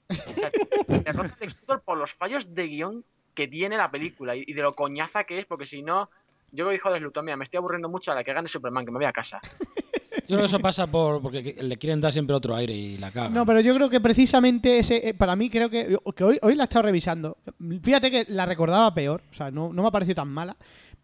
O 0.10 0.14
sea, 0.14 0.52
derrota 0.88 1.34
a 1.36 1.40
Lex 1.40 1.60
Luthor 1.62 1.82
por 1.82 1.98
los 1.98 2.12
fallos 2.14 2.44
de 2.54 2.68
guion 2.68 3.06
que 3.36 3.48
tiene 3.48 3.78
la 3.78 3.90
película 3.92 4.36
y, 4.36 4.44
y 4.48 4.54
de 4.54 4.62
lo 4.62 4.76
coñaza 4.76 5.24
que 5.24 5.40
es, 5.40 5.46
porque 5.46 5.66
si 5.68 5.82
no, 5.82 6.10
yo 6.52 6.70
dijo 6.70 6.92
de 6.92 7.00
Luthor, 7.00 7.24
mira, 7.24 7.36
me 7.38 7.46
estoy 7.46 7.58
aburriendo 7.58 7.90
mucho 7.90 8.12
a 8.12 8.16
la 8.16 8.24
que 8.24 8.34
gane 8.34 8.48
Superman, 8.50 8.86
que 8.86 8.92
me 8.92 8.98
voy 8.98 9.06
a 9.08 9.12
casa. 9.14 9.40
Yo 10.26 10.38
creo 10.38 10.40
que 10.42 10.46
eso 10.46 10.60
pasa 10.60 10.88
por 10.88 11.22
porque 11.22 11.44
que- 11.44 11.64
le 11.64 11.76
quieren 11.78 12.00
dar 12.00 12.14
siempre 12.14 12.36
otro 12.36 12.56
aire 12.56 12.74
y 12.74 12.98
la 12.98 13.12
cagan. 13.12 13.34
No, 13.34 13.46
pero 13.46 13.60
yo 13.60 13.74
creo 13.76 13.90
que 13.90 14.00
precisamente 14.00 14.78
ese, 14.78 15.10
eh, 15.10 15.14
para 15.14 15.36
mí 15.36 15.50
creo 15.50 15.70
que, 15.70 15.98
que 16.16 16.24
hoy, 16.24 16.38
hoy 16.44 16.56
la 16.56 16.64
he 16.64 16.66
estado 16.66 16.84
revisando. 16.84 17.38
Fíjate 17.82 18.10
que 18.10 18.26
la 18.30 18.46
recordaba 18.46 18.94
peor, 18.94 19.22
o 19.30 19.34
sea, 19.34 19.50
no, 19.52 19.74
no 19.74 19.82
me 19.82 19.88
ha 19.88 19.92
parecido 19.92 20.16
tan 20.16 20.30
mala. 20.30 20.56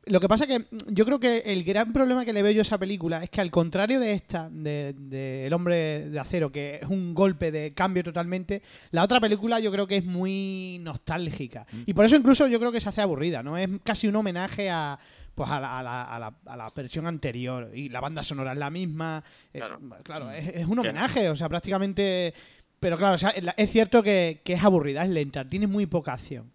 Lo 0.10 0.20
que 0.20 0.28
pasa 0.28 0.46
que 0.48 0.60
mm, 0.60 0.66
yo 0.90 1.06
creo 1.06 1.20
que 1.20 1.38
el 1.46 1.64
gran 1.64 1.94
problema 1.94 2.26
que 2.26 2.34
le 2.34 2.42
veo 2.44 2.52
yo 2.52 2.62
a 2.62 2.64
esa 2.64 2.78
película 2.78 3.24
es 3.24 3.30
que 3.30 3.42
al 3.42 3.52
contrario 3.52 4.00
de 4.00 4.14
esta, 4.14 4.50
de, 4.50 4.94
de 4.98 5.46
El 5.48 5.54
hombre 5.54 6.10
de 6.10 6.20
acero, 6.20 6.52
que 6.52 6.80
es 6.82 6.90
un 6.90 7.14
golpe 7.14 7.52
de 7.52 7.74
cambio 7.74 8.04
totalmente, 8.04 8.62
la 8.92 9.04
otra 9.04 9.20
película 9.20 9.60
yo 9.60 9.72
creo 9.72 9.88
que 9.88 9.98
es 9.98 10.06
muy 10.06 10.80
nostálgica. 10.82 11.66
Y 11.86 11.94
por 11.94 12.06
eso 12.06 12.16
incluso 12.16 12.48
yo 12.48 12.60
creo 12.60 12.72
que 12.72 12.82
se 12.82 12.90
hace 12.90 13.02
aburrida, 13.02 13.44
¿no? 13.44 13.58
Es 13.58 13.70
casi 13.84 14.08
un 14.08 14.16
homenaje 14.16 14.70
a 14.70 15.00
pues 15.36 15.50
a 15.52 15.60
la, 15.62 15.80
a 15.80 15.84
la- 15.84 16.04
a 16.04 16.20
la- 16.20 16.34
a 16.48 16.58
la 16.58 16.70
versión 16.72 17.08
anterior. 17.08 17.72
Y 17.74 17.88
la 17.88 18.02
banda 18.02 18.24
sonora 18.24 18.52
es 18.52 18.58
la 18.58 18.70
misma. 18.70 19.24
Eh, 19.54 19.60
Claro. 20.04 20.32
es, 20.32 20.48
es 20.50 20.66
un 20.68 20.80
homenaje, 20.80 21.30
o 21.30 21.36
sea, 21.38 21.48
prácticamente... 21.48 22.34
Pero 22.82 22.98
claro, 22.98 23.16
o 23.16 23.18
sea, 23.18 23.30
es 23.58 23.72
cierto 23.72 24.02
que, 24.04 24.42
que 24.44 24.54
es 24.54 24.64
aburrida, 24.64 25.04
es 25.04 25.10
lenta, 25.10 25.46
tiene 25.46 25.68
muy 25.68 25.86
poca 25.86 26.14
acción. 26.14 26.52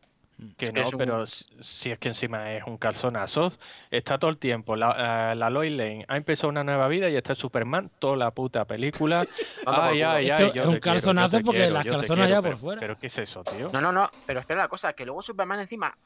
Que 0.59 0.73
no, 0.73 0.89
un- 0.89 0.99
pero 0.99 1.27
si- 1.27 1.45
si 1.61 1.91
es 1.93 1.99
que 1.99 2.09
encima 2.09 2.53
es 2.55 2.65
un 2.67 2.77
calzonazo, 2.77 3.53
está 3.91 4.19
todo 4.19 4.31
el 4.31 4.39
tiempo. 4.39 4.75
La, 4.75 5.33
eh, 5.33 5.37
la 5.37 5.49
Lois 5.49 5.73
Lane 5.73 6.05
ha 6.09 6.17
empezado 6.17 6.49
una 6.49 6.65
nueva 6.65 6.89
vida 6.89 7.09
y 7.09 7.17
está 7.17 7.35
Superman 7.37 7.91
toda 8.01 8.17
la 8.17 8.33
puta 8.33 8.65
película. 8.65 9.21
Ay, 9.67 10.03
ay, 10.03 10.31
Es 10.31 10.39
ay, 10.41 10.51
es 10.55 10.67
un 10.67 10.81
calzonazo 10.81 11.41
porque 11.41 11.61
quiero, 11.61 11.75
las 11.75 11.85
calzonas 11.85 12.27
quiero, 12.27 12.29
ya 12.29 12.43
por 12.43 12.57
fuera. 12.59 12.81
Pero 12.81 12.99
¿qué 12.99 13.07
es 13.07 13.19
eso, 13.19 13.45
tío? 13.45 13.69
No, 13.73 13.81
no, 13.81 13.93
no, 13.93 14.11
pero 14.27 14.41
espera 14.41 14.63
la 14.63 14.69
cosa, 14.69 14.93
que 14.93 15.05
luego 15.05 15.23
Superman 15.23 15.61
encima 15.61 15.97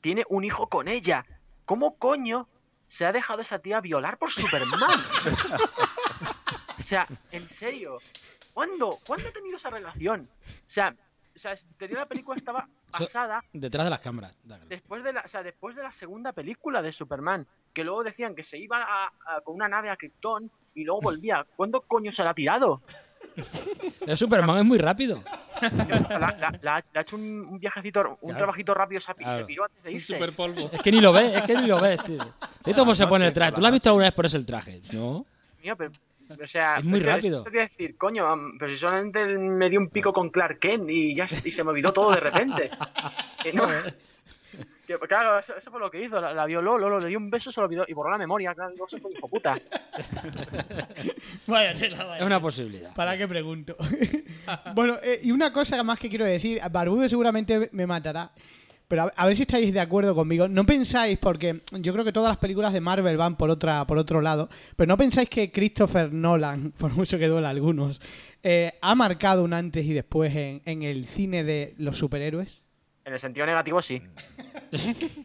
tiene 0.00 0.24
un 0.28 0.44
hijo 0.44 0.68
con 0.68 0.88
ella. 0.88 1.24
¿Cómo 1.64 1.96
coño 1.96 2.48
se 2.88 3.06
ha 3.06 3.12
dejado 3.12 3.40
esa 3.42 3.60
tía 3.60 3.80
violar 3.80 4.18
por 4.18 4.32
Superman? 4.32 4.68
o 6.78 6.82
sea, 6.88 7.06
en 7.32 7.48
serio, 7.50 7.98
¿cuándo? 8.52 8.98
¿Cuándo 9.06 9.28
ha 9.28 9.32
tenido 9.32 9.56
esa 9.56 9.70
relación? 9.70 10.28
O 10.68 10.72
sea, 10.72 10.94
o 11.36 11.38
sea, 11.38 11.56
te 11.78 11.88
digo, 11.88 12.00
la 12.00 12.06
película 12.06 12.36
estaba 12.36 12.68
Basada 13.00 13.42
Detrás 13.52 13.84
de 13.84 13.90
las 13.90 14.00
cámaras. 14.00 14.36
después 14.68 15.02
de 15.04 15.12
la, 15.12 15.22
o 15.22 15.28
sea, 15.28 15.42
después 15.42 15.74
de 15.76 15.82
la 15.82 15.92
segunda 15.92 16.32
película 16.32 16.82
de 16.82 16.92
Superman, 16.92 17.46
que 17.72 17.84
luego 17.84 18.02
decían 18.04 18.34
que 18.34 18.44
se 18.44 18.58
iba 18.58 18.82
a- 18.82 19.06
a- 19.26 19.40
con 19.42 19.54
una 19.56 19.68
nave 19.68 19.90
a 19.90 19.96
Krypton 19.96 20.50
y 20.74 20.84
luego 20.84 21.00
volvía. 21.20 21.44
¿Cuándo 21.56 21.80
coño 21.82 22.12
se 22.12 22.22
la 22.24 22.30
ha 22.30 22.34
tirado? 22.34 22.80
El 24.06 24.16
Superman 24.16 24.58
es 24.58 24.64
muy 24.64 24.78
rápido. 24.78 25.22
La, 25.62 26.18
la- 26.18 26.58
la 26.62 26.76
ha- 26.76 26.84
le 26.92 26.98
ha 26.98 27.02
hecho 27.02 27.16
un, 27.16 27.22
un 27.50 27.58
viajecito, 27.58 28.00
un 28.00 28.16
Claro. 28.30 28.36
trabajito 28.38 28.74
rápido 28.74 29.00
se 29.00 29.10
ha- 29.10 29.14
y 29.18 29.24
Claro. 29.24 29.38
se 29.40 29.44
piró 29.46 29.64
antes 29.64 29.82
de 29.82 29.92
irse. 29.92 30.14
super 30.14 30.34
polvo. 30.34 30.68
Es 30.72 30.82
que 30.82 30.92
ni 30.92 31.00
lo 31.00 31.12
ves, 31.12 31.36
es 31.36 31.42
que 31.42 31.54
ni 31.56 31.66
lo 31.66 31.80
ves, 31.80 32.02
tío. 32.04 32.18
¿Viste 32.64 32.74
cómo 32.80 32.94
se 32.94 33.06
pone 33.06 33.26
el 33.28 33.32
traje? 33.32 33.52
¿Tú 33.52 33.60
lo 33.60 33.66
has 33.68 33.72
visto 33.72 33.88
alguna 33.88 34.06
vez 34.06 34.14
por 34.14 34.26
ese 34.26 34.36
el 34.36 34.44
traje? 34.46 34.82
No. 34.92 35.24
Mío, 35.62 35.74
pero, 35.76 35.92
o 36.30 36.46
sea, 36.48 36.76
Es 36.78 36.84
muy 36.84 37.00
pero 37.00 37.12
rápido. 37.16 37.44
quiere 37.44 37.68
decir, 37.68 37.96
coño, 37.96 38.26
pero 38.58 38.72
si 38.72 38.78
solamente 38.78 39.24
me 39.26 39.68
dio 39.70 39.78
un 39.80 39.88
pico 39.90 40.12
con 40.12 40.30
Clark 40.30 40.58
Kent 40.58 40.88
y 40.90 41.14
ya 41.14 41.28
se- 41.28 41.48
y 41.48 41.52
se 41.52 41.62
me 41.64 41.70
olvidó 41.70 41.92
todo 41.92 42.10
de 42.12 42.20
repente. 42.20 42.70
Que 43.42 43.52
no- 43.52 43.68
que, 44.86 44.98
claro, 45.08 45.38
eso, 45.38 45.54
eso 45.56 45.70
fue 45.70 45.80
lo 45.80 45.90
que 45.90 46.04
hizo. 46.04 46.20
La, 46.20 46.32
la 46.34 46.44
violó, 46.46 46.78
Lolo, 46.78 47.00
le 47.00 47.08
dio 47.08 47.18
un 47.18 47.30
beso, 47.30 47.50
se 47.52 47.60
lo 47.60 47.66
olvidó 47.66 47.84
y 47.88 47.92
borró 47.92 48.10
la 48.10 48.18
memoria. 48.18 48.54
Claro, 48.54 48.72
no 48.78 48.86
se 48.88 48.98
fue 48.98 49.12
hijo 49.12 49.28
puta. 49.28 49.52
Vaya 51.46 51.74
tela, 51.74 52.04
vaya 52.04 52.18
Es 52.20 52.22
una 52.26 52.40
posibilidad. 52.40 52.94
¿Para 52.94 53.16
qué 53.16 53.28
pregunto? 53.28 53.76
bueno, 54.74 54.94
eh, 55.02 55.20
y 55.22 55.30
una 55.32 55.52
cosa 55.52 55.82
más 55.84 55.98
que 55.98 56.08
quiero 56.08 56.24
decir, 56.24 56.60
Barbudo 56.70 57.08
seguramente 57.08 57.68
me 57.72 57.86
matará, 57.86 58.30
pero 58.88 59.02
a, 59.04 59.06
a 59.16 59.26
ver 59.26 59.34
si 59.36 59.42
estáis 59.42 59.72
de 59.72 59.80
acuerdo 59.80 60.14
conmigo. 60.14 60.46
No 60.48 60.64
pensáis, 60.66 61.18
porque 61.18 61.62
yo 61.72 61.92
creo 61.92 62.04
que 62.04 62.12
todas 62.12 62.28
las 62.28 62.36
películas 62.38 62.72
de 62.72 62.80
Marvel 62.80 63.16
van 63.16 63.36
por 63.36 63.50
otra, 63.50 63.86
por 63.86 63.98
otro 63.98 64.20
lado, 64.20 64.48
pero 64.76 64.88
no 64.88 64.96
pensáis 64.96 65.28
que 65.28 65.50
Christopher 65.50 66.12
Nolan, 66.12 66.72
por 66.78 66.92
mucho 66.92 67.18
que 67.18 67.28
duela 67.28 67.48
a 67.48 67.50
algunos, 67.50 68.00
eh, 68.42 68.72
ha 68.82 68.94
marcado 68.94 69.42
un 69.44 69.52
antes 69.54 69.84
y 69.84 69.92
después 69.92 70.34
en, 70.36 70.62
en 70.64 70.82
el 70.82 71.06
cine 71.06 71.44
de 71.44 71.74
los 71.78 71.96
superhéroes. 71.98 72.62
En 73.06 73.12
el 73.14 73.20
sentido 73.20 73.44
negativo, 73.46 73.82
sí. 73.82 74.00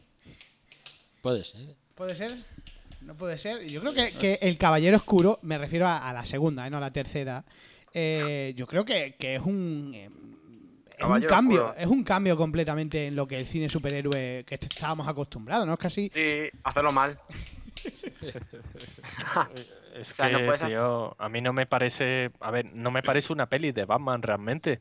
Puede 1.22 1.44
ser. 1.44 1.76
¿Puede 1.96 2.16
ser? 2.16 2.38
No 3.02 3.16
puede 3.16 3.38
ser. 3.38 3.66
Yo 3.68 3.82
creo 3.82 3.94
que, 3.94 4.12
que 4.12 4.40
El 4.42 4.58
Caballero 4.58 4.98
Oscuro, 4.98 5.40
me 5.42 5.58
refiero 5.58 5.88
a, 5.88 6.10
a 6.10 6.14
la 6.14 6.26
segunda, 6.26 6.66
eh, 6.66 6.70
no 6.70 6.78
a 6.78 6.82
la 6.82 6.92
tercera. 6.94 7.44
eh, 7.94 8.54
yo 8.56 8.68
creo 8.68 8.86
que, 8.86 9.16
que 9.20 9.36
es 9.36 9.42
un. 9.42 9.94
Es 11.00 11.06
un 11.06 11.22
cambio, 11.22 11.66
Oscuro. 11.66 11.80
es 11.80 11.88
un 11.88 12.04
cambio 12.04 12.36
completamente 12.38 13.08
en 13.08 13.16
lo 13.16 13.28
que 13.28 13.40
el 13.40 13.48
cine 13.48 13.70
superhéroe 13.70 14.44
que 14.46 14.56
estábamos 14.56 15.08
acostumbrados, 15.08 15.66
¿no? 15.66 15.74
Es 15.74 15.80
casi. 15.80 16.10
Sí, 16.14 16.50
hacerlo 16.64 16.92
mal. 16.92 17.18
Es 19.96 20.12
O 20.12 20.16
sea, 20.16 20.28
que, 20.28 20.34
no 20.34 20.40
puedes 20.40 20.62
hacer- 20.62 20.68
tío, 20.70 21.16
a 21.20 21.30
mí 21.30 21.42
no 21.42 21.52
me 21.52 21.66
parece, 21.66 22.32
a 22.40 22.52
ver, 22.52 22.66
no 22.74 22.92
me 22.92 23.02
parece 23.02 23.34
una 23.34 23.48
peli 23.48 23.72
de 23.72 23.86
Batman 23.86 24.22
realmente. 24.22 24.80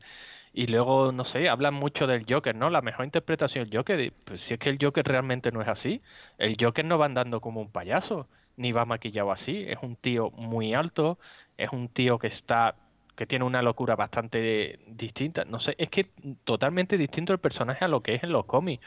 Y 0.53 0.67
luego, 0.67 1.11
no 1.11 1.25
sé, 1.25 1.49
hablan 1.49 1.73
mucho 1.73 2.07
del 2.07 2.25
Joker, 2.27 2.55
¿no? 2.55 2.69
La 2.69 2.81
mejor 2.81 3.05
interpretación 3.05 3.65
del 3.69 3.77
Joker, 3.77 4.13
pues 4.25 4.41
si 4.41 4.53
es 4.53 4.59
que 4.59 4.69
el 4.69 4.77
Joker 4.81 5.05
realmente 5.05 5.51
no 5.51 5.61
es 5.61 5.67
así. 5.67 6.01
El 6.37 6.57
Joker 6.59 6.85
no 6.85 6.97
va 6.97 7.05
andando 7.07 7.41
como 7.41 7.61
un 7.61 7.71
payaso, 7.71 8.27
ni 8.57 8.71
va 8.71 8.85
maquillado 8.85 9.31
así. 9.31 9.63
Es 9.67 9.77
un 9.81 9.95
tío 9.95 10.31
muy 10.31 10.73
alto, 10.73 11.17
es 11.57 11.69
un 11.71 11.89
tío 11.89 12.17
que 12.19 12.27
está, 12.27 12.75
que 13.19 13.25
tiene 13.25 13.43
una 13.43 13.61
locura 13.61 13.97
bastante 13.97 14.79
distinta. 14.87 15.43
No 15.43 15.59
sé, 15.59 15.75
es 15.77 15.89
que 15.89 16.05
totalmente 16.45 16.97
distinto 16.97 17.33
el 17.33 17.39
personaje 17.39 17.83
a 17.83 17.89
lo 17.89 18.01
que 18.01 18.15
es 18.15 18.23
en 18.23 18.31
los 18.31 18.45
cómics. 18.45 18.81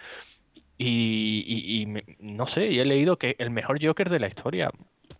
Y, 0.78 1.44
y- 1.46 1.82
y 1.82 2.02
no 2.18 2.46
sé, 2.46 2.68
y 2.68 2.80
he 2.80 2.84
leído 2.86 3.18
que 3.18 3.36
el 3.38 3.50
mejor 3.50 3.78
Joker 3.84 4.08
de 4.08 4.18
la 4.20 4.28
historia. 4.28 4.70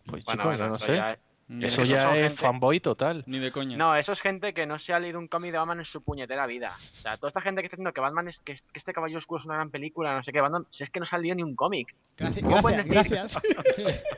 Pues 0.07 0.25
Bueno, 0.25 0.45
chicos, 0.45 0.57
bueno, 0.57 0.69
no 0.71 0.79
sé. 0.79 0.97
ya 0.97 1.19
Eso 1.61 1.83
ya 1.85 2.17
es 2.17 2.29
gente- 2.29 2.43
fanboy 2.43 2.81
total. 2.81 3.25
Ni 3.27 3.39
de 3.39 3.51
coña. 3.53 3.77
No, 3.77 3.95
eso 3.97 4.13
es 4.13 4.21
gente 4.21 4.55
que 4.55 4.65
no 4.67 4.79
se 4.79 4.93
ha 4.93 4.99
leído 4.99 5.19
un 5.19 5.29
cómic 5.29 5.53
de 5.53 5.59
Batman 5.59 5.81
en 5.81 5.85
su 5.85 6.03
puñetera 6.03 6.47
vida. 6.47 6.77
O 6.77 6.97
sea, 7.03 7.17
toda 7.17 7.29
esta 7.29 7.41
gente 7.41 7.61
que 7.61 7.67
está 7.67 7.77
diciendo 7.77 7.93
que 7.93 8.01
Batman 8.01 8.29
es 8.29 8.39
que, 8.39 8.55
que 8.55 8.61
este 8.79 8.93
Caballero 8.93 9.19
Oscuro 9.19 9.41
es 9.41 9.47
una 9.47 9.57
gran 9.57 9.71
película, 9.71 10.15
no 10.17 10.23
sé 10.23 10.33
qué, 10.33 10.41
Batman, 10.41 10.67
si 10.71 10.85
es 10.85 10.91
que 10.91 11.01
no 11.01 11.07
se 11.07 11.17
ha 11.17 11.19
leído 11.19 11.35
ni 11.37 11.43
un 11.43 11.55
cómic. 11.57 11.95
Gracias, 12.17 12.43
¿Cómo 12.45 12.57
gracias, 12.63 12.87
pueden 12.87 13.05
decir- 13.05 13.19
gracias. 13.19 13.43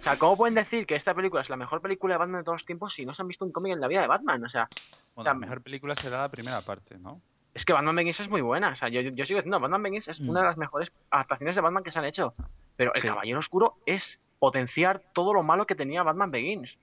O 0.00 0.02
sea, 0.02 0.16
¿cómo 0.16 0.34
pueden 0.36 0.54
decir 0.54 0.86
que 0.86 0.96
esta 0.96 1.12
película 1.12 1.42
es 1.42 1.50
la 1.50 1.56
mejor 1.56 1.82
película 1.82 2.14
de 2.14 2.18
Batman 2.18 2.40
de 2.40 2.44
todos 2.44 2.60
los 2.60 2.66
tiempos 2.66 2.94
si 2.94 3.04
no 3.04 3.14
se 3.14 3.20
han 3.20 3.28
visto 3.28 3.44
un 3.44 3.52
cómic 3.52 3.74
en 3.74 3.80
la 3.82 3.86
vida 3.88 4.00
de 4.00 4.06
Batman? 4.06 4.42
O 4.42 4.48
sea, 4.48 4.66
Bueno, 5.14 5.30
la 5.30 5.34
mejor 5.34 5.60
película 5.62 5.94
será 5.94 6.20
la 6.22 6.30
primera 6.30 6.62
parte, 6.62 6.96
¿no? 6.98 7.20
es 7.52 7.64
que 7.64 7.72
Batman 7.74 7.96
Begins 7.96 8.20
es 8.20 8.28
muy 8.30 8.40
buena. 8.40 8.70
O 8.70 8.76
sea, 8.76 8.88
yo, 8.88 9.00
yo, 9.02 9.10
yo 9.10 9.26
sigo 9.26 9.40
diciendo, 9.40 9.58
Batman 9.60 9.82
Begins 9.82 10.08
es 10.08 10.20
una 10.20 10.40
de 10.40 10.46
las 10.46 10.56
mejores 10.56 10.90
adaptaciones 11.10 11.54
de 11.56 11.60
Batman 11.60 11.82
que 11.84 11.90
se 11.92 11.98
han 11.98 12.04
hecho. 12.06 12.32
Pero 12.76 12.94
El 12.94 13.02
Sí. 13.02 13.08
Caballero 13.08 13.40
Oscuro 13.40 13.74
es 13.84 14.02
potenciar 14.40 15.02
todo 15.14 15.32
lo 15.32 15.44
malo 15.44 15.66
que 15.66 15.76
tenía 15.76 16.02
Batman 16.02 16.32
Begins. 16.32 16.74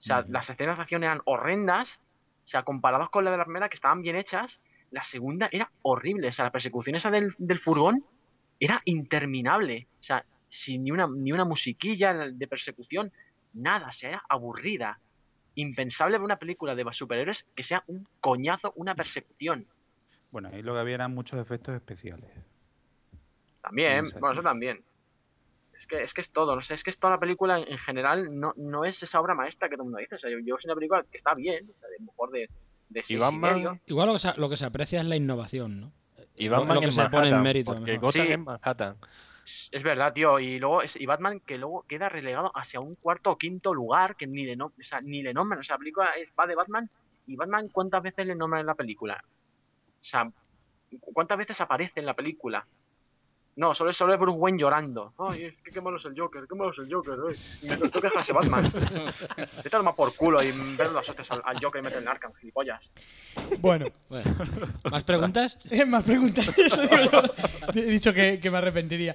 O 0.00 0.02
sea, 0.02 0.24
las 0.28 0.50
escenas 0.50 0.76
de 0.76 0.82
acción 0.82 1.02
eran 1.02 1.22
horrendas. 1.24 1.88
O 2.44 2.48
sea, 2.48 2.64
comparadas 2.64 3.08
con 3.08 3.24
la 3.24 3.30
de 3.30 3.38
la 3.38 3.44
primera, 3.44 3.68
que 3.68 3.76
estaban 3.76 4.02
bien 4.02 4.16
hechas, 4.16 4.50
la 4.90 5.04
segunda 5.04 5.48
era 5.52 5.70
horrible. 5.82 6.28
O 6.28 6.32
sea, 6.32 6.44
la 6.46 6.50
persecución 6.50 6.96
esa 6.96 7.10
del, 7.10 7.34
del 7.38 7.60
furgón 7.60 8.04
era 8.60 8.82
interminable. 8.84 9.86
O 10.00 10.04
sea, 10.04 10.24
sin 10.50 10.84
ni 10.84 10.90
una, 10.90 11.06
ni 11.06 11.32
una 11.32 11.44
musiquilla 11.44 12.12
de 12.12 12.46
persecución, 12.48 13.12
nada. 13.54 13.88
O 13.88 13.92
sea, 13.92 14.10
era 14.10 14.22
aburrida. 14.28 14.98
Impensable 15.54 16.18
ver 16.18 16.24
una 16.24 16.36
película 16.36 16.74
de 16.74 16.84
superhéroes 16.92 17.44
que 17.54 17.64
sea 17.64 17.82
un 17.86 18.06
coñazo, 18.20 18.72
una 18.76 18.94
persecución. 18.94 19.66
Bueno, 20.30 20.50
ahí 20.52 20.62
lo 20.62 20.74
que 20.74 20.80
había 20.80 20.94
eran 20.96 21.14
muchos 21.14 21.40
efectos 21.40 21.74
especiales. 21.74 22.30
También, 23.62 24.04
bueno, 24.20 24.32
eso 24.32 24.42
también. 24.42 24.82
Es 25.90 25.98
que, 25.98 26.04
es 26.04 26.12
que 26.12 26.20
es 26.20 26.30
todo, 26.32 26.54
no 26.54 26.62
sé, 26.62 26.74
es 26.74 26.82
que 26.82 26.90
es 26.90 26.98
toda 26.98 27.14
la 27.14 27.20
película 27.20 27.58
en 27.58 27.78
general 27.78 28.28
no, 28.38 28.52
no 28.56 28.84
es 28.84 29.02
esa 29.02 29.20
obra 29.20 29.34
maestra 29.34 29.68
que 29.68 29.76
todo 29.76 29.84
el 29.84 29.90
mundo 29.90 29.98
dice. 30.00 30.16
O 30.16 30.18
sea, 30.18 30.30
yo, 30.30 30.36
yo 30.44 30.56
es 30.56 30.64
una 30.66 30.74
película 30.74 31.02
que 31.10 31.16
está 31.18 31.34
bien, 31.34 31.66
o 31.74 31.78
sea, 31.78 31.88
de 31.88 32.04
mejor 32.04 32.30
de, 32.30 32.40
de 32.90 33.02
seis 33.04 33.10
y 33.10 33.16
Batman- 33.16 33.54
medio. 33.54 33.80
Igual 33.86 34.06
lo 34.08 34.12
que, 34.14 34.18
se, 34.18 34.34
lo 34.36 34.48
que 34.50 34.56
se 34.56 34.66
aprecia 34.66 35.00
es 35.00 35.06
la 35.06 35.16
innovación, 35.16 35.80
¿no? 35.80 35.92
Y 36.36 36.48
Lo- 36.48 36.58
Batman 36.58 36.74
lo 36.76 36.80
que 36.80 36.86
en 36.86 36.92
se 36.92 37.02
pone 37.08 37.28
en 37.28 37.34
Manhattan, 37.34 37.42
mérito. 37.42 37.72
Porque 37.74 37.92
mejor. 37.92 38.00
Gotham 38.12 38.26
Sí. 38.26 38.32
en 38.32 38.44
Manhattan. 38.44 38.96
Es 39.72 39.82
verdad, 39.82 40.12
tío, 40.12 40.38
y 40.38 40.58
luego 40.58 40.82
es, 40.82 40.94
y 40.94 41.06
Batman 41.06 41.40
que 41.40 41.56
luego 41.56 41.84
queda 41.88 42.10
relegado 42.10 42.52
hacia 42.54 42.80
un 42.80 42.94
cuarto 42.96 43.30
o 43.30 43.38
quinto 43.38 43.72
lugar 43.72 44.14
que 44.16 44.26
ni 44.26 44.44
le, 44.44 44.56
no, 44.56 44.66
o 44.66 44.72
sea, 44.82 45.00
ni 45.00 45.22
le 45.22 45.32
nombran. 45.32 45.60
O 45.60 45.62
sea, 45.64 45.76
la 45.76 45.78
película 45.78 46.10
es- 46.12 46.28
va 46.38 46.46
de 46.46 46.54
Batman 46.54 46.90
y 47.26 47.34
Batman 47.34 47.68
cuántas 47.72 48.02
veces 48.02 48.26
le 48.26 48.34
nombran 48.34 48.60
en 48.60 48.66
la 48.66 48.74
película. 48.74 49.24
O 50.02 50.04
sea, 50.04 50.30
¿cu- 51.00 51.12
¿cuántas 51.14 51.38
veces 51.38 51.58
aparece 51.62 51.98
en 52.00 52.06
la 52.06 52.12
película? 52.14 52.66
No, 53.58 53.74
solo 53.74 53.90
es, 53.90 53.96
solo 53.96 54.14
es 54.14 54.20
Bruce 54.20 54.38
Wayne 54.38 54.58
llorando. 54.60 55.12
Ay, 55.18 55.46
es 55.46 55.54
que 55.64 55.72
qué 55.72 55.80
malo 55.80 55.96
es 55.98 56.04
el 56.04 56.14
Joker, 56.16 56.44
qué 56.48 56.54
malo 56.54 56.70
es 56.72 56.78
el 56.78 56.94
Joker, 56.94 57.14
eh. 57.28 57.36
Y 57.62 57.66
mientras 57.66 57.90
tú 57.90 58.00
quejas 58.00 58.24
de 58.24 58.32
Batman. 58.32 58.72
Te 59.64 59.68
tomas 59.68 59.94
por 59.96 60.14
culo 60.14 60.40
y 60.44 60.52
ver 60.76 60.92
las 60.92 61.08
hostias 61.08 61.28
al, 61.32 61.42
al 61.44 61.60
Joker 61.60 61.80
y 61.80 61.84
meter 61.84 62.00
en 62.00 62.06
Arkham, 62.08 62.32
gilipollas. 62.34 62.88
Bueno, 63.58 63.86
Bueno, 64.08 64.36
¿Más 64.90 65.02
preguntas? 65.02 65.58
Eh, 65.70 65.84
más 65.84 66.04
preguntas. 66.04 66.46
Eso 66.58 66.80
digo 66.82 66.96
yo. 67.12 67.22
He 67.74 67.82
dicho 67.86 68.12
que, 68.14 68.38
que 68.40 68.48
me 68.50 68.58
arrepentiría. 68.58 69.14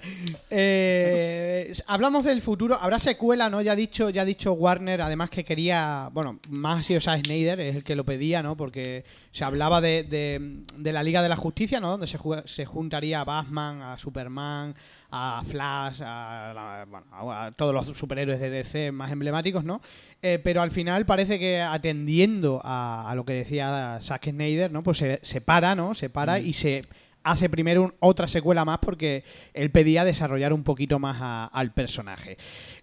Eh, 0.75 1.73
hablamos 1.87 2.25
del 2.25 2.41
futuro. 2.41 2.75
Habrá 2.79 2.99
secuela, 2.99 3.49
¿no? 3.49 3.61
Ya 3.61 3.71
ha 3.71 3.75
dicho, 3.75 4.09
ya 4.09 4.23
ha 4.23 4.25
dicho 4.25 4.51
Warner, 4.53 5.01
además 5.01 5.29
que 5.29 5.43
quería. 5.45 6.09
Bueno, 6.11 6.39
más 6.49 6.79
ha 6.81 6.83
sido 6.83 6.99
Zack 7.01 7.23
Snyder, 7.25 7.59
es 7.59 7.75
el 7.77 7.83
que 7.83 7.95
lo 7.95 8.03
pedía, 8.03 8.43
¿no? 8.43 8.57
Porque 8.57 9.05
se 9.31 9.43
hablaba 9.45 9.79
de, 9.81 10.03
de- 10.03 10.63
de 10.75 10.91
la 10.93 11.01
Liga 11.03 11.21
de 11.23 11.29
la 11.29 11.35
Justicia, 11.37 11.79
¿no? 11.79 11.89
Donde 11.91 12.07
se, 12.07 12.17
se 12.45 12.65
juntaría 12.65 13.21
a 13.21 13.23
Batman, 13.23 13.81
a 13.81 13.97
Superman, 13.97 14.32
a 14.39 15.43
Flash, 15.45 16.01
a, 16.03 16.51
la- 16.55 16.85
bueno, 16.89 17.05
a- 17.11 17.51
todos 17.51 17.73
los 17.73 17.97
superhéroes 17.97 18.39
de 18.39 18.49
DC 18.49 18.91
más 18.91 19.11
emblemáticos, 19.11 19.63
¿no? 19.63 19.79
Eh, 20.21 20.39
pero 20.43 20.61
al 20.61 20.71
final 20.71 21.05
parece 21.05 21.37
que 21.39 21.61
atendiendo 21.61 22.61
a, 22.63 23.09
a 23.09 23.15
lo 23.15 23.25
que 23.25 23.33
decía 23.33 23.99
Zack 24.01 24.29
Snyder, 24.29 24.71
¿no? 24.71 24.83
Pues 24.83 24.97
se, 24.97 25.19
se 25.21 25.41
para, 25.41 25.75
¿no? 25.75 25.93
Se 25.95 26.09
para 26.09 26.39
y 26.39 26.53
se 26.53 26.85
hace 27.25 27.49
primero 27.49 27.83
un- 27.83 27.93
otra 27.99 28.27
secuela 28.27 28.65
más 28.65 28.79
porque 28.79 29.23
él 29.53 29.71
pedía 29.71 30.03
desarrollar 30.03 30.51
un 30.51 30.63
poquito 30.63 30.99
más 30.99 31.17
a- 31.21 31.45
al 31.45 31.71
personaje. 31.73 32.35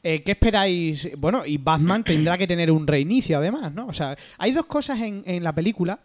Eh, 0.03 0.23
¿Qué 0.23 0.31
esperáis? 0.33 1.11
Bueno, 1.19 1.45
y 1.45 1.59
Batman 1.59 2.05
tendrá 2.05 2.39
que 2.39 2.47
tener 2.47 2.71
un 2.71 2.87
reinicio 2.87 3.37
además, 3.39 3.73
¿no? 3.75 3.87
O 3.87 3.93
sea, 3.93 4.17
hay 4.39 4.53
dos 4.53 4.65
cosas 4.67 5.01
en, 5.01 5.23
en 5.27 5.45
la 5.45 5.55
película. 5.55 6.01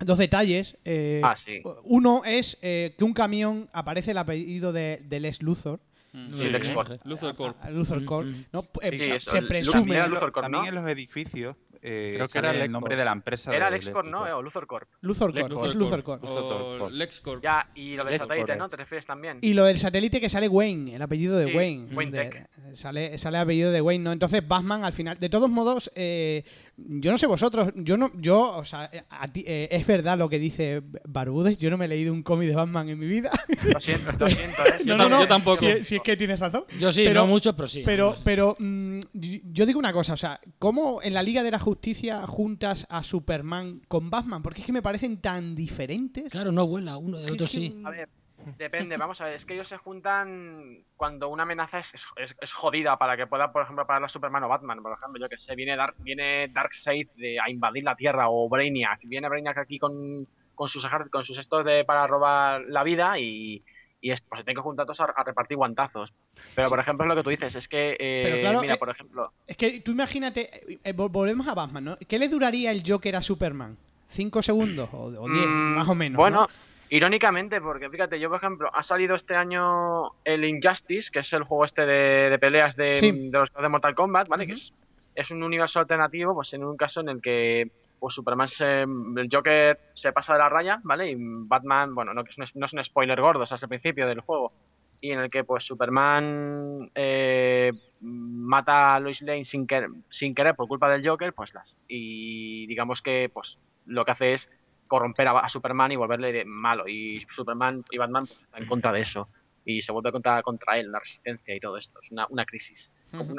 Dos 0.00 0.18
detalles. 0.18 0.76
eh, 0.84 1.20
Ah, 1.24 1.36
sí. 1.44 1.60
Uno 1.84 2.22
es 2.24 2.58
eh, 2.62 2.94
que 2.96 3.04
un 3.04 3.12
camión 3.12 3.68
aparece 3.72 4.12
el 4.12 4.18
apellido 4.18 4.72
de, 4.72 5.02
de 5.04 5.20
Les 5.20 5.42
Luthor. 5.42 5.80
Mm. 6.12 6.38
Sí, 6.38 6.44
Lex 6.44 6.66
Luthor. 6.68 7.00
Luthor 7.04 7.36
Corp. 7.36 7.56
Luthor 7.70 8.00
Mm, 8.00 8.04
Corp, 8.06 8.26
mm. 8.28 8.44
¿no? 8.52 8.64
Eh, 8.82 8.90
Sí, 8.90 9.02
eso, 9.16 9.30
se 9.30 9.42
presume. 9.42 9.98
También 10.40 10.64
en 10.66 10.74
los 10.74 10.86
edificios 10.88 11.54
eh, 11.82 12.12
Creo 12.16 12.28
que 12.28 12.38
era 12.38 12.50
el 12.64 12.70
nombre 12.70 12.96
de 12.96 13.04
la 13.04 13.12
empresa. 13.12 13.54
Era 13.54 13.70
de- 13.70 13.78
LexCorp, 13.78 14.06
¿no? 14.08 14.22
O 14.36 14.42
Luthor 14.42 14.66
Corp. 14.66 14.88
Luthor 15.00 15.32
Corp, 15.32 15.50
Luthor 15.50 15.68
es 15.68 15.74
Luthor 15.74 16.02
Corp. 16.02 16.24
O 16.24 16.88
LexCorp. 16.90 17.42
Ya, 17.42 17.68
y 17.74 17.94
lo 17.96 18.04
del 18.04 18.18
satélite. 18.18 18.56
¿no? 18.56 18.68
¿Te 18.68 18.76
refieres 18.76 19.06
también? 19.06 19.38
Y 19.42 19.54
lo 19.54 19.64
del 19.64 19.78
satélite 19.78 20.20
que 20.20 20.28
sale 20.28 20.48
Wayne, 20.48 20.94
el 20.96 21.02
apellido 21.02 21.36
de 21.36 21.46
Sí, 21.50 21.56
Wayne. 21.56 21.94
Wayne 21.94 22.12
de- 22.12 22.30
Tech. 22.30 22.48
sale, 22.74 23.16
sale 23.18 23.36
el 23.38 23.42
apellido 23.42 23.70
de 23.72 23.80
Wayne, 23.80 24.04
¿no? 24.04 24.12
Entonces 24.12 24.46
Batman 24.46 24.84
al 24.84 24.92
final. 24.92 25.18
De 25.18 25.28
todos 25.28 25.48
modos, 25.50 25.90
eh, 25.94 26.44
yo 26.76 27.10
no 27.10 27.18
sé 27.18 27.26
vosotros, 27.26 27.70
yo 27.74 27.96
no, 27.96 28.10
yo, 28.14 28.56
o 28.56 28.64
sea, 28.64 28.88
eh, 28.92 29.02
a 29.10 29.28
ti- 29.28 29.44
eh, 29.46 29.68
es 29.70 29.86
verdad 29.86 30.16
lo 30.18 30.28
que 30.28 30.38
dice 30.38 30.82
Barbudes, 31.06 31.58
yo 31.58 31.70
no 31.70 31.76
me 31.76 31.86
he 31.86 31.88
leído 31.88 32.12
un 32.12 32.22
cómic 32.22 32.48
de 32.48 32.54
Batman 32.54 32.88
en 32.88 32.98
mi 32.98 33.06
vida. 33.06 33.30
Lo 33.72 33.80
siento, 33.80 34.12
lo 34.18 34.28
siento, 34.28 34.62
¿eh? 34.66 34.78
Yo 34.84 34.96
tam- 34.96 35.10
yo 35.20 35.26
tampoco. 35.26 35.56
Si, 35.56 35.84
si 35.84 35.96
es 35.96 36.02
que 36.02 36.16
tienes 36.16 36.38
razón. 36.40 36.64
Yo 36.78 36.92
sí, 36.92 37.02
Pero- 37.04 37.22
no 37.22 37.26
mucho, 37.26 37.54
pero 37.56 37.68
sí. 37.68 37.82
Pero, 37.84 38.16
pero 38.24 38.56
mm, 38.58 39.00
yo 39.12 39.66
digo 39.66 39.78
una 39.78 39.92
cosa, 39.92 40.12
o 40.14 40.16
sea, 40.16 40.40
¿cómo 40.58 41.00
en 41.02 41.14
la 41.14 41.22
Liga 41.22 41.42
de 41.42 41.50
la 41.50 41.58
Justicia 41.68 42.26
juntas 42.26 42.86
a 42.88 43.02
Superman 43.02 43.82
con 43.88 44.08
Batman? 44.08 44.42
Porque 44.42 44.60
es 44.60 44.66
que 44.66 44.72
me 44.72 44.80
parecen 44.80 45.20
tan 45.20 45.54
diferentes. 45.54 46.32
Claro, 46.32 46.50
no 46.50 46.66
vuela 46.66 46.96
uno 46.96 47.18
de 47.18 47.30
otro 47.30 47.46
sí. 47.46 47.82
A 47.84 47.90
ver, 47.90 48.08
depende, 48.56 48.96
vamos 48.96 49.20
a 49.20 49.26
ver, 49.26 49.34
es 49.34 49.44
que 49.44 49.52
ellos 49.52 49.68
se 49.68 49.76
juntan 49.76 50.82
cuando 50.96 51.28
una 51.28 51.42
amenaza 51.42 51.80
es, 51.80 51.86
es, 52.16 52.34
es 52.40 52.52
jodida 52.54 52.96
para 52.96 53.18
que 53.18 53.26
pueda, 53.26 53.52
por 53.52 53.64
ejemplo, 53.64 53.86
parar 53.86 54.04
a 54.04 54.08
Superman 54.08 54.44
o 54.44 54.48
Batman, 54.48 54.82
por 54.82 54.96
ejemplo, 54.96 55.20
yo 55.20 55.28
que 55.28 55.36
sé, 55.36 55.54
viene, 55.54 55.76
Dark, 55.76 55.96
viene 55.98 56.48
Darkseid 56.48 57.10
de, 57.16 57.38
a 57.38 57.50
invadir 57.50 57.84
la 57.84 57.96
Tierra 57.96 58.30
o 58.30 58.48
Brainiac, 58.48 59.00
viene 59.02 59.28
Brainiac 59.28 59.58
aquí 59.58 59.78
con, 59.78 60.26
con 60.54 60.70
sus 60.70 60.86
con 61.10 61.24
sus 61.26 61.36
estos 61.36 61.66
de 61.66 61.84
para 61.84 62.06
robar 62.06 62.62
la 62.66 62.82
vida 62.82 63.18
y, 63.18 63.62
y 64.00 64.12
es- 64.12 64.20
pues 64.28 64.40
se 64.40 64.44
tienen 64.44 64.56
que 64.56 64.62
juntar 64.62 64.86
todos 64.86 65.00
a, 65.00 65.04
a 65.04 65.24
repartir 65.24 65.56
guantazos. 65.56 66.12
Pero, 66.54 66.68
por 66.68 66.78
ejemplo, 66.80 67.04
es 67.04 67.08
lo 67.08 67.16
que 67.16 67.22
tú 67.22 67.30
dices, 67.30 67.54
es 67.54 67.68
que, 67.68 67.92
eh, 67.98 68.22
Pero 68.24 68.40
claro, 68.40 68.60
mira, 68.60 68.74
eh, 68.74 68.78
por 68.78 68.90
ejemplo, 68.90 69.32
Es 69.46 69.56
que 69.56 69.80
tú 69.80 69.90
imagínate, 69.92 70.48
eh, 70.84 70.94
vol- 70.94 71.10
volvemos 71.10 71.48
a 71.48 71.54
Batman, 71.54 71.84
¿no? 71.84 71.96
¿Qué 72.08 72.18
le 72.18 72.28
duraría 72.28 72.70
el 72.70 72.82
Joker 72.86 73.16
a 73.16 73.22
Superman? 73.22 73.76
¿Cinco 74.08 74.40
segundos 74.42 74.88
o, 74.92 75.06
o 75.06 75.28
diez, 75.28 75.46
Mm, 75.46 75.74
más 75.74 75.88
o 75.88 75.94
menos? 75.94 76.16
Bueno, 76.16 76.42
¿no? 76.42 76.48
irónicamente, 76.90 77.60
porque 77.60 77.90
fíjate, 77.90 78.18
yo 78.18 78.28
por 78.30 78.38
ejemplo, 78.38 78.70
ha 78.72 78.82
salido 78.82 79.16
este 79.16 79.34
año 79.34 80.12
el 80.24 80.44
Injustice, 80.44 81.10
que 81.12 81.18
es 81.20 81.32
el 81.32 81.42
juego 81.42 81.64
este 81.66 81.82
de, 81.84 82.30
de 82.30 82.38
peleas 82.38 82.74
de, 82.76 82.94
Sí. 82.94 83.10
de 83.12 83.38
los 83.38 83.52
de 83.52 83.68
Mortal 83.68 83.94
Kombat, 83.94 84.28
¿vale? 84.28 84.46
Que 84.46 84.54
es, 84.54 84.72
es 85.14 85.30
un 85.30 85.42
universo 85.42 85.80
alternativo, 85.80 86.34
pues 86.34 86.52
en 86.54 86.64
un 86.64 86.76
caso 86.76 87.00
en 87.00 87.08
el 87.10 87.20
que 87.20 87.70
pues 87.98 88.14
Superman 88.14 88.48
se, 88.48 88.82
el 88.82 89.28
Joker 89.30 89.78
se 89.94 90.12
pasa 90.12 90.32
de 90.34 90.38
la 90.38 90.48
raya, 90.48 90.80
¿vale? 90.84 91.10
Y 91.10 91.16
Batman, 91.18 91.94
bueno, 91.94 92.14
no, 92.14 92.24
que 92.24 92.30
es 92.30 92.38
un- 92.38 92.46
no 92.60 92.66
es 92.66 92.72
un 92.72 92.84
spoiler 92.84 93.20
gordo, 93.20 93.42
o 93.42 93.46
sea, 93.46 93.56
es 93.56 93.62
el 93.62 93.68
principio 93.68 94.06
del 94.06 94.20
juego. 94.20 94.52
Y 95.00 95.12
en 95.12 95.20
el 95.20 95.30
que 95.30 95.44
pues 95.44 95.64
Superman 95.64 96.90
eh, 96.94 97.72
mata 98.00 98.94
a 98.96 99.00
Lois 99.00 99.20
Lane 99.22 99.44
sin, 99.44 99.66
querer, 99.66 99.90
sin 100.10 100.34
querer 100.34 100.54
por 100.54 100.68
culpa 100.68 100.88
del 100.90 101.06
Joker, 101.06 101.32
pues 101.32 101.52
las. 101.54 101.76
Y 101.86 102.66
digamos 102.66 103.00
que 103.02 103.30
pues 103.32 103.58
lo 103.86 104.04
que 104.04 104.10
hace 104.10 104.34
es 104.34 104.48
corromper 104.86 105.28
a, 105.28 105.38
a 105.38 105.48
Superman 105.48 105.92
y 105.92 105.96
volverle 105.96 106.32
de 106.32 106.44
malo. 106.44 106.88
Y 106.88 107.24
Superman 107.36 107.84
y 107.90 107.98
Batman 107.98 108.26
pues, 108.26 108.40
están 108.40 108.62
en 108.62 108.68
contra 108.68 108.92
de 108.92 109.02
eso. 109.02 109.28
Y 109.64 109.82
se 109.82 109.92
vuelve 109.92 110.10
contra, 110.12 110.42
contra 110.42 110.78
él, 110.78 110.90
la 110.90 110.98
resistencia 110.98 111.54
y 111.54 111.60
todo 111.60 111.76
esto. 111.76 111.98
Es 112.02 112.10
una, 112.10 112.26
una 112.30 112.44
crisis. 112.46 112.90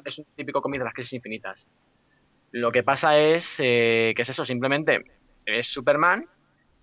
Es 0.05 0.17
un 0.17 0.25
típico 0.35 0.61
cómic 0.61 0.79
de 0.79 0.85
las 0.85 0.93
crisis 0.93 1.13
infinitas. 1.13 1.59
Lo 2.51 2.71
que 2.71 2.83
pasa 2.83 3.17
es 3.17 3.45
eh, 3.57 4.13
que 4.15 4.23
es 4.23 4.29
eso, 4.29 4.45
simplemente 4.45 5.03
es 5.45 5.67
Superman 5.67 6.25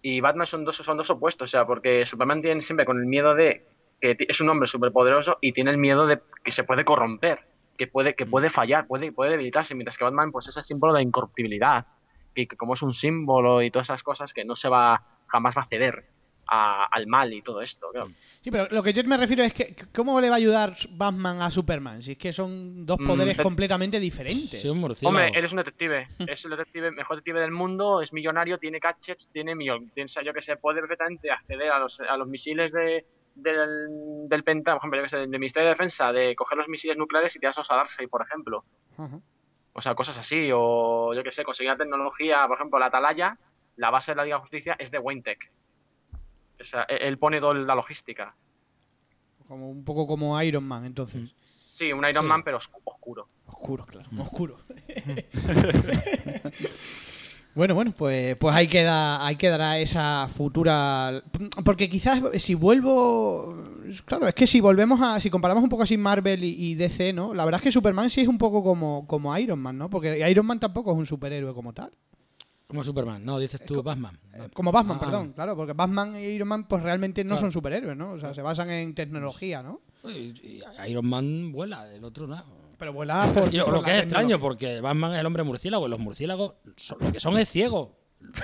y 0.02 0.20
Batman 0.20 0.46
son 0.46 0.64
dos, 0.64 0.76
son 0.76 0.96
dos 0.96 1.10
opuestos. 1.10 1.48
O 1.48 1.50
sea, 1.50 1.66
porque 1.66 2.06
Superman 2.06 2.42
tiene 2.42 2.62
siempre 2.62 2.86
con 2.86 2.98
el 2.98 3.06
miedo 3.06 3.34
de 3.34 3.64
que 4.00 4.16
es 4.18 4.40
un 4.40 4.48
hombre 4.48 4.68
superpoderoso 4.68 5.38
y 5.40 5.52
tiene 5.52 5.70
el 5.70 5.78
miedo 5.78 6.06
de 6.06 6.20
que 6.44 6.52
se 6.52 6.64
puede 6.64 6.84
corromper, 6.84 7.40
que 7.78 7.86
puede, 7.86 8.14
que 8.14 8.26
puede 8.26 8.50
fallar, 8.50 8.86
puede, 8.86 9.10
puede 9.10 9.32
debilitarse, 9.32 9.74
mientras 9.74 9.96
que 9.96 10.04
Batman 10.04 10.32
pues 10.32 10.46
es 10.48 10.56
el 10.56 10.64
símbolo 10.64 10.92
de 10.92 11.02
incorruptibilidad 11.02 11.86
y 12.34 12.46
que 12.46 12.56
como 12.56 12.74
es 12.74 12.82
un 12.82 12.92
símbolo 12.92 13.62
y 13.62 13.70
todas 13.70 13.88
esas 13.88 14.02
cosas 14.02 14.32
que 14.32 14.44
no 14.44 14.54
se 14.54 14.68
va 14.68 15.02
jamás 15.28 15.56
va 15.56 15.62
a 15.62 15.68
ceder 15.68 16.04
a- 16.48 16.86
al 16.90 17.06
mal 17.06 17.32
y 17.32 17.42
todo 17.42 17.60
esto. 17.62 17.88
claro. 17.92 18.10
Sí, 18.40 18.50
pero 18.50 18.68
lo 18.70 18.82
que 18.82 18.92
yo 18.92 19.02
me 19.04 19.16
refiero 19.16 19.42
es 19.42 19.52
que 19.52 19.74
¿cómo 19.94 20.20
le 20.20 20.28
va 20.28 20.34
a 20.36 20.38
ayudar 20.38 20.74
Batman 20.90 21.42
a 21.42 21.50
Superman? 21.50 22.02
Si 22.02 22.12
es 22.12 22.18
que 22.18 22.32
son 22.32 22.86
dos 22.86 22.98
Mm, 23.00 23.06
poderes 23.06 23.36
completamente 23.38 23.98
diferentes. 23.98 24.60
Sí, 24.62 24.68
un 24.68 24.78
murciélago. 24.78 25.16
Hombre, 25.18 25.36
él 25.38 25.44
es 25.44 25.50
un 25.50 25.58
detective, 25.58 26.06
es 26.30 26.44
el 26.44 26.50
detective, 26.52 26.90
mejor 26.92 27.16
detective 27.16 27.40
del 27.40 27.50
mundo, 27.50 28.00
es 28.02 28.12
millonario, 28.12 28.58
tiene 28.58 28.78
gadgets, 28.78 29.26
tiene 29.32 29.54
millón, 29.56 29.90
piensa 29.90 30.22
yo 30.22 30.32
que 30.32 30.42
se 30.42 30.56
puede 30.56 30.80
perfectamente 30.80 31.30
acceder 31.30 31.70
a 31.70 31.78
los, 31.80 31.98
a 32.00 32.16
los 32.16 32.28
misiles 32.28 32.70
de, 32.72 33.04
del, 33.34 34.28
del 34.28 34.44
Pentágono, 34.44 34.80
por 34.80 34.94
ejemplo, 34.94 34.98
yo 34.98 35.04
que 35.04 35.10
sé, 35.10 35.16
del 35.18 35.40
Ministerio 35.40 35.68
de 35.68 35.74
Defensa, 35.74 36.12
de 36.12 36.34
coger 36.36 36.56
los 36.58 36.68
misiles 36.68 36.96
nucleares 36.96 37.34
y 37.34 37.40
tirarlos 37.40 37.66
a 37.70 37.74
Darkseid, 37.76 38.08
por 38.08 38.22
ejemplo. 38.22 38.64
O 39.72 39.82
sea, 39.82 39.94
cosas 39.94 40.16
así. 40.16 40.50
O 40.54 41.12
yo 41.14 41.22
qué 41.22 41.32
sé, 41.32 41.44
conseguir 41.44 41.70
una 41.70 41.78
tecnología, 41.78 42.46
por 42.46 42.56
ejemplo, 42.56 42.78
la 42.78 42.86
Atalaya, 42.86 43.36
la 43.76 43.90
base 43.90 44.12
de 44.12 44.16
la 44.16 44.24
Liga 44.24 44.36
de 44.36 44.40
Justicia 44.42 44.76
es 44.78 44.90
de 44.90 44.98
Wayne 44.98 45.22
Tech. 45.22 45.38
O 46.60 46.64
sea, 46.64 46.84
e- 46.88 47.08
él 47.08 47.18
pone 47.18 47.40
toda 47.40 47.54
la 47.54 47.74
logística. 47.74 48.34
Como 49.48 49.70
un 49.70 49.84
poco 49.84 50.06
como 50.06 50.40
Iron 50.42 50.64
Man, 50.64 50.84
entonces. 50.84 51.30
Sí, 51.78 51.92
un 51.92 52.06
Iron 52.08 52.24
Sí. 52.24 52.28
Man, 52.28 52.42
pero 52.42 52.58
oscu- 52.58 52.80
oscuro. 52.84 53.28
Oscuro, 53.46 53.86
claro. 53.86 54.08
Oscuro. 54.18 54.56
bueno, 57.54 57.74
bueno, 57.74 57.92
pues, 57.96 58.36
pues 58.36 58.54
ahí 58.54 58.66
queda, 58.66 59.24
ahí 59.26 59.36
quedará 59.36 59.78
esa 59.78 60.28
futura. 60.28 61.22
Porque 61.64 61.88
quizás 61.88 62.20
si 62.42 62.54
vuelvo. 62.54 63.56
Claro, 64.04 64.26
es 64.26 64.34
que 64.34 64.46
si 64.46 64.60
volvemos 64.60 65.00
a. 65.00 65.20
Si 65.20 65.30
comparamos 65.30 65.62
un 65.62 65.68
poco 65.70 65.84
así 65.84 65.96
Marvel 65.96 66.42
y, 66.44 66.72
y 66.72 66.74
DC, 66.74 67.12
¿no? 67.12 67.32
La 67.34 67.44
verdad 67.44 67.60
es 67.60 67.64
que 67.64 67.72
Superman 67.72 68.10
sí 68.10 68.20
es 68.22 68.28
un 68.28 68.38
poco 68.38 68.62
como, 68.64 69.06
como 69.06 69.36
Iron 69.38 69.60
Man, 69.60 69.78
¿no? 69.78 69.88
Porque 69.88 70.28
Iron 70.28 70.46
Man 70.46 70.60
tampoco 70.60 70.92
es 70.92 70.98
un 70.98 71.06
superhéroe 71.06 71.54
como 71.54 71.72
tal. 71.72 71.92
Como 72.66 72.82
Superman. 72.82 73.24
No, 73.24 73.38
dices 73.38 73.60
tú 73.64 73.82
Batman. 73.82 74.18
Eh, 74.34 74.48
Como 74.52 74.72
Batman, 74.72 74.96
Ah, 75.00 75.04
perdón, 75.04 75.32
claro, 75.32 75.54
porque 75.56 75.72
Batman 75.72 76.16
y 76.16 76.20
Iron 76.24 76.48
Man 76.48 76.64
pues 76.66 76.82
realmente 76.82 77.22
no 77.22 77.30
Claro. 77.30 77.40
son 77.42 77.52
superhéroes, 77.52 77.96
¿no? 77.96 78.12
O 78.12 78.18
sea, 78.18 78.34
se 78.34 78.42
basan 78.42 78.70
en 78.70 78.94
tecnología, 78.94 79.62
¿no? 79.62 79.80
Y- 80.04 80.10
y 80.58 80.62
Iron 80.88 81.06
Man 81.06 81.52
vuela, 81.52 81.92
el 81.92 82.02
otro 82.04 82.26
no. 82.26 82.42
Pero 82.78 82.92
vuela 82.92 83.32
por, 83.32 83.54
Y 83.54 83.56
lo, 83.56 83.64
por 83.66 83.74
lo 83.74 83.80
la 83.82 83.86
que 83.86 83.94
es 83.98 84.02
extraño, 84.02 84.38
porque 84.40 84.80
Batman 84.80 85.14
es 85.14 85.20
el 85.20 85.26
hombre 85.26 85.42
murciélago 85.44 85.86
y 85.86 85.90
los 85.90 85.98
murciélagos 86.00 86.54
son- 86.76 86.98
lo 87.00 87.12
que 87.12 87.20
son 87.20 87.38
es 87.38 87.48
ciego. 87.48 87.96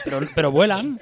Pero, 0.04 0.20
pero 0.34 0.50
vuelan. 0.52 1.00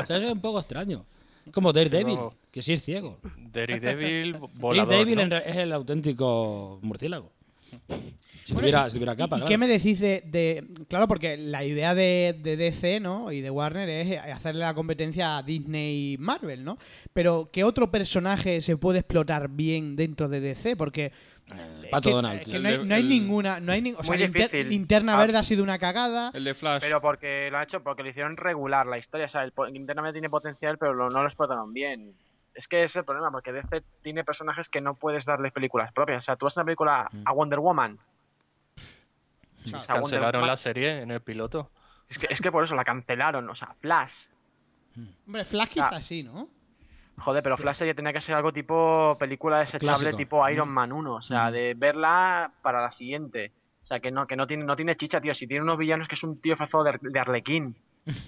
O 0.00 0.06
sea, 0.06 0.16
eso 0.18 0.26
es 0.28 0.32
un 0.32 0.40
poco 0.40 0.60
extraño. 0.60 1.04
Es 1.44 1.52
como 1.52 1.72
Daredevil, 1.72 2.14
no. 2.16 2.34
que 2.52 2.62
sí 2.62 2.74
es 2.74 2.82
ciego. 2.82 3.18
Daredevil 3.50 4.36
volador, 4.54 4.88
Daredevil 4.90 5.28
¿no? 5.28 5.36
es 5.38 5.56
el 5.56 5.72
auténtico 5.72 6.78
murciélago. 6.82 7.32
Si 8.44 8.54
Bueno, 8.54 8.66
tuviera, 8.68 8.86
y- 8.86 8.90
si 8.90 8.94
tuviera 8.96 9.14
capa, 9.14 9.36
¿Y 9.36 9.38
claro. 9.40 9.46
qué 9.46 9.58
me 9.58 9.68
decís 9.68 10.00
de, 10.00 10.22
de- 10.26 10.64
Claro, 10.88 11.06
porque 11.06 11.36
la 11.36 11.64
idea 11.64 11.94
de, 11.94 12.36
de 12.42 12.56
DC, 12.56 12.98
¿no? 12.98 13.30
Y 13.30 13.42
de 13.42 13.50
Warner 13.50 13.88
es 13.88 14.18
hacerle 14.18 14.62
la 14.62 14.74
competencia 14.74 15.38
a 15.38 15.42
Disney 15.44 16.14
y 16.14 16.18
Marvel, 16.18 16.64
¿no? 16.64 16.76
Pero, 17.12 17.48
¿qué 17.52 17.62
otro 17.62 17.92
personaje 17.92 18.60
se 18.60 18.76
puede 18.76 19.00
explotar 19.00 19.48
bien 19.50 19.94
dentro 19.94 20.28
de 20.28 20.40
DC? 20.40 20.74
Porque. 20.76 21.12
Eh, 21.52 21.88
Pato 21.92 22.08
que- 22.08 22.14
Donald. 22.14 22.40
que 22.44 22.58
no 22.58 22.68
hay, 22.68 22.78
de- 22.78 22.84
no 22.86 22.94
hay 22.94 23.00
el- 23.02 23.08
ninguna. 23.08 23.60
No 23.60 23.72
hay 23.72 23.82
ni- 23.82 23.92
o 23.92 24.02
sea. 24.02 24.16
Linterna 24.16 25.14
Ah. 25.14 25.18
Verde 25.18 25.38
ha 25.38 25.44
sido 25.44 25.62
una 25.62 25.78
cagada. 25.78 26.32
El 26.34 26.42
de 26.42 26.54
Flash. 26.54 26.80
Pero 26.80 27.00
porque 27.00 27.50
lo 27.52 27.58
ha 27.58 27.62
hecho, 27.62 27.82
porque 27.84 28.02
lo 28.02 28.08
hicieron 28.08 28.36
regular 28.36 28.84
la 28.86 28.98
historia. 28.98 29.26
O 29.26 29.30
sea, 29.30 29.44
el 29.44 29.52
po- 29.52 29.68
internamente 29.68 30.14
tiene 30.14 30.30
potencial, 30.30 30.76
pero 30.76 30.92
lo- 30.94 31.08
no 31.10 31.22
lo 31.22 31.28
explotaron 31.28 31.72
bien. 31.72 32.14
Es 32.54 32.66
que 32.68 32.78
ese 32.84 32.86
es 32.92 32.96
el 32.96 33.04
problema, 33.04 33.30
porque 33.30 33.52
DC 33.52 33.82
tiene 34.02 34.24
personajes 34.24 34.68
que 34.68 34.80
no 34.80 34.94
puedes 34.94 35.24
darles 35.24 35.52
películas 35.52 35.92
propias. 35.92 36.24
O 36.24 36.26
sea, 36.26 36.36
tú 36.36 36.46
a 36.46 36.52
una 36.56 36.64
película 36.64 37.08
Mm. 37.12 37.22
a 37.24 37.32
Wonder 37.32 37.58
Woman. 37.60 37.98
O 39.66 39.68
sea, 39.68 39.86
Cancelaron 39.86 40.40
Woman- 40.40 40.46
la 40.48 40.56
serie 40.56 41.02
en 41.02 41.10
el 41.10 41.20
piloto. 41.20 41.70
Es 42.08 42.18
que, 42.18 42.26
es 42.32 42.40
que 42.40 42.50
por 42.50 42.64
eso 42.64 42.74
la 42.74 42.84
cancelaron. 42.84 43.48
O 43.48 43.54
sea, 43.54 43.74
Flash. 43.80 44.12
Hombre, 45.26 45.44
Flash 45.44 45.68
quizás 45.68 46.04
sí, 46.04 46.22
¿no? 46.22 46.48
Joder, 47.18 47.42
pero 47.42 47.56
Flash 47.58 47.84
ya 47.84 47.94
tenía 47.94 48.12
que 48.12 48.22
ser 48.22 48.34
algo 48.34 48.52
tipo 48.52 49.16
película 49.18 49.58
desechable, 49.60 49.86
Clásico. 50.10 50.16
tipo 50.16 50.48
Iron 50.48 50.68
Mm. 50.70 50.72
Man 50.72 50.92
1. 50.92 51.14
O 51.14 51.22
sea, 51.22 51.50
Mm. 51.50 51.52
de 51.52 51.74
verla 51.76 52.50
para 52.62 52.80
la 52.82 52.90
siguiente. 52.92 53.52
O 53.82 53.86
sea, 53.86 54.00
que 54.00 54.10
no, 54.10 54.26
que 54.26 54.36
no 54.36 54.46
tiene, 54.46 54.64
no 54.64 54.74
tiene 54.76 54.96
chicha, 54.96 55.20
tío. 55.20 55.34
Si 55.34 55.46
tiene 55.46 55.62
unos 55.62 55.78
villanos 55.78 56.08
que 56.08 56.14
es 56.14 56.22
un 56.22 56.40
tío 56.40 56.56
fazado 56.56 56.84
de, 56.84 56.98
de 57.00 57.20
Arlequín. 57.20 57.76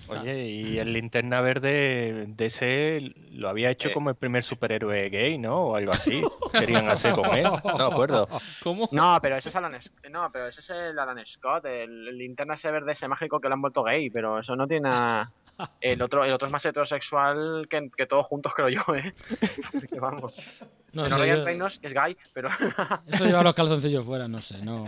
Oye, 0.09 0.45
y 0.49 0.79
el 0.79 0.93
linterna 0.93 1.41
verde 1.41 2.27
de 2.29 2.47
ese 2.47 3.01
lo 3.33 3.49
había 3.49 3.71
hecho 3.71 3.89
Eh. 3.89 3.93
como 3.93 4.11
el 4.11 4.17
primer 4.17 4.45
superhéroe 4.45 5.09
gay, 5.09 5.39
¿no? 5.39 5.69
O 5.69 5.77
algo 5.77 5.91
así. 5.93 6.23
Querían 6.53 6.89
hacer 6.91 7.15
con 7.15 7.35
él. 7.37 7.45
No 7.45 7.79
me 7.79 7.85
acuerdo. 7.85 8.29
¿Cómo? 8.63 8.89
No, 8.93 9.19
pero 9.23 9.37
ese 9.39 9.49
es 9.49 9.57
Alan 9.57 9.81
Scott. 9.83 10.07
No, 10.11 10.31
pero 10.33 10.49
ese 10.49 10.61
es 10.61 10.71
el 10.71 10.99
Alan 10.99 11.19
Scott, 11.27 11.65
el, 11.65 12.09
el 12.09 12.19
linterna 12.19 12.55
ese 12.55 12.71
verde 12.71 12.93
ese 12.93 13.09
mágico 13.09 13.41
que 13.41 13.49
lo 13.49 13.55
han 13.55 13.63
vuelto 13.63 13.83
gay, 13.83 14.11
pero 14.11 14.39
eso 14.41 14.55
no 14.55 14.67
tiene 14.69 14.89
nada. 14.89 15.33
El 15.81 16.01
otro, 16.03 16.25
el 16.25 16.33
otro 16.33 16.47
es 16.47 16.53
más 16.53 16.65
heterosexual 16.65 17.67
que, 17.69 17.91
que 17.97 18.07
todos 18.07 18.27
juntos, 18.27 18.53
creo 18.55 18.69
yo, 18.69 18.83
¿eh? 18.95 19.13
Porque 19.73 20.01
vamos. 20.01 20.35
No, 20.93 21.03
Bueno, 21.03 21.17
sé, 21.17 21.23
Ryan 21.23 21.37
yo- 21.39 21.45
Reynolds 21.45 21.79
es 21.83 21.93
gay, 21.95 22.17
pero. 22.35 22.49
eso 23.07 23.25
lleva 23.25 23.43
los 23.43 23.55
calzoncillos 23.55 24.05
fuera, 24.05 24.29
no 24.29 24.39
sé, 24.41 24.63
no, 24.63 24.85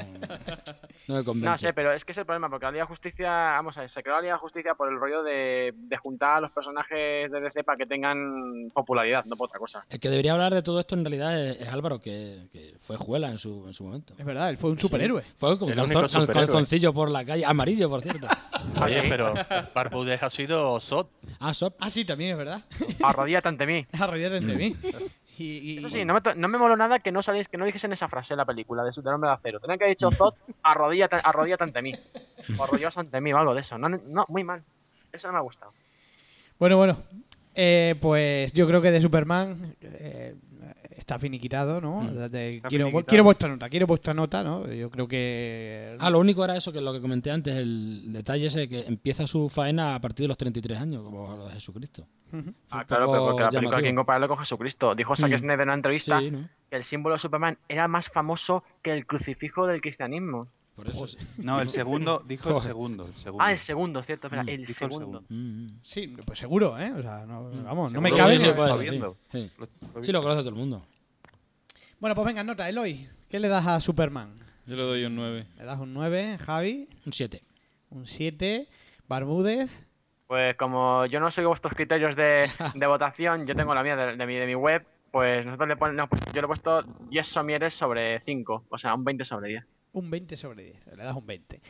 no 1.09 1.15
me 1.15 1.25
convence. 1.25 1.49
no 1.49 1.59
sé, 1.59 1.73
pero 1.73 1.93
es 1.93 2.05
que 2.05 2.13
es 2.13 2.19
el 2.19 2.27
problema, 2.27 2.49
porque 2.51 2.67
la 2.67 2.73
Liga 2.73 2.85
de 2.85 2.89
Justicia, 2.89 3.31
vamos 3.31 3.77
a 3.79 3.81
ver, 3.83 3.91
se 3.91 4.03
creó 4.03 4.17
la 4.17 4.21
Liga 4.23 4.35
de 4.35 4.39
Justicia 4.41 4.75
por 4.75 4.93
el 4.93 4.99
rollo 5.01 5.23
de, 5.23 5.73
de 5.75 5.97
juntar 5.97 6.37
a 6.37 6.41
los 6.43 6.51
personajes 6.53 7.31
de 7.31 7.41
DC 7.41 7.65
para 7.65 7.79
que 7.79 7.87
tengan 7.87 8.71
popularidad, 8.75 9.25
no 9.25 9.37
por 9.37 9.49
otra 9.49 9.59
cosa. 9.59 9.85
El 9.89 9.99
que 10.01 10.11
debería 10.11 10.33
hablar 10.33 10.53
de 10.53 10.63
todo 10.63 10.79
esto 10.81 10.95
en 10.95 11.05
realidad 11.05 11.41
es, 11.43 11.61
es 11.61 11.69
Álvaro, 11.69 11.99
que, 12.01 12.49
que 12.53 12.75
fue 12.83 12.97
Juela 12.97 13.31
en 13.31 13.39
su, 13.39 13.65
en 13.67 13.73
su 13.73 13.85
momento. 13.85 14.13
Es 14.19 14.25
verdad, 14.27 14.51
él 14.51 14.59
fue 14.59 14.71
un 14.71 14.79
superhéroe. 14.79 15.23
Fue 15.39 15.59
con 15.59 15.71
El 15.71 15.77
calzón- 15.79 15.85
único 15.87 16.01
cal- 16.01 16.11
superhéroe. 16.11 16.47
calzoncillo 16.47 16.93
por 16.93 17.11
la 17.11 17.25
calle, 17.25 17.45
amarillo, 17.47 17.89
por 17.89 18.03
cierto. 18.03 18.27
Oye, 18.83 19.03
pero 19.09 19.33
Barbudes 19.75 20.23
ha 20.23 20.29
sido 20.31 20.81
Sot. 20.81 21.09
Ah, 21.41 21.53
Sop. 21.55 21.75
Ah, 21.81 21.89
sí, 21.91 22.05
también 22.05 22.33
es 22.33 22.37
verdad. 22.39 22.63
Arrodíllate 23.03 23.49
ante 23.49 23.67
mí. 23.67 23.87
Arrodillate 23.99 24.41
Mm. 24.41 24.51
ante 24.51 24.57
mí. 24.57 24.77
Y, 25.39 25.73
y- 25.75 25.79
Eso 25.79 25.89
sí, 25.91 26.05
no 26.05 26.15
me, 26.15 26.21
no 26.37 26.49
me 26.49 26.59
moló 26.59 26.77
nada 26.77 26.99
que 27.01 27.11
no 27.13 27.23
salís, 27.23 27.49
que 27.49 27.57
no 27.57 27.65
dijesen 27.65 27.93
esa 27.93 28.09
frase 28.09 28.35
en 28.35 28.39
la 28.39 28.45
película 28.45 28.85
de 28.85 28.93
su 28.93 29.03
nombre 29.03 29.29
de 29.29 29.35
acero. 29.35 29.61
Tenían 29.61 29.79
que 29.79 29.85
haber 29.85 29.97
dicho 29.97 30.11
Zod, 30.17 30.35
arrodíllate 30.63 31.65
ante 31.65 31.83
mí. 31.83 31.95
O 32.59 32.63
arrodillaos 32.65 32.97
ante 32.97 33.21
mí 33.21 33.33
o 33.33 33.39
algo 33.39 33.55
de 33.55 33.63
eso. 33.63 33.79
No, 33.79 33.89
no, 33.89 34.25
muy 34.29 34.45
mal. 34.45 34.63
Eso 35.13 35.27
no 35.29 35.33
me 35.33 35.39
ha 35.39 35.43
gustado. 35.43 35.73
Bueno, 36.59 36.77
bueno. 36.77 36.97
Eh, 37.57 37.95
pues 38.01 38.53
yo 38.53 38.67
creo 38.67 38.83
que 38.83 38.91
de 38.91 39.01
Superman 39.01 39.77
eh, 39.81 40.35
está 40.97 41.19
finiquitado, 41.19 41.81
¿no? 41.81 42.03
Mm. 42.03 42.29
De- 42.31 42.57
Está 42.57 42.69
quiero, 42.69 42.87
finiquitado. 42.87 43.07
quiero 43.07 43.25
vuestra 43.25 43.49
nota, 43.49 43.69
quiero 43.69 43.87
vuestra 43.87 44.15
nota, 44.15 44.43
¿no? 44.45 44.71
Yo 44.73 44.91
creo 44.91 45.07
que... 45.09 45.97
Ah, 46.01 46.11
lo 46.11 46.19
único 46.21 46.45
era 46.45 46.57
eso, 46.57 46.73
que 46.73 46.81
lo 46.81 46.93
que 46.93 47.01
comenté 47.01 47.31
antes, 47.31 47.55
el 47.55 48.13
detalle 48.13 48.47
ese 48.47 48.69
que 48.69 48.81
empieza 48.81 49.27
su 49.27 49.49
faena 49.49 49.95
a 49.95 50.01
partir 50.01 50.25
de 50.25 50.29
los 50.29 50.39
33 50.39 50.79
años, 50.79 51.03
como 51.03 51.37
lo 51.37 51.47
de 51.47 51.55
Jesucristo. 51.55 52.07
Ah, 52.71 52.85
claro, 52.85 53.11
pero 53.11 53.27
porque 53.27 53.43
la 53.43 53.49
película 53.49 53.49
hay 53.49 53.53
llamativo. 53.53 53.83
que 53.83 53.95
compararlo 53.95 54.29
con 54.29 54.39
Jesucristo. 54.39 54.95
Dijo 54.95 55.15
Zack 55.17 55.31
Mm. 55.33 55.39
Snyder 55.39 55.61
en 55.61 55.69
una 55.69 55.75
entrevista 55.75 56.19
Sí, 56.21 56.31
¿no? 56.31 56.49
que 56.69 56.77
el 56.77 56.85
símbolo 56.85 57.15
de 57.15 57.21
Superman 57.21 57.59
era 57.69 57.87
más 57.87 58.09
famoso 58.09 58.65
que 58.83 58.93
el 58.93 59.07
crucifijo 59.07 59.67
del 59.67 59.81
cristianismo. 59.81 60.49
Por 60.75 60.89
eso. 60.89 61.07
sí. 61.07 61.17
No, 61.39 61.61
el 61.61 61.69
segundo, 61.69 62.23
dijo 62.27 62.51
el 62.51 62.59
segundo. 62.61 63.07
El 63.07 63.17
segundo. 63.17 63.45
Ah, 63.45 63.53
el 63.53 63.59
segundo, 63.61 64.03
cierto, 64.03 64.27
espera, 64.27 64.43
Mm. 64.45 64.49
el 64.49 64.67
Dijo 64.67 64.85
el 64.87 64.93
segundo. 64.93 65.25
Mm, 65.29 65.35
mm. 65.67 65.79
Sí, 65.83 66.09
pues 66.27 66.39
seguro, 66.39 66.79
¿eh? 66.79 66.93
O 66.93 67.03
sea, 67.03 67.25
no, 67.27 67.51
vamos, 67.65 67.93
no 67.93 68.01
me 68.01 68.13
cabe 68.13 68.37
sí. 68.39 68.81
viendo. 68.81 69.17
Sí. 69.31 69.51
Lo- 69.59 70.03
Sí, 70.03 70.13
lo 70.13 70.21
conoce 70.21 70.41
todo 70.41 70.51
el 70.51 70.57
mundo. 70.57 70.85
Bueno, 72.01 72.15
pues 72.15 72.27
venga, 72.27 72.43
nota, 72.45 72.69
Eloy. 72.69 73.09
¿Qué 73.29 73.41
le 73.41 73.49
das 73.49 73.67
a 73.67 73.81
Superman? 73.81 74.35
Yo 74.67 74.77
le 74.77 74.83
doy 74.83 75.05
un 75.05 75.15
9. 75.17 75.47
Le 75.57 75.65
das 75.65 75.79
un 75.79 75.93
9, 75.95 76.39
Javi, 76.39 76.89
Un 77.07 77.13
7. 77.13 77.43
un 77.91 78.07
7, 78.07 78.67
Barbúdez. 79.09 79.71
Pues 80.27 80.57
como 80.57 81.05
yo 81.07 81.21
no 81.21 81.31
sigo 81.31 81.49
vuestros 81.49 81.75
criterios 81.75 82.17
de, 82.17 82.51
de 82.75 82.87
votación, 82.87 83.47
yo 83.47 83.55
tengo 83.55 83.75
la 83.75 83.83
mía 83.83 83.95
de, 83.97 84.17
de 84.17 84.27
mi, 84.27 84.35
de 84.37 84.47
mi 84.47 84.55
web, 84.55 84.85
pues 85.13 85.45
nosotros 85.45 85.69
le 85.69 85.77
ponemos, 85.77 86.09
yo 86.11 86.41
le 86.41 86.41
he 86.41 86.47
puesto 86.47 86.83
10 87.11 87.27
somieres 87.29 87.75
sobre 87.75 88.21
5, 88.25 88.65
o 88.69 88.79
sea, 88.79 88.95
un 88.95 89.05
20 89.05 89.25
sobre 89.25 89.49
10. 89.51 89.65
Un 89.95 90.11
20 90.11 90.37
sobre 90.37 90.65
10, 90.65 90.87
le 90.97 91.03
das 91.05 91.17
un 91.17 91.27
20. 91.27 91.61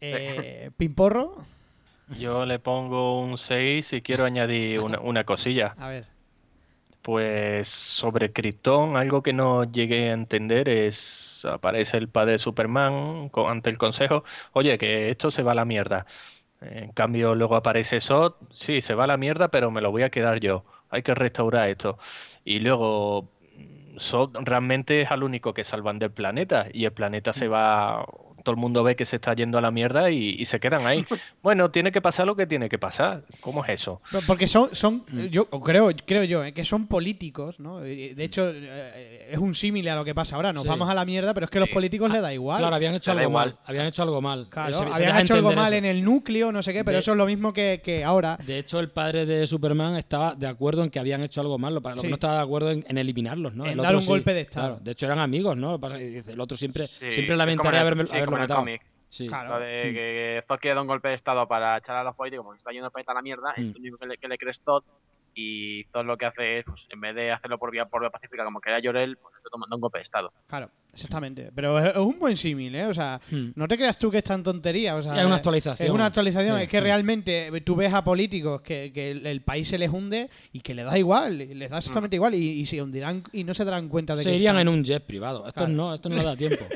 Eh, 0.00 0.70
Pimporro, 0.76 1.34
Yo 2.18 2.46
le 2.46 2.58
pongo 2.58 3.20
un 3.20 3.36
6 3.38 3.92
y 3.92 4.00
quiero 4.02 4.24
añadir 4.24 4.80
una, 4.80 5.00
una 5.00 5.24
cosilla. 5.24 5.74
a 5.78 5.88
ver. 5.88 6.06
Pues 7.02 7.68
sobre 7.68 8.32
Krypton, 8.32 8.96
algo 8.96 9.22
que 9.22 9.34
no 9.34 9.64
llegué 9.70 10.08
a 10.08 10.14
entender 10.14 10.70
es, 10.70 11.42
aparece 11.44 11.98
el 11.98 12.08
padre 12.08 12.32
de 12.32 12.38
Superman 12.38 13.30
ante 13.46 13.68
el 13.68 13.76
consejo, 13.76 14.24
oye, 14.54 14.78
que 14.78 15.10
esto 15.10 15.30
se 15.30 15.42
va 15.42 15.52
a 15.52 15.54
la 15.54 15.66
mierda. 15.66 16.06
En 16.62 16.92
cambio, 16.92 17.34
luego 17.34 17.56
aparece 17.56 18.00
Sot, 18.00 18.38
sí, 18.54 18.80
se 18.80 18.94
va 18.94 19.04
a 19.04 19.06
la 19.06 19.18
mierda, 19.18 19.48
pero 19.48 19.70
me 19.70 19.82
lo 19.82 19.90
voy 19.90 20.02
a 20.02 20.08
quedar 20.10 20.40
yo. 20.40 20.64
Hay 20.88 21.02
que 21.02 21.14
restaurar 21.14 21.68
esto. 21.68 21.98
Y 22.42 22.60
luego, 22.60 23.28
Sot 23.98 24.36
realmente 24.44 25.02
es 25.02 25.10
al 25.10 25.22
único 25.22 25.54
que 25.54 25.64
salvan 25.64 25.98
del 25.98 26.10
planeta 26.10 26.66
y 26.72 26.84
el 26.84 26.92
planeta 26.92 27.32
se 27.32 27.48
va, 27.48 28.04
todo 28.44 28.54
el 28.54 28.60
mundo 28.60 28.84
ve 28.84 28.94
que 28.94 29.04
se 29.06 29.16
está 29.16 29.34
yendo 29.34 29.58
a 29.58 29.60
la 29.60 29.72
mierda 29.72 30.10
y, 30.10 30.36
y 30.38 30.46
se 30.46 30.60
quedan 30.60 30.86
ahí. 30.86 31.04
Bueno, 31.42 31.70
tiene 31.70 31.90
que 31.92 32.00
pasar 32.00 32.24
lo 32.26 32.36
que 32.36 32.46
tiene 32.46 32.68
que 32.68 32.78
pasar. 32.78 33.24
¿Cómo 33.40 33.64
es 33.64 33.70
eso? 33.80 34.00
Porque 34.26 34.46
son, 34.46 34.68
son 34.72 35.04
Mm. 35.10 35.24
yo 35.26 35.46
creo, 35.46 35.90
creo 36.06 36.24
yo, 36.24 36.44
eh, 36.44 36.52
que 36.52 36.64
son 36.64 36.86
políticos, 36.86 37.58
¿no? 37.60 37.80
De 37.80 38.14
hecho, 38.24 38.50
eh, 38.54 39.28
es 39.30 39.38
un 39.38 39.54
símile 39.54 39.90
a 39.90 39.94
lo 39.96 40.04
que 40.04 40.14
pasa 40.14 40.36
ahora. 40.36 40.52
Nos 40.52 40.62
Sí. 40.62 40.68
vamos 40.68 40.88
a 40.88 40.94
la 40.94 41.04
mierda, 41.04 41.34
pero 41.34 41.44
es 41.44 41.50
que 41.50 41.58
a 41.58 41.60
los 41.60 41.68
Sí. 41.68 41.74
políticos 41.74 42.10
les 42.10 42.22
da 42.22 42.32
igual. 42.32 42.58
Claro, 42.60 42.74
habían 42.76 42.94
hecho 42.94 43.10
algo 43.10 43.22
igual. 43.24 43.48
mal. 43.50 43.58
Habían 43.66 43.86
hecho 43.86 44.02
algo 44.02 44.20
mal. 44.22 44.46
Claro, 44.48 44.72
Se- 44.78 44.84
se 44.84 44.90
habían 44.94 45.18
hecho 45.22 45.34
algo 45.34 45.52
mal 45.52 45.72
eso. 45.72 45.78
en 45.78 45.84
el 45.84 46.04
núcleo, 46.04 46.52
no 46.52 46.62
sé 46.62 46.72
qué, 46.72 46.84
pero 46.84 46.96
De- 46.96 47.00
eso 47.00 47.12
es 47.12 47.16
lo 47.18 47.26
mismo 47.26 47.52
que, 47.52 47.80
que 47.84 48.04
ahora. 48.04 48.36
De 48.46 48.58
hecho, 48.58 48.78
el 48.80 48.90
padre 48.90 49.26
de 49.26 49.46
Superman 49.46 49.96
estaba 49.96 50.34
de 50.34 50.46
acuerdo 50.46 50.82
en 50.84 50.90
que 50.90 50.98
habían 50.98 51.22
hecho 51.22 51.40
algo 51.40 51.58
mal, 51.58 51.74
lo, 51.74 51.80
lo 51.80 51.96
Sí. 51.96 52.02
que 52.02 52.08
no 52.08 52.14
estaba 52.14 52.34
de 52.36 52.42
acuerdo 52.42 52.70
en, 52.70 52.84
en 52.88 52.98
eliminarlos, 52.98 53.54
¿no? 53.54 53.64
En 53.64 53.72
El 53.72 53.76
dar 53.78 53.86
otro 53.86 53.98
un 53.98 54.02
sí, 54.02 54.08
golpe 54.08 54.34
de 54.34 54.40
estado. 54.42 54.68
claro. 54.68 54.84
De 54.84 54.90
hecho, 54.92 55.06
eran 55.06 55.18
amigos, 55.18 55.56
¿no? 55.56 55.78
El 55.94 56.40
otro 56.40 56.56
siempre, 56.56 56.88
Sí, 56.88 57.12
siempre 57.12 57.36
lamentaría 57.36 57.80
haberme, 57.80 58.04
el 58.42 58.48
cómic. 58.48 58.82
Sí. 59.08 59.26
Claro. 59.28 59.48
Lo 59.50 59.60
de 59.60 59.90
Mm. 59.90 59.94
que 59.94 60.44
Zod 60.48 60.58
quiere 60.58 60.74
dar 60.74 60.82
un 60.82 60.88
golpe 60.88 61.08
de 61.08 61.14
estado 61.14 61.46
para 61.46 61.76
echar 61.78 61.96
a 61.96 62.02
los 62.04 62.16
políticos 62.16 62.44
porque 62.44 62.58
está 62.58 62.72
yendo 62.72 62.86
el 62.86 62.92
planeta 62.92 63.12
a 63.12 63.14
la 63.14 63.22
mierda, 63.22 63.52
es 63.56 63.68
Mm. 63.68 63.72
lo 63.72 63.78
único 63.78 63.98
que 63.98 64.06
le, 64.06 64.18
que 64.18 64.28
le 64.28 64.38
crees 64.38 64.60
Todd. 64.62 64.82
y 65.36 65.82
todo 65.86 66.04
lo 66.04 66.16
que 66.16 66.26
hace 66.26 66.58
es, 66.60 66.64
pues, 66.64 66.86
en 66.90 67.00
vez 67.00 67.12
de 67.16 67.32
hacerlo 67.32 67.58
por 67.58 67.72
vía 67.72 67.86
por 67.86 68.00
vía 68.00 68.10
pacífica 68.10 68.44
como 68.44 68.60
quería 68.60 68.78
Llorel, 68.78 69.16
pues 69.16 69.33
tomando 69.50 69.76
un 69.76 69.80
golpe 69.80 69.98
de 69.98 70.04
estado. 70.04 70.32
Claro, 70.46 70.70
exactamente. 70.92 71.50
Pero 71.54 71.78
es, 71.78 71.86
es 71.86 71.96
un 71.96 72.18
buen 72.18 72.36
símil, 72.36 72.74
¿eh? 72.74 72.86
O 72.86 72.94
sea, 72.94 73.20
Hmm. 73.30 73.50
no 73.54 73.66
te 73.68 73.76
creas 73.76 73.98
tú 73.98 74.10
que 74.10 74.18
es 74.18 74.24
tan 74.24 74.42
tontería. 74.42 74.96
O 74.96 75.02
sea, 75.02 75.12
Sí, 75.14 75.20
es 75.20 75.26
una 75.26 75.36
actualización. 75.36 75.86
Es 75.88 75.92
una 75.94 76.06
actualización. 76.06 76.56
Sí, 76.58 76.62
es 76.64 76.68
que 76.70 76.76
sí. 76.78 76.82
realmente 76.82 77.60
tú 77.64 77.76
ves 77.76 77.92
a 77.92 78.02
políticos 78.04 78.62
que, 78.62 78.92
que 78.92 79.10
el, 79.12 79.42
país 79.42 79.68
se 79.68 79.78
les 79.78 79.90
hunde 79.90 80.30
y 80.52 80.60
que 80.60 80.74
le 80.74 80.84
da 80.84 80.96
igual, 80.98 81.38
les 81.38 81.70
da 81.70 81.78
exactamente 81.78 82.16
igual 82.16 82.34
y, 82.34 82.60
y 82.60 82.66
se 82.66 82.80
hundirán 82.82 83.22
y 83.32 83.44
no 83.44 83.54
se 83.54 83.64
darán 83.64 83.88
cuenta 83.88 84.16
de 84.16 84.22
Se 84.22 84.30
que 84.30 84.36
irían 84.36 84.56
están- 84.56 84.68
en 84.68 84.74
un 84.78 84.84
jet 84.84 85.04
privado. 85.04 85.46
Esto 85.46 85.60
Claro. 85.60 85.72
no, 85.72 85.94
esto 85.94 86.08
no 86.08 86.22
da 86.22 86.36
tiempo. 86.36 86.64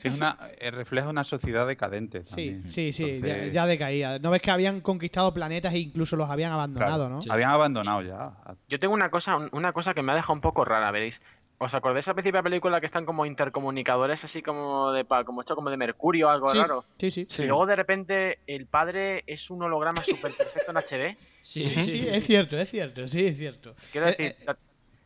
Sí, 0.00 0.08
es 0.08 0.14
una, 0.14 0.38
eh, 0.58 0.70
refleja 0.70 1.08
una 1.10 1.22
sociedad 1.22 1.66
decadente. 1.66 2.24
Sí, 2.24 2.28
también. 2.30 2.68
sí, 2.68 2.92
sí, 2.92 3.02
ya, 3.04 3.14
Entonces, 3.16 3.52
ya 3.52 3.66
decaía. 3.66 4.18
¿No 4.20 4.30
ves 4.30 4.40
que 4.40 4.50
habían 4.50 4.80
conquistado 4.80 5.34
planetas 5.34 5.74
e 5.74 5.80
incluso 5.80 6.16
los 6.16 6.30
habían 6.30 6.52
abandonado, 6.52 6.96
claro, 7.04 7.14
no? 7.16 7.22
Sí. 7.22 7.28
Habían 7.30 7.50
abandonado 7.50 8.00
ya. 8.00 8.32
Yo 8.70 8.78
tengo 8.80 8.94
una 8.94 9.10
cosa, 9.10 9.36
una 9.52 9.72
cosa 9.72 9.92
que 9.92 10.00
me 10.02 10.12
ha 10.12 10.14
dejado 10.14 10.32
un 10.32 10.40
poco 10.40 10.64
rara, 10.64 10.90
veréis. 10.92 11.20
¿Os 11.58 11.72
acordáis 11.72 12.06
al 12.06 12.14
principio 12.14 12.36
de 12.36 12.40
la 12.40 12.50
película 12.50 12.80
que 12.80 12.86
están 12.86 13.06
como 13.06 13.24
intercomunicadores 13.24 14.22
así 14.22 14.42
como 14.42 14.92
de 14.92 15.06
como 15.24 15.40
hecho 15.42 15.54
como 15.54 15.70
de 15.70 15.76
mercurio 15.78 16.28
o 16.28 16.30
algo 16.30 16.48
Sí, 16.48 16.58
raro? 16.58 16.84
sí, 16.98 17.10
sí. 17.10 17.26
Y 17.42 17.46
luego 17.46 17.64
de 17.66 17.76
repente 17.76 18.38
el 18.46 18.66
padre 18.66 19.24
es 19.26 19.48
un 19.48 19.62
holograma 19.62 20.02
súper 20.04 20.32
perfecto 20.34 20.70
en 20.70 20.76
HD. 20.76 21.16
Sí, 21.42 21.62
Sí, 21.62 21.82
sí, 21.82 22.08
es 22.08 22.26
cierto, 22.26 22.58
es 22.58 22.68
cierto, 22.70 23.08
sí, 23.08 23.26
es 23.26 23.36
cierto. 23.36 23.74
Quiero 23.90 24.08
Eh, 24.08 24.10
decir, 24.10 24.36
eh, 24.48 24.54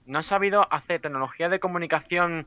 no 0.06 0.18
han 0.18 0.24
sabido 0.24 0.66
hacer 0.72 1.00
tecnología 1.00 1.48
de 1.48 1.60
comunicación 1.60 2.46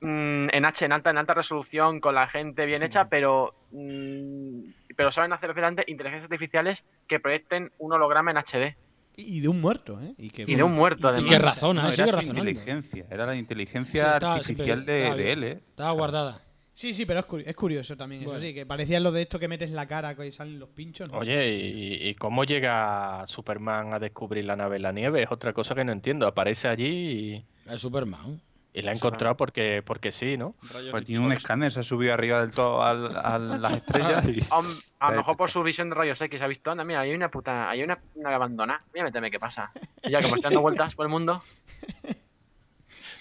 mm, 0.00 0.48
en 0.50 0.64
H, 0.64 0.84
en 0.84 0.92
alta, 0.92 1.10
en 1.10 1.18
alta 1.18 1.34
resolución, 1.34 2.00
con 2.00 2.14
la 2.14 2.28
gente 2.28 2.64
bien 2.64 2.82
hecha, 2.82 3.08
pero 3.10 3.52
mm, 3.72 4.60
pero 4.96 5.12
saben 5.12 5.32
hacer 5.32 5.48
perfectamente 5.48 5.84
inteligencias 5.88 6.30
artificiales 6.30 6.78
que 7.08 7.20
proyecten 7.20 7.72
un 7.78 7.92
holograma 7.92 8.30
en 8.30 8.38
HD. 8.38 8.76
Y 9.16 9.40
de 9.40 9.48
un 9.48 9.60
muerto, 9.60 10.00
¿eh? 10.02 10.14
Y, 10.18 10.30
que, 10.30 10.42
Y 10.42 10.54
de 10.54 10.62
un 10.62 10.72
muerto, 10.74 11.08
además. 11.08 11.26
Y 11.30 11.32
que 11.34 11.38
razona, 11.38 11.82
No, 11.84 11.90
¿eh? 11.90 11.94
era 11.96 12.20
su 12.20 12.26
inteligencia, 12.26 13.06
era 13.10 13.26
la 13.26 13.36
inteligencia 13.36 14.02
Sí, 14.02 14.14
estaba 14.14 14.34
artificial 14.34 14.66
siempre- 14.66 14.92
de, 14.92 15.00
estaba 15.02 15.16
de 15.16 15.32
él, 15.32 15.44
¿eh? 15.44 15.50
Estaba 15.70 15.90
O 15.90 15.92
sea, 15.92 15.98
guardada. 15.98 16.40
Sí, 16.72 16.92
sí, 16.92 17.06
pero 17.06 17.20
es, 17.20 17.26
curi- 17.26 17.44
es 17.46 17.54
curioso 17.54 17.96
también 17.96 18.22
eso, 18.22 18.36
sí, 18.40 18.52
que 18.52 18.66
parecía 18.66 18.98
lo 18.98 19.12
de 19.12 19.22
esto 19.22 19.38
que 19.38 19.46
metes 19.46 19.70
la 19.70 19.86
cara 19.86 20.16
y 20.26 20.32
salen 20.32 20.58
los 20.58 20.70
pinchos. 20.70 21.08
¿no? 21.08 21.18
Oye, 21.18 21.48
¿y, 21.54 22.08
y 22.08 22.14
cómo 22.16 22.42
llega 22.42 23.24
Superman 23.28 23.94
a 23.94 24.00
descubrir 24.00 24.44
la 24.44 24.56
nave 24.56 24.76
en 24.76 24.82
la 24.82 24.90
nieve? 24.90 25.22
Es 25.22 25.30
otra 25.30 25.52
cosa 25.52 25.76
que 25.76 25.84
no 25.84 25.92
entiendo. 25.92 26.26
Aparece 26.26 26.66
allí 26.66 26.86
y, 26.86 27.44
Es 27.72 27.80
Superman. 27.80 28.40
Y 28.76 28.82
la 28.82 28.90
ha 28.90 28.94
encontrado 28.94 29.36
porque, 29.36 29.82
porque 29.86 30.10
sí, 30.12 30.36
¿no? 30.36 30.54
Pues 30.90 31.04
tiene 31.04 31.24
un 31.24 31.30
escáner, 31.32 31.70
se 31.70 31.78
ha 31.80 31.82
subido 31.84 32.12
arriba 32.12 32.40
del 32.40 32.50
todo 32.52 32.82
al- 32.82 33.16
a 33.16 33.38
las 33.38 33.72
estrellas 33.74 34.24
y... 34.28 34.40
A 35.00 35.10
lo 35.10 35.16
mejor 35.18 35.36
por 35.36 35.50
su 35.50 35.62
visión 35.62 35.90
de 35.90 35.94
rayos 35.96 36.18
X 36.20 36.40
ha 36.42 36.46
visto, 36.46 36.70
anda, 36.70 36.82
mira, 36.82 37.00
hay 37.00 37.12
una 37.14 37.30
puta, 37.30 37.68
hay 37.70 37.82
una, 37.82 37.98
una 38.14 38.34
abandonada. 38.34 38.82
Voy 38.90 39.00
a 39.02 39.04
meterme 39.04 39.30
qué 39.30 39.38
pasa. 39.38 39.70
Y 40.02 40.10
ya 40.10 40.18
me 40.20 40.26
estoy 40.26 40.40
dando 40.40 40.62
vueltas 40.62 40.94
por 40.94 41.04
el 41.04 41.10
mundo. 41.12 41.42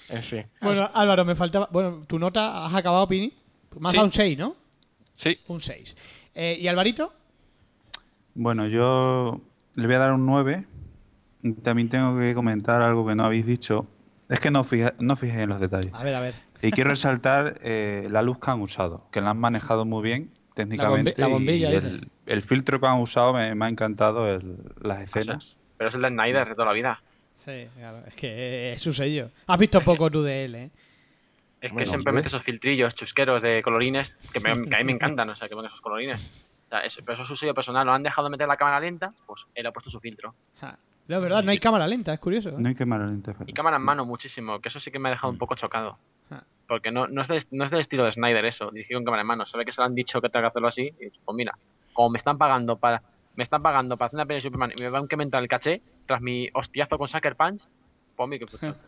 En 0.10 0.24
fin. 0.24 0.45
Bueno, 0.62 0.89
Álvaro, 0.93 1.26
me 1.26 1.36
faltaba. 1.36 1.68
Bueno, 1.72 2.04
tu 2.08 2.18
nota 2.20 2.56
has 2.66 2.74
acabado, 2.74 3.06
Pini. 3.08 3.34
Me 3.80 3.89
has 3.89 3.91
Sí. 3.91 3.97
dado 3.97 4.06
un 4.06 4.12
6, 4.14 4.38
¿no? 4.38 4.56
Sí, 5.18 5.38
Un 5.47 5.60
6. 5.60 5.95
Eh, 6.36 6.58
¿Y 6.60 6.68
Alvarito? 6.68 7.14
Bueno, 8.36 8.68
yo 8.68 9.41
le 9.76 9.86
voy 9.86 9.95
a 9.95 9.99
dar 9.99 10.14
un 10.14 10.26
9. 10.26 10.66
También 11.64 11.89
tengo 11.89 12.18
que 12.18 12.34
comentar 12.34 12.82
algo 12.82 13.06
que 13.06 13.16
no 13.16 13.26
habéis 13.26 13.45
dicho. 13.45 13.88
Es 14.30 14.39
que 14.39 14.51
no, 14.51 14.63
fija, 14.63 14.93
no 14.99 15.15
fijéis 15.15 15.41
en 15.43 15.49
los 15.49 15.59
detalles. 15.59 15.93
A 15.93 16.03
ver, 16.03 16.15
a 16.15 16.19
ver. 16.21 16.34
Y 16.61 16.71
quiero 16.71 16.89
resaltar 16.91 17.55
eh, 17.63 18.07
la 18.09 18.21
luz 18.21 18.39
que 18.39 18.51
han 18.51 18.61
usado, 18.61 19.07
que 19.11 19.21
la 19.21 19.32
han 19.32 19.38
manejado 19.39 19.86
muy 19.86 20.01
bien 20.03 20.32
técnicamente. 20.55 21.13
la 21.17 21.28
bombilla, 21.28 21.71
y 21.71 21.76
el, 21.76 22.09
el 22.26 22.41
filtro 22.41 22.80
que 22.80 22.88
han 22.88 22.99
usado 23.01 23.34
me, 23.34 23.53
me 23.55 23.65
ha 23.65 23.69
encantado, 23.69 24.28
el- 24.34 24.57
las 24.82 25.01
escenas. 25.01 25.57
Pero 25.78 25.89
es 25.89 25.95
el 25.95 26.01
de 26.03 26.09
Snyder 26.09 26.47
de 26.47 26.53
toda 26.55 26.67
la 26.67 26.74
vida. 26.74 27.01
Sí, 27.36 27.67
claro, 27.76 28.03
es 28.05 28.13
que 28.15 28.71
es 28.74 28.82
su 28.82 28.93
sello. 28.93 29.30
Has 29.47 29.57
visto 29.57 29.82
poco 29.84 30.09
tú 30.09 30.21
de 30.21 30.45
él, 30.45 30.55
¿eh? 30.55 30.71
Es 31.59 31.69
que 31.69 31.74
Bueno, 31.76 31.91
siempre 31.91 32.13
mete 32.13 32.28
esos 32.28 32.43
filtrillos 32.43 32.93
chusqueros 32.95 33.41
de 33.41 33.61
colorines 33.63 34.11
que, 34.32 34.39
me- 34.39 34.67
que 34.69 34.76
a 34.76 34.78
mí 34.80 34.84
me 34.86 34.91
encantan, 34.93 35.30
o 35.30 35.36
sea, 35.36 35.47
que 35.49 35.55
ponen 35.55 35.69
esos 35.69 35.82
colorines. 35.82 36.21
O 36.67 36.69
sea, 36.69 36.80
es- 36.82 36.95
pero 36.97 37.13
eso 37.13 37.24
es 37.24 37.30
su 37.30 37.36
sello 37.36 37.53
personal. 37.53 37.86
Lo 37.86 37.93
han 37.93 38.03
dejado 38.03 38.30
meter 38.30 38.47
la 38.47 38.57
cámara 38.57 38.80
lenta, 38.80 39.13
pues 39.26 39.41
él 39.55 39.65
ha 39.65 39.71
puesto 39.71 39.89
su 39.89 39.99
filtro. 39.99 40.36
Ja. 40.61 40.78
No, 41.08 41.18
es 41.18 41.22
verdad, 41.22 41.43
no 41.43 41.51
hay 41.51 41.58
cámara 41.58 41.88
lenta, 41.88 42.14
es 42.14 42.20
curioso. 42.20 42.49
¿eh? 42.49 42.56
No 42.58 42.70
hay 42.70 42.86
mal 42.86 43.06
lentes, 43.06 43.36
Y 43.45 43.54
cámara 43.54 43.76
en 43.78 43.84
mano 43.84 44.06
muchísimo, 44.06 44.60
que 44.62 44.70
eso 44.70 44.80
sí 44.80 44.89
que 44.89 44.99
me 44.99 45.10
ha 45.10 45.12
dejado 45.12 45.32
un 45.32 45.38
poco 45.38 45.56
chocado. 45.56 45.97
Ah. 46.32 46.43
Porque 46.68 46.91
no, 46.91 47.08
no, 47.08 47.22
es 47.24 47.28
del, 47.28 47.45
no 47.51 47.66
es 47.66 47.72
del 47.72 47.82
estilo 47.82 48.06
de 48.06 48.14
Snyder 48.14 48.45
eso, 48.45 48.72
dirigido 48.72 48.99
en 48.99 49.06
cámara 49.06 49.22
en 49.22 49.28
mano. 49.28 49.45
Sabe 49.45 49.66
que 49.66 49.74
se 49.74 49.82
lo 49.82 49.86
han 49.86 49.95
dicho 49.95 50.22
que 50.22 50.30
tenga 50.30 50.43
que 50.43 50.47
hacerlo 50.47 50.70
así. 50.70 50.93
Y 50.99 51.10
pues 51.26 51.36
mira, 51.36 51.58
como 51.91 52.10
me 52.12 52.20
están 52.20 52.38
pagando 52.38 52.78
para 52.78 53.01
me 53.36 53.43
están 53.43 53.62
pagando 53.64 53.97
para 53.97 54.08
hacer 54.08 54.18
una 54.18 54.26
peli 54.26 54.38
de 54.38 54.43
Superman 54.43 54.72
y 54.78 54.82
me 54.82 54.89
van 54.89 55.01
a 55.01 55.04
incrementar 55.06 55.41
el 55.41 55.49
caché 55.49 55.82
tras 56.06 56.22
mi 56.22 56.49
hostiazo 56.54 56.97
con 56.99 57.10
Sucker 57.10 57.36
Punch, 57.36 57.62
pues 58.16 58.30
mira 58.30 58.45
que 58.45 58.51
puta. 58.51 58.76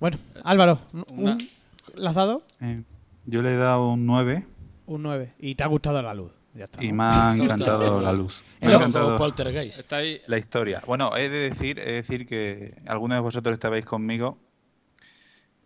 Bueno, 0.00 0.18
Álvaro, 0.42 0.80
un- 1.12 1.48
¿le 1.94 2.08
has 2.08 2.14
dado? 2.14 2.42
Eh, 2.60 2.82
yo 3.26 3.40
le 3.40 3.52
he 3.52 3.56
dado 3.56 3.90
un 3.90 4.04
9 4.04 4.44
Un 4.86 5.02
9. 5.04 5.32
Y 5.38 5.54
te 5.54 5.62
ha 5.62 5.68
gustado 5.68 6.02
la 6.02 6.12
luz. 6.12 6.32
Ya 6.54 6.64
está. 6.64 6.84
y 6.84 6.92
me 6.92 7.04
ha 7.04 7.34
encantado 7.36 8.00
la 8.00 8.12
luz. 8.12 8.42
Me 8.60 8.66
ha 8.68 8.70
Pero 8.70 8.76
encantado 8.78 9.18
Poltergeist. 9.18 9.78
Está 9.78 9.96
ahí. 9.96 10.20
la 10.26 10.38
historia. 10.38 10.82
Bueno, 10.86 11.16
he 11.16 11.28
de 11.28 11.38
decir, 11.50 11.78
he 11.78 11.84
de 11.86 11.92
decir 11.92 12.26
que 12.26 12.80
algunos 12.86 13.16
de 13.16 13.22
vosotros 13.22 13.54
estabais 13.54 13.84
conmigo 13.84 14.38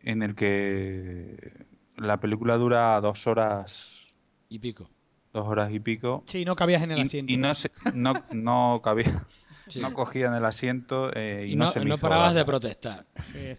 en 0.02 0.22
el 0.22 0.34
que 0.34 1.66
la 1.96 2.20
película 2.20 2.56
dura 2.56 3.00
dos 3.00 3.26
horas, 3.26 4.06
Y 4.48 4.58
pico. 4.60 4.88
dos 5.32 5.46
horas 5.48 5.72
y 5.72 5.80
pico. 5.80 6.22
Sí, 6.26 6.44
no 6.44 6.54
cabías 6.56 6.82
en 6.82 6.92
el 6.92 6.98
Y, 6.98 7.02
asiento. 7.02 7.32
y 7.32 7.36
no, 7.36 7.54
se- 7.54 7.72
no, 7.94 8.14
no 8.30 8.80
cabía, 8.84 9.24
Sí. 9.68 9.80
no 9.80 9.92
cogía 9.92 10.28
en 10.28 10.34
el 10.34 10.44
asiento 10.44 11.10
eh, 11.12 11.46
y, 11.48 11.52
Y 11.52 11.56
no, 11.56 11.64
no, 11.64 11.70
se 11.72 11.80
me 11.80 11.86
no 11.86 11.94
hizo 11.96 12.06
parabas 12.08 12.34
de 12.34 12.44
protestar. 12.44 13.04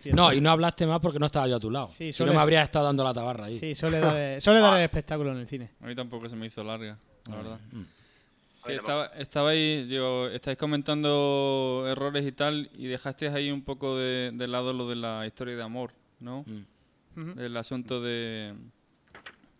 Sí. 0.01 0.11
No, 0.13 0.31
y 0.31 0.39
no 0.39 0.51
hablaste 0.51 0.87
más 0.87 1.01
porque 1.01 1.19
no 1.19 1.25
estaba 1.25 1.47
yo 1.49 1.57
a 1.57 1.59
tu 1.59 1.69
lado. 1.69 1.87
Sí, 1.87 2.13
si 2.13 2.23
no 2.23 2.31
me 2.33 2.39
habrías 2.39 2.63
estado 2.63 2.85
dando 2.85 3.03
la 3.03 3.13
tabarra 3.13 3.45
ahí. 3.47 3.59
Sí, 3.59 3.75
suele 3.75 3.99
dar, 3.99 4.39
suele 4.39 4.61
dar 4.61 4.73
el 4.77 4.83
espectáculo 4.83 5.33
en 5.33 5.39
el 5.39 5.47
cine. 5.47 5.71
A 5.81 5.85
mí 5.85 5.93
tampoco 5.95 6.29
se 6.29 6.37
me 6.37 6.45
hizo 6.45 6.63
larga, 6.63 6.97
la 7.29 7.35
verdad. 7.37 7.59
Mm. 7.71 7.81
Sí, 8.65 8.73
estaba, 8.73 9.05
estabais, 9.07 9.87
digo, 9.87 10.27
estáis 10.27 10.57
comentando 10.57 11.85
errores 11.87 12.25
y 12.25 12.31
tal, 12.33 12.69
y 12.75 12.87
dejasteis 12.87 13.31
ahí 13.33 13.49
un 13.51 13.61
poco 13.61 13.95
de, 13.97 14.31
de 14.33 14.47
lado 14.47 14.73
lo 14.73 14.89
de 14.89 14.95
la 14.95 15.25
historia 15.25 15.55
de 15.55 15.63
amor, 15.63 15.91
¿no? 16.19 16.43
Mm. 17.15 17.39
El 17.39 17.55
asunto 17.57 18.01
de 18.01 18.53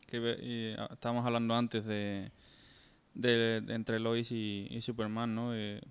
que 0.07 0.17
y, 0.41 0.75
ah, 0.79 0.89
estábamos 0.91 1.25
hablando 1.25 1.55
antes 1.55 1.85
de, 1.85 2.31
de- 3.13 3.61
de 3.61 3.73
entre 3.73 3.99
Lois 3.99 4.31
y, 4.31 4.67
y 4.69 4.81
Superman, 4.81 5.33
¿no? 5.33 5.55
Eh, 5.55 5.81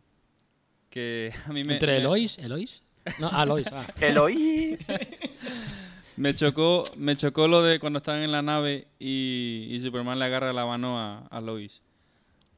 que 0.91 1.33
a 1.47 1.53
mí 1.53 1.65
me, 1.65 1.75
¿Entre 1.75 1.93
me- 1.93 1.99
Elois? 1.99 2.39
¿Elois? 2.39 2.83
No, 3.21 3.29
ah, 3.33 3.45
Lois. 3.47 3.67
ah. 3.73 3.87
me 6.17 6.35
chocó, 6.35 6.85
me 6.97 7.17
chocó 7.17 7.49
lo 7.49 7.63
de 7.63 7.79
cuando 7.79 7.99
están 7.99 8.23
en 8.23 8.33
la 8.33 8.43
nave 8.43 8.89
y, 8.99 9.69
y 9.71 9.81
Superman 9.81 10.19
le 10.19 10.25
agarra 10.25 10.53
la 10.53 10.67
mano 10.67 10.99
a, 10.99 11.27
a 11.27 11.41
Lois. 11.41 11.83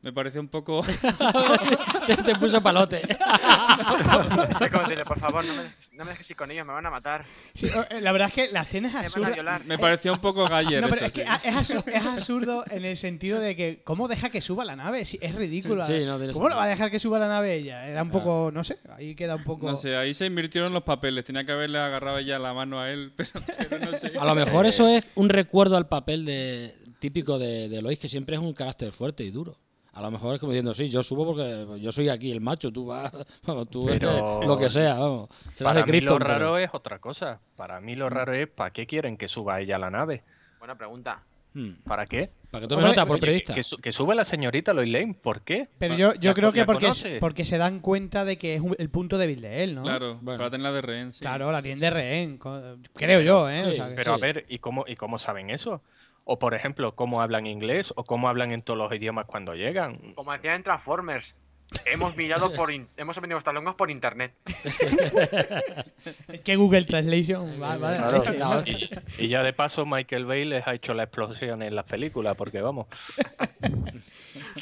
Me 0.00 0.12
pareció 0.12 0.40
un 0.40 0.46
poco 0.48 0.82
te, 2.06 2.16
te 2.16 2.34
puso 2.36 2.62
palote. 2.62 3.00
Por 5.06 5.18
favor, 5.18 5.44
no 5.44 5.54
me, 5.54 5.62
dejes, 5.64 5.76
no 5.92 6.04
me 6.04 6.10
dejes 6.12 6.30
ir 6.30 6.36
con 6.36 6.50
ellos, 6.50 6.66
me 6.66 6.72
van 6.72 6.86
a 6.86 6.90
matar. 6.90 7.24
Sí, 7.52 7.66
eh, 7.90 8.00
la 8.00 8.12
verdad 8.12 8.28
es 8.28 8.34
que 8.34 8.52
la 8.52 8.62
escena 8.62 8.88
es 8.88 8.94
absurda. 8.94 9.60
me 9.66 9.76
pareció 9.78 10.12
un 10.12 10.20
poco 10.20 10.46
Galler 10.48 10.80
No, 10.80 10.88
pero 10.88 11.06
eso, 11.06 11.06
es 11.06 11.12
que 11.12 11.22
sí. 11.22 11.28
a- 11.28 11.34
es, 11.36 11.56
absu- 11.74 11.84
es 11.92 12.06
absurdo 12.06 12.64
en 12.70 12.84
el 12.84 12.96
sentido 12.96 13.40
de 13.40 13.56
que, 13.56 13.82
¿cómo 13.84 14.06
deja 14.08 14.30
que 14.30 14.40
suba 14.40 14.64
la 14.64 14.76
nave? 14.76 15.00
Es 15.00 15.34
ridículo. 15.34 15.84
Sí, 15.84 16.04
no 16.04 16.18
tiene 16.18 16.32
¿Cómo 16.32 16.48
lo 16.48 16.56
va 16.56 16.64
a 16.64 16.68
dejar 16.68 16.90
que 16.90 16.98
suba 17.00 17.18
la 17.18 17.28
nave 17.28 17.54
ella? 17.56 17.88
Era 17.88 18.02
un 18.02 18.10
poco, 18.10 18.50
no 18.52 18.62
sé, 18.64 18.78
ahí 18.96 19.14
queda 19.14 19.36
un 19.36 19.44
poco. 19.44 19.68
No 19.70 19.76
sé, 19.76 19.96
ahí 19.96 20.14
se 20.14 20.26
invirtieron 20.26 20.72
los 20.72 20.84
papeles. 20.84 21.24
Tenía 21.24 21.44
que 21.44 21.52
haberle 21.52 21.78
agarrado 21.78 22.18
ella 22.18 22.38
la 22.38 22.54
mano 22.54 22.80
a 22.80 22.90
él, 22.90 23.12
pero, 23.16 23.30
pero 23.68 23.90
no 23.90 23.96
sé. 23.96 24.12
A 24.18 24.24
lo 24.24 24.34
mejor 24.34 24.66
eso 24.66 24.88
es 24.88 25.04
un 25.16 25.28
recuerdo 25.28 25.76
al 25.76 25.88
papel 25.88 26.24
de, 26.24 26.74
típico 27.00 27.38
de, 27.38 27.68
de 27.68 27.82
Lois, 27.82 27.98
que 27.98 28.08
siempre 28.08 28.36
es 28.36 28.42
un 28.42 28.52
carácter 28.54 28.92
fuerte 28.92 29.24
y 29.24 29.30
duro. 29.30 29.56
A 29.98 30.02
lo 30.02 30.10
mejor 30.12 30.34
es 30.36 30.40
como 30.40 30.52
diciendo, 30.52 30.72
sí, 30.74 30.88
yo 30.88 31.02
subo 31.02 31.26
porque 31.26 31.80
yo 31.80 31.90
soy 31.90 32.08
aquí 32.08 32.30
el 32.30 32.40
macho, 32.40 32.70
tú 32.70 32.86
vas, 32.86 33.10
tú 33.70 33.88
eres 33.88 33.98
Pero- 33.98 34.40
lo 34.46 34.56
que 34.56 34.70
sea, 34.70 34.94
vamos. 34.94 35.28
Serás 35.50 35.74
Para 35.74 35.80
de 35.80 35.84
mí 35.86 35.90
Cristo. 35.98 36.12
lo 36.12 36.18
raro 36.24 36.56
es 36.58 36.70
otra 36.72 37.00
cosa. 37.00 37.40
Para 37.56 37.80
mí 37.80 37.96
lo 37.96 38.08
raro 38.08 38.32
es 38.32 38.48
¿para 38.48 38.70
qué 38.70 38.86
quieren 38.86 39.16
que 39.16 39.26
suba 39.28 39.60
ella 39.60 39.74
a 39.76 39.78
la 39.80 39.90
nave? 39.90 40.22
Buena 40.60 40.76
pregunta. 40.76 41.22
¿Para 41.84 42.06
qué? 42.06 42.26
Hmm. 42.30 42.50
Para 42.52 42.60
que 42.60 42.68
tome 42.68 42.82
nota 42.84 43.04
por 43.04 43.18
periodista. 43.18 43.52
Que, 43.52 43.64
su- 43.64 43.78
que 43.78 43.90
sube 43.90 44.14
la 44.14 44.24
señorita 44.24 44.72
Lois 44.72 44.88
Lane, 44.92 45.14
¿por 45.20 45.40
qué? 45.42 45.68
Pero 45.78 45.96
yo, 45.96 46.14
yo 46.14 46.30
¿la 46.30 46.34
creo 46.34 46.52
que 46.52 46.64
porque, 46.64 46.86
es- 46.86 47.04
porque 47.18 47.44
se 47.44 47.58
dan 47.58 47.80
cuenta 47.80 48.24
de 48.24 48.38
que 48.38 48.54
es 48.54 48.60
un- 48.60 48.76
el 48.78 48.90
punto 48.90 49.18
débil 49.18 49.40
de 49.40 49.64
él, 49.64 49.74
¿no? 49.74 49.82
Claro, 49.82 50.18
Bueno. 50.22 50.38
para 50.38 50.50
tenerla 50.50 50.70
de 50.72 50.82
rehén, 50.82 51.12
sí. 51.12 51.20
Claro, 51.20 51.50
la 51.50 51.60
tiene 51.60 51.80
de 51.80 51.90
rehén. 51.90 52.38
Creo 52.94 53.20
yo, 53.22 53.50
¿eh? 53.50 53.66
O 53.66 53.72
sea 53.72 53.90
Pero 53.96 54.14
a 54.14 54.18
ver, 54.18 54.46
¿y 54.48 54.60
cómo, 54.60 54.84
¿y 54.86 54.94
cómo 54.94 55.18
saben 55.18 55.50
eso? 55.50 55.82
O 56.30 56.38
por 56.38 56.52
ejemplo, 56.54 56.94
¿cómo 56.94 57.22
hablan 57.22 57.46
inglés? 57.46 57.86
¿O 57.96 58.04
cómo 58.04 58.28
hablan 58.28 58.52
en 58.52 58.60
todos 58.60 58.78
los 58.78 58.92
idiomas 58.92 59.24
cuando 59.24 59.54
llegan? 59.54 60.12
Como 60.14 60.30
decían 60.32 60.56
en 60.56 60.62
Transformers, 60.62 61.34
hemos 61.86 62.14
mirado 62.18 62.52
por 62.54 62.70
in- 62.70 62.86
hemos 62.98 63.16
aprendido 63.16 63.36
nuestras 63.36 63.54
lenguas 63.54 63.76
por 63.76 63.90
internet. 63.90 64.32
Es 66.28 66.40
que 66.40 66.56
Google 66.56 66.84
Translation 66.84 67.60
va, 67.62 67.78
va. 67.78 68.62
Y, 68.66 69.24
y 69.24 69.28
ya 69.28 69.42
de 69.42 69.54
paso 69.54 69.86
Michael 69.86 70.26
Bay 70.26 70.44
les 70.44 70.66
ha 70.66 70.74
hecho 70.74 70.92
la 70.92 71.04
explosión 71.04 71.62
en 71.62 71.74
las 71.74 71.86
películas, 71.86 72.36
porque 72.36 72.60
vamos. 72.60 72.88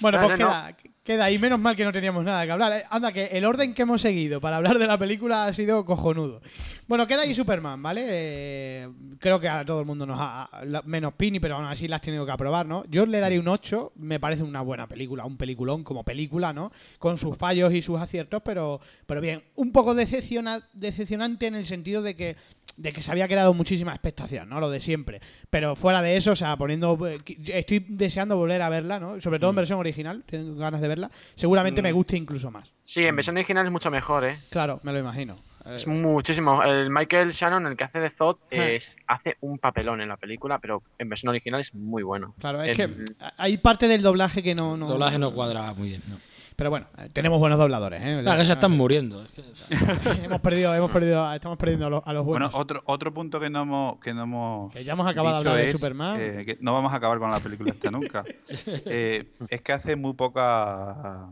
Bueno, 0.00 0.20
No, 0.20 0.26
pues 0.28 0.38
no, 0.38 0.46
no. 0.46 0.52
queda, 0.52 0.76
Queda 1.06 1.26
ahí, 1.26 1.38
menos 1.38 1.60
mal 1.60 1.76
que 1.76 1.84
no 1.84 1.92
teníamos 1.92 2.24
nada 2.24 2.44
que 2.44 2.50
hablar. 2.50 2.72
Eh, 2.72 2.82
Anda, 2.90 3.12
que 3.12 3.26
el 3.26 3.44
orden 3.44 3.74
que 3.74 3.82
hemos 3.82 4.02
seguido 4.02 4.40
para 4.40 4.56
hablar 4.56 4.76
de 4.76 4.88
la 4.88 4.98
película 4.98 5.46
ha 5.46 5.52
sido 5.52 5.84
cojonudo. 5.84 6.40
Bueno, 6.88 7.06
queda 7.06 7.22
ahí 7.22 7.32
Superman, 7.32 7.80
¿vale? 7.80 8.04
Eh, 8.08 8.88
creo 9.20 9.38
que 9.38 9.48
a 9.48 9.64
todo 9.64 9.78
el 9.78 9.86
mundo 9.86 10.04
nos 10.04 10.18
ha. 10.20 10.48
menos 10.84 11.14
Pini, 11.14 11.38
pero 11.38 11.54
aún 11.54 11.64
así 11.66 11.86
la 11.86 11.96
has 11.96 12.02
tenido 12.02 12.26
que 12.26 12.32
aprobar, 12.32 12.66
¿no? 12.66 12.84
Yo 12.90 13.06
le 13.06 13.20
daría 13.20 13.38
un 13.38 13.46
8, 13.46 13.92
me 13.94 14.18
parece 14.18 14.42
una 14.42 14.62
buena 14.62 14.88
película, 14.88 15.24
un 15.24 15.36
peliculón 15.36 15.84
como 15.84 16.02
película, 16.02 16.52
¿no? 16.52 16.72
Con 16.98 17.18
sus 17.18 17.36
fallos 17.36 17.72
y 17.72 17.82
sus 17.82 18.00
aciertos, 18.00 18.42
pero, 18.44 18.80
pero 19.06 19.20
bien, 19.20 19.44
un 19.54 19.70
poco 19.70 19.94
decepciona- 19.94 20.64
decepcionante 20.72 21.46
en 21.46 21.54
el 21.54 21.66
sentido 21.66 22.02
de 22.02 22.16
que 22.16 22.36
de 22.76 22.92
que 22.92 23.02
se 23.02 23.10
había 23.10 23.26
creado 23.26 23.54
muchísima 23.54 23.92
expectación, 23.92 24.48
¿no? 24.48 24.60
Lo 24.60 24.68
de 24.70 24.80
siempre. 24.80 25.20
Pero 25.50 25.76
fuera 25.76 26.02
de 26.02 26.16
eso, 26.16 26.32
o 26.32 26.36
sea, 26.36 26.56
poniendo. 26.56 26.98
eh, 27.08 27.18
Estoy 27.54 27.84
deseando 27.88 28.36
volver 28.36 28.60
a 28.62 28.68
verla, 28.68 29.00
¿no? 29.00 29.20
Sobre 29.20 29.38
todo 29.38 29.50
en 29.50 29.56
versión 29.56 29.78
original, 29.78 30.24
tengo 30.26 30.56
ganas 30.56 30.80
de 30.80 30.88
verla. 30.88 31.10
Seguramente 31.34 31.80
me 31.82 31.92
guste 31.92 32.16
incluso 32.16 32.50
más. 32.50 32.70
Sí, 32.84 33.00
en 33.00 33.16
versión 33.16 33.36
original 33.36 33.64
es 33.66 33.72
mucho 33.72 33.90
mejor, 33.90 34.24
¿eh? 34.24 34.36
Claro, 34.50 34.80
me 34.82 34.92
lo 34.92 34.98
imagino. 34.98 35.36
Eh, 35.64 35.78
Es 35.80 35.86
muchísimo. 35.86 36.62
El 36.62 36.90
Michael 36.90 37.32
Shannon, 37.32 37.66
el 37.66 37.76
que 37.76 37.84
hace 37.84 37.98
de 37.98 38.10
Zod, 38.10 38.36
Ah. 38.52 38.56
es, 38.66 38.84
hace 39.08 39.36
un 39.40 39.58
papelón 39.58 40.00
en 40.00 40.08
la 40.08 40.16
película, 40.16 40.58
pero 40.60 40.82
en 40.98 41.08
versión 41.08 41.30
original 41.30 41.60
es 41.62 41.74
muy 41.74 42.02
bueno. 42.04 42.34
claro, 42.38 42.62
es 42.62 42.78
el- 42.78 42.94
que 42.94 43.04
hay 43.38 43.56
parte 43.58 43.88
del 43.88 44.02
doblaje 44.02 44.42
que 44.42 44.54
no. 44.54 44.76
no 44.76 44.86
El 44.86 44.92
doblaje 44.92 45.18
no 45.18 45.32
cuadra 45.34 45.72
muy 45.74 45.88
bien. 45.88 46.02
No. 46.08 46.16
Pero 46.56 46.70
bueno, 46.70 46.86
eh, 46.98 47.10
tenemos 47.12 47.38
buenos 47.38 47.58
dobladores, 47.58 48.02
¿eh? 48.02 48.20
Claro, 48.22 48.40
que 48.40 48.46
se 48.46 48.54
están 48.54 48.72
muriendo. 48.76 49.22
es 49.22 49.28
que- 49.30 49.44
hemos 50.24 50.40
perdido, 50.40 50.74
hemos 50.74 50.90
perdido, 50.90 51.30
estamos 51.34 51.58
perdiendo 51.58 51.86
a 51.86 51.90
los, 51.90 52.02
a 52.06 52.12
los 52.14 52.24
Bueno, 52.24 52.46
buenos. 52.48 52.60
otro, 52.60 52.82
otro 52.86 53.12
punto 53.12 53.38
que 53.38 53.50
no 53.50 53.62
hemos, 53.62 53.98
que 53.98 54.14
no 54.14 54.22
hemos 54.22 54.72
Que 54.72 54.82
ya 54.82 54.94
hemos 54.94 55.06
acabado 55.06 55.34
de 55.34 55.38
hablar 55.40 55.56
de 55.56 55.64
es, 55.66 55.72
Superman. 55.72 56.16
eh, 56.18 56.44
que 56.46 56.58
no 56.62 56.72
vamos 56.72 56.92
a 56.92 56.96
acabar 56.96 57.18
con 57.18 57.30
la 57.30 57.40
película 57.40 57.70
esta 57.72 57.90
nunca. 57.90 58.24
Eh, 58.66 59.32
es 59.50 59.60
que 59.60 59.72
hace 59.72 59.96
muy 59.96 60.14
poca... 60.14 61.28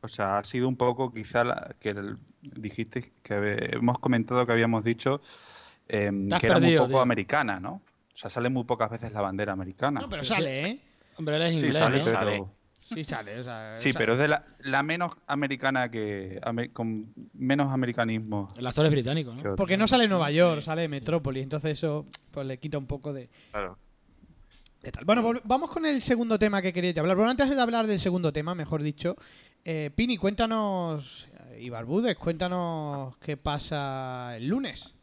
O 0.00 0.08
sea, 0.08 0.38
ha 0.38 0.44
sido 0.44 0.68
un 0.68 0.76
poco 0.76 1.12
quizá 1.12 1.44
la- 1.44 1.74
que 1.80 1.90
el- 1.90 2.16
dijiste 2.40 3.12
que 3.22 3.34
habe- 3.34 3.76
hemos 3.76 3.98
comentado 3.98 4.46
que 4.46 4.52
habíamos 4.52 4.82
dicho 4.84 5.20
em, 5.88 6.28
que 6.38 6.46
era 6.46 6.58
muy 6.60 6.74
poco 6.76 6.88
tío. 6.88 7.00
americana, 7.00 7.58
¿no? 7.60 7.72
O 8.14 8.16
sea, 8.16 8.30
sale 8.30 8.48
muy 8.48 8.64
pocas 8.64 8.90
veces 8.90 9.12
la 9.12 9.20
bandera 9.20 9.52
americana. 9.52 10.00
no, 10.00 10.08
pero 10.08 10.24
sale, 10.24 10.66
¿eh? 10.68 10.80
Hombre, 11.18 11.36
él 11.36 11.42
es 11.42 11.50
sí, 11.50 11.56
inglés, 11.66 11.74
sale, 11.82 11.98
¿no? 11.98 12.04
pero... 12.04 12.57
Sí 12.94 13.04
sale, 13.04 13.38
o 13.40 13.44
sea, 13.44 13.72
Sí, 13.72 13.92
pero 13.92 14.14
es 14.14 14.18
de 14.18 14.28
la, 14.28 14.44
la 14.60 14.82
menos 14.82 15.12
americana 15.26 15.90
que... 15.90 16.40
ame- 16.42 16.72
con 16.72 17.12
menos 17.34 17.70
americanismo. 17.72 18.52
El 18.56 18.66
actor 18.66 18.86
es 18.86 18.92
británico, 18.92 19.34
¿no? 19.34 19.42
que 19.42 19.48
Porque 19.50 19.76
no 19.76 19.86
sale 19.86 20.08
Nueva 20.08 20.30
York, 20.30 20.62
sale 20.62 20.88
Metrópolis, 20.88 21.42
entonces 21.42 21.72
eso 21.72 22.06
pues 22.30 22.46
le 22.46 22.58
quita 22.58 22.78
un 22.78 22.86
poco 22.86 23.12
de, 23.12 23.28
Claro. 23.50 23.78
de 24.82 24.90
tal. 24.92 25.04
Bueno, 25.04 25.32
vamos 25.44 25.70
con 25.70 25.84
el 25.84 26.00
segundo 26.00 26.38
tema 26.38 26.62
que 26.62 26.72
quería 26.72 26.92
hablar. 27.00 27.16
Bueno, 27.16 27.30
antes 27.30 27.50
de 27.50 27.60
hablar 27.60 27.86
del 27.86 27.98
segundo 27.98 28.32
tema, 28.32 28.54
mejor 28.54 28.82
dicho, 28.82 29.16
eh, 29.64 29.90
Pini, 29.94 30.16
cuéntanos, 30.16 31.28
eh, 31.50 31.58
y 31.62 31.68
Barbudes, 31.70 32.16
cuéntanos 32.16 33.16
qué 33.18 33.36
pasa 33.36 34.34
el 34.36 34.48
lunes. 34.48 34.94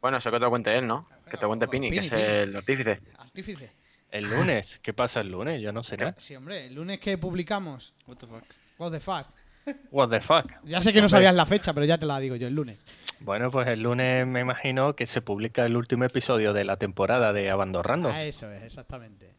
Bueno, 0.00 0.16
eso 0.16 0.30
que 0.30 0.38
te 0.38 0.44
lo 0.44 0.50
cuente 0.50 0.74
él, 0.78 0.86
¿no? 0.86 1.06
Que 1.30 1.36
te 1.36 1.46
cuente 1.46 1.68
Pini, 1.68 1.90
Pini, 1.90 2.08
que 2.08 2.16
es 2.16 2.22
Pini. 2.22 2.34
el 2.38 2.56
artífice. 2.56 3.00
Artífice. 3.18 3.72
El 4.10 4.24
lunes, 4.24 4.78
¿qué 4.82 4.92
pasa 4.92 5.20
el 5.20 5.30
lunes? 5.30 5.60
Yo 5.62 5.72
no 5.72 5.82
sé 5.84 5.96
nada. 5.96 6.14
Sí, 6.16 6.34
hombre, 6.34 6.66
el 6.66 6.74
lunes 6.74 6.98
que 6.98 7.16
publicamos, 7.16 7.94
What 8.06 8.16
the 8.16 8.26
fuck. 8.26 8.44
What 8.78 8.90
the 8.90 9.00
fuck. 9.00 9.26
What 9.90 10.08
the 10.08 10.20
fuck. 10.20 10.50
Ya 10.64 10.80
sé 10.80 10.92
que 10.92 11.00
no 11.00 11.08
sabías 11.08 11.34
la 11.34 11.46
fecha, 11.46 11.72
pero 11.72 11.86
ya 11.86 11.98
te 11.98 12.06
la 12.06 12.18
digo 12.18 12.34
yo, 12.34 12.48
el 12.48 12.54
lunes. 12.54 12.78
Bueno, 13.20 13.50
pues 13.50 13.68
el 13.68 13.82
lunes 13.82 14.26
me 14.26 14.40
imagino 14.40 14.96
que 14.96 15.06
se 15.06 15.20
publica 15.20 15.64
el 15.66 15.76
último 15.76 16.04
episodio 16.04 16.52
de 16.52 16.64
la 16.64 16.76
temporada 16.76 17.32
de 17.32 17.50
Abandonando. 17.50 18.08
Ah, 18.08 18.24
eso 18.24 18.50
es, 18.50 18.62
exactamente. 18.62 19.34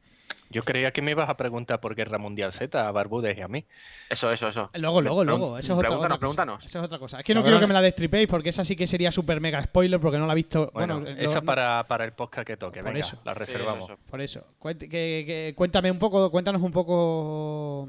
Yo 0.51 0.63
creía 0.63 0.91
que 0.91 1.01
me 1.01 1.11
ibas 1.11 1.29
a 1.29 1.37
preguntar 1.37 1.79
por 1.79 1.95
Guerra 1.95 2.17
Mundial 2.17 2.51
Z 2.53 2.87
a 2.87 2.91
Barbudes 2.91 3.37
y 3.37 3.41
a 3.41 3.47
mí. 3.47 3.65
Eso, 4.09 4.31
eso, 4.31 4.49
eso. 4.49 4.69
Luego, 4.75 5.01
luego, 5.01 5.23
luego. 5.23 5.57
Eso 5.57 5.73
es 5.73 5.79
otra, 5.79 5.89
pregúntanos, 5.89 6.05
otra 6.05 6.09
cosa. 6.09 6.19
pregúntanos. 6.19 6.65
Eso 6.65 6.79
es 6.79 6.85
otra 6.85 6.99
cosa. 6.99 7.19
Es 7.19 7.23
que 7.25 7.33
no 7.33 7.41
quiero 7.41 7.59
que 7.59 7.67
me 7.67 7.73
la 7.73 7.81
destripéis 7.81 8.27
porque 8.27 8.49
esa 8.49 8.65
sí 8.65 8.75
que 8.75 8.85
sería 8.87 9.11
super 9.11 9.39
mega 9.41 9.61
spoiler 9.61 9.99
porque 9.99 10.17
no 10.19 10.25
la 10.27 10.33
he 10.33 10.35
visto. 10.35 10.69
Bueno, 10.73 10.99
Bueno, 10.99 11.19
esa 11.19 11.35
no- 11.35 11.43
para, 11.43 11.87
para 11.87 12.05
el 12.05 12.13
podcast 12.13 12.45
que 12.47 12.57
toque. 12.57 12.79
Por 12.81 12.93
Venga, 12.93 12.99
eso. 13.05 13.17
la 13.23 13.33
Sí, 13.33 13.39
reservamos. 13.39 13.89
eso. 13.89 13.99
Por 14.09 14.21
eso. 14.21 14.45
Cuente- 14.59 14.89
que- 14.89 15.23
que- 15.25 15.53
cuéntame 15.55 15.89
un 15.89 15.99
poco, 15.99 16.29
cuéntanos 16.29 16.61
un 16.61 16.71
poco 16.71 17.87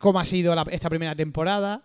cómo 0.00 0.18
ha 0.18 0.24
sido 0.24 0.54
la- 0.54 0.66
esta 0.70 0.88
primera 0.88 1.14
temporada 1.14 1.82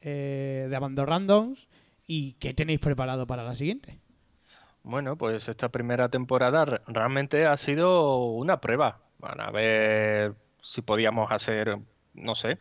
eh, 0.00 0.66
de 0.68 0.74
Abandon 0.76 1.06
Randoms 1.06 1.68
y 2.06 2.32
qué 2.40 2.54
tenéis 2.54 2.80
preparado 2.80 3.26
para 3.26 3.44
la 3.44 3.54
siguiente. 3.54 3.98
Bueno, 4.82 5.14
pues 5.16 5.46
esta 5.48 5.68
primera 5.68 6.08
temporada 6.08 6.64
re- 6.64 6.80
realmente 6.88 7.46
ha 7.46 7.56
sido 7.56 8.16
una 8.32 8.60
prueba 8.60 8.98
para 9.22 9.52
ver 9.52 10.34
si 10.62 10.82
podíamos 10.82 11.30
hacer, 11.30 11.78
no 12.12 12.34
sé, 12.34 12.58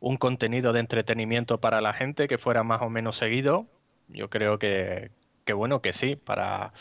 un 0.00 0.16
contenido 0.16 0.72
de 0.72 0.80
entretenimiento 0.80 1.58
para 1.60 1.82
la 1.82 1.92
gente 1.92 2.26
que 2.26 2.38
fuera 2.38 2.62
más 2.62 2.80
o 2.80 2.88
menos 2.88 3.18
seguido. 3.18 3.66
Yo 4.08 4.30
creo 4.30 4.58
que, 4.58 5.10
que 5.44 5.52
bueno, 5.52 5.82
que 5.82 5.92
sí, 5.92 6.16
para, 6.16 6.72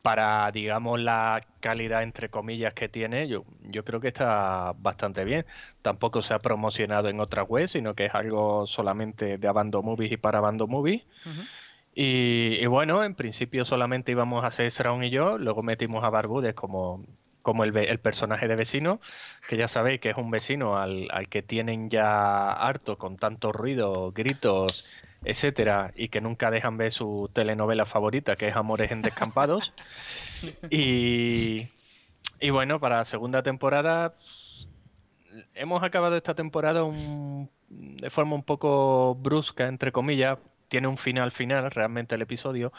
para, 0.00 0.50
digamos, 0.50 0.98
la 0.98 1.46
calidad, 1.60 2.04
entre 2.04 2.30
comillas, 2.30 2.72
que 2.72 2.88
tiene, 2.88 3.28
yo, 3.28 3.44
yo 3.64 3.84
creo 3.84 4.00
que 4.00 4.08
está 4.08 4.72
bastante 4.78 5.24
bien. 5.24 5.44
Tampoco 5.82 6.22
se 6.22 6.32
ha 6.32 6.38
promocionado 6.38 7.10
en 7.10 7.20
otras 7.20 7.46
webs, 7.46 7.72
sino 7.72 7.92
que 7.94 8.06
es 8.06 8.14
algo 8.14 8.66
solamente 8.66 9.36
de 9.36 9.46
Abando 9.46 9.82
Movies 9.82 10.12
y 10.12 10.16
para 10.16 10.38
Abando 10.38 10.66
Movies. 10.66 11.02
Y, 11.94 12.56
y 12.62 12.66
bueno, 12.66 13.04
en 13.04 13.14
principio 13.14 13.66
solamente 13.66 14.12
íbamos 14.12 14.42
a 14.42 14.46
hacer 14.46 14.72
Sraun 14.72 15.04
y 15.04 15.10
yo, 15.10 15.36
luego 15.36 15.62
metimos 15.62 16.02
a 16.02 16.08
Barbudes 16.08 16.54
como, 16.54 17.04
como 17.44 17.62
el, 17.62 18.00
personaje 18.00 18.48
de 18.48 18.56
vecino, 18.56 19.00
que 19.48 19.56
ya 19.56 19.68
sabéis 19.68 20.00
que 20.00 20.10
es 20.10 20.16
un 20.16 20.30
vecino 20.30 20.78
al, 20.78 21.08
al 21.12 21.28
que 21.28 21.42
tienen 21.42 21.90
ya 21.90 22.50
harto 22.52 22.98
con 22.98 23.18
tanto 23.18 23.52
ruido, 23.52 24.10
gritos, 24.12 24.84
etcétera, 25.24 25.92
y 25.94 26.08
que 26.08 26.20
nunca 26.20 26.50
dejan 26.50 26.78
ver 26.78 26.90
su 26.90 27.30
telenovela 27.32 27.84
favorita, 27.84 28.34
que 28.34 28.48
es 28.48 28.56
Amores 28.56 28.90
en 28.90 29.02
Descampados. 29.02 29.72
Y, 30.70 31.68
y 32.40 32.50
bueno, 32.50 32.80
para 32.80 32.98
la 32.98 33.04
segunda 33.04 33.42
temporada 33.42 34.14
hemos 35.54 35.82
acabado 35.82 36.16
esta 36.16 36.34
temporada 36.34 36.84
un- 36.84 37.50
de 37.68 38.10
forma 38.10 38.34
un 38.34 38.42
poco 38.42 39.14
brusca, 39.14 39.66
entre 39.68 39.92
comillas. 39.92 40.38
Tiene 40.68 40.88
un 40.88 40.98
final 40.98 41.30
final 41.32 41.70
realmente 41.70 42.14
el 42.14 42.22
episodio, 42.22 42.72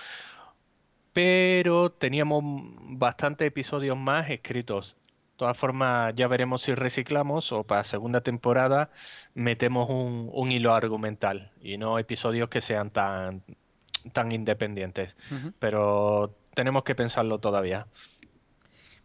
pero 1.16 1.92
teníamos 1.92 2.44
bastantes 2.44 3.48
episodios 3.48 3.96
más 3.96 4.30
escritos. 4.30 4.98
De 4.98 5.38
todas 5.38 5.58
formas, 5.58 6.14
ya 6.14 6.28
veremos 6.28 6.64
si 6.64 6.76
reciclamos 6.76 7.54
o 7.54 7.64
para 7.64 7.86
segunda 7.86 8.20
temporada 8.20 8.90
metemos 9.34 9.90
un, 9.90 10.30
un 10.34 10.52
hilo 10.52 10.74
argumental 10.74 11.52
y 11.64 11.78
no 11.78 12.00
episodios 12.00 12.50
que 12.50 12.62
sean 12.62 12.90
tan, 12.90 13.44
tan 14.12 14.34
independientes. 14.34 15.16
Pero 15.58 16.36
tenemos 16.54 16.84
que 16.84 16.96
pensarlo 16.96 17.40
todavía. 17.40 17.88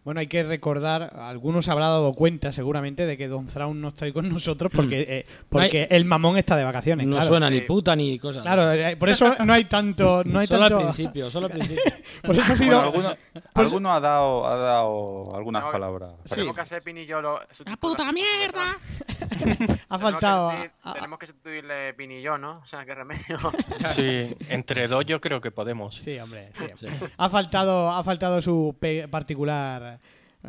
Bueno, 0.03 0.21
hay 0.21 0.29
que 0.29 0.43
recordar, 0.43 1.13
algunos 1.19 1.67
se 1.67 1.71
habrá 1.71 1.89
dado 1.89 2.15
cuenta 2.15 2.53
seguramente 2.53 3.05
de 3.05 3.19
que 3.19 3.29
Don 3.29 3.45
Thrawn 3.45 3.83
no 3.83 3.89
está 3.89 4.07
ahí 4.07 4.13
con 4.13 4.31
nosotros 4.31 4.73
porque, 4.75 5.05
eh, 5.07 5.27
porque 5.51 5.89
el 5.91 6.07
mamón 6.07 6.39
está 6.39 6.57
de 6.57 6.65
vacaciones. 6.65 7.07
No 7.07 7.13
claro. 7.13 7.29
suena 7.29 7.51
ni 7.51 7.59
Sí. 7.59 7.67
puta 7.67 7.95
ni 7.95 8.19
cosas. 8.19 8.43
Claro, 8.43 8.73
eh, 8.73 8.97
por 8.97 9.11
eso 9.11 9.35
no 9.45 9.53
hay 9.53 9.65
tanto. 9.65 10.23
No 10.31 10.39
hay 10.39 10.47
solo 10.47 10.69
tanto 10.69 10.79
al 10.79 10.95
principio, 10.95 11.31
solo 11.31 11.47
al 11.47 11.53
principio. 11.53 11.83
Por 12.23 12.37
eso 12.37 12.53
ha 12.53 12.57
sido. 12.57 12.93
Bueno, 12.93 13.09
alguno, 13.09 13.17
alguno 13.55 13.93
ha 13.93 14.01
dado, 14.01 14.47
ha 14.47 14.57
dado 14.57 15.37
algunas 15.37 15.65
No, 15.65 15.73
palabras. 15.73 16.13
Sí. 16.25 16.35
Tenemos 16.37 16.57
que 16.57 16.91
y 17.03 17.07
yo 17.07 17.21
lo. 17.21 17.41
¡La 17.65 17.77
puta 17.77 18.13
mierda! 18.13 18.77
ha 19.89 19.99
faltado. 19.99 20.53
Tenemos 20.95 21.19
que, 21.19 21.27
sustituirle 21.27 21.95
Pini 21.95 22.19
y 22.19 22.23
yo, 22.23 22.39
¿no? 22.39 22.59
O 22.59 22.67
sea, 22.67 22.85
qué 22.85 22.95
remedio. 22.95 23.39
Sí, 23.97 24.37
entre 24.49 24.87
dos 24.89 25.05
yo 25.07 25.21
creo 25.21 25.41
que 25.41 25.51
podemos. 25.51 25.97
Sí, 25.97 26.19
hombre. 26.19 26.53
sí, 26.55 26.65
hombre. 26.87 27.09
Ha 27.17 27.29
faltado, 27.29 27.91
ha 27.91 28.03
faltado 28.05 28.41
su 28.43 28.77
particular 29.11 29.90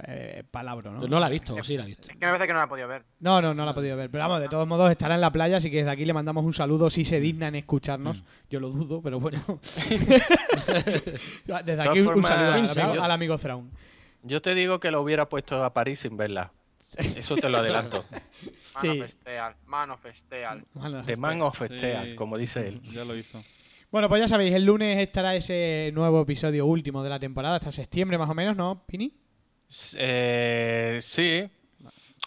eh, 0.07 0.43
palabra, 0.49 0.89
¿no? 0.91 1.05
No 1.07 1.19
la 1.19 1.25
ha 1.25 1.29
visto, 1.29 1.53
o 1.55 1.63
sí 1.63 1.75
la 1.77 1.83
ha 1.83 1.85
visto. 1.85 2.03
es 2.03 2.17
que 2.17 2.25
me 2.25 2.31
parece 2.31 2.47
que 2.47 2.53
no 2.53 2.59
la 2.59 2.65
he 2.65 2.69
podido 2.69 2.87
ver. 2.87 3.03
No, 3.19 3.41
no, 3.41 3.53
no 3.53 3.65
la 3.65 3.71
ha 3.71 3.73
podido 3.73 3.97
ver. 3.97 4.09
Pero 4.09 4.23
vamos, 4.23 4.39
de 4.41 4.47
todos 4.49 4.67
modos 4.67 4.89
estará 4.91 5.15
en 5.15 5.21
la 5.21 5.31
playa, 5.31 5.57
así 5.57 5.69
que 5.69 5.77
desde 5.77 5.91
aquí 5.91 6.05
le 6.05 6.13
mandamos 6.13 6.45
un 6.45 6.53
saludo 6.53 6.89
si 6.89 7.03
se 7.05 7.19
digna 7.19 7.47
en 7.49 7.55
escucharnos. 7.55 8.23
Yo 8.49 8.59
lo 8.59 8.69
dudo, 8.69 9.01
pero 9.01 9.19
bueno. 9.19 9.41
desde 11.65 11.81
aquí 11.81 11.99
un 12.01 12.23
saludo 12.23 12.51
al 12.53 12.67
yo- 12.67 12.81
amigo, 12.83 13.03
al 13.03 13.11
amigo 13.11 13.37
Thrawn. 13.37 13.71
Yo 14.23 14.41
te 14.41 14.53
digo 14.53 14.79
que 14.79 14.91
lo 14.91 15.01
hubiera 15.01 15.27
puesto 15.29 15.63
a 15.63 15.73
París 15.73 15.99
sin 16.01 16.15
verla. 16.17 16.51
Eso 16.97 17.35
te 17.35 17.49
lo 17.49 17.57
adelanto. 17.59 18.05
Man 18.11 18.21
Sí. 18.81 19.01
of 19.01 19.09
Steel, 19.09 19.55
Man 19.65 19.91
of 19.91 19.99
Steel. 20.05 20.65
Bueno, 20.73 21.01
The 21.03 21.11
este- 21.13 21.21
Man 21.21 21.41
of 21.41 21.57
Sí. 21.59 22.15
Como 22.15 22.37
dice 22.37 22.67
él. 22.67 22.81
Ya 22.93 23.03
lo 23.03 23.15
hizo. 23.15 23.41
Bueno, 23.91 24.07
pues 24.07 24.21
ya 24.21 24.27
sabéis, 24.29 24.53
el 24.53 24.63
lunes 24.63 24.97
estará 24.99 25.35
ese 25.35 25.91
nuevo 25.93 26.21
episodio 26.21 26.65
último 26.65 27.03
de 27.03 27.09
la 27.09 27.19
temporada, 27.19 27.57
hasta 27.57 27.71
septiembre 27.73 28.17
más 28.17 28.29
o 28.29 28.33
menos, 28.33 28.55
¿no, 28.55 28.83
Pini? 28.87 29.13
Eh, 29.93 30.99
sí, 31.03 31.49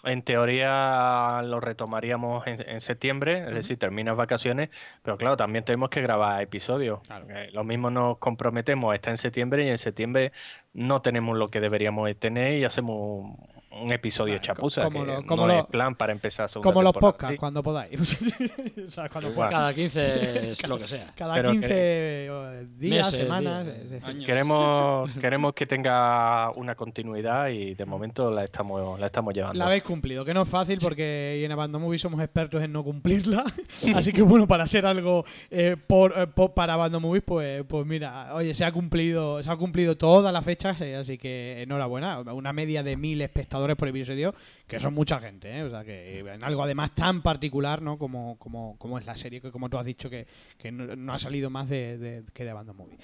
en 0.03 0.21
teoría 0.21 1.41
lo 1.43 1.59
retomaríamos 1.59 2.45
en, 2.47 2.61
en 2.67 2.81
septiembre, 2.81 3.45
es 3.47 3.53
decir, 3.55 3.77
terminas 3.77 4.15
vacaciones, 4.15 4.69
pero 5.03 5.17
claro, 5.17 5.35
también 5.35 5.65
tenemos 5.65 5.89
que 5.89 6.01
grabar 6.01 6.41
episodios. 6.41 6.99
Eh, 7.29 7.49
lo 7.53 7.63
mismo 7.63 7.89
nos 7.89 8.17
comprometemos 8.19 8.91
a 8.91 8.95
estar 8.95 9.11
en 9.11 9.17
septiembre 9.17 9.65
y 9.65 9.69
en 9.69 9.77
septiembre 9.79 10.31
no 10.73 11.01
tenemos 11.01 11.37
lo 11.37 11.49
que 11.49 11.59
deberíamos 11.59 12.07
de 12.07 12.15
tener 12.15 12.57
y 12.57 12.65
hacemos 12.65 13.37
un, 13.81 13.91
episodio 13.91 14.37
chapuza. 14.39 14.83
como 14.83 15.01
que 15.05 15.11
lo- 15.11 15.25
como 15.25 15.47
no 15.47 15.53
lo- 15.53 15.59
es 15.59 15.65
plan 15.65 15.95
para 15.95 16.11
empezar 16.13 16.49
segunda 16.49 16.69
Como 16.71 16.81
los 16.83 16.93
podcasts, 16.93 17.33
sí. 17.33 17.37
cuando 17.37 17.61
podáis. 17.63 17.99
o 18.87 18.91
sea, 18.91 19.09
cuando 19.09 19.29
Igual. 19.31 19.49
puedas. 19.49 19.51
Cada 19.51 19.73
15 19.73 20.51
es 20.51 20.67
lo 20.67 20.77
que 20.79 20.87
sea. 20.87 21.13
Cada 21.15 21.35
Pero 21.35 21.51
15 21.51 21.67
que- 21.67 22.65
días, 22.77 23.05
Meses, 23.07 23.19
semanas. 23.21 23.65
días, 23.65 23.77
es 23.77 23.89
decir, 23.89 24.09
años. 24.09 24.25
Queremos, 24.25 25.11
queremos 25.21 25.53
que 25.53 25.65
tenga 25.65 26.51
una 26.51 26.75
continuidad 26.75 27.49
y 27.49 27.75
de 27.75 27.85
momento 27.85 28.29
la 28.31 28.43
estamos, 28.43 28.99
la 28.99 29.07
estamos 29.07 29.33
llevando. 29.33 29.57
La 29.57 29.65
habéis 29.67 29.83
cumplido, 29.83 30.25
que 30.25 30.33
no 30.33 30.43
es 30.43 30.49
fácil 30.49 30.79
porque 30.79 31.41
en 31.45 31.51
Abandon 31.51 31.81
Movie 31.81 31.99
somos 31.99 32.21
expertos 32.21 32.63
en 32.63 32.71
no 32.71 32.83
cumplirla. 32.83 33.43
Así 33.95 34.11
que 34.13 34.21
bueno, 34.21 34.47
para 34.47 34.67
ser 34.67 34.85
algo 34.85 35.23
eh, 35.51 35.75
por, 35.87 36.13
eh, 36.17 36.27
por- 36.27 36.53
para 36.53 36.73
Abandon 36.75 37.01
Movies, 37.01 37.23
pues, 37.25 37.63
pues 37.67 37.85
mira, 37.85 38.33
oye, 38.35 38.53
se 38.53 38.65
ha 38.65 38.71
cumplido, 38.71 39.41
se 39.43 39.49
ha 39.49 39.55
cumplido 39.55 39.97
todas 39.97 40.31
las 40.33 40.43
fechas, 40.45 40.79
eh, 40.81 40.95
así 40.95 41.17
que 41.17 41.61
enhorabuena. 41.63 42.19
Una 42.19 42.53
media 42.53 42.83
de 42.83 42.97
mil 42.97 43.21
espectadores 43.21 43.64
por 43.73 43.87
episodio, 43.87 44.35
que 44.67 44.79
son 44.79 44.93
mucha 44.93 45.19
gente, 45.19 45.49
¿eh? 45.57 45.63
O 45.63 45.69
sea 45.71 45.83
que 45.83 46.19
en 46.19 46.43
algo 46.43 46.61
además 46.61 46.91
tan 46.93 47.23
particular, 47.23 47.81
¿no? 47.81 47.97
Como, 47.97 48.37
como, 48.37 48.77
como 48.77 48.99
es 48.99 49.05
la 49.07 49.15
serie, 49.15 49.41
que 49.41 49.51
como 49.51 49.69
tú 49.69 49.79
has 49.79 49.85
dicho, 49.85 50.09
que, 50.09 50.27
que 50.59 50.71
no, 50.71 51.11
ha 51.13 51.17
salido 51.19 51.49
más 51.49 51.67
de, 51.69 51.97
de- 51.97 52.23
que 52.33 52.43
de 52.43 52.49
Abandon 52.51 52.77
Movie. 52.77 52.97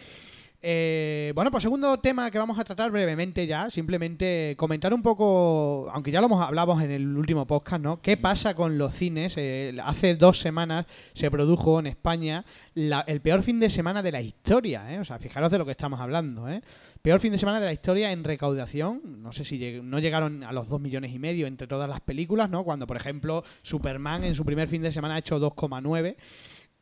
Eh, 0.64 1.32
bueno, 1.34 1.50
pues 1.50 1.64
segundo 1.64 1.98
tema 2.00 2.30
que 2.30 2.38
vamos 2.38 2.60
a 2.60 2.64
tratar 2.64 2.92
brevemente 2.92 3.48
ya, 3.48 3.72
simplemente 3.72 4.54
comentar 4.60 4.94
un 4.94 5.02
poco, 5.02 5.90
aunque 5.92 6.12
ya 6.12 6.20
lo 6.22 6.28
hemos 6.28 6.46
hablamos 6.46 6.84
en 6.84 6.92
el 6.92 7.18
último 7.18 7.48
podcast, 7.48 7.82
¿no? 7.82 8.00
¿Qué 8.00 8.16
pasa 8.16 8.54
con 8.54 8.78
los 8.78 8.94
cines? 8.94 9.34
Eh, 9.38 9.76
hace 9.84 10.16
dos 10.16 10.38
semanas 10.40 10.86
se 11.14 11.32
produjo 11.32 11.80
en 11.80 11.88
España 11.88 12.46
la- 12.76 13.04
el 13.08 13.22
peor 13.22 13.42
fin 13.42 13.60
de 13.60 13.72
semana 13.72 14.04
de 14.04 14.12
la 14.12 14.22
historia, 14.22 14.94
¿eh? 14.94 15.00
O 15.00 15.06
sea, 15.06 15.18
fijaros 15.18 15.50
de 15.52 15.58
lo 15.58 15.66
que 15.66 15.72
estamos 15.72 16.00
hablando, 16.00 16.48
¿eh? 16.48 16.62
Peor 17.02 17.20
fin 17.20 17.32
de 17.32 17.40
semana 17.40 17.60
de 17.60 17.66
la 17.66 17.74
historia 17.74 18.12
en 18.12 18.24
recaudación, 18.24 19.02
no 19.24 19.32
sé 19.32 19.44
si 19.44 19.58
lleg- 19.58 19.82
no 19.82 19.98
llegaron 19.98 20.44
a 20.44 20.52
los 20.54 20.70
2 20.70 20.80
millones 20.80 21.12
y 21.12 21.18
medio 21.18 21.48
entre 21.48 21.66
todas 21.66 21.90
las 21.90 22.02
películas, 22.02 22.52
¿no? 22.52 22.64
Cuando, 22.64 22.86
por 22.86 22.98
ejemplo, 22.98 23.44
Superman 23.64 24.24
en 24.26 24.36
su 24.36 24.46
primer 24.46 24.68
fin 24.68 24.84
de 24.84 24.92
semana 24.92 25.16
ha 25.16 25.20
hecho 25.20 25.40
2,9. 25.40 26.18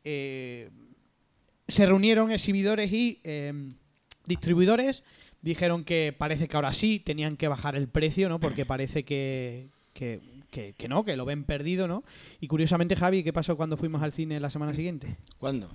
Eh, 0.04 0.68
se 1.70 1.86
reunieron 1.86 2.30
exhibidores 2.32 2.92
y 2.92 3.20
eh, 3.24 3.52
distribuidores. 4.26 5.04
Dijeron 5.42 5.84
que 5.84 6.14
parece 6.16 6.48
que 6.48 6.56
ahora 6.56 6.72
sí 6.74 7.00
tenían 7.00 7.36
que 7.36 7.48
bajar 7.48 7.74
el 7.76 7.88
precio, 7.88 8.28
¿no? 8.28 8.38
Porque 8.40 8.66
parece 8.66 9.04
que, 9.04 9.68
que, 9.94 10.20
que- 10.50 10.74
que 10.76 10.88
no, 10.88 11.04
que 11.04 11.16
lo 11.16 11.24
ven 11.24 11.44
perdido, 11.44 11.88
¿no? 11.88 12.02
Y 12.40 12.46
curiosamente, 12.46 12.94
Javi, 12.94 13.22
¿qué 13.22 13.32
pasó 13.32 13.56
cuando 13.56 13.76
fuimos 13.78 14.02
al 14.02 14.12
cine 14.12 14.38
la 14.38 14.50
semana 14.50 14.74
siguiente? 14.74 15.16
¿Cuándo? 15.38 15.70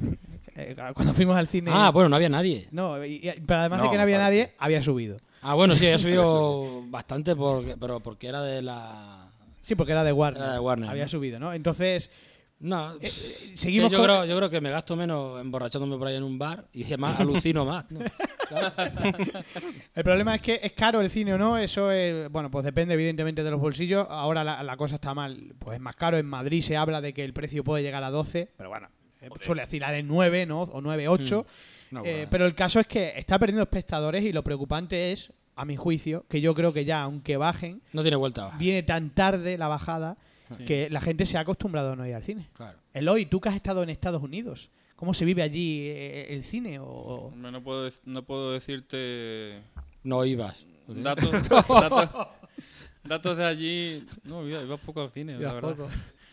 Eh, 0.56 0.76
cuando 0.94 1.14
fuimos 1.16 1.36
al 1.36 1.48
cine. 1.48 1.72
Ah, 1.74 1.90
bueno, 1.92 2.10
no 2.10 2.16
había 2.16 2.30
nadie. 2.30 2.68
No, 2.72 3.04
y- 3.04 3.16
y- 3.28 3.42
pero 3.46 3.62
además 3.62 3.82
de 3.82 3.90
que 3.90 3.96
no 3.98 4.04
había 4.04 4.18
nadie, 4.20 4.54
había 4.60 4.84
subido. 4.84 5.18
Ah, 5.42 5.56
bueno, 5.56 5.74
sí, 5.74 5.86
había 5.88 5.98
subido 6.00 6.84
bastante, 6.90 7.36
porque, 7.36 7.76
pero 7.78 8.00
porque 8.02 8.28
era 8.28 8.42
de 8.44 8.62
la... 8.62 9.32
Sí, 9.62 9.74
porque 9.74 9.94
era 9.94 10.04
de 10.04 10.12
Warner. 10.12 10.44
Era 10.44 10.54
de 10.54 10.60
Warner, 10.60 10.90
Había 10.90 11.04
¿no? 11.06 11.10
subido, 11.10 11.40
¿no? 11.40 11.52
Entonces, 11.54 12.12
No, 12.58 12.94
eh, 12.96 13.00
eh, 13.04 13.52
seguimos 13.54 13.92
yo, 13.92 13.98
con... 13.98 14.06
creo, 14.08 14.26
yo 14.26 14.38
creo 14.38 14.50
que 14.50 14.62
me 14.62 14.70
gasto 14.70 14.96
menos 14.96 15.40
emborrachándome 15.42 15.98
por 15.98 16.08
ahí 16.08 16.16
en 16.16 16.24
un 16.24 16.40
bar 16.40 16.66
y 16.74 16.84
además 16.86 17.20
alucino 17.20 17.66
más. 17.66 17.86
¿no? 17.92 18.00
El 19.94 20.04
problema 20.04 20.36
es 20.36 20.42
que 20.42 20.60
es 20.64 20.72
caro 20.74 21.02
el 21.02 21.10
cine 21.10 21.34
o 21.34 21.38
no, 21.38 21.58
eso 21.58 21.92
es, 21.92 22.30
bueno, 22.32 22.50
pues 22.50 22.66
depende 22.66 22.94
evidentemente 22.94 23.44
de 23.44 23.52
los 23.52 23.60
bolsillos. 23.60 24.08
Ahora 24.10 24.44
la, 24.44 24.64
la 24.64 24.78
cosa 24.78 24.96
está 24.96 25.14
mal, 25.14 25.54
pues 25.60 25.76
es 25.76 25.82
más 25.82 25.96
caro. 25.96 26.18
En 26.18 26.26
Madrid 26.26 26.62
se 26.62 26.78
habla 26.78 27.02
de 27.02 27.14
que 27.14 27.24
el 27.24 27.34
precio 27.34 27.64
puede 27.64 27.84
llegar 27.84 28.04
a 28.04 28.10
12, 28.10 28.52
pero 28.58 28.70
bueno, 28.70 28.88
eh, 29.22 29.30
suele 29.42 29.64
oscilar 29.64 29.94
en 29.96 30.08
9, 30.08 30.46
¿no? 30.46 30.62
O 30.62 30.82
9, 30.82 31.08
8. 31.08 31.46
No, 31.92 32.04
Eh, 32.04 32.14
bueno. 32.14 32.28
pero 32.32 32.46
el 32.46 32.56
caso 32.56 32.80
es 32.80 32.88
que 32.88 33.14
está 33.16 33.38
perdiendo 33.40 33.64
espectadores 33.64 34.24
y 34.24 34.32
lo 34.32 34.44
preocupante 34.44 35.12
es, 35.12 35.32
a 35.56 35.66
mi 35.66 35.76
juicio, 35.76 36.26
que 36.30 36.42
yo 36.42 36.54
creo 36.54 36.74
que 36.74 36.84
ya, 36.86 37.02
aunque 37.04 37.38
bajen, 37.38 37.82
No 37.94 38.02
tiene 38.02 38.18
vuelta. 38.18 38.52
viene 38.58 38.84
tan 38.84 39.12
tarde 39.12 39.58
la 39.58 39.68
bajada 39.68 40.18
Sí. 40.58 40.66
que 40.66 40.90
la 40.90 41.02
gente 41.02 41.26
se 41.26 41.38
ha 41.38 41.42
acostumbrado 41.42 41.94
a 41.94 41.96
no 41.96 42.06
ir 42.08 42.14
al 42.16 42.24
cine. 42.24 42.48
Claro. 42.54 42.78
Eloy, 42.94 43.26
tú 43.26 43.40
que 43.42 43.50
has 43.50 43.56
estado 43.56 43.82
en 43.84 43.90
Estados 43.90 44.22
Unidos, 44.22 44.70
¿cómo 44.96 45.14
se 45.14 45.26
vive 45.26 45.42
allí 45.42 45.88
eh, 45.88 46.34
el 46.34 46.44
cine? 46.44 46.80
O... 46.80 47.32
No 47.36 47.64
puedo, 47.64 47.90
no 48.06 48.24
puedo 48.24 48.52
decirte 48.52 49.62
No 50.04 50.24
ibas. 50.26 50.56
datos, 50.88 51.32
datos, 51.50 52.10
datos 53.04 53.38
de 53.38 53.46
allí. 53.46 54.06
No, 54.24 54.48
iba, 54.48 54.62
iba 54.62 54.78
poco 54.78 55.02
al 55.02 55.10
cine, 55.12 55.34
la 55.34 55.40
Ibas 55.42 55.54
verdad. 55.56 55.76
poco. 55.76 55.90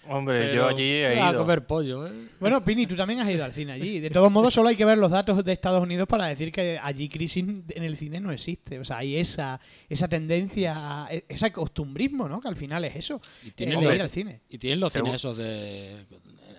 Hombre, 0.08 0.40
Pero- 0.40 0.54
yo 0.54 0.68
allí 0.68 0.82
he 0.82 1.14
Iba 1.16 1.28
a 1.28 1.30
ido. 1.32 1.40
comer 1.40 1.64
pollo, 1.66 2.06
¿eh? 2.06 2.10
Bueno, 2.40 2.64
Pini, 2.64 2.86
tú 2.86 2.96
también 2.96 3.20
has 3.20 3.30
ido 3.30 3.44
al 3.44 3.52
cine 3.52 3.72
allí. 3.72 4.00
De 4.00 4.10
todos 4.10 4.32
modos, 4.32 4.52
solo 4.52 4.68
hay 4.68 4.76
que 4.76 4.84
ver 4.84 4.98
los 4.98 5.10
datos 5.12 5.44
de 5.44 5.52
Estados 5.52 5.80
Unidos 5.82 6.08
para 6.08 6.26
decir 6.26 6.50
que 6.50 6.78
allí 6.82 7.08
crisis 7.08 7.44
en 7.68 7.82
el 7.84 7.96
cine 7.96 8.18
no 8.20 8.32
existe. 8.32 8.78
O 8.80 8.84
sea, 8.84 8.98
hay 8.98 9.16
esa, 9.16 9.60
esa 9.88 10.08
tendencia, 10.08 11.06
ese 11.28 11.52
costumbrismo, 11.52 12.28
¿no? 12.28 12.40
Que 12.40 12.48
al 12.48 12.56
final 12.56 12.84
es 12.84 12.96
eso. 12.96 13.20
Y 13.44 13.48
eh, 13.48 13.52
tienen, 13.54 13.78
de 13.80 13.86
los, 13.86 13.94
ir 13.94 14.02
al 14.02 14.10
cine. 14.10 14.40
y 14.48 14.58
tienen 14.58 14.80
los 14.80 14.92
cines 14.92 15.14
esos 15.14 15.36
de... 15.36 16.04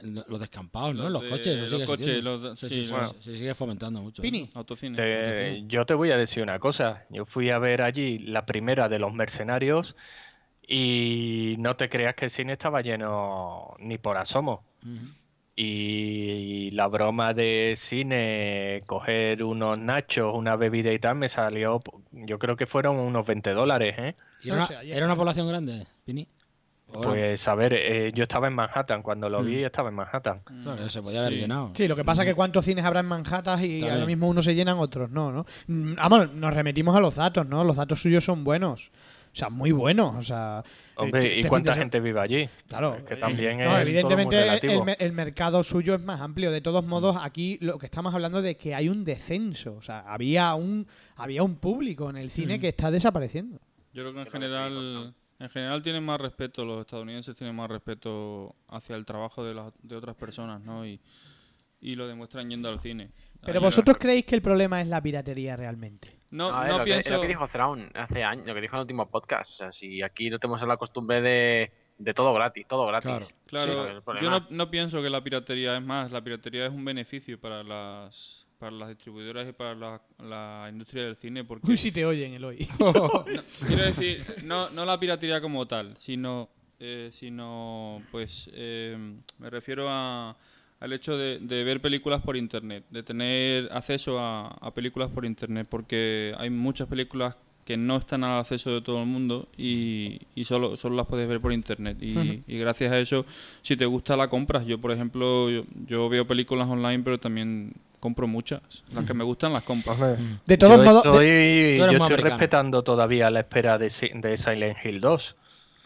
Los 0.04 0.38
descampados, 0.38 0.94
¿no? 0.96 1.10
Los 1.10 1.22
de- 1.24 1.30
coches. 1.30 1.60
eso 1.62 1.78
los 1.78 1.88
coches, 1.88 2.22
los 2.22 2.42
de- 2.44 2.58
Sí, 2.58 2.68
sí, 2.76 2.86
sí, 2.86 2.92
bueno. 2.92 3.16
se 3.24 3.38
sigue 3.38 3.56
fomentando 3.56 4.02
mucho. 4.02 4.22
¿eh? 4.22 4.24
Pini, 4.24 4.50
Autocine. 4.54 4.98
Te- 4.98 5.26
Autocine. 5.30 5.68
yo 5.70 5.86
te 5.86 5.94
voy 5.94 6.12
a 6.12 6.18
decir 6.18 6.44
una 6.44 6.60
cosa. 6.60 7.06
Yo 7.10 7.26
fui 7.26 7.50
a 7.52 7.58
ver 7.58 7.82
allí 7.82 8.20
la 8.20 8.46
primera 8.46 8.90
de 8.90 9.00
los 9.00 9.14
mercenarios 9.14 9.96
y 10.68 11.56
no 11.60 11.76
te 11.76 11.90
creas 11.90 12.16
que 12.16 12.26
el 12.26 12.32
cine 12.32 12.54
estaba 12.54 12.82
lleno 12.82 13.76
ni 13.80 13.98
por 13.98 14.18
asomo. 14.18 14.64
Y 15.56 16.72
la 16.72 16.88
broma 16.88 17.34
de 17.36 17.76
cine, 17.78 18.82
coger 18.88 19.44
unos 19.44 19.78
nachos, 19.78 20.34
una 20.36 20.56
bebida 20.56 20.92
y 20.92 20.98
tal, 20.98 21.16
me 21.16 21.30
salió, 21.30 21.80
yo 22.12 22.40
creo 22.40 22.56
que 22.56 22.66
fueron 22.66 22.98
unos 22.98 23.26
20 23.28 23.52
dólares, 23.52 23.94
¿eh? 24.00 24.16
¿Y 24.44 24.48
¿Era, 24.48 24.58
una, 24.58 24.66
sé, 24.66 24.76
ayer- 24.78 24.98
¿Era 24.98 25.06
una 25.06 25.16
población 25.16 25.48
grande, 25.48 25.86
Pini? 26.06 26.28
¿O 26.88 27.02
era- 27.02 27.10
Pues 27.12 27.48
a 27.48 27.54
ver, 27.54 27.74
eh, 27.74 28.12
yo 28.16 28.24
estaba 28.24 28.48
en 28.48 28.54
Manhattan, 28.56 29.04
cuando 29.04 29.30
lo 29.30 29.44
vi 29.44 29.62
Mm. 29.62 29.66
estaba 29.66 29.90
en 29.90 29.96
Manhattan. 29.96 30.42
Claro, 30.64 30.90
se 30.90 31.02
podía 31.04 31.22
haber 31.22 31.34
Sí. 31.34 31.40
llenado. 31.42 31.70
Sí, 31.76 31.88
lo 31.88 31.96
que 31.96 32.04
pasa 32.04 32.24
es 32.24 32.30
que 32.30 32.36
cuántos 32.36 32.66
cines 32.66 32.84
habrá 32.84 33.02
en 33.02 33.06
Manhattan 33.08 33.64
y 33.64 33.88
ahora 33.88 34.06
mismo 34.08 34.28
unos 34.30 34.46
se 34.46 34.56
llenan, 34.56 34.80
otros 34.80 35.12
no, 35.12 35.32
¿no? 35.32 35.46
Mm, 35.68 35.96
Vamos, 35.96 36.34
nos 36.34 36.52
remitimos 36.54 36.96
a 36.96 37.00
los 37.00 37.16
datos, 37.16 37.48
¿no? 37.48 37.64
Los 37.64 37.76
datos 37.78 38.02
suyos 38.02 38.24
son 38.26 38.44
buenos. 38.44 38.92
O 39.34 39.36
sea, 39.36 39.50
muy 39.50 39.72
buenos. 39.72 40.16
O 40.16 40.22
sea, 40.22 40.64
Hombre, 40.96 41.38
este 41.38 41.48
¿y 41.48 41.50
cuánta 41.50 41.74
gente 41.74 42.00
vive 42.00 42.20
allí? 42.20 42.48
Claro, 42.68 42.96
Es 42.96 43.04
que 43.04 43.16
eh, 43.16 43.18
también 43.18 43.58
no, 43.58 43.64
es 43.64 43.70
todo 43.70 43.82
evidentemente 43.82 44.36
muy 44.68 44.92
el, 44.92 44.96
el 45.00 45.12
mercado 45.12 45.64
suyo 45.64 45.96
es 45.96 46.02
más 46.02 46.22
amplio. 46.22 46.52
De 46.52 46.62
todos 46.62 46.86
modos, 46.86 47.18
aquí 47.20 47.58
lo 47.60 47.80
que 47.80 47.88
estamos 47.88 48.14
hablando 48.14 48.44
de 48.44 48.58
que 48.58 48.76
hay 48.76 48.90
un 48.90 49.04
descenso. 49.04 49.74
O 49.74 49.82
sea, 49.82 50.02
había 50.02 50.54
un 50.54 50.86
había 51.16 51.42
un 51.42 51.56
público 51.56 52.10
en 52.12 52.18
el 52.18 52.30
cine 52.30 52.58
Mm. 52.58 52.62
que 52.62 52.68
está 52.68 52.92
desapareciendo. 52.92 53.60
Yo 53.92 54.04
creo 54.04 54.14
que 54.14 54.20
en 54.22 54.28
general, 54.28 55.16
en 55.40 55.50
general 55.50 55.82
tienen 55.82 56.04
más 56.06 56.22
respeto, 56.22 56.64
los 56.64 56.82
estadounidenses 56.82 57.36
tienen 57.36 57.56
más 57.56 57.70
respeto 57.72 58.56
hacia 58.68 58.96
el 58.96 59.04
trabajo 59.06 59.44
de, 59.44 59.56
las, 59.56 59.74
de 59.82 59.96
otras 59.96 60.16
personas, 60.16 60.62
¿no? 60.62 60.86
Y, 60.86 61.00
y 61.82 61.96
lo 61.96 62.08
demuestran 62.08 62.50
yendo 62.50 62.70
al 62.70 62.80
cine. 62.80 63.10
Pero 63.42 63.60
vosotros 63.62 63.98
creéis 64.00 64.26
que 64.26 64.36
el 64.36 64.42
problema 64.42 64.80
es 64.80 64.88
la 64.88 65.02
piratería 65.02 65.56
realmente. 65.56 66.20
No, 66.34 66.48
A 66.48 66.62
ver, 66.62 66.72
no 66.72 66.78
lo, 66.80 66.84
que, 66.84 66.92
pienso... 66.92 67.14
lo 67.14 67.22
que 67.22 67.28
dijo 67.28 67.48
Thrawn 67.48 67.92
hace 67.94 68.24
años, 68.24 68.48
lo 68.48 68.56
que 68.56 68.62
dijo 68.62 68.76
en 68.76 68.80
el 68.80 68.84
último 68.86 69.08
podcast. 69.08 69.52
O 69.52 69.56
sea, 69.56 69.72
si 69.72 70.02
aquí 70.02 70.32
no 70.32 70.40
tenemos 70.40 70.60
la 70.68 70.78
costumbre 70.78 71.22
de, 71.22 71.72
de 72.00 72.14
todo 72.16 72.34
gratis, 72.34 72.66
todo 72.68 72.88
gratis. 72.88 73.12
Claro. 73.12 73.28
Claro, 73.46 73.88
el 73.88 74.20
yo 74.20 74.32
no, 74.32 74.48
no 74.50 74.72
pienso 74.72 75.00
que 75.04 75.12
la 75.12 75.24
piratería 75.24 75.78
es 75.78 75.84
más, 75.84 76.12
la 76.12 76.24
piratería 76.24 76.66
es 76.66 76.72
un 76.72 76.84
beneficio 76.84 77.40
para 77.40 77.64
las 77.64 78.48
para 78.58 78.72
las 78.72 78.90
distribuidoras 78.90 79.48
y 79.48 79.52
para 79.52 79.76
la, 79.76 80.02
la 80.20 80.70
industria 80.70 81.04
del 81.04 81.18
cine 81.18 81.44
porque 81.44 81.70
Uy, 81.70 81.76
si 81.76 81.92
te 81.92 82.06
oyen, 82.06 82.34
Eloy. 82.34 82.58
quiero 83.68 83.84
decir 83.84 84.24
no, 84.46 84.70
no 84.70 84.86
la 84.86 84.98
piratería 84.98 85.42
como 85.42 85.68
tal 85.68 85.98
sino 85.98 86.50
eh, 86.80 87.10
sino 87.12 88.02
pues 88.10 88.50
eh, 88.54 88.98
me 89.38 89.50
refiero 89.50 89.88
a 89.90 90.38
al 90.84 90.92
hecho 90.92 91.18
de, 91.18 91.40
de 91.40 91.64
ver 91.64 91.80
películas 91.80 92.22
por 92.22 92.36
internet 92.36 92.84
de 92.90 93.04
tener 93.04 93.70
acceso 93.72 94.20
a, 94.20 94.48
a 94.50 94.72
películas 94.72 95.10
por 95.10 95.24
internet 95.24 95.66
porque 95.70 96.36
hay 96.38 96.50
muchas 96.50 96.90
películas 96.90 97.38
que 97.64 97.78
no 97.78 97.96
están 97.96 98.26
al 98.26 98.42
acceso 98.42 98.72
de 98.72 98.82
todo 98.82 99.00
el 99.00 99.06
mundo 99.06 99.48
y, 99.58 100.20
y 100.36 100.44
solo, 100.44 100.76
solo 100.76 100.98
las 100.98 101.06
puedes 101.06 101.30
ver 101.30 101.40
por 101.40 101.54
internet. 101.54 101.98
Y, 102.02 102.44
y 102.46 102.58
gracias 102.58 102.92
a 102.92 103.00
eso 103.00 103.26
si 103.62 103.78
te 103.78 103.86
gusta 103.86 104.18
la 104.18 104.28
compras. 104.28 104.66
Yo 104.66 104.78
por 104.80 104.92
ejemplo 104.92 105.50
yo, 105.50 105.64
yo 105.88 106.10
veo 106.10 106.28
películas 106.28 106.68
online 106.68 107.02
pero 107.02 107.18
también 107.18 107.72
compro 108.02 108.28
muchas. 108.28 108.84
Las 108.94 109.06
que 109.06 109.14
me 109.14 109.24
gustan 109.24 109.54
las 109.54 109.64
compro. 109.64 109.96
De 110.46 110.58
todos 110.58 110.80
yo 110.80 110.84
modos, 110.84 111.06
estoy, 111.06 111.78
yo 111.78 111.92
estoy 111.92 112.18
respetando 112.18 112.84
todavía 112.84 113.30
la 113.30 113.40
espera 113.40 113.78
de, 113.78 113.90
de 114.16 114.38
Silent 114.38 114.78
Hill 114.84 115.00
2. 115.00 115.36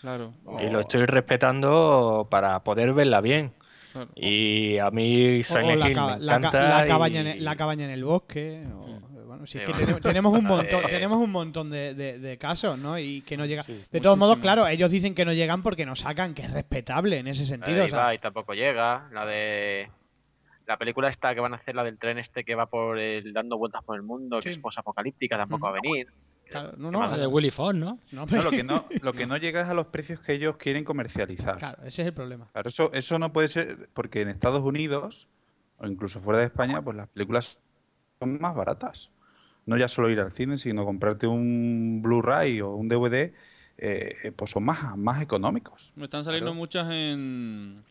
claro. 0.02 0.34
Y 0.60 0.72
lo 0.72 0.80
estoy 0.80 1.06
respetando 1.06 2.26
para 2.32 2.64
poder 2.64 2.94
verla 2.94 3.22
bien. 3.22 3.52
Claro. 4.06 4.12
Y 4.16 4.78
a 4.78 4.90
mí 4.92 5.38
o- 5.38 5.42
o 5.42 5.44
Silent 5.44 5.80
la, 5.80 5.88
Hill 5.90 5.96
ca- 5.96 6.18
me 6.18 6.24
la 6.26 6.32
ca- 6.34 6.38
encanta. 6.48 6.70
la 6.82 6.86
cabaña 6.86 7.22
en 7.22 7.28
y- 7.28 7.30
el, 7.32 7.44
la 7.46 7.56
cabaña 7.56 7.86
en 7.86 7.92
el 7.92 8.04
bosque. 8.04 8.64
o- 8.74 8.98
bueno, 9.28 9.46
si 9.46 9.58
es 9.60 9.66
Sí, 9.66 9.72
que 9.74 9.84
bueno. 9.84 10.00
tenemos, 10.00 10.02
tenemos 10.02 10.34
un 10.40 10.46
montón, 10.82 10.84
tenemos 10.90 11.18
un 11.20 11.32
montón 11.32 11.70
de, 11.70 11.94
de- 11.94 12.18
de 12.20 12.38
casos, 12.38 12.78
¿no? 12.80 12.98
Y 12.98 13.22
que 13.22 13.38
no 13.38 13.46
llega. 13.46 13.64
Sí, 13.64 13.84
de 13.92 14.00
todos 14.02 14.18
modos, 14.18 14.38
claro, 14.38 14.66
ellos 14.68 14.90
dicen 14.90 15.14
que 15.14 15.26
no 15.26 15.34
llegan 15.34 15.62
porque 15.64 15.86
no 15.86 15.96
sacan, 15.96 16.34
que 16.34 16.44
es 16.44 16.52
respetable 16.52 17.18
en 17.18 17.28
ese 17.28 17.46
sentido. 17.46 17.76
de 17.78 17.84
o 17.84 17.88
sea, 17.90 18.00
Ibai 18.00 18.20
tampoco 18.20 18.54
llega. 18.54 19.10
La 19.12 19.26
de. 19.26 19.90
La 20.66 20.76
película 20.78 21.08
esta 21.10 21.34
que 21.34 21.40
van 21.40 21.54
a 21.54 21.58
hacer, 21.58 21.76
la 21.76 21.84
del 21.86 21.98
tren 21.98 22.18
este 22.18 22.44
que 22.44 22.54
va 22.54 22.66
por 22.66 23.00
el, 23.00 23.32
dando 23.32 23.58
vueltas 23.58 23.82
por 23.86 23.96
el 23.96 24.04
mundo, 24.04 24.42
Sí. 24.42 24.50
que 24.50 24.56
es 24.56 24.60
posapocalíptica, 24.62 25.38
tampoco 25.38 25.68
va 25.68 25.78
a 25.78 25.80
venir. 25.82 26.08
Claro, 26.50 26.74
no, 26.78 26.92
no, 26.92 27.18
de 27.18 27.28
Willy 27.28 27.52
Fox, 27.52 27.76
¿no? 27.76 28.00
no, 28.12 28.22
No, 28.22 28.28
pero- 28.28 28.44
lo, 28.44 28.52
que 28.52 28.64
no, 28.64 28.86
lo 29.02 29.14
que 29.14 29.26
no 29.28 29.38
llega 29.38 29.62
es 29.62 29.68
a 29.68 29.74
los 29.74 29.88
precios 29.88 30.20
que 30.20 30.34
ellos 30.34 30.58
quieren 30.58 30.84
comercializar. 30.84 31.58
claro, 31.58 31.78
ese 31.84 32.02
es 32.04 32.08
el 32.08 32.14
problema. 32.14 32.50
Claro, 32.54 32.70
eso, 32.70 32.92
eso 32.94 33.20
no 33.20 33.32
puede 33.34 33.48
ser, 33.50 33.90
porque 33.94 34.22
en 34.22 34.30
Estados 34.30 34.62
Unidos, 34.62 35.28
o 35.78 35.88
incluso 35.88 36.20
fuera 36.20 36.40
de 36.40 36.46
España, 36.46 36.82
pues 36.82 36.96
las 36.98 37.08
películas 37.08 37.60
son 38.20 38.40
más 38.40 38.56
baratas. 38.56 39.12
No 39.66 39.76
ya 39.78 39.88
solo 39.90 40.10
ir 40.10 40.20
al 40.22 40.32
cine, 40.32 40.58
sino 40.58 40.86
comprarte 40.86 41.28
un 41.28 42.00
Blu-ray 42.02 42.62
o 42.62 42.72
un 42.72 42.88
DVD, 42.88 43.34
eh, 43.78 44.32
pues 44.36 44.52
son 44.52 44.64
más, 44.64 44.98
más 44.98 45.22
económicos. 45.22 45.92
Me 45.96 46.06
están 46.06 46.24
saliendo 46.24 46.52
Claro. 46.52 46.58
muchas 46.60 46.90
en, 46.90 47.84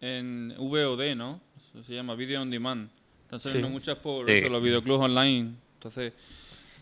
en 0.00 0.54
VOD, 0.58 1.16
¿no? 1.16 1.40
Eso 1.56 1.82
se 1.82 1.94
llama 1.94 2.14
Video 2.14 2.42
on 2.42 2.50
Demand. 2.50 2.90
Están 3.22 3.40
saliendo 3.40 3.68
Sí. 3.68 3.72
muchas 3.72 3.96
por 3.96 4.26
Sí. 4.26 4.32
eso, 4.34 4.48
los 4.50 4.62
videoclubs 4.62 5.00
online. 5.02 5.54
Entonces, 5.74 6.12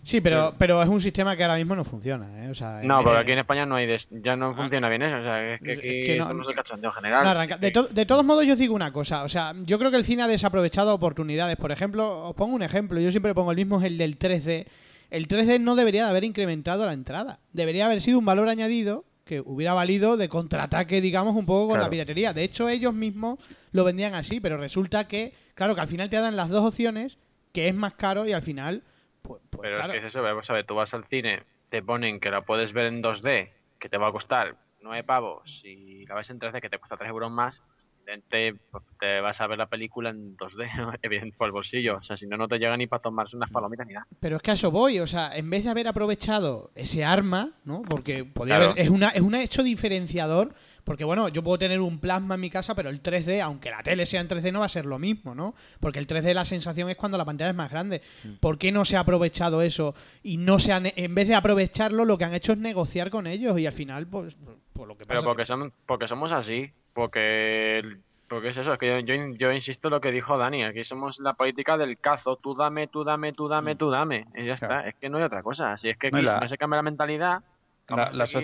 Sí, 0.04 0.20
pero, 0.20 0.52
pero 0.58 0.82
es 0.82 0.88
un 0.88 1.00
sistema 1.00 1.36
que 1.36 1.44
ahora 1.44 1.56
mismo 1.56 1.76
no 1.76 1.84
funciona, 1.84 2.44
¿eh? 2.44 2.50
O 2.50 2.54
sea, 2.54 2.80
No, 2.82 3.02
porque 3.04 3.18
aquí 3.20 3.32
en 3.32 3.38
España 3.38 3.64
no 3.66 3.76
hay 3.76 3.86
des- 3.86 4.08
ya 4.10 4.34
no 4.34 4.52
funciona 4.54 4.88
bien 4.88 5.02
eso. 5.02 5.16
O 5.16 5.22
sea, 5.22 5.54
es 5.54 5.60
que 5.60 5.72
Es 5.72 5.78
aquí 5.78 6.02
que 6.04 6.16
no- 6.18 6.26
somos 6.28 6.48
el 6.48 6.54
cachondeo 6.56 6.90
general. 6.90 7.22
no 7.24 7.30
arranca. 7.30 7.56
De, 7.56 7.70
to- 7.70 7.86
de 7.86 8.04
todos 8.04 8.24
modos, 8.24 8.44
yo 8.44 8.54
os 8.54 8.58
digo 8.58 8.74
una 8.74 8.92
cosa. 8.92 9.22
O 9.22 9.28
sea, 9.28 9.54
yo 9.64 9.78
creo 9.78 9.92
que 9.92 9.96
el 9.98 10.04
cine 10.04 10.24
ha 10.24 10.28
desaprovechado 10.28 10.92
oportunidades. 10.92 11.56
Por 11.56 11.70
ejemplo, 11.70 12.28
os 12.28 12.34
pongo 12.34 12.56
un 12.56 12.62
ejemplo. 12.62 12.98
Yo 13.00 13.10
siempre 13.12 13.32
pongo 13.32 13.52
el 13.52 13.56
mismo, 13.56 13.78
es 13.80 13.86
el 13.86 13.96
del 13.98 14.18
3D. 14.18 14.66
El 15.10 15.28
3D 15.28 15.60
no 15.60 15.76
debería 15.76 16.04
de 16.04 16.10
haber 16.10 16.24
incrementado 16.24 16.84
la 16.84 16.94
entrada. 16.94 17.38
Debería 17.52 17.86
haber 17.86 18.00
sido 18.00 18.18
un 18.18 18.24
valor 18.24 18.48
añadido 18.48 19.04
que 19.24 19.40
hubiera 19.40 19.72
valido 19.72 20.16
de 20.16 20.28
contraataque, 20.28 21.00
digamos, 21.00 21.36
un 21.36 21.46
poco 21.46 21.68
con 21.68 21.78
la 21.80 21.88
piratería. 21.88 22.32
De 22.32 22.42
hecho, 22.42 22.68
ellos 22.68 22.92
mismos 22.92 23.38
lo 23.70 23.84
vendían 23.84 24.14
así, 24.14 24.40
pero 24.40 24.56
resulta 24.56 25.06
que, 25.06 25.32
claro, 25.54 25.76
que 25.76 25.80
al 25.80 25.86
final 25.88 26.10
te 26.10 26.16
dan 26.16 26.34
las 26.34 26.48
dos 26.48 26.64
opciones, 26.66 27.18
que 27.52 27.68
es 27.68 27.74
más 27.74 27.92
caro 27.94 28.26
y 28.26 28.32
al 28.32 28.42
final, 28.42 28.82
pues, 29.22 29.42
pues, 29.50 29.62
Pero 29.62 29.76
claro. 29.76 29.92
es 29.92 30.00
que 30.00 30.06
es 30.06 30.12
eso, 30.12 30.22
vamos 30.22 30.48
a 30.48 30.52
ver, 30.52 30.66
tú 30.66 30.74
vas 30.74 30.92
al 30.94 31.04
cine, 31.06 31.42
te 31.70 31.82
ponen 31.82 32.20
que 32.20 32.30
la 32.30 32.42
puedes 32.42 32.72
ver 32.72 32.86
en 32.86 33.02
2D, 33.02 33.50
que 33.78 33.88
te 33.88 33.96
va 33.96 34.08
a 34.08 34.12
costar 34.12 34.56
9 34.80 35.04
pavos, 35.04 35.60
y 35.64 36.04
la 36.06 36.16
ves 36.16 36.30
en 36.30 36.40
3D, 36.40 36.60
que 36.60 36.68
te 36.68 36.78
cuesta 36.78 36.96
3 36.96 37.08
euros 37.08 37.30
más, 37.30 37.60
evidente, 38.06 38.54
pues, 38.70 38.84
te 38.98 39.20
vas 39.20 39.40
a 39.40 39.46
ver 39.46 39.58
la 39.58 39.66
película 39.68 40.10
en 40.10 40.36
2D, 40.36 40.66
evidente, 41.02 41.36
por 41.36 41.46
el 41.46 41.52
bolsillo. 41.52 41.96
O 41.98 42.02
sea, 42.02 42.16
si 42.16 42.26
no, 42.26 42.36
no 42.36 42.48
te 42.48 42.58
llega 42.58 42.76
ni 42.76 42.86
para 42.86 43.02
tomarse 43.02 43.36
unas 43.36 43.50
palomitas 43.50 43.86
ni 43.86 43.94
nada. 43.94 44.06
Pero 44.20 44.36
es 44.36 44.42
que 44.42 44.50
a 44.50 44.54
eso 44.54 44.70
voy, 44.70 44.98
o 45.00 45.06
sea, 45.06 45.36
en 45.36 45.48
vez 45.50 45.64
de 45.64 45.70
haber 45.70 45.88
aprovechado 45.88 46.70
ese 46.74 47.04
arma, 47.04 47.50
¿no? 47.64 47.82
Porque 47.82 48.24
podría 48.24 48.56
Claro. 48.56 48.70
haber- 48.72 48.82
es 48.82 48.90
una 48.90 49.08
es 49.10 49.20
un 49.20 49.34
hecho 49.34 49.62
diferenciador, 49.62 50.54
porque 50.84 51.04
bueno, 51.04 51.28
yo 51.28 51.42
puedo 51.42 51.58
tener 51.58 51.80
un 51.80 51.98
plasma 52.00 52.34
en 52.34 52.40
mi 52.40 52.50
casa, 52.50 52.74
pero 52.74 52.90
el 52.90 53.00
3D, 53.02 53.40
aunque 53.40 53.70
la 53.70 53.82
tele 53.82 54.04
sea 54.06 54.20
en 54.20 54.28
3D, 54.28 54.52
no 54.52 54.60
va 54.60 54.66
a 54.66 54.68
ser 54.70 54.84
lo 54.86 54.98
mismo, 54.98 55.34
¿no? 55.34 55.54
Porque 55.80 55.98
el 55.98 56.06
3D 56.06 56.34
la 56.34 56.44
sensación 56.44 56.88
es 56.90 56.96
cuando 56.96 57.18
la 57.18 57.24
pantalla 57.24 57.50
es 57.50 57.56
más 57.56 57.70
grande. 57.70 58.02
¿Por 58.40 58.58
qué 58.58 58.72
no 58.72 58.84
se 58.84 58.96
ha 58.96 59.00
aprovechado 59.00 59.62
eso 59.62 59.94
y 60.22 60.36
no 60.38 60.58
se 60.58 60.72
han 60.72 60.86
en 60.96 61.14
vez 61.14 61.28
de 61.28 61.34
aprovecharlo 61.34 62.04
lo 62.04 62.18
que 62.18 62.24
han 62.24 62.34
hecho 62.34 62.52
es 62.52 62.58
negociar 62.58 63.10
con 63.10 63.26
ellos 63.26 63.58
y 63.58 63.66
al 63.66 63.72
final 63.72 64.06
pues 64.06 64.36
por 64.72 64.88
lo 64.88 64.96
que 64.96 65.04
pasa 65.06 65.20
Pero 65.20 65.30
porque, 65.30 65.46
son, 65.46 65.72
porque 65.86 66.08
somos 66.08 66.32
así, 66.32 66.70
porque, 66.92 67.82
porque 68.28 68.48
es 68.50 68.56
eso, 68.56 68.72
es 68.72 68.78
que 68.78 68.88
yo, 68.88 69.14
yo, 69.14 69.14
yo 69.36 69.52
insisto 69.52 69.88
en 69.88 69.92
lo 69.92 70.00
que 70.00 70.10
dijo 70.10 70.36
Dani, 70.38 70.64
aquí 70.64 70.84
somos 70.84 71.18
la 71.18 71.34
política 71.34 71.76
del 71.76 71.98
cazo, 71.98 72.36
tú 72.36 72.54
dame, 72.54 72.86
tú 72.88 73.04
dame, 73.04 73.32
tú 73.32 73.48
dame, 73.48 73.76
tú 73.76 73.90
dame, 73.90 74.26
y 74.34 74.46
ya 74.46 74.56
Claro. 74.56 74.74
está, 74.80 74.88
es 74.88 74.94
que 74.96 75.08
no 75.08 75.18
hay 75.18 75.24
otra 75.24 75.42
cosa, 75.42 75.76
si 75.76 75.88
es 75.88 75.98
que 75.98 76.10
No, 76.10 76.18
y 76.18 76.20
aquí 76.20 76.26
la- 76.26 76.40
no 76.40 76.48
se 76.48 76.58
cambia 76.58 76.76
la 76.76 76.82
mentalidad, 76.82 77.42
La, 77.88 78.26
so- 78.26 78.40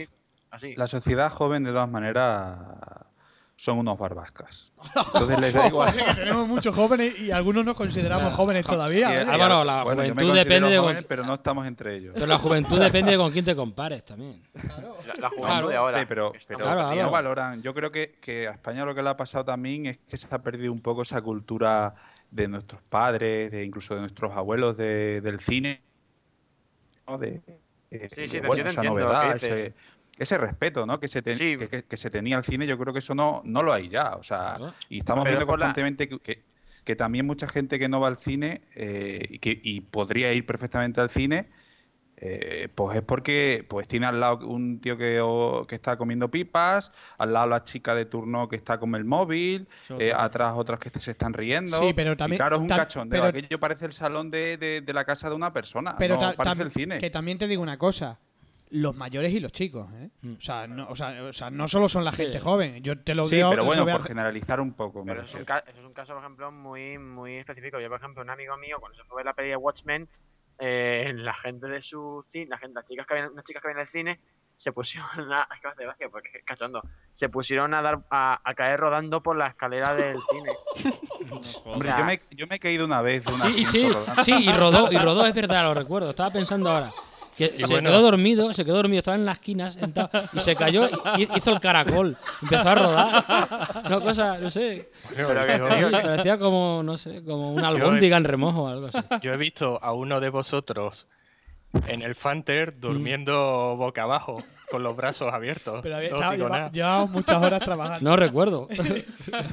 así. 0.51 0.75
la 0.75 0.87
sociedad 0.87 1.31
joven, 1.31 1.65
de 1.65 1.71
todas 1.71 1.89
maneras, 1.89 2.59
son 3.61 3.77
unos 3.79 3.99
barbascas. 3.99 4.71
Entonces 5.15 5.41
les 5.41 5.53
da 5.53 5.67
igual. 5.67 5.93
que 5.93 6.15
tenemos 6.15 6.47
muchos 6.47 6.73
jóvenes 6.77 7.19
y 7.21 7.33
algunos 7.33 7.65
nos 7.65 7.75
consideramos 7.75 8.33
jóvenes 8.33 8.65
todavía. 8.65 9.11
Y- 9.13 9.17
¿eh? 9.17 9.27
Álvaro, 9.29 9.65
la 9.65 9.83
bueno, 9.83 10.05
yo 10.05 10.15
me 10.15 10.23
juventud 10.23 10.39
depende 10.39 10.71
de 10.71 10.79
joven, 10.79 10.95
con- 10.99 11.05
pero 11.09 11.25
no 11.27 11.35
estamos 11.35 11.67
entre 11.67 11.97
ellos. 11.97 12.13
Pero 12.15 12.27
la 12.27 12.39
juventud 12.39 12.79
depende 12.79 13.11
de 13.11 13.17
con 13.19 13.33
quién 13.33 13.45
te 13.45 13.57
compares 13.57 14.05
también. 14.05 14.41
La, 14.55 14.63
la 15.19 15.29
juventud 15.29 15.37
Claro. 15.45 15.69
de 15.71 15.77
ahora. 15.77 15.99
Sí, 15.99 16.05
pero, 16.09 16.33
pero 16.47 16.61
Claro, 16.61 16.87
no 16.95 17.11
valoran. 17.11 17.61
Yo 17.61 17.75
creo 17.75 17.91
que, 17.91 18.19
que 18.21 18.47
a 18.47 18.53
España 18.53 18.85
lo 18.85 18.95
que 18.95 19.03
le 19.03 19.09
ha 19.09 19.17
pasado 19.17 19.45
también 19.45 19.87
es 19.87 19.99
que 20.09 20.17
se 20.17 20.29
ha 20.33 20.39
perdido 20.41 20.73
un 20.73 20.81
poco 20.81 21.03
esa 21.03 21.21
cultura 21.21 21.97
de 22.31 22.47
nuestros 22.47 22.81
padres, 22.83 23.51
de 23.51 23.65
incluso 23.65 23.95
de 23.97 24.01
nuestros 24.03 24.31
abuelos 24.37 24.77
de- 24.77 25.21
del 25.21 25.41
cine, 25.41 25.83
¿no? 27.09 27.19
de, 27.19 27.31
de- 27.31 27.59
Sí, 27.91 28.29
sí, 28.29 28.41
de, 28.41 28.47
bueno, 28.47 28.69
esa 28.69 28.83
novedad, 28.83 29.35
ese, 29.35 29.73
ese 30.19 30.37
respeto 30.39 30.85
¿no? 30.87 30.99
que, 31.01 31.09
se 31.09 31.23
ten- 31.23 31.39
Sí. 31.39 31.57
que, 31.57 31.69
que- 31.69 31.83
que 31.85 31.97
se 31.97 32.11
tenía 32.11 32.37
al 32.37 32.45
cine, 32.45 32.67
yo 32.67 32.77
creo 32.79 32.93
que 32.93 32.99
eso 33.01 33.15
no, 33.15 33.41
no 33.45 33.63
lo 33.63 33.73
hay 33.73 33.89
ya. 33.89 34.17
O 34.17 34.23
sea, 34.23 34.59
y 34.89 34.99
estamos 34.99 35.25
Pero 35.25 35.37
viendo 35.37 35.47
la- 35.47 35.51
constantemente 35.51 36.09
que, 36.09 36.19
que- 36.19 36.45
que 36.85 36.97
también 36.97 37.27
mucha 37.27 37.49
gente 37.49 37.79
que 37.79 37.89
no 37.89 38.01
va 38.01 38.09
al 38.09 38.17
cine 38.17 38.61
eh, 38.75 39.27
y, 39.31 39.39
que, 39.39 39.61
y 39.63 39.81
podría 39.83 40.33
ir 40.33 40.47
perfectamente 40.47 41.01
al 41.01 41.11
cine, 41.11 41.49
eh, 42.21 42.69
pues 42.75 42.97
es 42.97 43.03
porque 43.03 43.65
pues 43.69 43.87
tiene 43.87 44.07
al 44.07 44.19
lado 44.19 44.45
un 44.49 44.81
tío 44.81 44.97
que, 44.97 45.21
o- 45.23 45.65
que 45.69 45.77
está 45.77 45.97
comiendo 45.97 46.29
pipas, 46.31 46.91
al 47.17 47.33
lado 47.33 47.47
la 47.47 47.63
chica 47.63 47.95
de 47.95 48.07
turno 48.07 48.49
que 48.49 48.57
está 48.57 48.79
con 48.81 48.95
el 48.97 49.05
móvil, 49.05 49.69
eh, 50.01 50.13
atrás 50.17 50.55
otras 50.57 50.81
que 50.81 50.91
se 50.99 51.13
están 51.13 51.33
riendo. 51.33 51.79
Sí, 51.79 51.93
pero 51.95 52.15
Y 52.15 52.17
también- 52.17 52.39
claro, 52.39 52.57
es 52.57 52.63
un 52.63 52.69
cachondeo. 52.69 53.23
pero- 53.23 53.39
Aquello 53.39 53.61
parece 53.61 53.85
el 53.87 53.93
salón 53.93 54.31
de, 54.33 54.57
de- 54.57 54.81
de 54.81 54.93
la 54.93 55.05
casa 55.05 55.29
de 55.29 55.37
una 55.37 55.53
persona. 55.53 55.95
Pero 55.97 56.21
no 56.21 56.33
parece 56.35 56.63
el 56.63 56.73
cine. 56.73 56.99
que 56.99 57.11
también 57.11 57.39
te 57.39 57.47
digo 57.47 57.63
una 57.63 57.79
cosa. 57.79 58.19
Los 58.71 58.95
mayores 58.97 59.33
y 59.33 59.41
los 59.41 59.51
chicos, 59.53 59.89
¿eh? 59.95 60.11
Mm. 60.23 60.35
O, 60.37 60.41
sea, 60.41 60.67
no, 60.67 60.89
o, 60.89 60.95
sea, 60.97 61.23
o 61.25 61.33
sea, 61.33 61.51
no 61.51 61.67
solo 61.69 61.89
son 61.89 62.05
la 62.05 62.13
gente 62.13 62.39
Sí. 62.39 62.45
joven. 62.45 62.83
Yo 62.83 62.99
te 63.01 63.15
lo 63.15 63.25
Sí, 63.27 63.37
digo. 63.37 63.51
pero 63.51 63.65
bueno, 63.65 63.83
a 63.83 63.87
por 63.93 64.03
generalizar 64.03 64.61
un 64.61 64.75
poco. 64.75 65.05
Pero 65.05 65.23
es 65.23 65.33
un, 65.35 65.41
refiero. 65.41 65.47
ca- 65.47 65.65
eso 65.71 65.79
es 65.81 65.85
un 65.87 65.93
caso, 65.95 66.13
por 66.13 66.23
ejemplo, 66.23 66.53
muy 66.53 66.99
muy 66.99 67.37
específico. 67.37 67.81
Yo, 67.81 67.89
por 67.89 67.99
ejemplo, 67.99 68.23
un 68.23 68.31
amigo 68.31 68.57
mío, 68.59 68.77
cuando 68.81 68.97
se 68.99 69.05
fue 69.05 69.15
a 69.15 69.19
ver 69.19 69.27
la 69.27 69.33
peli 69.35 69.49
de 69.51 69.57
Watchmen, 69.57 70.09
eh, 70.59 71.13
la 71.15 71.35
gente 71.35 71.67
de 71.67 71.81
su 71.83 72.25
cine, 72.33 72.47
la 72.51 72.59
gente, 72.59 72.75
las 72.75 72.87
chicas 72.89 73.07
que 73.07 73.15
habían, 73.15 73.31
unas 73.33 73.45
chicas 73.45 73.63
que 73.63 73.69
habían 73.69 73.81
en 73.81 73.87
el 73.87 73.93
cine, 73.93 74.21
se 74.59 74.73
pusieron 74.73 75.09
a, 75.33 75.47
es 75.55 75.61
que 75.61 75.69
hace 75.69 75.85
gracia 75.85 76.09
porque 76.11 76.29
es 76.37 76.45
cachondo, 76.45 76.83
se 77.15 77.29
pusieron 77.29 77.75
a 77.75 77.81
dar 77.83 78.01
a, 78.11 78.41
a 78.43 78.55
caer 78.55 78.81
rodando 78.81 79.23
por 79.23 79.37
la 79.37 79.47
escalera 79.47 79.95
del 79.95 80.17
cine. 80.31 80.51
Hombre, 81.65 81.93
yo 81.97 82.05
me, 82.05 82.21
yo 82.33 82.47
me 82.49 82.57
he 82.57 82.59
caído 82.59 82.85
una 82.87 83.01
vez 83.03 83.25
de 83.25 83.33
un 83.33 83.41
Sí, 83.41 83.65
sí, 83.65 83.89
rodando. 83.89 84.25
sí, 84.25 84.33
y 84.37 84.53
rodó, 84.53 84.91
y 84.93 84.97
rodó, 84.99 85.27
es 85.27 85.35
verdad, 85.35 85.63
lo 85.65 85.75
recuerdo. 85.75 86.11
Estaba 86.11 86.31
pensando 86.33 86.71
ahora. 86.71 86.91
Que 87.39 87.55
se 87.59 87.67
bueno. 87.73 87.89
quedó 87.91 88.03
dormido, 88.03 88.53
se 88.53 88.65
quedó 88.65 88.77
dormido, 88.77 88.99
estaba 88.99 89.17
en 89.17 89.25
la 89.25 89.33
esquina 89.33 89.71
sentado 89.71 90.11
y 90.33 90.41
se 90.41 90.57
cayó 90.57 90.89
y 91.17 91.29
hizo 91.37 91.53
el 91.53 91.61
caracol. 91.61 92.17
Empezó 92.43 92.69
a 92.69 92.75
rodar. 92.75 93.25
Una 93.87 94.01
cosa, 94.01 94.39
no 94.39 94.51
sé. 94.51 94.91
Pero 95.15 95.29
que 95.47 95.59
Yo- 95.59 95.69
digo 95.77 95.91
que- 95.91 96.01
Parecía 96.09 96.39
como, 96.39 96.83
no 96.83 96.99
sé, 96.99 97.25
como 97.25 97.53
una 97.53 97.69
albóndiga 97.69 98.17
en 98.17 98.25
remojo 98.25 98.65
o 98.65 98.69
algo 98.69 98.87
así. 98.89 98.99
Yo 99.23 99.33
he 99.33 99.37
visto 99.37 99.79
a 99.83 99.93
uno 99.93 100.21
de 100.21 100.29
vosotros 100.31 101.07
en 101.87 102.03
el 102.03 102.15
Fanter 102.17 102.81
durmiendo 102.81 103.77
boca 103.77 104.03
abajo, 104.03 104.43
con 104.71 104.83
los 104.83 104.97
brazos 104.97 105.33
abiertos. 105.33 105.81
Pero 105.83 105.97
había- 105.97 106.11
No 106.11 106.17
estaba- 106.17 106.33
digo 106.35 106.47
lleva- 106.47 106.59
nada. 106.59 106.73
llevábamos 106.73 107.11
muchas 107.11 107.43
horas 107.43 107.61
trabajando. 107.61 108.11
No 108.11 108.17
recuerdo. 108.17 108.69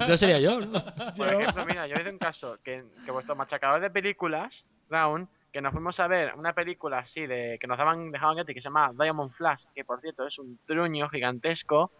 No 0.07 0.17
sería 0.17 0.39
yo. 0.39 0.59
¿no? 0.61 0.71
Por 1.17 1.33
ejemplo, 1.33 1.65
mira, 1.65 1.87
yo 1.87 1.95
he 1.95 2.09
un 2.09 2.17
caso 2.17 2.57
que, 2.63 2.83
que 3.05 3.11
vuestro 3.11 3.35
machacador 3.35 3.81
de 3.81 3.89
películas, 3.89 4.53
Round, 4.89 5.27
que 5.55 5.61
nos 5.61 5.71
fuimos 5.71 5.97
a 6.01 6.07
ver 6.07 6.33
una 6.35 6.51
película 6.51 6.97
así 6.97 7.25
de 7.25 7.57
que 7.61 7.65
nos 7.65 7.77
daban 7.77 8.11
dejaban 8.11 8.35
gratis 8.35 8.55
que 8.55 8.59
se 8.59 8.65
llama 8.65 8.91
Diamond 8.93 9.31
Flash, 9.31 9.63
que 9.73 9.85
por 9.85 10.01
cierto 10.01 10.27
es 10.27 10.37
un 10.37 10.59
truño 10.65 11.07
gigantesco, 11.07 11.93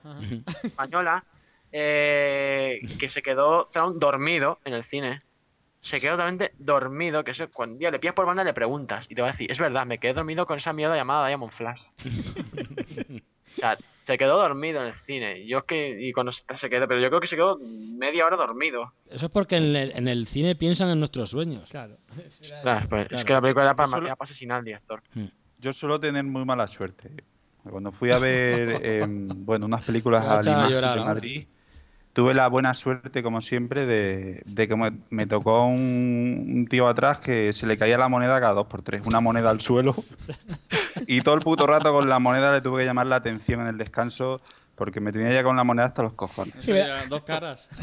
española, 0.61 1.23
eh, 1.71 2.81
que 2.99 3.09
se 3.09 3.21
quedó 3.21 3.69
dormido 3.93 4.59
en 4.65 4.73
el 4.73 4.83
cine. 4.83 5.21
Se 5.79 6.01
quedó 6.01 6.15
totalmente 6.15 6.51
dormido, 6.57 7.23
que 7.23 7.31
eso, 7.31 7.49
cuando 7.49 7.79
ya 7.79 7.91
le 7.91 7.99
pillas 7.99 8.13
por 8.13 8.25
banda 8.25 8.43
le 8.43 8.53
preguntas 8.53 9.05
y 9.07 9.15
te 9.15 9.21
va 9.21 9.29
a 9.29 9.31
decir, 9.31 9.49
es 9.49 9.57
verdad, 9.57 9.85
me 9.85 9.99
quedé 9.99 10.11
dormido 10.11 10.45
con 10.45 10.59
esa 10.59 10.73
mierda 10.73 10.97
llamada 10.97 11.25
Diamond 11.29 11.53
Flash. 11.53 11.81
o 13.23 13.51
sea, 13.51 13.77
se 14.05 14.17
quedó 14.17 14.37
dormido 14.37 14.81
en 14.81 14.87
el 14.87 14.93
cine. 15.05 15.45
Yo 15.47 15.59
es 15.59 15.63
que, 15.65 15.97
y 16.07 16.11
cuando 16.13 16.31
se 16.31 16.41
se 16.57 16.69
quedó, 16.69 16.87
pero 16.87 16.99
yo 17.01 17.09
creo 17.09 17.19
que 17.21 17.27
se 17.27 17.35
quedó 17.35 17.57
media 17.59 18.25
hora 18.25 18.37
dormido. 18.37 18.93
Eso 19.09 19.25
es 19.27 19.31
porque 19.31 19.55
en 19.57 19.75
el, 19.75 19.91
en 19.95 20.07
el 20.07 20.27
cine 20.27 20.55
piensan 20.55 20.89
en 20.89 20.99
nuestros 20.99 21.29
sueños. 21.31 21.69
Claro. 21.69 21.97
Claro, 22.61 22.87
pues, 22.89 23.07
Claro. 23.07 23.21
Es 23.21 23.25
que 23.25 23.33
la 23.33 23.41
película 23.41 23.63
era 23.65 23.75
para, 23.75 23.87
Yo 23.87 23.91
solo- 23.91 24.07
era 24.07 24.15
para 24.15 24.29
asesinar 24.29 24.57
al 24.59 24.65
director. 24.65 25.01
Yo 25.59 25.73
suelo 25.73 25.99
tener 25.99 26.23
muy 26.23 26.45
mala 26.45 26.67
suerte. 26.67 27.09
Cuando 27.63 27.91
fui 27.91 28.11
a 28.11 28.19
ver 28.19 28.69
em, 28.85 29.27
bueno, 29.45 29.65
unas 29.65 29.83
películas 29.83 30.23
al 30.23 30.47
IMAX 30.47 30.69
llorar 30.71 30.99
de. 30.99 31.05
Madrid, 31.05 31.47
tuve 32.13 32.33
la 32.35 32.47
buena 32.47 32.73
suerte, 32.75 33.23
como 33.23 33.41
siempre, 33.41 33.85
de, 33.87 34.43
de 34.45 34.67
que 34.67 34.75
me, 34.75 34.91
me 35.09 35.25
tocó 35.25 35.65
un, 35.65 36.45
un 36.55 36.67
tío 36.69 36.87
atrás 36.87 37.19
que 37.19 37.51
se 37.53 37.65
le 37.65 37.77
caía 37.77 37.97
la 37.97 38.07
moneda 38.07 38.39
cada 38.39 38.53
dos 38.53 38.67
por 38.67 38.83
tres. 38.83 39.01
Una 39.05 39.19
moneda 39.19 39.49
al 39.49 39.61
suelo. 39.61 39.95
y 41.07 41.21
todo 41.21 41.35
el 41.35 41.41
puto 41.41 41.67
rato 41.67 41.91
con 41.93 42.09
la 42.09 42.19
moneda 42.19 42.51
le 42.51 42.61
tuve 42.61 42.81
que 42.81 42.85
llamar 42.85 43.07
la 43.07 43.17
atención 43.17 43.61
en 43.61 43.67
el 43.67 43.77
descanso 43.77 44.41
porque 44.75 44.99
me 44.99 45.11
tenía 45.11 45.31
ya 45.31 45.43
con 45.43 45.55
la 45.55 45.63
moneda 45.63 45.85
hasta 45.87 46.03
los 46.03 46.13
cojones. 46.15 46.65
Ya, 46.65 47.05
dos 47.07 47.23
caras. 47.23 47.69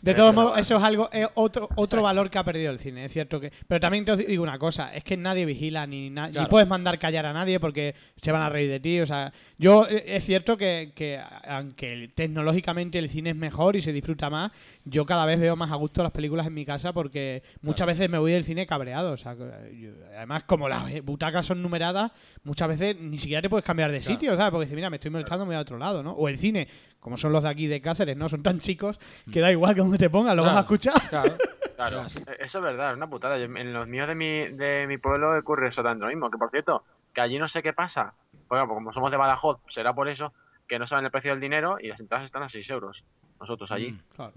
De 0.00 0.14
todos 0.14 0.34
modos, 0.34 0.58
eso 0.58 0.76
es 0.76 0.82
algo, 0.82 1.08
es 1.12 1.26
otro, 1.34 1.68
otro 1.76 2.02
valor 2.02 2.30
que 2.30 2.38
ha 2.38 2.44
perdido 2.44 2.70
el 2.70 2.78
cine, 2.78 3.04
es 3.04 3.12
cierto 3.12 3.40
que. 3.40 3.52
Pero 3.66 3.80
también 3.80 4.04
te 4.04 4.16
digo 4.16 4.42
una 4.42 4.58
cosa, 4.58 4.94
es 4.94 5.02
que 5.04 5.16
nadie 5.16 5.44
vigila 5.46 5.86
ni, 5.86 6.10
na- 6.10 6.26
ni 6.28 6.32
Claro. 6.34 6.48
puedes 6.48 6.68
mandar 6.68 6.98
callar 6.98 7.26
a 7.26 7.32
nadie 7.32 7.58
porque 7.60 7.94
se 8.20 8.32
van 8.32 8.42
a 8.42 8.48
reír 8.48 8.70
de 8.70 8.80
ti. 8.80 9.00
O 9.00 9.06
sea, 9.06 9.32
yo 9.58 9.86
eh, 9.88 10.04
es 10.06 10.24
cierto 10.24 10.56
que, 10.56 10.92
que 10.94 11.20
aunque 11.46 12.10
tecnológicamente 12.14 12.98
el 12.98 13.08
cine 13.10 13.30
es 13.30 13.36
mejor 13.36 13.76
y 13.76 13.80
se 13.80 13.92
disfruta 13.92 14.30
más, 14.30 14.52
yo 14.84 15.04
cada 15.06 15.26
vez 15.26 15.38
veo 15.40 15.56
más 15.56 15.70
a 15.72 15.76
gusto 15.76 16.02
las 16.02 16.12
películas 16.12 16.46
en 16.46 16.54
mi 16.54 16.64
casa 16.64 16.92
porque 16.92 17.42
muchas 17.62 17.86
veces 17.86 18.08
me 18.08 18.18
voy 18.18 18.32
del 18.32 18.44
cine 18.44 18.66
cabreado. 18.66 19.12
O 19.12 19.16
sea, 19.16 19.34
yo- 19.34 19.90
además, 20.16 20.44
como 20.44 20.68
las 20.68 20.90
eh, 20.90 21.00
butacas 21.00 21.46
son 21.46 21.62
numeradas, 21.62 22.12
muchas 22.44 22.68
veces 22.68 22.96
ni 23.00 23.18
siquiera 23.18 23.42
te 23.42 23.50
puedes 23.50 23.64
cambiar 23.64 23.90
de 23.92 24.02
sitio, 24.02 24.36
¿sabes? 24.36 24.50
Porque 24.50 24.64
dices, 24.66 24.76
mira, 24.76 24.85
me 24.90 24.96
estoy 24.96 25.10
molestando, 25.10 25.44
me 25.44 25.50
voy 25.50 25.56
a 25.56 25.60
otro 25.60 25.78
lado, 25.78 26.02
¿no? 26.02 26.12
O 26.12 26.28
el 26.28 26.36
cine, 26.38 26.68
como 27.00 27.16
son 27.16 27.32
los 27.32 27.42
de 27.42 27.48
aquí 27.48 27.66
de 27.66 27.80
Cáceres, 27.80 28.16
¿no? 28.16 28.28
Son 28.28 28.42
tan 28.42 28.58
chicos 28.58 28.98
que 29.32 29.40
da 29.40 29.50
igual 29.52 29.74
que 29.74 29.80
donde 29.80 29.98
te 29.98 30.10
pongas, 30.10 30.34
lo 30.36 30.42
vas 30.42 30.56
a 30.56 30.66
Claro. 30.66 30.74
escuchar. 30.74 31.08
Claro. 31.08 31.36
Claro, 31.76 32.02
e- 32.26 32.44
eso 32.44 32.58
es 32.58 32.64
verdad, 32.64 32.90
es 32.92 32.96
una 32.96 33.08
putada. 33.08 33.36
Yo- 33.38 33.44
En 33.44 33.72
los 33.72 33.86
míos 33.86 34.08
de 34.08 34.14
mi, 34.14 34.48
de 34.48 34.86
mi 34.88 34.98
pueblo 34.98 35.36
ocurre 35.38 35.68
exactamente 35.68 36.04
lo 36.04 36.10
mismo. 36.10 36.30
Que 36.30 36.38
por 36.38 36.50
cierto, 36.50 36.84
que 37.14 37.20
allí 37.20 37.38
no 37.38 37.48
sé 37.48 37.62
qué 37.62 37.72
pasa. 37.72 38.14
Bueno, 38.48 38.66
pues 38.66 38.76
como 38.76 38.92
somos 38.92 39.10
de 39.10 39.16
Badajoz, 39.16 39.58
será 39.74 39.92
por 39.94 40.08
eso 40.08 40.32
que 40.68 40.78
no 40.78 40.86
saben 40.86 41.04
el 41.04 41.10
precio 41.10 41.30
del 41.32 41.40
dinero 41.40 41.76
y 41.80 41.88
las 41.88 42.00
entradas 42.00 42.26
están 42.26 42.42
a 42.42 42.48
6 42.48 42.68
euros. 42.70 43.02
Nosotros 43.38 43.70
allí. 43.70 43.92
Mm. 43.92 44.00
Claro. 44.14 44.32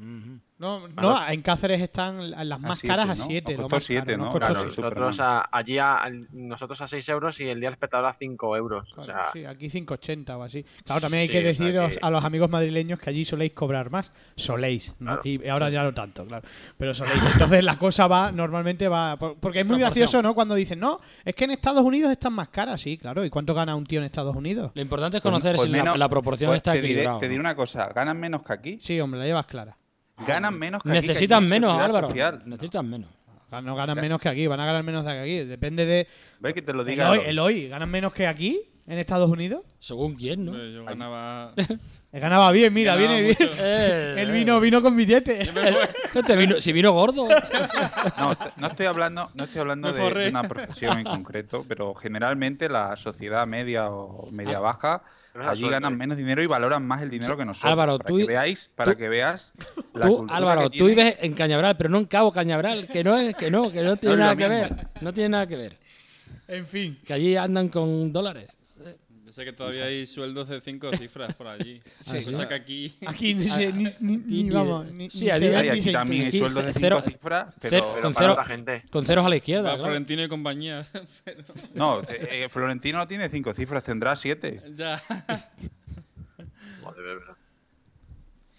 No, 0.60 0.88
no, 0.90 1.28
en 1.30 1.42
Cáceres 1.42 1.80
están 1.80 2.32
las 2.32 2.60
más 2.60 2.80
siete, 2.80 2.88
caras 2.94 3.10
a 3.12 3.16
¿no? 3.16 3.24
7. 3.26 3.54
Os 3.54 3.58
lo 3.58 3.64
costó 3.64 3.76
más 3.78 3.84
siete, 3.86 4.12
caro, 4.18 4.26
¿no? 4.26 4.32
Claro, 4.34 4.64
nosotros 4.66 5.20
a, 5.22 5.50
allí 5.58 5.78
a, 5.78 6.00
nosotros 6.34 6.82
a 6.82 6.88
6 6.90 7.08
euros 7.10 7.40
y 7.40 7.44
el 7.44 7.62
día 7.62 7.70
del 7.70 7.76
espectador 7.76 8.08
a 8.08 8.16
5 8.20 8.58
euros. 8.58 8.92
O 8.92 9.04
Claro, 9.04 9.14
sea, 9.24 9.32
sí, 9.32 9.46
aquí 9.46 9.68
5,80 9.70 10.38
o 10.38 10.44
así. 10.44 10.66
Claro, 10.84 11.00
también 11.00 11.22
hay 11.22 11.28
Sí, 11.28 11.32
que 11.32 11.38
o 11.40 11.42
sea 11.42 11.50
deciros 11.66 11.94
que- 11.94 12.00
a 12.06 12.10
los 12.10 12.26
amigos 12.26 12.50
madrileños 12.50 13.00
que 13.00 13.10
allí 13.10 13.24
soléis 13.24 13.54
cobrar 13.54 13.90
más. 13.90 14.12
Soléis, 14.36 14.96
¿no? 15.00 15.20
Claro. 15.20 15.22
Y 15.24 15.48
ahora 15.48 15.70
ya 15.70 15.84
no 15.84 15.94
tanto, 15.94 16.26
claro. 16.26 16.46
Pero 16.78 16.94
soléis. 16.94 17.22
Entonces 17.32 17.64
la 17.64 17.78
cosa 17.78 18.08
va, 18.08 18.34
normalmente 18.34 18.90
va. 18.90 19.16
por- 19.18 19.38
Porque 19.40 19.62
es 19.62 19.66
muy 19.66 19.80
gracioso, 19.80 20.22
¿no? 20.22 20.34
Cuando 20.36 20.56
dicen, 20.56 20.80
no, 20.82 21.00
es 21.24 21.34
que 21.36 21.46
en 21.46 21.52
Estados 21.52 21.84
Unidos 21.84 22.12
están 22.12 22.34
más 22.34 22.50
caras. 22.50 22.82
Sí, 22.82 22.98
claro. 22.98 23.24
¿Y 23.24 23.30
cuánto 23.30 23.54
gana 23.54 23.76
un 23.78 23.86
tío 23.86 24.00
en 24.00 24.06
Estados 24.06 24.36
Unidos? 24.36 24.72
Lo 24.76 24.82
importante 24.82 25.18
es 25.18 25.24
conocer 25.24 25.56
pues 25.56 25.68
si 25.68 25.72
la- 25.72 25.78
menos- 25.84 25.98
la, 25.98 26.10
proporción 26.10 26.50
pues 26.50 26.58
está 26.58 26.74
te 26.74 26.82
diré, 26.82 26.90
equilibrada. 26.92 27.20
te 27.20 27.26
¿no? 27.28 27.30
diré 27.30 27.40
una 27.40 27.56
cosa, 27.56 27.88
ganan 27.96 28.20
menos 28.20 28.44
que 28.44 28.52
aquí. 28.54 28.78
Sí, 28.90 29.00
hombre, 29.00 29.20
la 29.20 29.28
llevas 29.28 29.46
clara. 29.46 29.78
Ganan 30.26 30.58
menos 30.58 30.82
que 30.82 30.90
aquí. 30.90 30.94
que 30.94 30.98
aquí 31.00 31.08
Necesitan 31.10 31.48
menos, 31.48 31.80
Álvaro. 31.80 32.08
social. 32.08 32.42
Necesitan 32.44 32.90
menos. 32.90 33.08
No 33.62 33.76
ganan 33.76 34.02
menos 34.02 34.20
que 34.20 34.30
aquí, 34.30 34.48
van 34.48 34.60
a 34.60 34.66
ganar 34.66 34.82
menos 34.82 35.06
de 35.06 35.12
aquí. 35.12 35.38
Depende 35.48 35.86
de. 35.86 36.08
Ve 36.40 36.56
que 36.56 36.64
te 36.64 36.74
lo 36.74 36.82
El 36.82 36.88
diga. 36.88 37.12
hoy, 37.12 37.20
el 37.24 37.38
hoy, 37.38 37.68
¿ganan 37.68 37.92
menos 37.92 38.12
que 38.14 38.26
aquí 38.26 38.60
en 38.88 38.98
Estados 38.98 39.30
Unidos? 39.30 39.62
Según 39.78 40.16
quién, 40.16 40.44
¿no? 40.44 40.58
Yo 40.58 40.86
ganaba. 40.86 41.54
Eh, 42.12 42.20
Ganaba 42.20 42.52
bien, 42.52 42.74
mira, 42.74 42.96
ganaba 42.96 43.16
viene 43.20 43.28
bien. 43.28 43.50
mucho. 43.52 43.62
Eh, 43.64 44.16
El 44.18 44.32
vino, 44.32 44.60
vino 44.60 44.82
con 44.82 44.98
billete. 44.98 45.42
Este 46.16 46.36
vino, 46.36 46.60
si 46.60 46.74
vino 46.74 46.92
gordo. 46.92 47.28
No, 48.58 48.68
estoy 48.68 48.88
hablando, 48.88 49.30
no 49.36 49.44
estoy 49.44 49.62
hablando 49.62 49.94
de, 49.94 50.30
una 50.30 50.42
profesión 50.42 50.98
en 50.98 51.04
concreto, 51.04 51.64
pero 51.68 51.94
generalmente 51.94 52.68
la 52.68 52.96
sociedad 52.96 53.46
media 53.46 53.92
o 53.92 54.32
media 54.32 54.58
baja 54.58 55.04
es 55.04 55.04
la 55.04 55.19
allí 55.36 55.60
suerte. 55.62 55.74
ganan 55.76 55.98
menos 55.98 56.18
dinero 56.18 56.42
y 56.44 56.48
valoran 56.48 56.86
más 56.86 57.02
el 57.02 57.10
dinero 57.10 57.38
que 57.38 57.46
nosotros. 57.46 57.72
Álvaro, 57.72 57.98
para 57.98 58.10
tú- 58.10 58.18
que 58.18 58.26
veáis, 58.26 58.70
para 58.76 58.92
tú- 58.92 58.98
que 58.98 59.10
veas 59.10 59.54
la 59.94 60.06
Tú, 60.08 60.18
cultura 60.18 60.38
Álvaro, 60.38 60.70
que 60.70 60.78
tú 60.80 60.86
vives 60.88 61.16
en 61.22 61.34
Cañaveral, 61.34 61.78
pero 61.78 61.90
no 61.90 61.98
en 62.00 62.06
Cabo 62.06 62.32
Cañaveral, 62.32 62.88
que 62.88 63.04
no 63.04 63.18
es, 63.18 63.36
que 63.36 63.50
no, 63.52 63.72
que 63.72 63.82
no 63.84 63.96
tiene 63.98 64.16
nada 64.18 64.36
que 64.36 64.48
ver. 64.48 64.88
No 65.02 65.14
tiene 65.14 65.30
nada 65.30 65.48
que 65.48 65.56
ver. 65.56 65.78
En 66.48 66.66
fin. 66.66 67.00
Que 67.06 67.14
allí 67.14 67.36
andan 67.36 67.70
con 67.70 68.12
dólares. 68.12 68.50
Sé 69.40 69.46
que 69.46 69.54
todavía 69.54 69.86
hay 69.86 70.06
sueldos 70.06 70.50
de 70.50 70.60
cinco 70.60 70.92
cifras 70.98 71.34
por 71.36 71.48
allí. 71.48 71.80
Sí. 72.00 72.26
Cosa 72.26 72.46
que 72.46 72.54
aquí. 72.56 72.94
Aquí 73.08 73.34
ni, 73.36 73.48
se- 73.48 73.72
ni, 73.74 73.86
ni, 74.02 74.18
ni 74.18 74.50
vamos. 74.50 74.92
Ni, 74.92 75.10
sí, 75.10 75.20
se 75.30 75.50
ve 75.50 75.70
aquí 75.70 75.82
se 75.82 75.94
también 75.94 76.26
hay 76.26 76.32
sueldos 76.38 76.66
de 76.66 76.74
cero- 76.74 76.98
cinco 77.02 77.10
cifras, 77.18 77.46
cero- 77.62 77.70
pero 77.72 77.90
pero 77.94 78.02
con 78.02 78.14
para 78.14 78.26
cero- 78.26 78.34
otra 78.34 78.44
gente. 78.44 78.84
Con 78.90 79.06
ceros 79.06 79.26
a 79.26 79.30
la 79.30 79.36
izquierda. 79.38 79.64
Claro. 79.70 79.84
Florentino 79.84 80.24
y 80.24 80.28
compañía. 80.28 80.86
Pero- 81.24 81.44
no, 81.74 82.02
eh, 82.10 82.48
Florentino 82.50 82.98
no 82.98 83.08
tiene 83.08 83.30
cinco 83.30 83.54
cifras, 83.54 83.82
tendrá 83.82 84.14
siete. 84.18 84.62
ya. 84.76 85.02
De 86.98 87.02
verdad. 87.02 87.36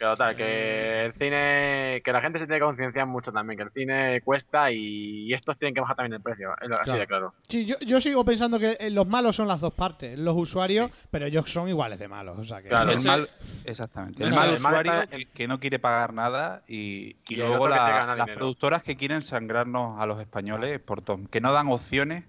Que 0.01 0.07
total, 0.07 0.35
que 0.35 1.05
el 1.05 1.13
cine, 1.13 2.01
que 2.03 2.11
la 2.11 2.23
gente 2.23 2.39
se 2.39 2.47
tiene 2.47 2.59
que 2.59 2.65
concienciar 2.65 3.07
mucho 3.07 3.31
también, 3.33 3.59
que 3.59 3.65
el 3.65 3.71
cine 3.73 4.23
cuesta 4.23 4.73
y, 4.73 5.27
y 5.29 5.35
estos 5.35 5.59
tienen 5.59 5.75
que 5.75 5.83
bajar 5.83 5.97
también 5.97 6.15
el 6.15 6.23
precio, 6.23 6.53
es 6.59 6.71
así 6.73 6.85
Claro. 6.85 6.99
de 7.01 7.07
claro. 7.07 7.35
Sí, 7.47 7.67
yo, 7.67 7.75
yo 7.87 8.01
sigo 8.01 8.25
pensando 8.25 8.59
que 8.59 8.79
eh, 8.81 8.89
los 8.89 9.07
malos 9.07 9.37
son 9.37 9.47
las 9.47 9.61
dos 9.61 9.75
partes, 9.75 10.19
los 10.19 10.35
usuarios, 10.39 10.91
pero 11.11 11.27
ellos 11.27 11.53
son 11.53 11.69
iguales 11.69 11.99
de 11.99 12.09
malos. 12.09 12.39
O 12.39 12.45
sea 12.45 12.63
que 12.63 12.69
Claro. 12.71 12.93
el 12.93 13.03
mal, 13.05 13.29
exactamente. 13.67 14.25
El 14.25 14.31
mal 14.31 14.49
el 14.55 14.61
mal 14.61 14.73
usuario 14.73 15.03
en- 15.03 15.09
que, 15.11 15.27
que 15.27 15.47
no 15.47 15.61
quiere 15.61 15.79
pagar 15.79 16.15
nada 16.15 16.63
y, 16.67 17.17
y 17.29 17.35
Y 17.35 17.35
el 17.35 17.49
luego 17.49 17.69
la- 17.69 18.17
las 18.17 18.29
productoras 18.31 18.83
que 18.83 18.97
quieren 18.97 19.21
sangrarnos 19.21 20.01
a 20.01 20.07
los 20.07 20.19
españoles 20.19 20.81
por 20.81 21.03
tom, 21.03 21.27
que 21.27 21.43
no 21.43 21.53
dan 21.53 21.69
opciones 21.69 22.25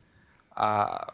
a, 0.53 1.13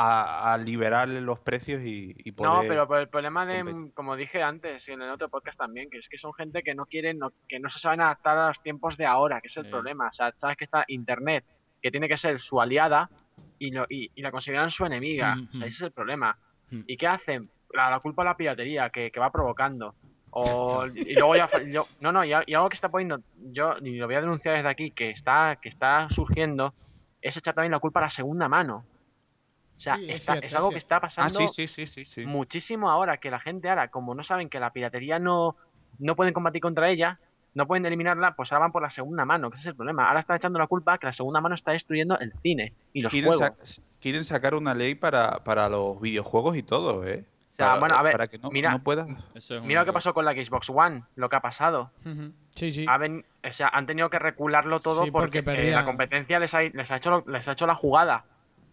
a, 0.00 0.52
a 0.52 0.58
liberar 0.58 1.08
los 1.08 1.40
precios 1.40 1.82
y, 1.82 2.14
y 2.18 2.30
poder... 2.30 2.52
No, 2.52 2.60
pero 2.68 2.86
por 2.86 3.00
el 3.00 3.08
problema 3.08 3.44
de, 3.44 3.64
competir. 3.64 3.94
como 3.94 4.14
dije 4.14 4.40
antes 4.44 4.86
y 4.86 4.92
en 4.92 5.02
el 5.02 5.10
otro 5.10 5.28
podcast 5.28 5.58
también, 5.58 5.90
que 5.90 5.98
es 5.98 6.08
que 6.08 6.18
son 6.18 6.32
gente 6.34 6.62
que 6.62 6.76
no 6.76 6.86
quieren, 6.86 7.18
no- 7.18 7.32
que 7.48 7.58
no 7.58 7.68
se 7.68 7.80
saben 7.80 8.00
adaptar 8.00 8.38
a 8.38 8.48
los 8.48 8.62
tiempos 8.62 8.96
de 8.96 9.06
ahora, 9.06 9.40
que 9.40 9.48
es 9.48 9.56
el 9.56 9.64
Sí. 9.64 9.70
problema. 9.72 10.06
O 10.06 10.12
sea, 10.12 10.32
sabes 10.38 10.56
que 10.56 10.66
está 10.66 10.84
Internet, 10.86 11.44
que 11.82 11.90
tiene 11.90 12.06
que 12.08 12.16
ser 12.16 12.40
su 12.40 12.60
aliada 12.60 13.10
y, 13.58 13.72
lo, 13.72 13.86
y, 13.88 14.10
y 14.14 14.22
la 14.22 14.30
consideran 14.30 14.70
su 14.70 14.84
enemiga. 14.86 15.34
O 15.48 15.58
sea, 15.58 15.66
ese 15.66 15.76
es 15.76 15.82
el 15.82 15.92
problema. 15.92 16.38
¿Y 16.70 16.96
qué 16.96 17.08
hacen? 17.08 17.50
La, 17.72 17.90
la 17.90 17.98
culpa 17.98 18.22
a 18.22 18.26
la 18.26 18.36
piratería 18.36 18.90
que, 18.90 19.10
que 19.10 19.18
va 19.18 19.32
provocando. 19.32 19.96
O, 20.30 20.86
y 20.94 21.14
luego 21.16 21.34
ya, 21.34 21.48
yo, 21.72 21.86
no, 22.00 22.12
no, 22.12 22.24
y, 22.24 22.32
a- 22.32 22.44
y 22.46 22.54
algo 22.54 22.68
que 22.68 22.76
está 22.76 22.88
poniendo, 22.88 23.18
yo, 23.52 23.74
y 23.82 23.96
lo 23.96 24.06
voy 24.06 24.14
a 24.14 24.20
denunciar 24.20 24.54
desde 24.56 24.68
aquí, 24.68 24.90
que 24.92 25.10
está, 25.10 25.58
que 25.60 25.70
está 25.70 26.08
surgiendo, 26.10 26.72
es 27.20 27.36
echar 27.36 27.54
también 27.54 27.72
la 27.72 27.80
culpa 27.80 27.98
a 27.98 28.04
la 28.04 28.10
segunda 28.10 28.48
mano. 28.48 28.84
O 29.78 29.80
sea, 29.80 29.96
Sí, 29.96 30.10
es 30.10 30.16
está- 30.16 30.32
cierto, 30.34 30.46
es 30.46 30.52
es 30.52 30.56
algo 30.56 30.70
que 30.70 30.78
está 30.78 31.00
pasando 31.00 31.26
Ah, 31.40 31.48
sí, 31.48 31.48
sí, 31.48 31.66
sí, 31.68 31.86
sí, 31.86 32.04
sí. 32.04 32.26
muchísimo 32.26 32.90
ahora 32.90 33.18
que 33.18 33.30
la 33.30 33.38
gente 33.40 33.68
ahora, 33.68 33.88
como 33.88 34.14
no 34.14 34.24
saben 34.24 34.48
que 34.48 34.58
la 34.60 34.70
piratería 34.72 35.18
no, 35.18 35.56
no 35.98 36.16
pueden 36.16 36.34
combatir 36.34 36.60
contra 36.60 36.88
ella, 36.90 37.18
no 37.54 37.66
pueden 37.66 37.86
eliminarla, 37.86 38.34
pues 38.34 38.52
ahora 38.52 38.64
van 38.66 38.72
por 38.72 38.82
la 38.82 38.90
segunda 38.90 39.24
mano, 39.24 39.50
que 39.50 39.56
ese 39.56 39.68
es 39.68 39.72
el 39.72 39.76
problema. 39.76 40.08
Ahora 40.08 40.20
están 40.20 40.36
echando 40.36 40.58
la 40.58 40.66
culpa 40.66 40.98
que 40.98 41.06
la 41.06 41.12
segunda 41.12 41.40
mano 41.40 41.54
está 41.54 41.72
destruyendo 41.72 42.18
el 42.18 42.32
cine 42.42 42.72
y 42.92 43.02
los 43.02 43.10
Quieren, 43.12 43.30
juegos. 43.32 43.56
sa- 43.56 43.82
quieren 44.00 44.24
sacar 44.24 44.54
una 44.54 44.74
ley 44.74 44.94
para, 44.96 45.42
para 45.44 45.68
los 45.68 46.00
videojuegos 46.00 46.56
y 46.56 46.62
todo, 46.62 47.06
¿eh? 47.06 47.24
O 47.52 47.56
sea, 47.56 47.66
para, 47.68 47.78
bueno, 47.80 47.96
a 47.96 48.02
ver, 48.02 48.12
para 48.12 48.28
que 48.28 48.38
no, 48.38 48.50
mira- 48.50 48.70
no 48.70 48.82
puedas... 48.82 49.08
Eso 49.34 49.56
es 49.56 49.62
Mira 49.64 49.80
lo 49.80 49.86
que 49.86 49.92
pasó 49.92 50.12
con 50.14 50.24
la 50.24 50.32
Xbox 50.32 50.70
One, 50.70 51.02
lo 51.16 51.28
que 51.28 51.36
ha 51.36 51.40
pasado. 51.40 51.90
Ujú. 52.04 52.32
Sí, 52.50 52.70
sí. 52.72 52.86
O 52.88 53.52
sea, 53.52 53.68
han 53.68 53.86
tenido 53.86 54.10
que 54.10 54.18
recularlo 54.18 54.78
todo 54.80 55.04
Sí, 55.04 55.10
porque 55.10 55.42
porque, 55.42 55.68
eh, 55.68 55.72
la 55.72 55.84
competencia 55.84 56.38
les 56.38 56.52
ha, 56.54 56.62
les, 56.62 56.90
ha 56.90 56.96
hecho, 56.96 57.10
lo- 57.10 57.24
les 57.26 57.46
ha 57.48 57.52
hecho 57.52 57.66
la 57.66 57.74
jugada. 57.74 58.24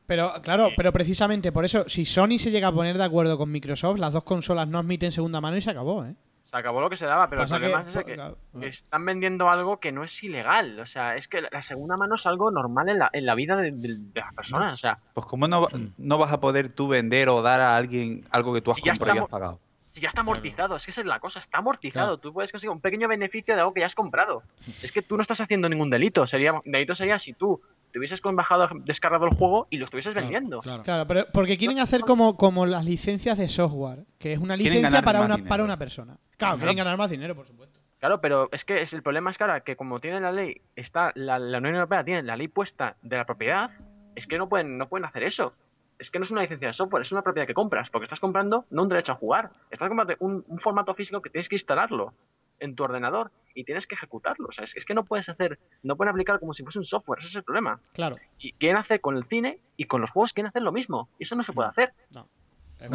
Pero 0.07 0.31
claro, 0.43 0.69
pero 0.77 0.91
precisamente 0.93 1.51
por 1.51 1.65
eso, 1.65 1.87
si 1.89 2.05
Sony 2.05 2.37
se 2.37 2.51
llega 2.51 2.67
a 2.67 2.71
poner 2.71 2.97
de 2.97 3.03
acuerdo 3.03 3.37
con 3.37 3.51
Microsoft, 3.51 3.97
las 3.99 4.13
dos 4.13 4.23
consolas 4.23 4.67
no 4.67 4.77
admiten 4.79 5.11
segunda 5.11 5.41
mano 5.41 5.57
y 5.57 5.61
se 5.61 5.71
acabó, 5.71 6.05
¿eh? 6.05 6.13
Se 6.51 6.57
acabó 6.57 6.79
lo 6.79 6.89
que 6.89 6.95
se 6.95 7.05
daba, 7.05 7.27
pero 7.27 7.41
Pasa 7.41 7.55
el 7.57 7.63
problema 7.63 7.83
que- 7.83 7.89
es 7.89 7.95
ese 7.97 8.13
claro. 8.13 8.37
que 8.59 8.67
están 8.67 9.03
vendiendo 9.05 9.49
algo 9.49 9.77
que 9.79 9.91
no 9.91 10.03
es 10.03 10.23
ilegal. 10.23 10.79
O 10.79 10.85
sea, 10.85 11.15
es 11.17 11.27
que 11.27 11.41
la- 11.41 11.61
segunda 11.63 11.97
mano 11.97 12.15
es 12.15 12.25
algo 12.25 12.49
normal 12.51 12.87
en 12.87 12.99
la, 12.99 13.09
en 13.11 13.25
la 13.25 13.35
vida 13.35 13.57
de, 13.57 13.71
de- 13.71 13.97
de 13.97 14.19
las 14.21 14.33
personas. 14.33 14.73
O 14.75 14.77
sea, 14.77 14.99
Pues 15.13 15.25
¿cómo 15.25 15.47
no, 15.47 15.67
no 15.97 16.17
vas 16.17 16.31
a 16.31 16.39
poder 16.39 16.69
tú 16.69 16.87
vender 16.87 17.27
o 17.29 17.41
dar 17.41 17.59
a 17.59 17.75
alguien 17.75 18.23
algo 18.31 18.53
que 18.53 18.61
tú 18.61 18.71
has 18.71 18.77
Si 18.77 18.83
comprado 18.87 19.15
y 19.15 19.19
has 19.19 19.27
pagado? 19.27 19.59
Si 19.95 20.01
ya 20.01 20.09
está 20.09 20.21
amortizado, 20.21 20.75
es 20.75 20.85
que 20.85 20.91
esa 20.91 21.01
es 21.01 21.07
la 21.07 21.19
cosa, 21.19 21.39
está 21.39 21.57
amortizado. 21.57 22.05
Claro. 22.07 22.17
Tú 22.19 22.31
puedes 22.33 22.51
conseguir 22.51 22.69
un 22.71 22.79
pequeño 22.81 23.07
beneficio 23.07 23.55
de 23.55 23.61
algo 23.61 23.73
que 23.73 23.79
ya 23.81 23.87
has 23.87 23.95
comprado. 23.95 24.43
Es 24.83 24.91
que 24.91 25.01
tú 25.01 25.15
no 25.17 25.21
estás 25.23 25.41
haciendo 25.41 25.67
ningún 25.67 25.89
delito. 25.89 26.27
Sería 26.27 26.53
delito 26.63 26.95
sería 26.95 27.17
si 27.17 27.33
tú 27.33 27.59
te 27.95 27.99
hubieses 27.99 28.19
bajado, 28.21 28.67
descargado 28.83 29.25
el 29.25 29.37
juego 29.37 29.67
y 29.69 29.77
lo 29.77 29.85
estuvieses 29.85 30.11
Claro, 30.11 30.27
vendiendo. 30.27 30.59
claro. 30.59 30.83
Claro, 30.83 31.07
pero 31.07 31.21
porque 31.31 31.57
quieren 31.57 31.79
hacer 31.79 32.01
como, 32.01 32.35
como 32.35 32.65
las 32.65 32.83
licencias 32.83 33.37
de 33.37 33.47
software, 33.47 34.03
que 34.19 34.33
es 34.33 34.39
una 34.39 34.57
licencia 34.57 35.01
para 35.01 35.21
una, 35.21 35.35
dinero. 35.35 35.47
para 35.49 35.63
una 35.63 35.77
persona. 35.79 36.17
Claro, 36.35 36.57
quieren 36.57 36.75
ganar 36.75 36.97
más 36.97 37.09
dinero, 37.09 37.33
por 37.35 37.47
supuesto. 37.47 37.79
Claro, 37.99 38.19
pero 38.19 38.49
es 38.51 38.65
que 38.65 38.81
es, 38.81 38.91
el 38.91 39.01
problema 39.01 39.31
es 39.31 39.37
que 39.37 39.45
ahora 39.45 39.61
que 39.61 39.77
como 39.77 40.01
tiene 40.01 40.19
la 40.19 40.33
ley, 40.33 40.59
está 40.75 41.13
la, 41.15 41.39
la 41.39 41.59
Unión 41.59 41.75
Europea 41.75 42.03
tiene 42.03 42.21
la 42.23 42.35
ley 42.35 42.49
puesta 42.49 42.97
de 43.01 43.15
la 43.15 43.23
propiedad, 43.25 43.69
es 44.13 44.27
que 44.27 44.37
no 44.37 44.49
pueden, 44.49 44.77
no 44.77 44.89
pueden 44.89 45.05
hacer 45.05 45.23
eso. 45.23 45.53
Es 45.97 46.11
que 46.11 46.19
no 46.19 46.25
es 46.25 46.31
una 46.31 46.41
licencia 46.41 46.67
de 46.67 46.73
software, 46.73 47.03
es 47.05 47.13
una 47.13 47.21
propiedad 47.21 47.47
que 47.47 47.53
compras, 47.53 47.87
porque 47.89 48.03
estás 48.03 48.19
comprando 48.19 48.65
no 48.71 48.83
un 48.83 48.89
derecho 48.89 49.13
a 49.13 49.15
jugar, 49.15 49.51
estás 49.71 49.87
comprando 49.87 50.15
un, 50.19 50.43
un 50.49 50.59
formato 50.59 50.93
físico 50.95 51.21
que 51.21 51.29
tienes 51.29 51.47
que 51.47 51.55
instalarlo 51.55 52.11
en 52.59 52.75
tu 52.75 52.83
ordenador 52.83 53.31
y 53.53 53.63
tienes 53.63 53.87
que 53.87 53.95
ejecutarlo. 53.95 54.47
O 54.49 54.51
sea, 54.51 54.65
es, 54.65 54.75
es 54.75 54.85
que 54.85 54.93
no 54.93 55.03
puedes 55.05 55.27
hacer, 55.29 55.59
no 55.83 55.95
pueden 55.95 56.11
aplicar 56.11 56.39
como 56.39 56.53
si 56.53 56.63
fuese 56.63 56.79
un 56.79 56.85
software, 56.85 57.19
ese 57.19 57.29
es 57.29 57.35
el 57.35 57.43
problema. 57.43 57.79
Claro. 57.93 58.17
Y 58.39 58.51
quieren 58.53 58.77
hacer 58.77 58.99
con 59.01 59.15
el 59.17 59.25
cine 59.25 59.59
y 59.77 59.85
con 59.85 60.01
los 60.01 60.09
juegos 60.11 60.33
quieren 60.33 60.49
hacer 60.49 60.61
lo 60.61 60.71
mismo. 60.71 61.09
Y 61.19 61.23
eso 61.23 61.35
no 61.35 61.43
se 61.43 61.53
puede 61.53 61.69
hacer. 61.69 61.93
No, 62.13 62.27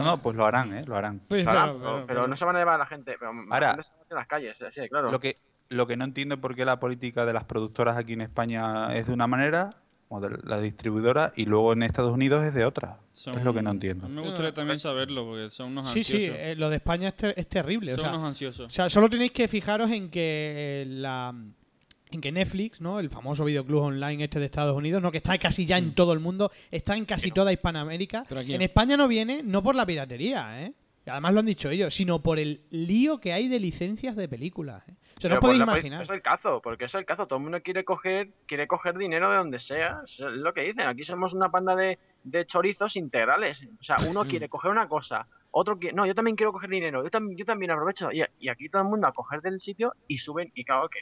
no, 0.04 0.18
pues 0.18 0.36
lo 0.36 0.44
harán, 0.44 0.74
¿eh? 0.74 0.84
Lo 0.86 0.96
harán. 0.96 1.20
Pues, 1.20 1.42
Claro, 1.44 1.58
claro, 1.58 1.78
pero, 1.78 1.94
pero- 1.94 2.06
pero 2.06 2.28
no 2.28 2.36
se 2.36 2.44
van 2.44 2.56
a 2.56 2.58
llevar 2.58 2.74
a 2.74 2.78
la 2.78 2.86
gente. 2.86 3.16
Pero 3.18 3.32
la 3.32 3.54
Ahora- 3.54 3.70
gente 3.70 3.84
se 3.84 3.90
va 3.94 4.00
a 4.00 4.06
en 4.10 4.16
las 4.16 4.26
calles, 4.28 4.62
así 4.62 4.80
de 4.80 4.88
claro. 4.88 5.10
Lo 5.10 5.18
que, 5.18 5.38
lo 5.70 5.86
que 5.86 5.96
no 5.96 6.04
entiendo 6.04 6.34
es 6.34 6.40
por 6.40 6.54
qué 6.54 6.64
la 6.64 6.78
política 6.78 7.24
de 7.24 7.32
las 7.32 7.44
productoras 7.44 7.96
aquí 7.96 8.12
en 8.12 8.20
España 8.20 8.94
es 8.94 9.06
de 9.06 9.14
una 9.14 9.26
manera 9.26 9.70
como 10.10 10.20
de 10.28 10.36
la 10.42 10.60
distribuidora, 10.60 11.32
y 11.36 11.44
luego 11.44 11.72
en 11.72 11.84
Estados 11.84 12.12
Unidos 12.12 12.42
es 12.42 12.52
de 12.52 12.64
otra. 12.64 12.98
Son- 13.12 13.38
es 13.38 13.44
lo 13.44 13.54
que 13.54 13.62
no 13.62 13.70
entiendo. 13.70 14.08
Me 14.08 14.20
gustaría 14.20 14.52
también 14.52 14.80
saberlo, 14.80 15.24
porque 15.24 15.50
son 15.50 15.70
unos 15.70 15.88
Sí, 15.92 16.02
sí, 16.02 16.14
ansiosos. 16.16 16.36
eh, 16.40 16.54
lo 16.56 16.68
de 16.68 16.76
España 16.76 17.08
es, 17.08 17.16
ter- 17.16 17.34
es 17.36 17.46
terrible. 17.46 17.92
O 17.92 17.94
son 17.94 18.02
sea, 18.02 18.10
unos 18.10 18.22
o 18.24 18.26
ansiosos. 18.26 18.72
sea, 18.72 18.88
solo 18.90 19.08
tenéis 19.08 19.30
que 19.30 19.46
fijaros 19.46 19.88
en 19.92 20.10
que 20.10 20.82
eh, 20.82 20.84
la 20.88 21.32
en 22.10 22.20
que 22.20 22.32
Netflix, 22.32 22.80
¿no? 22.80 22.98
El 22.98 23.08
famoso 23.08 23.44
videoclub 23.44 23.82
online 23.82 24.24
este 24.24 24.40
de 24.40 24.46
Estados 24.46 24.76
Unidos, 24.76 25.00
¿no? 25.00 25.12
Que 25.12 25.18
está 25.18 25.38
casi 25.38 25.64
ya 25.64 25.78
en 25.78 25.94
todo 25.94 26.12
el 26.12 26.18
mundo, 26.18 26.50
está 26.72 26.96
en 26.96 27.04
casi 27.04 27.30
toda 27.30 27.52
Hispanoamérica. 27.52 28.24
En. 28.30 28.62
España 28.62 28.96
no 28.96 29.06
viene, 29.06 29.42
no 29.44 29.62
por 29.62 29.76
la 29.76 29.86
piratería, 29.86 30.64
¿eh? 30.66 30.72
Además 31.10 31.34
lo 31.34 31.40
han 31.40 31.46
dicho 31.46 31.68
ellos, 31.70 31.92
sino 31.94 32.22
por 32.22 32.38
el 32.38 32.60
lío 32.70 33.18
que 33.20 33.32
hay 33.32 33.48
de 33.48 33.60
licencias 33.60 34.16
de 34.16 34.28
películas. 34.28 34.88
¿eh? 34.88 34.92
O 35.16 35.20
sea, 35.20 35.30
no 35.30 35.40
podéis 35.40 35.60
imaginar. 35.74 36.02
Es 36.04 36.10
el 36.10 36.22
cazo, 36.22 36.60
porque 36.62 36.84
es 36.86 36.94
el 36.94 37.04
cazo. 37.04 37.26
Todo 37.26 37.36
el 37.38 37.42
mundo 37.42 37.60
quiere 37.62 37.84
coger, 37.84 38.30
quiere 38.46 38.66
coger 38.66 38.96
dinero 38.96 39.30
de 39.30 39.36
donde 39.36 39.58
sea. 39.60 40.02
Es 40.06 40.18
lo 40.18 40.52
que 40.54 40.62
dicen. 40.62 40.86
Aquí 40.86 41.04
somos 41.04 41.32
una 41.32 41.50
panda 41.50 41.74
de, 41.76 41.98
de 42.24 42.46
chorizos 42.46 42.96
integrales. 42.96 43.58
O 43.80 43.84
sea, 43.84 43.96
uno 44.08 44.24
quiere 44.24 44.48
coger 44.50 44.70
una 44.70 44.88
cosa, 44.88 45.26
otro 45.50 45.78
quiere. 45.78 45.94
No, 45.96 46.06
yo 46.06 46.14
también 46.14 46.36
quiero 46.36 46.52
coger 46.52 46.70
dinero. 46.70 47.02
Yo 47.04 47.10
también, 47.10 47.36
yo 47.36 47.44
también 47.44 47.70
aprovecho. 47.72 48.10
Y, 48.12 48.22
y 48.38 48.48
aquí 48.48 48.68
todo 48.68 48.82
el 48.82 48.88
mundo 48.88 49.06
a 49.06 49.12
coger 49.12 49.40
del 49.42 49.60
sitio 49.60 49.94
y 50.08 50.18
suben. 50.18 50.50
Y 50.54 50.64
claro 50.64 50.88
que, 50.88 51.00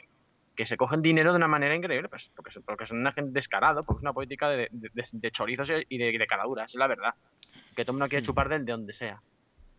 que 0.55 0.65
se 0.67 0.75
cogen 0.75 1.01
dinero 1.01 1.31
de 1.31 1.37
una 1.37 1.47
manera 1.47 1.73
increíble. 1.75 2.09
Pues 2.09 2.29
porque, 2.35 2.51
son- 2.51 2.63
porque 2.63 2.87
son 2.87 2.97
una 2.99 3.13
gente 3.13 3.31
descarado, 3.31 3.83
porque 3.83 3.99
es 3.99 4.03
una 4.03 4.13
política 4.13 4.49
de, 4.49 4.67
de, 4.71 4.89
de- 4.93 5.05
de 5.11 5.31
chorizos 5.31 5.69
y 5.87 5.97
de, 5.97 6.17
de 6.17 6.27
caraduras. 6.27 6.69
Es 6.69 6.75
la 6.75 6.87
verdad. 6.87 7.13
Que 7.75 7.83
todo 7.85 7.93
el 7.93 7.99
mundo 7.99 8.09
quiere 8.09 8.25
chupar 8.25 8.49
del 8.49 8.65
de 8.65 8.71
donde 8.73 8.93
sea. 8.93 9.21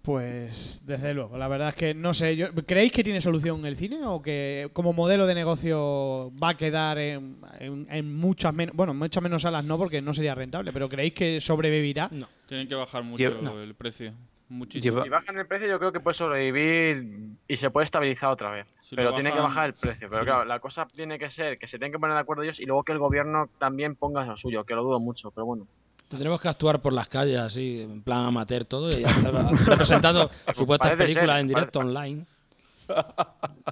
Pues 0.02 0.80
desde 0.86 1.12
luego, 1.12 1.36
la 1.36 1.46
verdad 1.46 1.68
es 1.68 1.74
que 1.74 1.94
no 1.94 2.14
sé, 2.14 2.34
yo, 2.34 2.46
¿creéis 2.66 2.90
que 2.90 3.04
tiene 3.04 3.20
solución 3.20 3.66
el 3.66 3.76
cine 3.76 3.98
o 4.06 4.22
que 4.22 4.70
como 4.72 4.94
modelo 4.94 5.26
de 5.26 5.34
negocio 5.34 6.32
va 6.42 6.50
a 6.50 6.56
quedar 6.56 6.98
en, 6.98 7.36
en- 7.58 7.86
en 7.90 8.16
muchas 8.16 8.54
menos, 8.54 8.74
bueno, 8.74 8.94
muchas 8.94 9.22
menos 9.22 9.42
salas 9.42 9.62
no 9.64 9.76
porque 9.76 10.00
no 10.00 10.14
sería 10.14 10.34
rentable, 10.34 10.72
pero 10.72 10.88
¿creéis 10.88 11.12
que 11.12 11.40
sobrevivirá? 11.40 12.08
No. 12.12 12.26
Tienen 12.46 12.66
que 12.66 12.74
bajar 12.76 13.02
mucho 13.04 13.22
Lleva- 13.22 13.62
el 13.62 13.74
precio. 13.74 14.12
Muchísimo. 14.48 14.94
Lleva- 14.94 15.04
Si 15.04 15.10
bajan 15.10 15.38
el 15.38 15.46
precio, 15.46 15.68
yo 15.68 15.78
creo 15.78 15.92
que 15.92 16.00
puede 16.00 16.16
sobrevivir 16.16 17.36
y 17.46 17.56
se 17.58 17.70
puede 17.70 17.84
estabilizar 17.84 18.30
otra 18.30 18.50
vez. 18.50 18.66
Si 18.80 18.96
pero 18.96 19.12
tiene 19.14 19.30
que 19.32 19.38
bajar 19.38 19.66
el 19.66 19.74
precio. 19.74 20.08
Pero 20.08 20.22
sí. 20.22 20.26
claro, 20.26 20.44
la 20.46 20.58
cosa 20.60 20.88
tiene 20.96 21.18
que 21.18 21.30
ser 21.30 21.58
que 21.58 21.68
se 21.68 21.78
tienen 21.78 21.92
que 21.92 21.98
poner 22.00 22.14
de 22.14 22.20
acuerdo 22.20 22.42
ellos 22.42 22.58
y 22.58 22.64
luego 22.64 22.82
que 22.82 22.92
el 22.92 22.98
gobierno 22.98 23.48
también 23.58 23.94
ponga 23.96 24.24
lo 24.24 24.36
suyo, 24.38 24.64
que 24.64 24.74
lo 24.74 24.82
dudo 24.82 24.98
mucho, 24.98 25.30
pero 25.30 25.44
bueno. 25.46 25.66
Tendremos 26.10 26.40
que 26.40 26.48
actuar 26.48 26.80
por 26.82 26.92
las 26.92 27.08
calles 27.08 27.38
así, 27.38 27.82
en 27.82 28.02
plan 28.02 28.26
amateur 28.26 28.64
todo, 28.64 28.90
y 28.90 29.04
estar 29.04 29.32
representando 29.64 30.28
supuestas 30.56 30.90
Parece 30.90 31.04
películas 31.04 31.34
ser, 31.36 31.40
en 31.40 31.48
directo 31.48 31.78
parece- 31.78 31.88
online. 31.98 32.26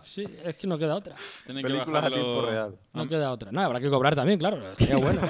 Sí, 0.05 0.24
es 0.45 0.57
que 0.57 0.68
no 0.68 0.78
queda 0.78 0.95
otra. 0.95 1.16
Tienen 1.45 1.64
que 1.64 1.72
Películas 1.72 2.05
a 2.05 2.09
tiempo 2.09 2.43
real. 2.43 2.76
No 2.93 3.09
queda 3.09 3.32
otra. 3.32 3.51
No, 3.51 3.61
habrá 3.61 3.80
que 3.80 3.91
cobrar 3.91 4.14
también, 4.14 4.39
claro. 4.39 4.62
Sería 4.76 4.97
bueno. 5.05 5.20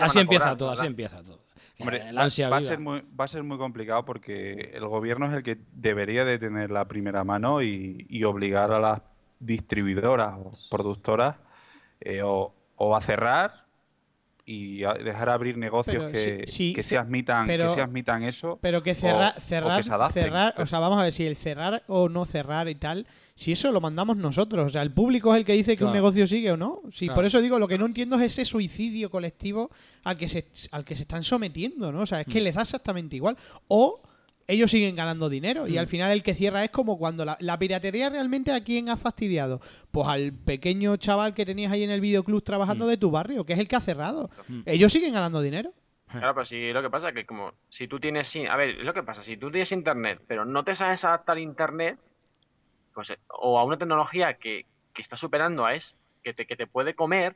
Así 0.00 0.18
empieza 0.20 0.44
cobrar, 0.44 0.56
todo, 0.56 0.70
así 0.70 0.86
empieza 0.86 1.22
todo. 1.22 1.38
Que 1.76 1.82
Hombre, 1.82 2.08
el 2.08 2.16
va, 2.16 2.22
ansia 2.22 2.48
va 2.48 2.56
a 2.56 2.62
ser 2.62 2.78
muy, 2.78 3.02
va 3.18 3.26
a 3.26 3.28
ser 3.28 3.42
muy 3.42 3.58
complicado 3.58 4.06
porque 4.06 4.70
el 4.72 4.86
gobierno 4.86 5.26
es 5.26 5.34
el 5.34 5.42
que 5.42 5.58
debería 5.72 6.24
de 6.24 6.38
tener 6.38 6.70
la 6.70 6.86
primera 6.88 7.24
mano 7.24 7.60
y, 7.60 8.06
y 8.08 8.24
obligar 8.24 8.72
a 8.72 8.80
las 8.80 9.02
distribuidoras 9.40 10.34
o 10.38 10.50
productoras 10.70 11.36
eh, 12.00 12.22
o, 12.22 12.54
o 12.76 12.96
a 12.96 13.00
cerrar 13.02 13.66
y 14.52 14.84
a 14.84 14.92
dejar 14.94 15.28
abrir 15.30 15.56
negocios 15.56 15.96
Pero 15.98 16.12
que, 16.12 16.44
sí- 16.46 16.52
sí, 16.52 16.72
que 16.74 16.82
se 16.82 16.98
admitan 16.98 17.46
pero- 17.46 17.68
que 17.68 17.74
se 17.74 17.80
admitan 17.80 18.22
eso 18.22 18.58
Pero 18.60 18.82
que 18.82 18.92
o- 18.92 18.94
cerrar, 18.94 19.34
o 19.36 19.40
cerrar, 19.40 19.76
que 19.78 19.82
se 19.84 19.92
adapten. 19.92 20.24
cerrar, 20.24 20.52
o 20.52 20.56
Pues, 20.56 20.70
sea, 20.70 20.78
vamos 20.78 20.98
a 21.00 21.04
ver 21.04 21.12
si 21.12 21.26
el 21.26 21.36
cerrar 21.36 21.82
o 21.86 22.08
no 22.08 22.24
cerrar 22.24 22.68
y 22.68 22.74
tal, 22.74 23.06
si 23.34 23.52
eso 23.52 23.72
lo 23.72 23.80
mandamos 23.80 24.16
nosotros, 24.18 24.66
o 24.66 24.68
sea, 24.68 24.82
el 24.82 24.92
público 24.92 25.32
es 25.34 25.38
el 25.40 25.44
que 25.44 25.54
dice 25.54 25.76
que 25.76 25.84
un 25.84 25.92
negocio 25.92 26.26
sigue 26.26 26.50
o 26.52 26.56
no. 26.56 26.80
Si 26.92 27.06
Claro. 27.06 27.14
por 27.16 27.24
eso 27.24 27.40
digo, 27.40 27.58
lo 27.58 27.66
que 27.66 27.78
no 27.78 27.86
entiendo 27.86 28.16
es 28.16 28.22
ese 28.22 28.44
suicidio 28.44 29.10
colectivo 29.10 29.70
al 30.04 30.16
que 30.18 30.28
se 30.28 30.46
al 30.70 30.84
que 30.84 30.94
se 30.96 31.02
están 31.02 31.22
sometiendo, 31.22 31.90
¿no? 31.92 32.00
O 32.02 32.06
sea, 32.06 32.20
es 32.20 32.26
que 32.26 32.40
Mm. 32.40 32.44
les 32.44 32.54
da 32.54 32.62
exactamente 32.62 33.16
igual 33.16 33.36
o 33.68 34.00
ellos 34.52 34.70
siguen 34.70 34.94
ganando 34.96 35.28
dinero 35.28 35.64
Mm. 35.64 35.68
y 35.72 35.78
al 35.78 35.86
final 35.88 36.12
el 36.12 36.22
que 36.22 36.34
cierra 36.34 36.62
es 36.64 36.70
como 36.70 36.98
cuando 36.98 37.24
la, 37.24 37.36
la 37.40 37.58
piratería 37.58 38.08
realmente 38.10 38.52
a 38.52 38.62
quién 38.62 38.88
ha 38.88 38.96
fastidiado. 38.96 39.60
Pues 39.90 40.06
al 40.08 40.32
pequeño 40.32 40.96
chaval 40.96 41.34
que 41.34 41.44
tenías 41.44 41.72
ahí 41.72 41.82
en 41.82 41.90
el 41.90 42.00
videoclub 42.00 42.42
trabajando 42.42 42.86
Mm. 42.86 42.88
de 42.88 42.96
tu 42.96 43.10
barrio, 43.10 43.44
que 43.46 43.52
es 43.54 43.58
el 43.58 43.68
que 43.68 43.76
ha 43.76 43.80
cerrado. 43.80 44.30
Mm. 44.48 44.60
Ellos 44.66 44.92
siguen 44.92 45.12
ganando 45.12 45.40
dinero. 45.40 45.72
Claro, 46.10 46.34
pero 46.34 46.44
si 46.46 46.72
lo 46.72 46.82
que 46.82 46.90
pasa 46.90 47.08
es 47.08 47.14
que 47.14 47.24
como 47.24 47.52
si 47.70 47.88
tú 47.88 47.98
tienes 47.98 48.28
a 48.50 48.56
ver, 48.56 48.74
lo 48.84 48.92
que 48.92 49.02
pasa, 49.02 49.24
si 49.24 49.38
tú 49.38 49.50
tienes 49.50 49.72
internet, 49.72 50.20
pero 50.28 50.44
no 50.44 50.62
te 50.62 50.76
sabes 50.76 51.02
adaptar 51.04 51.38
a 51.38 51.40
internet, 51.40 51.98
pues 52.94 53.08
eh, 53.10 53.18
o 53.28 53.58
a 53.58 53.64
una 53.64 53.78
tecnología 53.78 54.34
que, 54.34 54.66
que 54.92 55.00
está 55.02 55.16
superando 55.16 55.64
a 55.64 55.74
es 55.74 55.94
que 56.22 56.34
te, 56.34 56.44
que 56.46 56.54
te 56.56 56.66
puede 56.66 56.94
comer, 56.94 57.34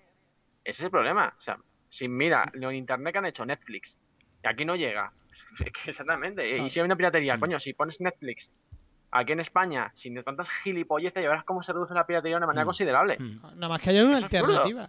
ese 0.62 0.78
es 0.82 0.84
el 0.84 0.90
problema. 0.90 1.32
O 1.38 1.42
sea, 1.42 1.56
si 1.88 2.06
mira, 2.06 2.50
lo 2.52 2.68
en 2.70 2.76
internet 2.76 3.12
que 3.12 3.18
han 3.18 3.26
hecho 3.26 3.46
Netflix, 3.46 3.96
y 4.44 4.46
aquí 4.46 4.64
no 4.66 4.76
llega. 4.76 5.10
Exactamente. 5.86 6.58
Y 6.58 6.70
si 6.70 6.78
hay 6.80 6.84
una 6.84 6.96
piratería, 6.96 7.38
coño, 7.38 7.58
si 7.60 7.72
pones 7.72 8.00
Netflix 8.00 8.48
aquí 9.10 9.32
en 9.32 9.40
España, 9.40 9.92
sin 9.96 10.22
tantas 10.22 10.48
gilipolleces, 10.64 11.22
ya 11.22 11.28
verás 11.30 11.44
cómo 11.44 11.62
se 11.62 11.72
reduce 11.72 11.94
la 11.94 12.06
piratería 12.06 12.34
de 12.34 12.38
una 12.38 12.46
manera 12.46 12.64
Mm. 12.64 12.66
considerable. 12.66 13.16
Mm. 13.18 13.40
Nada 13.56 13.68
más 13.68 13.80
que 13.80 13.90
haya 13.90 14.04
una 14.04 14.18
Eso 14.18 14.24
alternativa. 14.26 14.88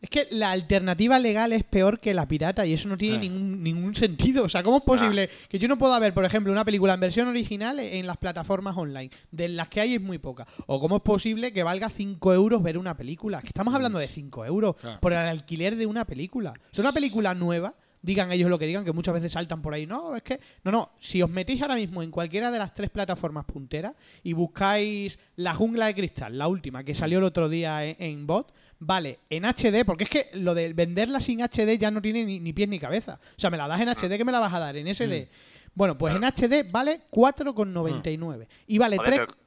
Es 0.00 0.08
que 0.08 0.28
la 0.30 0.50
alternativa 0.52 1.18
legal 1.18 1.52
es 1.52 1.62
peor 1.62 2.00
que 2.00 2.14
la 2.14 2.26
pirata 2.26 2.64
y 2.64 2.72
eso 2.72 2.88
no 2.88 2.96
tiene 2.96 3.16
Ah. 3.16 3.20
ningún, 3.20 3.62
ningún 3.62 3.94
sentido. 3.94 4.44
O 4.44 4.48
sea, 4.48 4.62
¿cómo 4.62 4.78
es 4.78 4.82
posible 4.82 5.28
que 5.50 5.58
yo 5.58 5.68
no 5.68 5.76
pueda 5.76 5.98
ver, 5.98 6.14
por 6.14 6.24
ejemplo, 6.24 6.50
una 6.50 6.64
película 6.64 6.94
en 6.94 7.00
versión 7.00 7.28
original 7.28 7.78
en 7.80 8.06
las 8.06 8.16
plataformas 8.16 8.78
online? 8.78 9.10
De 9.30 9.48
las 9.50 9.68
que 9.68 9.82
hay 9.82 9.96
es 9.96 10.00
muy 10.00 10.16
poca. 10.16 10.46
O 10.66 10.80
cómo 10.80 10.96
es 10.96 11.02
posible 11.02 11.52
que 11.52 11.62
valga 11.64 11.90
5 11.90 12.32
euros 12.32 12.62
ver 12.62 12.78
una 12.78 12.96
película. 12.96 13.38
Es 13.38 13.42
que 13.44 13.48
estamos 13.48 13.74
hablando 13.74 13.98
de 13.98 14.06
5 14.08 14.46
euros 14.46 14.74
por 15.02 15.12
el 15.12 15.18
alquiler 15.18 15.76
de 15.76 15.84
una 15.84 16.06
película. 16.06 16.52
O 16.52 16.74
sea, 16.74 16.80
una 16.82 16.94
película 16.94 17.34
nueva, 17.34 17.74
digan 18.02 18.32
ellos 18.32 18.48
lo 18.48 18.58
que 18.58 18.66
digan, 18.66 18.84
que 18.84 18.92
muchas 18.92 19.14
veces 19.14 19.32
saltan 19.32 19.60
por 19.62 19.74
ahí. 19.74 19.86
No, 19.86 20.16
es 20.16 20.22
que. 20.22 20.40
No, 20.64 20.70
no. 20.70 20.92
Si 21.00 21.20
os 21.22 21.28
metéis 21.30 21.60
ahora 21.62 21.74
mismo 21.76 22.02
en 22.02 22.10
cualquiera 22.10 22.50
de 22.50 22.58
las 22.58 22.72
tres 22.74 22.90
plataformas 22.90 23.44
punteras 23.44 23.94
y 24.22 24.32
buscáis 24.32 25.18
La 25.36 25.54
Jungla 25.54 25.86
de 25.86 25.94
Cristal, 25.94 26.36
la 26.38 26.48
última, 26.48 26.84
que 26.84 26.94
salió 26.94 27.18
el 27.18 27.24
otro 27.24 27.48
día 27.48 27.84
en, 27.84 27.96
en 27.98 28.26
bot, 28.26 28.52
vale, 28.78 29.20
en 29.28 29.44
HD, 29.44 29.84
porque 29.84 30.04
es 30.04 30.10
que 30.10 30.26
lo 30.34 30.54
de 30.54 30.72
venderla 30.72 31.20
sin 31.20 31.40
HD 31.40 31.78
ya 31.78 31.90
no 31.90 32.00
tiene 32.00 32.24
ni, 32.24 32.40
ni 32.40 32.52
pies 32.52 32.68
ni 32.68 32.78
cabeza. 32.78 33.20
O 33.36 33.40
sea, 33.40 33.50
me 33.50 33.56
la 33.56 33.68
das 33.68 33.80
en 33.80 33.88
HD, 33.88 34.16
que 34.16 34.24
me 34.24 34.32
la 34.32 34.40
vas 34.40 34.54
a 34.54 34.58
dar 34.60 34.76
en 34.76 34.86
SD. 34.94 35.28
Bueno, 35.74 35.96
pues 35.96 36.14
en 36.14 36.22
HD 36.24 36.68
vale 36.70 37.02
4,99. 37.10 38.46
Y 38.66 38.78
vale 38.78 38.96
Joder, 38.96 39.14
3. 39.14 39.26
pero- 39.28 39.40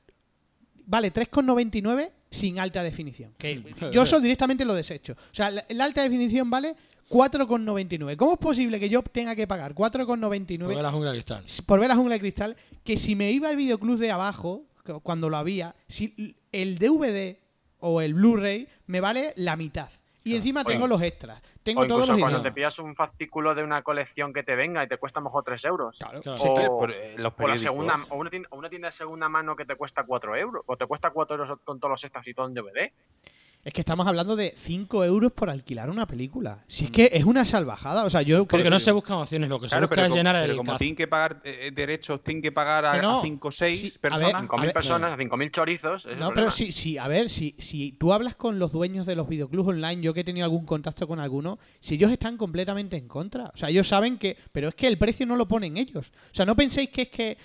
Vale 0.85 1.13
3,99 1.13 2.11
sin 2.33 2.59
alta 2.59 2.81
definición. 2.83 3.33
Que 3.37 3.63
yo 3.91 4.03
eso 4.03 4.19
directamente 4.19 4.65
lo 4.65 4.73
desecho. 4.73 5.13
O 5.13 5.33
sea, 5.33 5.49
la, 5.51 5.63
la 5.69 5.85
alta 5.85 6.01
definición 6.03 6.49
vale 6.49 6.75
4,99. 7.09 8.15
¿Cómo 8.17 8.33
es 8.33 8.39
posible 8.39 8.79
que 8.79 8.89
yo 8.89 9.01
tenga 9.03 9.35
que 9.35 9.47
pagar 9.47 9.73
4,99 9.73 10.65
Fue 10.73 10.81
la 10.81 10.91
jungla 10.91 11.11
de 11.11 11.17
cristal. 11.17 11.43
por 11.65 11.79
ver 11.79 11.89
la 11.89 11.95
jungla 11.95 12.15
de 12.15 12.19
cristal? 12.19 12.55
Que 12.83 12.97
si 12.97 13.15
me 13.15 13.31
iba 13.31 13.49
al 13.49 13.55
videoclub 13.55 13.97
de 13.97 14.11
abajo, 14.11 14.65
cu- 14.85 14.99
cuando 15.01 15.29
lo 15.29 15.37
había, 15.37 15.75
si 15.87 16.35
el 16.51 16.77
DVD 16.77 17.37
o 17.79 18.01
el 18.01 18.13
Blu-ray 18.13 18.67
me 18.87 18.99
vale 18.99 19.33
la 19.35 19.55
mitad. 19.55 19.89
Y 20.25 20.35
encima 20.35 20.61
O 20.61 20.65
tengo 20.65 20.87
los 20.87 21.01
extras. 21.01 21.41
Tengo 21.63 21.81
o 21.81 21.87
todos 21.87 22.07
los 22.07 22.17
cuando 22.17 22.37
idiomas. 22.37 22.43
te 22.43 22.51
pillas 22.53 22.79
un 22.79 22.95
fascículo 22.95 23.53
de 23.55 23.63
una 23.63 23.81
colección 23.81 24.33
que 24.33 24.43
te 24.43 24.55
venga 24.55 24.83
y 24.83 24.87
te 24.87 24.97
cuesta 24.97 25.19
a 25.19 25.21
lo 25.21 25.25
mejor 25.25 25.43
3 25.43 25.63
euros. 25.65 25.97
Claro. 25.97 26.21
Claro. 26.21 26.37
Sí, 26.37 26.47
O- 26.49 26.77
por, 26.77 26.91
eh, 26.91 27.15
los 27.17 27.33
O, 27.37 27.47
la 27.47 27.57
segunda, 27.57 27.95
o, 28.09 28.15
una 28.15 28.29
tienda, 28.29 28.47
o 28.51 28.57
una 28.57 28.69
tienda 28.69 28.89
de 28.89 28.97
segunda 28.97 29.27
mano 29.27 29.55
que 29.55 29.65
te 29.65 29.75
cuesta 29.75 30.03
4 30.05 30.35
euros. 30.35 30.63
O 30.65 30.77
te 30.77 30.85
cuesta 30.85 31.09
4 31.09 31.35
euros 31.35 31.59
con 31.65 31.79
todos 31.79 31.91
los 31.91 32.03
extras 32.03 32.25
y 32.27 32.33
todo 32.33 32.47
en 32.47 32.53
DVD. 32.53 32.91
Es 33.65 33.71
que 33.71 33.79
estamos 33.79 34.05
hablando 34.07 34.35
de 34.35 34.53
5 34.57 35.05
euros 35.05 35.31
por 35.31 35.49
alquilar 35.49 35.89
una 35.89 36.05
película. 36.05 36.65
Si 36.67 36.83
es 36.83 36.91
que 36.91 37.09
es 37.13 37.23
una 37.23 37.45
salvajada. 37.45 38.03
O 38.03 38.09
sea, 38.09 38.21
yo 38.21 38.39
Porque 38.45 38.63
creo- 38.63 38.71
no 38.71 38.79
se 38.79 38.91
buscan 38.91 39.15
opciones, 39.17 39.47
lo 39.49 39.57
que 39.57 39.67
se 39.69 39.75
Claro, 39.75 39.85
busca 39.87 39.95
pero, 39.95 40.05
es 40.07 40.09
como, 40.09 40.17
llenar 40.17 40.35
pero 40.41 40.51
el 40.51 40.57
como 40.57 40.71
cazo. 40.73 40.79
tienen 40.79 40.95
que 40.97 41.07
pagar 41.07 41.41
eh, 41.45 41.71
derechos, 41.73 42.21
tienen 42.25 42.41
que 42.41 42.51
pagar 42.51 42.85
a 42.85 42.91
Que 42.97 43.01
no, 43.01 43.21
5 43.21 43.47
o 43.47 43.51
6 43.53 43.79
sí, 43.79 43.87
a 43.87 43.89
ver, 43.91 44.01
personas. 44.01 44.43
5.000 44.43 44.61
ver, 44.65 44.73
personas, 44.73 45.17
5.000 45.17 45.51
chorizos. 45.51 46.05
es 46.05 46.17
No, 46.17 46.33
pero 46.33 46.51
sí, 46.51 46.73
sí, 46.73 46.97
a 46.97 47.07
ver, 47.07 47.29
si, 47.29 47.55
si 47.57 47.93
tú 47.93 48.11
hablas 48.11 48.35
con 48.35 48.59
los 48.59 48.73
dueños 48.73 49.05
de 49.05 49.15
los 49.15 49.29
videoclubs 49.29 49.69
online, 49.69 50.01
yo 50.01 50.13
que 50.13 50.19
he 50.19 50.25
tenido 50.25 50.43
algún 50.43 50.65
contacto 50.65 51.07
con 51.07 51.21
alguno, 51.21 51.57
si 51.79 51.95
ellos 51.95 52.11
están 52.11 52.35
completamente 52.35 52.97
en 52.97 53.07
contra. 53.07 53.45
O 53.53 53.55
sea, 53.57 53.69
ellos 53.69 53.87
saben 53.87 54.17
que. 54.17 54.35
Pero 54.51 54.67
es 54.67 54.75
que 54.75 54.87
el 54.89 54.97
precio 54.97 55.25
no 55.25 55.37
lo 55.37 55.47
ponen 55.47 55.77
ellos. 55.77 56.11
O 56.31 56.35
sea, 56.35 56.45
no 56.45 56.55
penséis 56.57 56.89
que 56.89 57.03
es 57.03 57.09
que. 57.09 57.37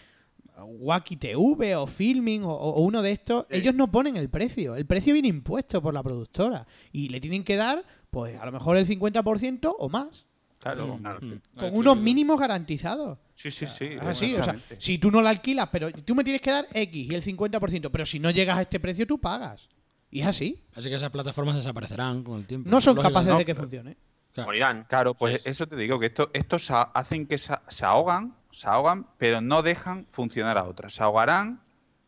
Wacky 0.64 1.16
TV 1.16 1.76
o 1.76 1.86
Filming 1.86 2.42
o, 2.44 2.50
o 2.52 2.80
uno 2.82 3.02
de 3.02 3.12
estos, 3.12 3.46
Sí. 3.50 3.56
ellos 3.56 3.74
no 3.74 3.90
ponen 3.90 4.16
el 4.16 4.28
precio. 4.28 4.76
El 4.76 4.86
precio 4.86 5.12
viene 5.12 5.28
impuesto 5.28 5.80
por 5.82 5.94
la 5.94 6.02
productora. 6.02 6.66
Y 6.92 7.08
le 7.10 7.20
tienen 7.20 7.44
que 7.44 7.56
dar, 7.56 7.84
pues 8.10 8.38
a 8.40 8.46
lo 8.46 8.52
mejor 8.52 8.76
el 8.76 8.86
50% 8.86 9.74
o 9.78 9.88
más. 9.88 10.26
Claro. 10.58 10.96
Mm, 10.96 11.00
Claro. 11.02 11.20
mm. 11.22 11.40
Con 11.58 11.76
unos 11.76 11.96
mínimos 11.98 12.40
garantizados. 12.40 13.18
Sí, 13.34 13.50
sí, 13.50 13.66
sí. 13.66 13.84
Es 13.84 14.02
así, 14.02 14.24
o 14.34 14.42
sea, 14.42 14.54
exactamente. 14.54 14.76
si 14.80 14.98
tú 14.98 15.10
no 15.12 15.20
la 15.22 15.30
alquilas, 15.30 15.68
pero 15.70 15.92
tú 15.92 16.14
me 16.16 16.24
tienes 16.24 16.42
que 16.42 16.50
dar 16.50 16.66
X 16.72 17.10
y 17.10 17.14
el 17.14 17.22
50%, 17.22 17.90
pero 17.92 18.04
si 18.04 18.18
no 18.18 18.30
llegas 18.32 18.58
a 18.58 18.62
este 18.62 18.80
precio, 18.80 19.06
tú 19.06 19.18
pagas. 19.20 19.68
Y 20.10 20.20
es 20.20 20.26
así. 20.26 20.64
Así 20.74 20.88
que 20.88 20.94
esas 20.96 21.10
plataformas 21.10 21.54
desaparecerán 21.54 22.24
con 22.24 22.38
el 22.40 22.46
tiempo. 22.46 22.68
No 22.68 22.80
son 22.80 22.96
Lógico, 22.96 23.10
capaces 23.12 23.32
¿no? 23.32 23.38
de 23.38 23.44
que 23.44 23.54
funcione. 23.54 23.96
Claro. 24.38 24.48
Morirán. 24.48 24.84
Claro, 24.88 25.14
pues 25.14 25.40
eso 25.44 25.66
te 25.66 25.76
digo, 25.76 25.98
que 25.98 26.06
esto, 26.06 26.30
estos 26.32 26.70
hacen 26.70 27.26
que 27.26 27.38
se, 27.38 27.54
se 27.68 27.84
ahogan, 27.84 28.34
se 28.50 28.68
ahogan, 28.68 29.06
pero 29.18 29.40
no 29.40 29.62
dejan 29.62 30.06
funcionar 30.10 30.56
a 30.58 30.64
otras. 30.64 30.94
Se 30.94 31.02
ahogarán 31.02 31.60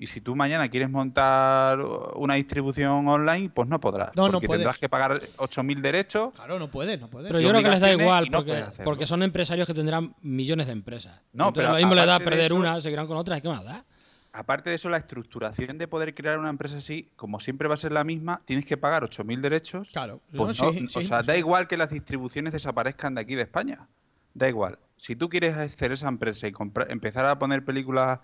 Y 0.02 0.07
si 0.07 0.23
tú 0.23 0.35
mañana 0.35 0.66
quieres 0.70 0.89
montar 0.89 1.78
una 2.15 2.35
distribución 2.36 3.07
online, 3.07 3.51
pues 3.51 3.69
no 3.69 3.78
podrás. 3.81 4.16
No, 4.16 4.28
no 4.28 4.32
porque 4.32 4.47
puedes. 4.47 4.61
tendrás 4.61 4.78
que 4.78 4.89
pagar 4.89 5.20
8.000 5.36 5.82
derechos. 5.82 6.32
Claro, 6.35 6.59
no 6.59 6.70
puedes, 6.70 6.98
no 6.98 7.09
puedes. 7.09 7.28
Pero 7.28 7.39
yo 7.39 7.51
creo 7.51 7.62
que 7.62 7.69
les 7.70 7.81
da 7.81 7.93
igual 7.93 8.27
y 8.27 8.31
no 8.31 8.39
porque, 8.39 8.65
porque 8.82 9.07
son 9.07 9.23
empresarios 9.23 9.66
que 9.66 9.74
tendrán 9.74 10.15
millones 10.23 10.69
de 10.69 10.73
empresas. 10.73 11.20
No, 11.35 11.48
Entonces, 11.48 11.52
pero 11.55 11.69
lo 11.73 11.77
mismo 11.77 11.94
les 11.94 12.07
da 12.07 12.19
de 12.19 12.24
perder 12.24 12.47
eso- 12.47 12.55
una, 12.57 12.81
seguirán 12.81 13.07
con 13.07 13.19
otras, 13.19 13.43
¿qué 13.43 13.48
más 13.48 13.62
da? 13.62 13.85
Aparte 14.32 14.70
de 14.70 14.77
eso, 14.77 14.89
la 14.90 14.98
estructuración 14.98 15.78
de 15.78 15.89
poder 15.89 16.15
crear 16.15 16.39
una 16.39 16.51
empresa 16.51 16.77
así, 16.77 17.11
como 17.16 17.40
siempre 17.40 17.66
va 17.66 17.74
a 17.74 17.78
ser 17.78 17.90
la 17.90 18.05
misma, 18.05 18.43
tienes 18.44 18.65
que 18.65 18.77
pagar 18.77 19.02
8.000 19.02 19.40
derechos. 19.40 19.90
Claro. 19.90 20.20
Pues 20.36 20.61
No, 20.61 20.66
no, 20.66 20.73
sí, 20.73 20.86
sí, 20.89 20.98
o 20.98 21.02
sea, 21.02 21.23
da 21.23 21.36
igual 21.36 21.66
que 21.66 21.77
las 21.77 21.90
distribuciones 21.90 22.52
desaparezcan 22.52 23.15
de 23.15 23.23
aquí 23.23 23.35
de 23.35 23.43
España. 23.43 23.89
Da 24.35 24.48
igual. 24.48 24.78
Si 24.97 25.16
tú 25.16 25.28
quieres 25.28 25.57
hacer 25.57 25.93
esa 25.93 26.09
empresa 26.09 26.47
y 26.47 26.55
empezar 26.89 27.27
a 27.27 27.39
poner 27.39 27.65
películas 27.65 28.20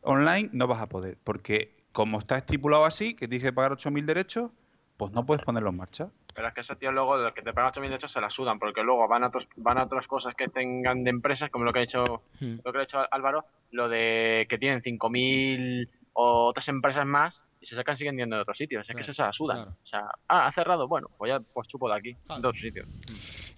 online, 0.00 0.48
no 0.52 0.66
vas 0.66 0.80
a 0.80 0.88
poder. 0.88 1.18
Porque 1.22 1.76
como 1.92 2.18
está 2.18 2.38
estipulado 2.38 2.84
así, 2.84 3.14
que 3.14 3.28
tienes 3.28 3.44
que 3.44 3.52
pagar 3.52 3.72
8.000 3.72 4.04
derechos, 4.06 4.50
pues 4.96 5.12
no 5.12 5.26
puedes 5.26 5.44
ponerlo 5.44 5.70
en 5.70 5.76
marcha. 5.76 6.10
Pero 6.40 6.48
es 6.48 6.54
que 6.54 6.60
esos 6.62 6.78
tíos 6.78 6.94
luego, 6.94 7.18
de 7.18 7.24
los 7.24 7.34
que 7.34 7.42
te 7.42 7.52
pagan 7.52 7.70
8.000 7.72 7.82
derechos, 7.90 8.10
se 8.12 8.20
la 8.20 8.30
sudan, 8.30 8.58
porque 8.58 8.82
luego 8.82 9.06
van 9.06 9.24
a, 9.24 9.26
otros, 9.26 9.46
van 9.56 9.76
a 9.76 9.84
otras 9.84 10.06
cosas 10.06 10.34
que 10.34 10.48
tengan 10.48 11.04
de 11.04 11.10
empresas, 11.10 11.50
como 11.50 11.64
lo 11.66 11.72
que 11.74 11.80
ha 11.80 11.82
hecho, 11.82 12.22
Hmm. 12.40 12.56
lo 12.64 12.72
que 12.72 12.78
ha 12.78 12.82
hecho 12.84 12.98
Álvaro, 13.10 13.44
lo 13.72 13.90
de 13.90 14.46
que 14.48 14.56
tienen 14.56 14.80
5.000 14.82 15.88
o 16.14 16.46
otras 16.46 16.66
empresas 16.68 17.04
más 17.06 17.38
y 17.60 17.66
se 17.66 17.76
sacan 17.76 17.98
siguen 17.98 18.16
yendo 18.16 18.36
de 18.36 18.42
otros 18.42 18.56
sitios. 18.56 18.88
Es 18.88 18.96
que 18.96 19.02
eso 19.02 19.12
se 19.12 19.20
la 19.20 19.32
sudan. 19.34 19.56
claro. 19.58 19.76
O 19.84 19.86
sea, 19.86 20.00
ah, 20.28 20.46
ha 20.46 20.52
cerrado, 20.52 20.88
bueno, 20.88 21.08
pues 21.18 21.28
ya 21.28 21.40
pues 21.40 21.68
chupo 21.68 21.90
de 21.90 21.96
aquí, 21.96 22.14
Claro. 22.26 22.40
de 22.40 22.48
otro 22.48 22.60
sitio. 22.62 22.84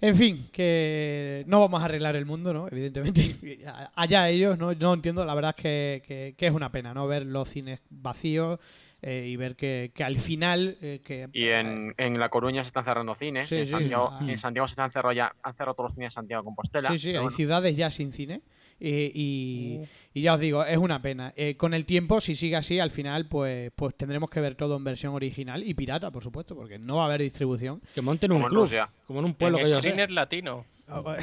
En 0.01 0.15
fin, 0.17 0.49
que 0.51 1.45
no 1.47 1.61
vamos 1.61 1.81
a 1.81 1.85
arreglar 1.85 2.17
el 2.17 2.25
mundo, 2.25 2.53
¿no? 2.53 2.67
Evidentemente. 2.67 3.21
Allá 3.95 4.27
ellos, 4.29 4.57
¿no? 4.57 4.73
No 4.73 4.93
entiendo, 4.93 5.23
la 5.23 5.33
verdad 5.35 5.53
es 5.57 5.63
que, 5.63 6.01
que- 6.05 6.35
que 6.37 6.47
es 6.47 6.51
una 6.53 6.69
pena, 6.73 6.93
¿no? 6.93 7.07
Ver 7.07 7.25
los 7.25 7.47
cines 7.47 7.81
vacíos 7.89 8.59
eh, 9.03 9.27
y 9.29 9.35
ver 9.35 9.55
que, 9.55 9.91
que 9.93 10.03
al 10.03 10.17
final... 10.17 10.77
eh, 10.81 11.01
que, 11.03 11.27
Y 11.33 11.49
en, 11.49 11.93
en 11.97 12.19
La 12.19 12.29
Coruña 12.29 12.63
se 12.63 12.69
están 12.69 12.85
cerrando 12.85 13.13
cines, 13.15 13.47
Sí, 13.49 13.55
en, 13.57 13.65
sí. 13.65 13.71
Santiago, 13.71 14.09
Ah. 14.11 14.25
en 14.27 14.39
Santiago 14.39 14.67
se 14.67 14.71
están 14.71 14.91
cerrando 14.91 15.13
ya, 15.13 15.35
han 15.43 15.53
cerrado 15.55 15.75
todos 15.75 15.89
los 15.89 15.93
cines 15.95 16.09
de 16.11 16.13
Santiago 16.15 16.41
de 16.41 16.45
Compostela. 16.45 16.89
Sí, 16.91 16.97
sí, 16.97 17.09
hay 17.09 17.15
bueno. 17.17 17.29
ciudades 17.31 17.75
ya 17.77 17.89
sin 17.91 18.11
cine. 18.11 18.41
eh, 18.79 19.11
y, 19.13 19.77
Uh. 19.79 19.87
y 20.15 20.21
ya 20.23 20.33
os 20.33 20.39
digo, 20.39 20.65
es 20.65 20.77
una 20.77 21.01
pena. 21.01 21.31
Eh, 21.37 21.55
con 21.55 21.73
el 21.73 21.85
tiempo, 21.85 22.19
si 22.19 22.35
sigue 22.35 22.55
así, 22.55 22.79
al 22.79 22.91
final, 22.91 23.27
pues, 23.27 23.71
pues 23.75 23.95
tendremos 23.95 24.29
que 24.29 24.41
ver 24.41 24.55
todo 24.55 24.75
en 24.77 24.83
versión 24.83 25.13
original 25.13 25.63
y 25.63 25.73
pirata, 25.73 26.11
por 26.11 26.23
supuesto, 26.23 26.55
porque 26.55 26.79
no 26.79 26.95
va 26.97 27.03
a 27.03 27.05
haber 27.05 27.21
distribución. 27.21 27.81
Que 27.93 28.01
monten 28.01 28.29
Como 28.31 28.39
un 28.39 28.43
en 28.45 28.49
club, 28.49 28.71
como 29.05 29.19
en 29.19 29.25
un 29.25 29.33
pueblo 29.35 29.57
que 29.59 29.63
en 29.65 29.69
yo 29.69 29.75
sé. 29.75 29.81
screener 29.89 30.11
latino. 30.11 30.65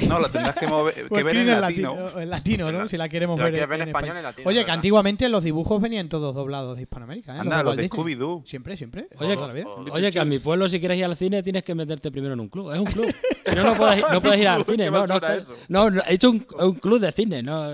No, 0.07 0.19
lo 0.19 0.27
tendrás 0.29 0.55
que, 0.55 0.67
mover, 0.67 0.93
que 0.95 1.05
Pues 1.05 1.23
ver 1.23 1.35
en 1.37 1.43
screen 1.43 1.61
latino. 1.61 2.19
en 2.19 2.29
latino, 2.29 2.71
¿no? 2.71 2.87
Si 2.87 2.97
la 2.97 3.07
queremos 3.07 3.35
Si 3.37 3.39
la 3.39 3.45
ver, 3.45 3.53
en 3.55 3.61
en 3.61 3.71
español, 3.71 3.87
español. 3.87 4.17
en 4.17 4.23
latino, 4.23 4.47
Oye, 4.49 4.57
que 4.57 4.63
verdad. 4.63 4.75
antiguamente 4.75 5.29
los 5.29 5.43
dibujos 5.43 5.81
venían 5.81 6.09
todos 6.09 6.35
doblados 6.35 6.75
de 6.75 6.81
Hispanoamérica, 6.83 7.35
¿eh? 7.35 7.39
Anda, 7.39 7.63
los 7.63 7.77
de. 7.77 7.89
Scooby-Doo. 7.89 8.43
Siempre, 8.45 8.75
siempre. 8.75 9.07
Oye, 9.19 9.35
la 9.35 9.47
vida. 9.53 9.67
Oye, 9.91 10.11
que 10.11 10.19
a 10.19 10.25
mi 10.25 10.39
pueblo 10.39 10.67
si 10.67 10.79
quieres 10.79 10.97
ir 10.97 11.05
al 11.05 11.15
cine 11.15 11.41
tienes 11.43 11.63
que 11.63 11.75
meterte 11.75 12.11
primero 12.11 12.33
en 12.33 12.39
un 12.41 12.49
club. 12.49 12.71
Es 12.73 12.79
un 12.79 12.85
club. 12.85 13.13
Si 13.43 13.55
no, 13.55 13.63
no 13.63 13.73
puedes, 13.75 13.97
ir- 13.99 14.05
no 14.13 14.21
puedes 14.21 14.39
ir 14.39 14.47
al 14.47 14.63
cine. 14.69 14.91
No, 14.91 15.07
no, 15.07 15.19
que- 15.19 15.41
no, 15.69 15.89
no, 15.89 16.01
he 16.07 16.13
hecho 16.13 16.29
un, 16.29 16.45
un 16.59 16.73
club 16.75 16.99
de 16.99 17.11
cine. 17.11 17.41
No, 17.41 17.71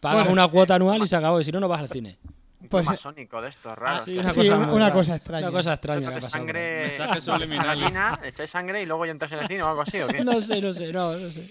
pagas 0.00 0.18
Bueno. 0.26 0.32
una 0.32 0.48
cuota 0.48 0.74
anual 0.74 1.00
y 1.02 1.06
se 1.06 1.14
acabó. 1.16 1.40
Y 1.40 1.44
si 1.44 1.52
no, 1.52 1.60
no 1.60 1.68
vas 1.68 1.80
al 1.80 1.88
cine. 1.88 2.18
Un 2.66 2.70
Pues, 2.70 2.86
masónico 2.86 3.40
de 3.40 3.48
estos 3.48 3.76
raros. 3.76 4.02
Sí, 4.04 4.18
una 4.18 4.30
Sí, 4.30 4.40
cosa, 4.40 4.56
una 4.56 4.66
rara. 4.78 4.92
cosa 4.92 5.16
extraña. 5.16 5.48
Una 5.48 5.56
cosa 5.56 5.72
extraña 5.74 6.14
que 6.20 6.30
sangre 6.30 6.86
echáis 6.88 8.50
sangre 8.50 8.82
y 8.82 8.86
luego 8.86 9.06
ya 9.06 9.12
entras 9.12 9.32
en 9.32 9.38
el 9.38 9.46
cine 9.48 9.62
o 9.62 9.68
algo 9.68 9.82
así, 9.82 10.00
¿o 10.00 10.06
qué? 10.08 10.24
No 10.24 10.40
sé, 10.40 10.60
no 10.60 10.74
sé, 10.74 10.92
no, 10.92 11.12
no 11.16 11.30
sé. 11.30 11.48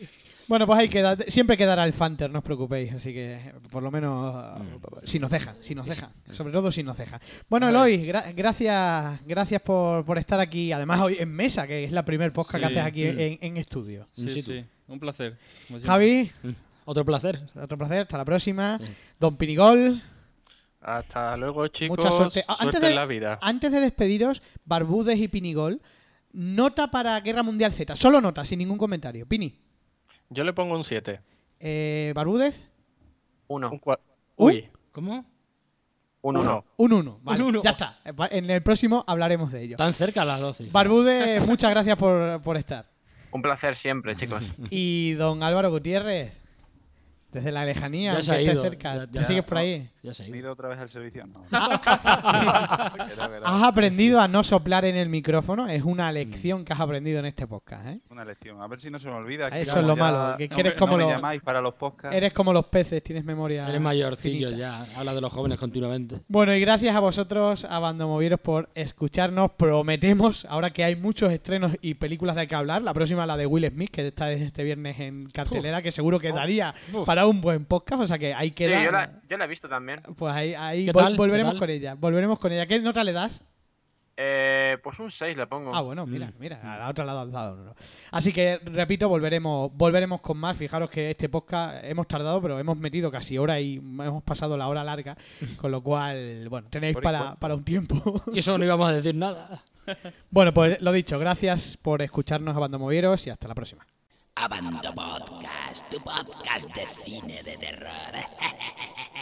Bueno, 0.48 0.68
pues 0.68 0.78
ahí 0.78 0.90
queda. 0.90 1.16
Siempre 1.28 1.58
quedará 1.58 1.86
el 1.86 1.94
Fanter, 1.94 2.30
no 2.30 2.38
os 2.38 2.46
preocupéis. 2.46 2.94
Así 2.94 3.12
que, 3.14 3.40
por 3.72 3.82
lo 3.82 3.90
menos, 3.90 4.62
si 5.04 5.18
nos 5.18 5.32
deja, 5.32 5.56
si 5.60 5.74
nos 5.74 5.88
deja. 5.88 6.12
Sobre 6.34 6.54
todo 6.54 6.72
si 6.72 6.84
nos 6.84 6.98
deja. 7.00 7.20
Bueno, 7.50 7.68
Eloy, 7.70 7.98
gra- 8.08 8.32
gracias 8.36 9.22
gracias 9.26 9.60
por, 9.62 10.06
por 10.06 10.20
estar 10.20 10.40
aquí. 10.40 10.72
Además, 10.72 11.00
hoy 11.02 11.18
en 11.20 11.34
mesa, 11.34 11.66
que 11.66 11.84
es 11.86 11.92
la 11.92 12.06
primer 12.06 12.32
podcast 12.32 12.60
que 12.60 12.66
haces 12.68 12.84
aquí 12.84 13.02
sí. 13.12 13.16
en, 13.18 13.38
en 13.42 13.58
estudio. 13.58 14.08
Sí, 14.12 14.40
sí. 14.44 14.64
Un 14.88 15.00
placer. 15.00 15.36
Javi, 15.84 16.32
Otro 16.86 17.04
placer. 17.04 17.40
otro 17.60 17.76
placer. 17.80 18.02
Hasta 18.02 18.18
la 18.20 18.26
próxima. 18.26 18.78
Sí. 18.78 18.86
Don 19.20 19.38
Pinigol. 19.38 20.00
Hasta 20.86 21.36
luego, 21.36 21.68
chicos. 21.70 21.98
Mucha 21.98 22.12
suerte. 22.12 22.46
Ah, 22.48 22.58
antes 22.60 22.80
de- 22.80 22.90
en 22.90 22.96
la 22.96 23.06
vida. 23.08 23.40
Antes 23.42 23.72
de 23.72 23.80
despediros, 23.80 24.44
Barbudes 24.66 25.18
y 25.20 25.28
Pinigol, 25.28 25.82
nota 26.32 26.92
para 26.92 27.20
Guerra 27.22 27.42
Mundial 27.42 27.72
Z. 27.74 27.96
Solo 27.96 28.22
nota, 28.22 28.46
sin 28.46 28.60
ningún 28.60 28.78
comentario. 28.78 29.26
Pini, 29.26 29.58
Yo 30.30 30.44
le 30.44 30.54
pongo 30.54 30.76
un 30.76 30.84
7. 30.84 31.22
eh, 31.60 32.12
Barbudes, 32.16 32.70
Uno, 33.48 33.72
Un. 33.72 33.82
Uy, 34.38 34.70
¿Cómo? 34.92 35.26
un 36.22 36.38
uno. 36.38 36.66
un 36.78 36.94
1. 36.94 37.20
Vale, 37.24 37.44
uno. 37.44 37.62
Ya 37.64 37.72
está. 37.72 38.00
En 38.32 38.50
el 38.50 38.62
próximo 38.64 39.04
hablaremos 39.08 39.52
de 39.52 39.64
ello. 39.64 39.78
Tan 39.78 39.94
cerca 39.94 40.24
las 40.26 40.40
12. 40.40 40.70
Barbudes, 40.72 41.46
muchas 41.48 41.70
gracias 41.72 41.96
por, 41.98 42.42
por 42.42 42.58
estar. 42.58 42.86
Un 43.32 43.42
placer 43.42 43.76
siempre, 43.78 44.16
chicos. 44.16 44.42
Y 44.72 45.14
don 45.14 45.42
Álvaro 45.44 45.70
Gutiérrez, 45.72 46.32
desde 47.32 47.52
la 47.52 47.66
lejanía, 47.66 48.14
Ya 48.14 48.22
se 48.22 48.32
ha 48.32 48.40
estés 48.40 48.54
ido, 48.54 48.64
cerca, 48.64 48.96
ya- 48.96 49.08
¿te 49.08 49.24
sigues 49.26 49.44
por 49.44 49.58
ahí? 49.58 49.90
Ya 50.04 50.14
se 50.14 50.24
ha 50.24 50.28
¿Me 50.30 50.38
he 50.38 50.40
ido. 50.40 50.52
otra 50.54 50.70
vez 50.70 50.80
al 50.80 50.90
servicio? 50.90 51.26
No. 51.52 51.60
Has 53.44 53.64
aprendido 53.64 54.20
a 54.20 54.28
no 54.28 54.44
soplar 54.44 54.86
en 54.86 54.96
el 54.96 55.10
micrófono, 55.10 55.68
es 55.68 55.84
una 55.84 56.12
lección 56.12 56.64
que 56.66 56.74
has 56.74 56.80
aprendido 56.80 57.20
en 57.20 57.26
este 57.26 57.48
podcast, 57.48 57.88
¿eh? 57.88 58.00
Una 58.10 58.26
lección. 58.26 58.62
A 58.62 58.68
ver 58.68 58.80
si 58.80 58.90
no 58.90 59.00
se 59.00 59.08
me 59.08 59.14
olvida. 59.14 59.50
que 59.52 59.62
Eso 59.62 59.80
es 59.80 59.86
lo 59.86 59.96
ya 59.96 60.00
malo, 60.04 60.38
que 60.38 60.48
no 60.48 60.58
eres 60.58 60.74
como 60.76 60.94
no 60.94 60.98
me 60.98 61.04
los- 61.04 61.12
llamáis 61.14 61.42
para 61.42 61.62
los 61.62 61.74
podcasts. 61.76 62.16
Eres 62.16 62.34
como 62.34 62.54
los 62.54 62.66
peces, 62.68 63.04
tienes 63.04 63.24
memoria 63.26 63.68
Eres 63.68 63.82
mayorcillo 63.82 64.50
finita. 64.50 64.58
ya. 64.58 65.00
Habla 65.00 65.14
de 65.14 65.22
los 65.22 65.32
jóvenes 65.34 65.60
continuamente. 65.60 66.22
Bueno, 66.28 66.56
y 66.56 66.60
gracias 66.60 66.96
a 66.96 67.00
vosotros, 67.00 67.66
a 67.66 67.80
Bandomovieros, 67.80 68.40
por 68.40 68.70
escucharnos. 68.76 69.52
Prometemos, 69.58 70.46
ahora 70.50 70.72
que 70.72 70.84
hay 70.84 70.96
muchos 70.96 71.32
estrenos 71.32 71.74
y 71.82 71.96
películas 71.96 72.36
de 72.36 72.48
que 72.48 72.56
hablar, 72.56 72.82
la 72.82 72.94
próxima 72.94 73.26
la 73.26 73.38
de 73.38 73.46
Will 73.46 73.68
Smith, 73.68 73.92
que 73.92 74.08
está 74.08 74.28
desde 74.28 74.46
este 74.46 74.64
viernes 74.64 75.00
en 75.00 75.30
cartelera, 75.32 75.82
que 75.82 75.92
seguro 75.92 76.20
que 76.20 76.32
daría 76.32 76.74
Uf. 76.94 77.06
para 77.06 77.25
un 77.28 77.42
buen 77.42 77.66
podcast, 77.66 78.02
o 78.04 78.08
sea 78.08 78.18
que 78.18 78.34
ahí 78.34 78.50
Sí, 78.50 78.54
queda. 78.56 78.84
yo 78.84 78.92
la, 78.92 79.22
yo 79.30 79.38
la 79.38 79.46
he 79.46 79.48
visto 79.48 79.68
también. 79.70 80.02
Pues 80.18 80.34
ahí, 80.34 80.54
ahí 80.54 80.86
¿Qué 80.86 80.92
vol- 80.94 81.00
tal? 81.04 81.12
¿Qué 81.14 81.18
volveremos 81.18 81.56
con 81.56 81.70
ella, 81.70 81.96
volveremos 81.96 82.40
con 82.40 82.52
ella. 82.52 82.66
¿Qué 82.66 82.80
nota 82.80 83.04
le 83.04 83.12
das? 83.14 83.44
Eh, 84.18 84.78
pues 84.82 84.98
un 85.00 85.12
6 85.12 85.36
le 85.36 85.46
pongo. 85.46 85.76
Ah, 85.76 85.82
bueno, 85.82 86.06
mira, 86.06 86.28
Mm. 86.28 86.34
mira, 86.40 86.74
a 86.74 86.78
la 86.80 86.90
otra 86.90 87.04
la 87.04 87.22
has 87.22 87.32
dado. 87.32 87.76
Así 88.12 88.32
que, 88.32 88.60
repito, 88.64 89.10
volveremos 89.10 89.72
volveremos 89.74 90.22
con 90.22 90.38
más. 90.38 90.56
Fijaros 90.56 90.90
que 90.90 91.12
este 91.12 91.28
podcast 91.28 91.84
hemos 91.84 92.08
tardado, 92.08 92.42
pero 92.42 92.58
hemos 92.58 92.78
metido 92.78 93.12
casi 93.12 93.38
hora 93.38 93.60
y 93.60 93.76
hemos 93.76 94.24
pasado 94.24 94.56
la 94.56 94.70
hora 94.70 94.86
larga, 94.86 95.18
con 95.60 95.70
lo 95.72 95.84
cual, 95.84 96.48
bueno, 96.48 96.70
tenéis 96.70 96.96
para, 96.96 97.36
para 97.36 97.56
un 97.56 97.66
tiempo. 97.66 98.24
Y 98.32 98.40
eso 98.40 98.58
no 98.58 98.64
íbamos 98.64 98.88
a 98.88 98.94
decir 98.94 99.16
nada. 99.16 99.62
bueno, 100.32 100.54
pues 100.54 100.80
lo 100.82 100.94
dicho, 100.94 101.20
gracias 101.20 101.76
por 101.76 102.02
escucharnos 102.02 102.56
a 102.56 102.60
Bandomovieros 102.60 103.28
y 103.28 103.32
hasta 103.32 103.50
la 103.50 103.54
próxima. 103.56 103.86
Abando 104.38 104.92
Podcast, 104.94 105.88
tu 105.90 105.98
podcast 106.04 106.68
de 106.76 106.86
cine 106.86 107.42
de 107.42 107.56
terror. 107.58 108.14